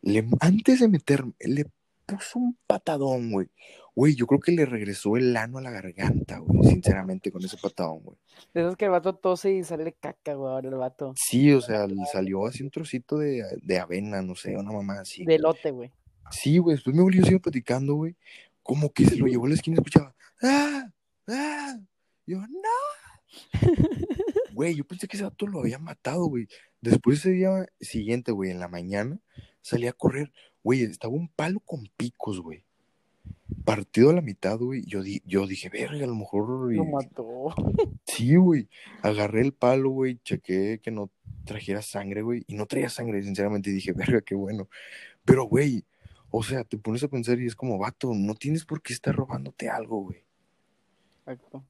Le, 0.03 0.27
antes 0.41 0.81
de 0.81 0.89
meterme, 0.89 1.33
le 1.41 1.67
puso 2.07 2.39
un 2.39 2.57
patadón, 2.67 3.31
güey. 3.31 3.49
Güey, 3.95 4.15
yo 4.15 4.27
creo 4.27 4.41
que 4.41 4.53
le 4.53 4.65
regresó 4.65 5.17
el 5.17 5.37
ano 5.37 5.59
a 5.59 5.61
la 5.61 5.71
garganta, 5.71 6.39
güey, 6.39 6.71
sinceramente, 6.71 7.31
con 7.31 7.45
ese 7.45 7.59
patadón, 7.59 8.01
güey. 8.01 8.17
De 8.55 8.63
esos 8.63 8.77
que 8.77 8.87
el 8.87 8.91
vato 8.91 9.15
tose 9.15 9.53
y 9.53 9.65
sale 9.65 9.93
caca, 9.93 10.35
güey, 10.35 10.51
ahora 10.51 10.69
el 10.69 10.77
vato. 10.77 11.13
Sí, 11.17 11.53
o 11.53 11.61
sea, 11.61 11.87
le 11.87 12.05
salió 12.07 12.47
así 12.47 12.63
un 12.63 12.71
trocito 12.71 13.19
de, 13.19 13.45
de 13.63 13.79
avena, 13.79 14.23
no 14.23 14.35
sé, 14.35 14.57
una 14.57 14.73
mamá 14.73 15.01
así. 15.01 15.25
De 15.25 15.39
lote, 15.39 15.71
güey. 15.71 15.93
Sí, 16.31 16.59
güey, 16.59 16.77
después 16.77 16.95
mi 16.95 17.01
abuelo 17.01 17.25
sigue 17.25 17.41
platicando, 17.41 17.95
güey. 17.95 18.17
Como 18.63 18.91
que 18.93 19.05
se 19.05 19.17
lo 19.17 19.27
llevó 19.27 19.47
a 19.47 19.51
la 19.51 19.55
esquina 19.55 19.75
y 19.75 19.81
escuchaba, 19.81 20.15
¡ah! 20.43 20.91
¡ah! 21.29 21.79
Yo, 22.27 22.39
no. 22.39 22.49
Güey, 24.55 24.75
yo 24.75 24.85
pensé 24.85 25.09
que 25.09 25.17
ese 25.17 25.25
vato 25.25 25.47
lo 25.47 25.61
había 25.61 25.79
matado, 25.79 26.27
güey. 26.27 26.49
Después 26.81 27.21
ese 27.21 27.31
día 27.31 27.67
siguiente, 27.81 28.33
güey, 28.33 28.51
en 28.51 28.61
la 28.61 28.69
mañana, 28.69 29.19
salí 29.61 29.87
a 29.87 29.93
correr. 29.93 30.33
Güey, 30.63 30.83
estaba 30.83 31.15
un 31.15 31.29
palo 31.29 31.61
con 31.61 31.89
picos, 31.97 32.41
güey. 32.41 32.65
Partido 33.65 34.11
a 34.11 34.15
la 34.15 34.21
mitad, 34.21 34.59
güey. 34.59 34.85
Yo, 34.85 35.03
di 35.03 35.23
yo 35.25 35.47
dije, 35.47 35.69
verga, 35.69 36.05
a 36.05 36.09
lo 36.09 36.15
mejor. 36.15 36.73
Lo 36.73 36.85
mató. 36.85 37.55
Sí, 38.05 38.37
güey. 38.37 38.69
Agarré 39.03 39.41
el 39.41 39.55
palo, 39.55 39.91
güey. 39.91 40.19
Chequé 40.23 40.81
que 40.83 40.91
no 40.91 41.11
trajera 41.45 41.81
sangre, 41.81 42.23
güey. 42.23 42.45
Y 42.47 42.55
no 42.55 42.67
traía 42.67 42.91
sangre, 42.91 43.23
sinceramente. 43.23 43.71
Y 43.71 43.75
dije, 43.75 43.93
verga, 43.97 44.21
qué 44.21 44.35
bueno. 44.35 44.69
Pero, 45.25 45.45
güey, 45.45 45.85
o 46.31 46.43
sea, 46.43 46.65
te 46.65 46.79
pones 46.79 47.03
a 47.05 47.09
pensar 47.09 47.41
y 47.41 47.47
es 47.47 47.55
como, 47.55 47.79
vato, 47.79 48.13
no 48.15 48.35
tienes 48.35 48.65
por 48.65 48.83
qué 48.83 48.93
estar 48.93 49.15
robándote 49.15 49.69
algo, 49.69 50.03
güey. 50.03 50.25
Exacto. 51.21 51.65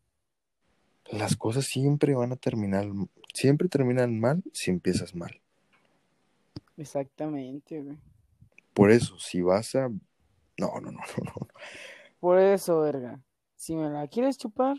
Las 1.12 1.36
cosas 1.36 1.66
siempre 1.66 2.14
van 2.14 2.32
a 2.32 2.36
terminar, 2.36 2.86
siempre 3.34 3.68
terminan 3.68 4.18
mal 4.18 4.42
si 4.54 4.70
empiezas 4.70 5.14
mal. 5.14 5.42
Exactamente, 6.78 7.82
güey. 7.82 7.98
Por 8.72 8.90
eso, 8.90 9.18
si 9.18 9.42
vas 9.42 9.74
a... 9.74 9.88
No, 9.88 10.80
no, 10.80 10.90
no, 10.90 10.90
no, 11.18 11.24
no. 11.24 11.48
Por 12.18 12.38
eso, 12.38 12.80
verga. 12.80 13.22
Si 13.56 13.76
me 13.76 13.90
la 13.90 14.08
quieres 14.08 14.38
chupar, 14.38 14.78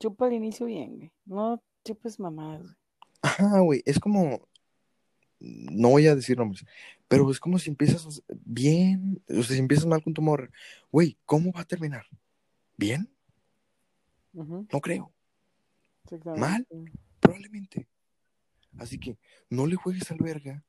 chupa 0.00 0.26
al 0.26 0.32
inicio 0.32 0.66
bien, 0.66 0.96
güey. 0.96 1.12
No 1.24 1.62
chupes 1.84 2.18
mamadas, 2.18 2.62
güey. 2.62 2.74
Ajá, 3.22 3.60
güey, 3.60 3.82
es 3.86 4.00
como... 4.00 4.48
No 5.38 5.90
voy 5.90 6.08
a 6.08 6.16
decir 6.16 6.36
nombres, 6.36 6.66
pero 7.08 7.30
es 7.30 7.40
como 7.40 7.58
si 7.58 7.70
empiezas 7.70 8.22
bien, 8.44 9.22
o 9.28 9.42
sea, 9.42 9.54
si 9.54 9.58
empiezas 9.58 9.86
mal 9.86 10.02
con 10.02 10.12
tu 10.12 10.20
morra. 10.20 10.50
Güey, 10.90 11.16
¿cómo 11.24 11.50
va 11.52 11.60
a 11.60 11.64
terminar? 11.64 12.04
¿Bien? 12.76 13.08
No 14.34 14.80
creo. 14.82 15.10
¿Mal? 16.36 16.66
Probablemente. 17.20 17.86
Así 18.78 18.98
que 18.98 19.18
no 19.48 19.66
le 19.66 19.76
juegues 19.76 20.10
al 20.10 20.18
verga. 20.18 20.64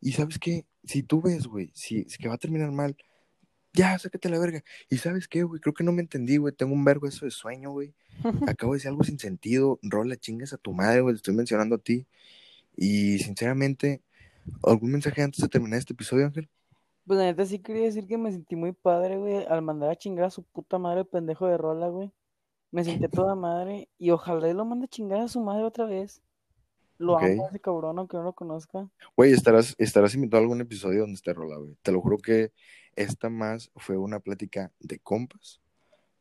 Y 0.00 0.12
sabes 0.12 0.38
qué, 0.38 0.66
si 0.84 1.02
tú 1.02 1.22
ves, 1.22 1.46
güey, 1.46 1.70
si, 1.74 2.04
si 2.04 2.18
que 2.18 2.28
va 2.28 2.34
a 2.34 2.38
terminar 2.38 2.70
mal, 2.72 2.96
ya, 3.72 3.98
sácate 3.98 4.28
la 4.28 4.38
verga. 4.38 4.62
Y 4.90 4.98
sabes 4.98 5.28
qué, 5.28 5.44
güey, 5.44 5.60
creo 5.60 5.72
que 5.72 5.84
no 5.84 5.92
me 5.92 6.02
entendí, 6.02 6.36
güey. 6.36 6.54
Tengo 6.54 6.74
un 6.74 6.84
vergo 6.84 7.06
eso 7.06 7.24
de 7.24 7.30
sueño, 7.30 7.70
güey. 7.70 7.94
Acabo 8.46 8.72
de 8.72 8.76
decir 8.76 8.88
algo 8.90 9.04
sin 9.04 9.18
sentido. 9.18 9.78
Rola, 9.82 10.16
chingas 10.16 10.52
a 10.52 10.58
tu 10.58 10.72
madre, 10.72 11.00
güey. 11.00 11.14
Te 11.14 11.18
estoy 11.18 11.34
mencionando 11.34 11.76
a 11.76 11.78
ti. 11.78 12.06
Y 12.76 13.18
sinceramente, 13.18 14.02
¿algún 14.62 14.92
mensaje 14.92 15.22
antes 15.22 15.40
de 15.40 15.48
terminar 15.48 15.78
este 15.78 15.94
episodio, 15.94 16.26
Ángel? 16.26 16.48
Pues 17.06 17.18
la 17.18 17.24
neta 17.24 17.44
sí 17.46 17.58
quería 17.58 17.84
decir 17.84 18.06
que 18.06 18.18
me 18.18 18.30
sentí 18.30 18.56
muy 18.56 18.72
padre, 18.72 19.16
güey, 19.16 19.44
al 19.46 19.62
mandar 19.62 19.90
a 19.90 19.96
chingar 19.96 20.26
a 20.26 20.30
su 20.30 20.42
puta 20.42 20.78
madre 20.78 21.00
el 21.00 21.06
pendejo 21.06 21.46
de 21.46 21.56
Rola, 21.56 21.88
güey. 21.88 22.12
Me 22.72 22.82
sentí 22.82 23.04
a 23.04 23.08
toda 23.08 23.34
madre 23.34 23.88
y 23.98 24.10
ojalá 24.10 24.48
y 24.48 24.54
lo 24.54 24.64
mande 24.64 24.86
a 24.86 24.88
chingar 24.88 25.20
a 25.20 25.28
su 25.28 25.40
madre 25.40 25.62
otra 25.62 25.84
vez. 25.84 26.22
Lo 26.98 27.18
amo 27.18 27.44
a 27.44 27.48
ese 27.48 27.60
cabrón, 27.60 27.98
aunque 27.98 28.16
no 28.16 28.22
lo 28.22 28.32
conozca. 28.32 28.88
Güey, 29.16 29.32
estarás, 29.32 29.74
estarás 29.78 30.14
invitado 30.14 30.40
a 30.40 30.44
algún 30.44 30.60
episodio 30.60 31.00
donde 31.00 31.14
esté 31.14 31.32
Rola, 31.32 31.56
güey. 31.58 31.76
Te 31.82 31.92
lo 31.92 32.00
juro 32.00 32.16
que 32.18 32.52
esta 32.96 33.28
más 33.28 33.70
fue 33.76 33.96
una 33.98 34.20
plática 34.20 34.72
de 34.80 34.98
compas, 34.98 35.60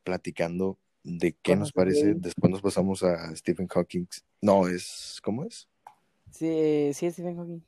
platicando 0.04 0.78
de 1.04 1.36
qué 1.42 1.56
nos 1.56 1.72
parece. 1.72 2.16
Después 2.16 2.52
nos 2.52 2.62
pasamos 2.62 3.04
a 3.04 3.34
Stephen 3.36 3.68
Hawking. 3.68 4.06
No, 4.42 4.68
es. 4.68 5.20
¿Cómo 5.24 5.46
es? 5.46 5.70
Sí, 6.32 6.92
sí, 6.94 7.10
Stephen 7.12 7.38
Hawking. 7.38 7.62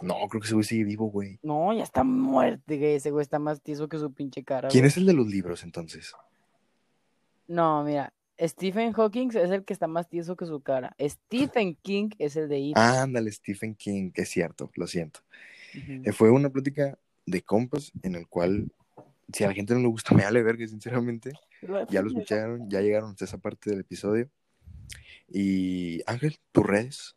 No, 0.00 0.14
creo 0.28 0.40
que 0.40 0.46
ese 0.46 0.54
güey 0.54 0.64
sigue 0.64 0.84
vivo, 0.84 1.10
güey. 1.10 1.38
No, 1.42 1.72
ya 1.74 1.82
está 1.82 2.04
muerto, 2.04 2.62
güey. 2.66 2.94
Ese 2.94 3.10
güey 3.10 3.22
está 3.22 3.38
más 3.38 3.60
tieso 3.60 3.88
que 3.88 3.98
su 3.98 4.12
pinche 4.12 4.42
cara, 4.42 4.68
¿Quién 4.68 4.82
güey. 4.82 4.88
es 4.88 4.96
el 4.96 5.04
de 5.04 5.12
los 5.12 5.26
libros 5.26 5.62
entonces? 5.64 6.14
No, 7.50 7.82
mira, 7.82 8.14
Stephen 8.38 8.92
Hawking 8.92 9.30
es 9.30 9.50
el 9.50 9.64
que 9.64 9.72
está 9.72 9.88
más 9.88 10.08
tieso 10.08 10.36
que 10.36 10.46
su 10.46 10.60
cara. 10.60 10.94
Stephen 11.00 11.74
King 11.82 12.10
es 12.16 12.36
el 12.36 12.48
de 12.48 12.60
It. 12.60 12.76
Ándale, 12.78 13.32
Stephen 13.32 13.74
King, 13.74 14.12
es 14.14 14.28
cierto, 14.28 14.70
lo 14.76 14.86
siento. 14.86 15.18
Eh, 15.74 16.12
fue 16.12 16.30
una 16.30 16.48
plática 16.48 16.96
de 17.26 17.42
compas 17.42 17.90
en 18.04 18.14
el 18.14 18.28
cual, 18.28 18.70
si 19.32 19.42
a 19.42 19.48
la 19.48 19.54
gente 19.54 19.74
no 19.74 19.80
le 19.80 19.88
gusta, 19.88 20.14
me 20.14 20.22
vale 20.22 20.44
verga, 20.44 20.64
sinceramente. 20.68 21.32
Ya 21.88 22.02
lo 22.02 22.10
escucharon, 22.10 22.70
ya 22.70 22.82
llegaron 22.82 23.10
hasta 23.10 23.24
esa 23.24 23.38
parte 23.38 23.70
del 23.70 23.80
episodio. 23.80 24.30
Y 25.26 26.02
Ángel, 26.06 26.38
tus 26.52 26.64
redes. 26.64 27.16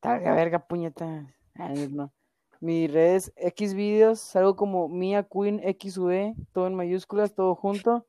Targa 0.00 0.34
verga, 0.34 0.66
puñeta. 0.66 1.32
Ah, 1.54 1.72
no. 1.92 2.12
Mis 2.58 2.92
redes 2.92 3.32
X 3.36 3.74
videos, 3.74 4.34
algo 4.34 4.56
como 4.56 4.88
Mia 4.88 5.22
Queen 5.22 5.60
XV, 5.60 6.34
todo 6.52 6.66
en 6.66 6.74
mayúsculas, 6.74 7.32
todo 7.32 7.54
junto. 7.54 8.04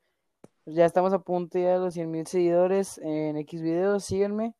Ya 0.69 0.85
estamos 0.85 1.13
a 1.13 1.19
punto 1.19 1.57
ya 1.57 1.73
de 1.73 1.79
los 1.79 1.93
100 1.93 2.11
mil 2.11 2.27
seguidores 2.27 2.97
en 2.97 3.37
X 3.37 3.61
videos, 3.61 4.03
síganme. 4.03 4.53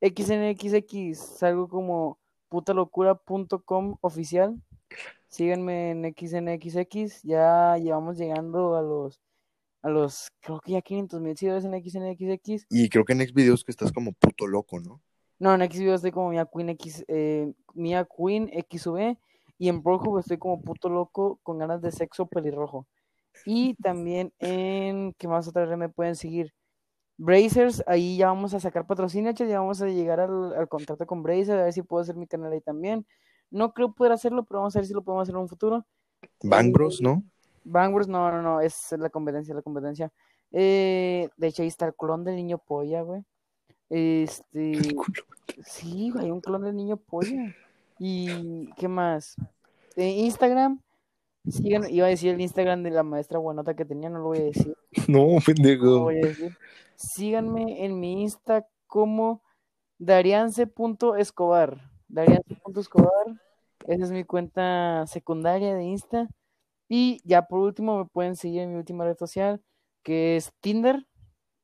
XNXX, 0.00 1.18
salgo 1.18 1.68
como 1.68 2.18
putalocura.com 2.48 3.96
oficial. 4.02 4.62
Síganme 5.26 5.90
en 5.90 6.14
XNXX, 6.16 7.22
ya 7.24 7.76
llevamos 7.76 8.18
llegando 8.18 8.76
a 8.76 8.82
los, 8.82 9.20
a 9.82 9.88
los, 9.88 10.30
creo 10.40 10.60
que 10.60 10.72
ya 10.72 10.80
500 10.80 11.20
mil 11.20 11.36
seguidores 11.36 11.64
en 11.64 11.72
XNXX. 11.72 12.66
Y 12.70 12.88
creo 12.88 13.04
que 13.04 13.12
en 13.12 13.18
Next 13.18 13.34
Videos 13.34 13.64
que 13.64 13.72
estás 13.72 13.90
como 13.90 14.12
puto 14.12 14.46
loco, 14.46 14.78
¿no? 14.78 15.00
No, 15.40 15.52
en 15.52 15.62
X 15.62 15.80
video 15.80 15.96
estoy 15.96 16.12
como 16.12 16.30
Mia 16.30 16.46
Queen 16.46 16.68
X, 16.68 17.04
eh, 17.08 17.52
Mia 17.74 18.06
Queen 18.16 18.48
XV 18.70 19.18
y 19.58 19.68
en 19.68 19.82
Pornhub 19.82 20.18
estoy 20.18 20.38
como 20.38 20.62
puto 20.62 20.88
loco 20.88 21.40
con 21.42 21.58
ganas 21.58 21.82
de 21.82 21.90
sexo 21.90 22.26
pelirrojo. 22.26 22.86
Y 23.44 23.74
también 23.74 24.32
en, 24.38 25.14
¿qué 25.14 25.28
más 25.28 25.48
otra 25.48 25.66
red 25.66 25.76
me 25.76 25.88
pueden 25.88 26.16
seguir? 26.16 26.52
Brazers, 27.16 27.82
ahí 27.86 28.16
ya 28.16 28.28
vamos 28.28 28.54
a 28.54 28.60
sacar 28.60 28.86
patrocinio, 28.86 29.32
ya 29.32 29.60
vamos 29.60 29.80
a 29.82 29.86
llegar 29.86 30.20
al, 30.20 30.54
al 30.54 30.68
contrato 30.68 31.06
con 31.06 31.22
Brazers, 31.22 31.60
a 31.60 31.64
ver 31.64 31.72
si 31.72 31.82
puedo 31.82 32.02
hacer 32.02 32.16
mi 32.16 32.26
canal 32.26 32.52
ahí 32.52 32.60
también. 32.60 33.06
No 33.50 33.72
creo 33.72 33.92
poder 33.92 34.12
hacerlo, 34.12 34.44
pero 34.44 34.60
vamos 34.60 34.74
a 34.74 34.78
ver 34.78 34.86
si 34.86 34.94
lo 34.94 35.02
podemos 35.02 35.24
hacer 35.24 35.34
en 35.34 35.42
un 35.42 35.48
futuro. 35.48 35.86
Bang 36.42 36.68
Eh, 36.68 36.96
¿no? 37.00 37.22
Bangers, 37.64 38.08
no, 38.08 38.30
no, 38.30 38.42
no, 38.42 38.60
es 38.60 38.92
la 38.98 39.10
competencia, 39.10 39.54
la 39.54 39.62
competencia. 39.62 40.10
Eh, 40.50 41.28
de 41.36 41.46
hecho, 41.46 41.62
ahí 41.62 41.68
está 41.68 41.86
el 41.86 41.94
clon 41.94 42.24
del 42.24 42.36
niño 42.36 42.58
polla, 42.58 43.02
güey. 43.02 43.24
Este, 43.88 44.72
sí, 45.64 46.10
güey, 46.10 46.30
un 46.30 46.40
clon 46.40 46.62
del 46.62 46.76
niño 46.76 46.96
polla. 46.96 47.54
¿Y 47.98 48.66
qué 48.74 48.88
más? 48.88 49.36
Eh, 49.96 50.10
Instagram, 50.10 50.80
sigan, 51.48 51.88
iba 51.90 52.06
a 52.06 52.10
decir 52.10 52.34
el 52.34 52.40
Instagram 52.40 52.82
de 52.82 52.90
la 52.90 53.02
maestra 53.02 53.38
buenota 53.38 53.74
que 53.74 53.84
tenía, 53.84 54.08
no 54.10 54.18
lo 54.18 54.24
voy 54.26 54.38
a 54.38 54.44
decir, 54.44 54.76
No, 55.08 55.40
no 55.88 55.94
lo 55.96 56.00
pendejo. 56.00 56.00
voy 56.02 56.18
a 56.18 56.26
decir. 56.28 56.56
Síganme 56.96 57.84
en 57.84 57.98
mi 58.00 58.22
Insta 58.22 58.66
como 58.86 59.42
dariance.escobar. 59.98 61.90
Dariance.escobar, 62.08 63.40
esa 63.86 64.04
es 64.04 64.12
mi 64.12 64.24
cuenta 64.24 65.06
secundaria 65.06 65.74
de 65.74 65.84
Insta. 65.84 66.28
Y 66.88 67.20
ya 67.24 67.42
por 67.42 67.60
último 67.60 67.98
me 67.98 68.04
pueden 68.06 68.36
seguir 68.36 68.62
en 68.62 68.72
mi 68.72 68.76
última 68.78 69.04
red 69.04 69.16
social, 69.16 69.62
que 70.02 70.36
es 70.36 70.52
Tinder. 70.60 71.06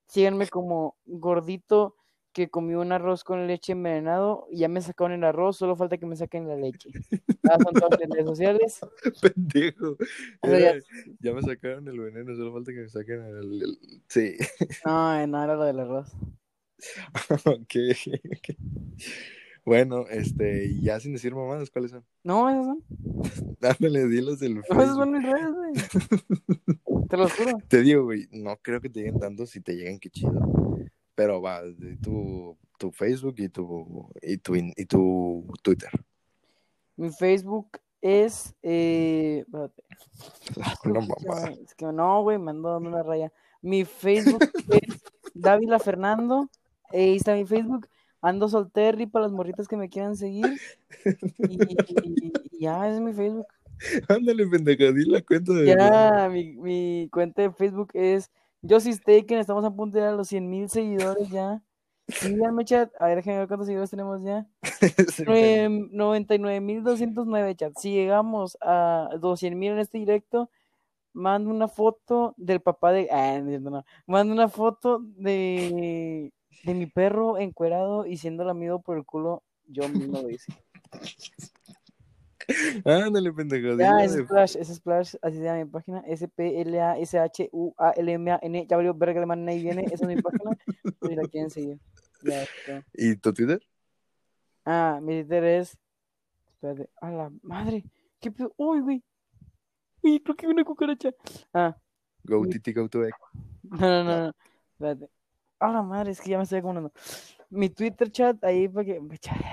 Síganme 0.07 0.49
como 0.49 0.97
gordito 1.05 1.97
que 2.39 2.51
comió 2.51 2.81
un 2.81 2.93
arroz 2.93 3.25
con 3.25 3.49
leche 3.49 3.73
envenenado. 3.73 4.47
y 4.53 4.59
Ya 4.59 4.69
me 4.69 4.81
sacaron 4.81 5.13
el 5.13 5.25
arroz, 5.25 5.57
solo 5.57 5.75
falta 5.75 5.99
que 5.99 6.07
me 6.07 6.15
saquen 6.15 6.47
la 6.47 6.55
leche. 6.57 6.91
Ah, 7.51 7.57
son 7.63 7.75
todas 7.75 7.99
mis 7.99 8.09
redes 8.11 8.27
sociales. 8.27 8.81
Pendejo. 9.35 9.97
Pero 10.41 10.77
ya- 11.21 11.33
me 11.35 11.43
sacaron 11.43 11.89
el 11.89 11.99
veneno, 11.99 12.37
solo 12.37 12.53
falta 12.53 12.73
que 12.73 12.81
me 12.83 12.89
saquen 12.89 13.23
el. 13.25 13.63
el- 13.63 13.79
Sí. 14.09 14.37
No, 14.87 15.27
no 15.27 15.43
era 15.45 15.55
lo 15.57 15.65
del 15.65 15.81
arroz. 15.81 16.13
ok. 17.45 17.75
Bueno, 19.65 20.07
este, 20.09 20.81
ya 20.81 20.99
sin 21.01 21.13
decir 21.13 21.35
mamadas, 21.35 21.71
¿cuáles 21.71 21.91
son? 21.91 22.05
No, 22.23 22.49
esas 22.49 22.65
son. 22.67 22.85
Dándole, 23.61 24.07
dilos 24.07 24.39
del 24.39 24.55
No, 24.55 24.61
esas 24.63 24.95
son 24.95 25.13
mis 25.13 25.23
redes, 25.25 25.55
güey. 25.55 25.73
Te 27.09 27.17
lo 27.17 27.29
juro. 27.29 27.59
Te 27.69 27.83
digo, 27.83 28.05
güey, 28.05 28.29
no 28.31 28.57
creo 28.63 28.81
que 28.81 28.89
te 28.89 29.01
lleguen 29.01 29.19
tanto, 29.19 29.45
si 29.45 29.61
te 29.61 29.75
llegan, 29.75 29.99
qué 29.99 30.09
chido. 30.09 30.31
Pero 31.19 31.43
va, 31.43 31.63
tu, 32.01 32.57
tu 32.79 32.93
Facebook 32.93 33.35
y 33.39 33.49
tu, 33.49 34.09
y 34.23 34.37
tu, 34.37 34.55
y 34.55 34.85
tu 34.87 35.53
Twitter. 35.63 35.91
Mi 36.95 37.11
Facebook 37.11 37.81
es. 38.01 38.55
Eh, 38.63 39.43
espérate. 39.45 39.83
Una 40.85 41.01
Es 41.61 41.75
que 41.75 41.87
no, 41.87 42.23
güey, 42.23 42.39
me 42.39 42.53
ando 42.53 42.73
dando 42.73 42.89
una 42.89 43.03
raya. 43.03 43.33
Mi 43.61 43.85
Facebook 43.85 44.49
es 44.71 45.03
Dávila 45.35 45.81
Fernando. 45.81 46.49
Ahí 46.91 47.17
está 47.17 47.35
mi 47.35 47.45
Facebook. 47.45 47.89
Ando 48.23 48.49
solterri 48.49 49.07
para 49.07 49.25
las 49.25 49.33
morritas 49.33 49.67
que 49.67 49.77
me 49.77 49.89
quieran 49.89 50.17
seguir. 50.17 50.47
Y, 51.49 51.59
y 52.53 52.61
ya, 52.61 52.89
es 52.89 53.01
mi 53.01 53.13
Facebook. 53.13 53.49
Ándale, 54.07 54.47
pendeja, 54.47 54.93
di 54.93 55.05
la 55.05 55.21
cuenta 55.23 55.53
de. 55.53 55.67
Ya, 55.67 56.29
mi, 56.31 56.57
mi 56.59 57.09
cuenta 57.11 57.43
de 57.43 57.51
Facebook 57.51 57.91
es 57.95 58.31
Josie 58.63 58.93
Staken. 58.93 59.39
Estamos 59.39 59.65
a 59.65 59.71
punto 59.71 59.97
de 59.97 60.01
llegar 60.01 60.15
a 60.15 60.17
los 60.17 60.29
100 60.29 60.49
mil 60.49 60.69
seguidores 60.69 61.29
ya. 61.31 61.63
Síganme, 62.09 62.65
chat. 62.65 62.91
A 62.99 63.07
ver, 63.07 63.17
déjenme 63.17 63.39
ver 63.41 63.49
cuántos 63.49 63.67
seguidores 63.67 63.91
tenemos 63.91 64.23
ya. 64.23 64.47
Pendejo. 64.81 65.33
99.209 65.93 67.57
chat. 67.57 67.73
Si 67.77 67.93
llegamos 67.93 68.57
a 68.61 69.11
200.000 69.15 69.73
en 69.73 69.79
este 69.79 69.99
directo, 69.99 70.51
mando 71.13 71.51
una 71.51 71.69
foto 71.69 72.35
del 72.37 72.61
papá 72.61 72.93
de. 72.93 73.09
Ah, 73.11 73.41
no, 73.41 73.71
no. 73.71 73.85
Mando 74.07 74.33
una 74.33 74.49
foto 74.49 75.01
de 75.03 76.33
de 76.65 76.75
mi 76.75 76.87
perro 76.87 77.39
encuerado 77.39 78.07
y 78.07 78.17
siendo 78.17 78.45
lamido 78.45 78.81
por 78.81 78.99
el 78.99 79.05
culo, 79.05 79.43
yo 79.67 79.89
mismo 79.89 80.21
lo 80.21 80.31
hice. 80.31 80.53
Ándale, 82.85 83.33
pendejo. 83.33 83.77
Ya, 83.77 83.99
es 84.03 84.15
Splash, 84.15 84.57
es 84.57 84.69
Splash, 84.69 85.15
así 85.21 85.37
se 85.37 85.45
llama 85.45 85.59
mi 85.59 85.67
página, 85.67 86.03
S-P-L-A-S-H-U-A-L-M-A-N, 86.07 88.67
ya 88.67 88.77
abrió 88.77 88.95
verga 88.95 89.19
alemán, 89.19 89.47
ahí 89.49 89.63
viene, 89.63 89.85
esa 89.85 90.07
es 90.07 90.17
mi 90.17 90.23
página, 90.23 90.57
si 91.03 91.15
la 91.15 91.29
quieren 91.29 91.51
seguir. 91.51 91.79
Ya, 92.23 92.43
está. 92.43 92.83
¿Y 92.95 93.17
tu 93.17 93.35
Twitter? 93.35 93.61
Ah, 94.65 94.99
mi 95.03 95.23
Twitter 95.23 95.45
es, 95.45 95.77
espérate, 96.55 96.89
a 97.01 97.11
la 97.11 97.31
madre, 97.43 97.85
qué 98.21 98.31
pedo, 98.31 98.55
uy, 98.57 98.81
güey, 98.81 99.05
uy, 100.03 100.21
creo 100.21 100.37
que 100.37 100.47
hay 100.47 100.53
una 100.53 100.65
cucaracha. 100.65 101.11
Ah, 101.53 101.77
Go 102.25 102.47
Titi, 102.47 102.73
go 102.73 102.89
to 102.89 103.05
Egg. 103.05 103.13
no, 103.63 103.77
no, 103.79 104.05
no, 104.05 104.27
no, 104.27 104.33
espérate, 104.73 105.11
a 105.61 105.71
la 105.71 105.83
madre, 105.83 106.13
es 106.13 106.21
que 106.21 106.31
ya 106.31 106.39
me 106.39 106.45
estoy 106.45 106.61
acomodando. 106.61 106.93
Mi 107.51 107.69
Twitter 107.69 108.11
chat, 108.11 108.43
ahí 108.43 108.69
para 108.69 108.87
que, 108.87 109.03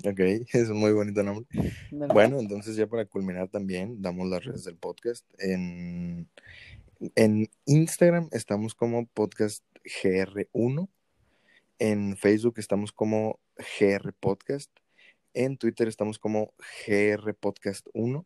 Ok, 0.04 0.20
es 0.54 0.70
un 0.70 0.78
muy 0.80 0.91
bonito 0.91 1.24
nombre. 1.24 1.46
Bueno, 1.91 2.39
entonces 2.39 2.76
ya 2.76 2.88
para 2.88 3.06
culminar 3.06 3.48
también, 3.50 4.02
damos 4.02 4.28
las 4.28 4.43
redes 4.43 4.64
del 4.66 4.76
podcast. 4.76 5.26
En, 5.39 6.28
en 7.16 7.50
Instagram 7.66 8.30
estamos 8.32 8.76
como 8.76 9.06
podcast 9.08 9.64
GR1. 10.04 10.89
En 11.80 12.18
Facebook 12.18 12.56
estamos 12.58 12.91
como 12.91 13.39
GR 13.80 14.14
Podcast. 14.20 14.72
En 15.34 15.58
Twitter 15.58 15.88
estamos 15.88 16.18
como 16.20 16.54
GR 16.88 17.34
Podcast 17.34 17.88
1. 17.93 18.26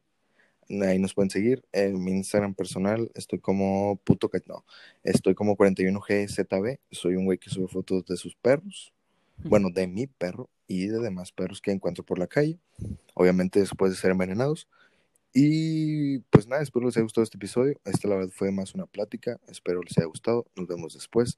Ahí 0.83 0.99
nos 0.99 1.15
pueden 1.15 1.31
seguir. 1.31 1.63
En 1.71 2.03
mi 2.03 2.11
Instagram 2.11 2.53
personal 2.53 3.09
estoy 3.15 3.39
como 3.39 3.99
puto 4.03 4.29
ca- 4.29 4.41
no, 4.45 4.63
estoy 5.03 5.33
como 5.33 5.57
41GZB. 5.57 6.79
Soy 6.91 7.15
un 7.15 7.25
güey 7.25 7.39
que 7.39 7.49
sube 7.49 7.67
fotos 7.67 8.05
de 8.05 8.17
sus 8.17 8.35
perros. 8.35 8.93
Bueno, 9.43 9.69
de 9.73 9.87
mi 9.87 10.07
perro 10.07 10.49
y 10.67 10.87
de 10.87 10.99
demás 10.99 11.31
perros 11.31 11.61
que 11.61 11.71
encuentro 11.71 12.03
por 12.03 12.19
la 12.19 12.27
calle. 12.27 12.59
Obviamente 13.13 13.59
después 13.59 13.91
de 13.91 13.97
ser 13.97 14.11
envenenados. 14.11 14.67
Y 15.33 16.19
pues 16.29 16.47
nada, 16.47 16.61
espero 16.61 16.85
les 16.85 16.97
haya 16.97 17.03
gustado 17.03 17.23
este 17.23 17.37
episodio. 17.37 17.79
Esta 17.85 18.07
la 18.07 18.15
verdad 18.15 18.31
fue 18.33 18.51
más 18.51 18.73
una 18.73 18.85
plática. 18.85 19.39
Espero 19.47 19.81
les 19.81 19.97
haya 19.97 20.07
gustado. 20.07 20.45
Nos 20.55 20.67
vemos 20.67 20.93
después. 20.93 21.37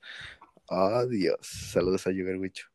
Adiós. 0.67 1.39
Saludos 1.41 2.07
a 2.07 2.11
Yuger 2.11 2.37
Wicho. 2.37 2.70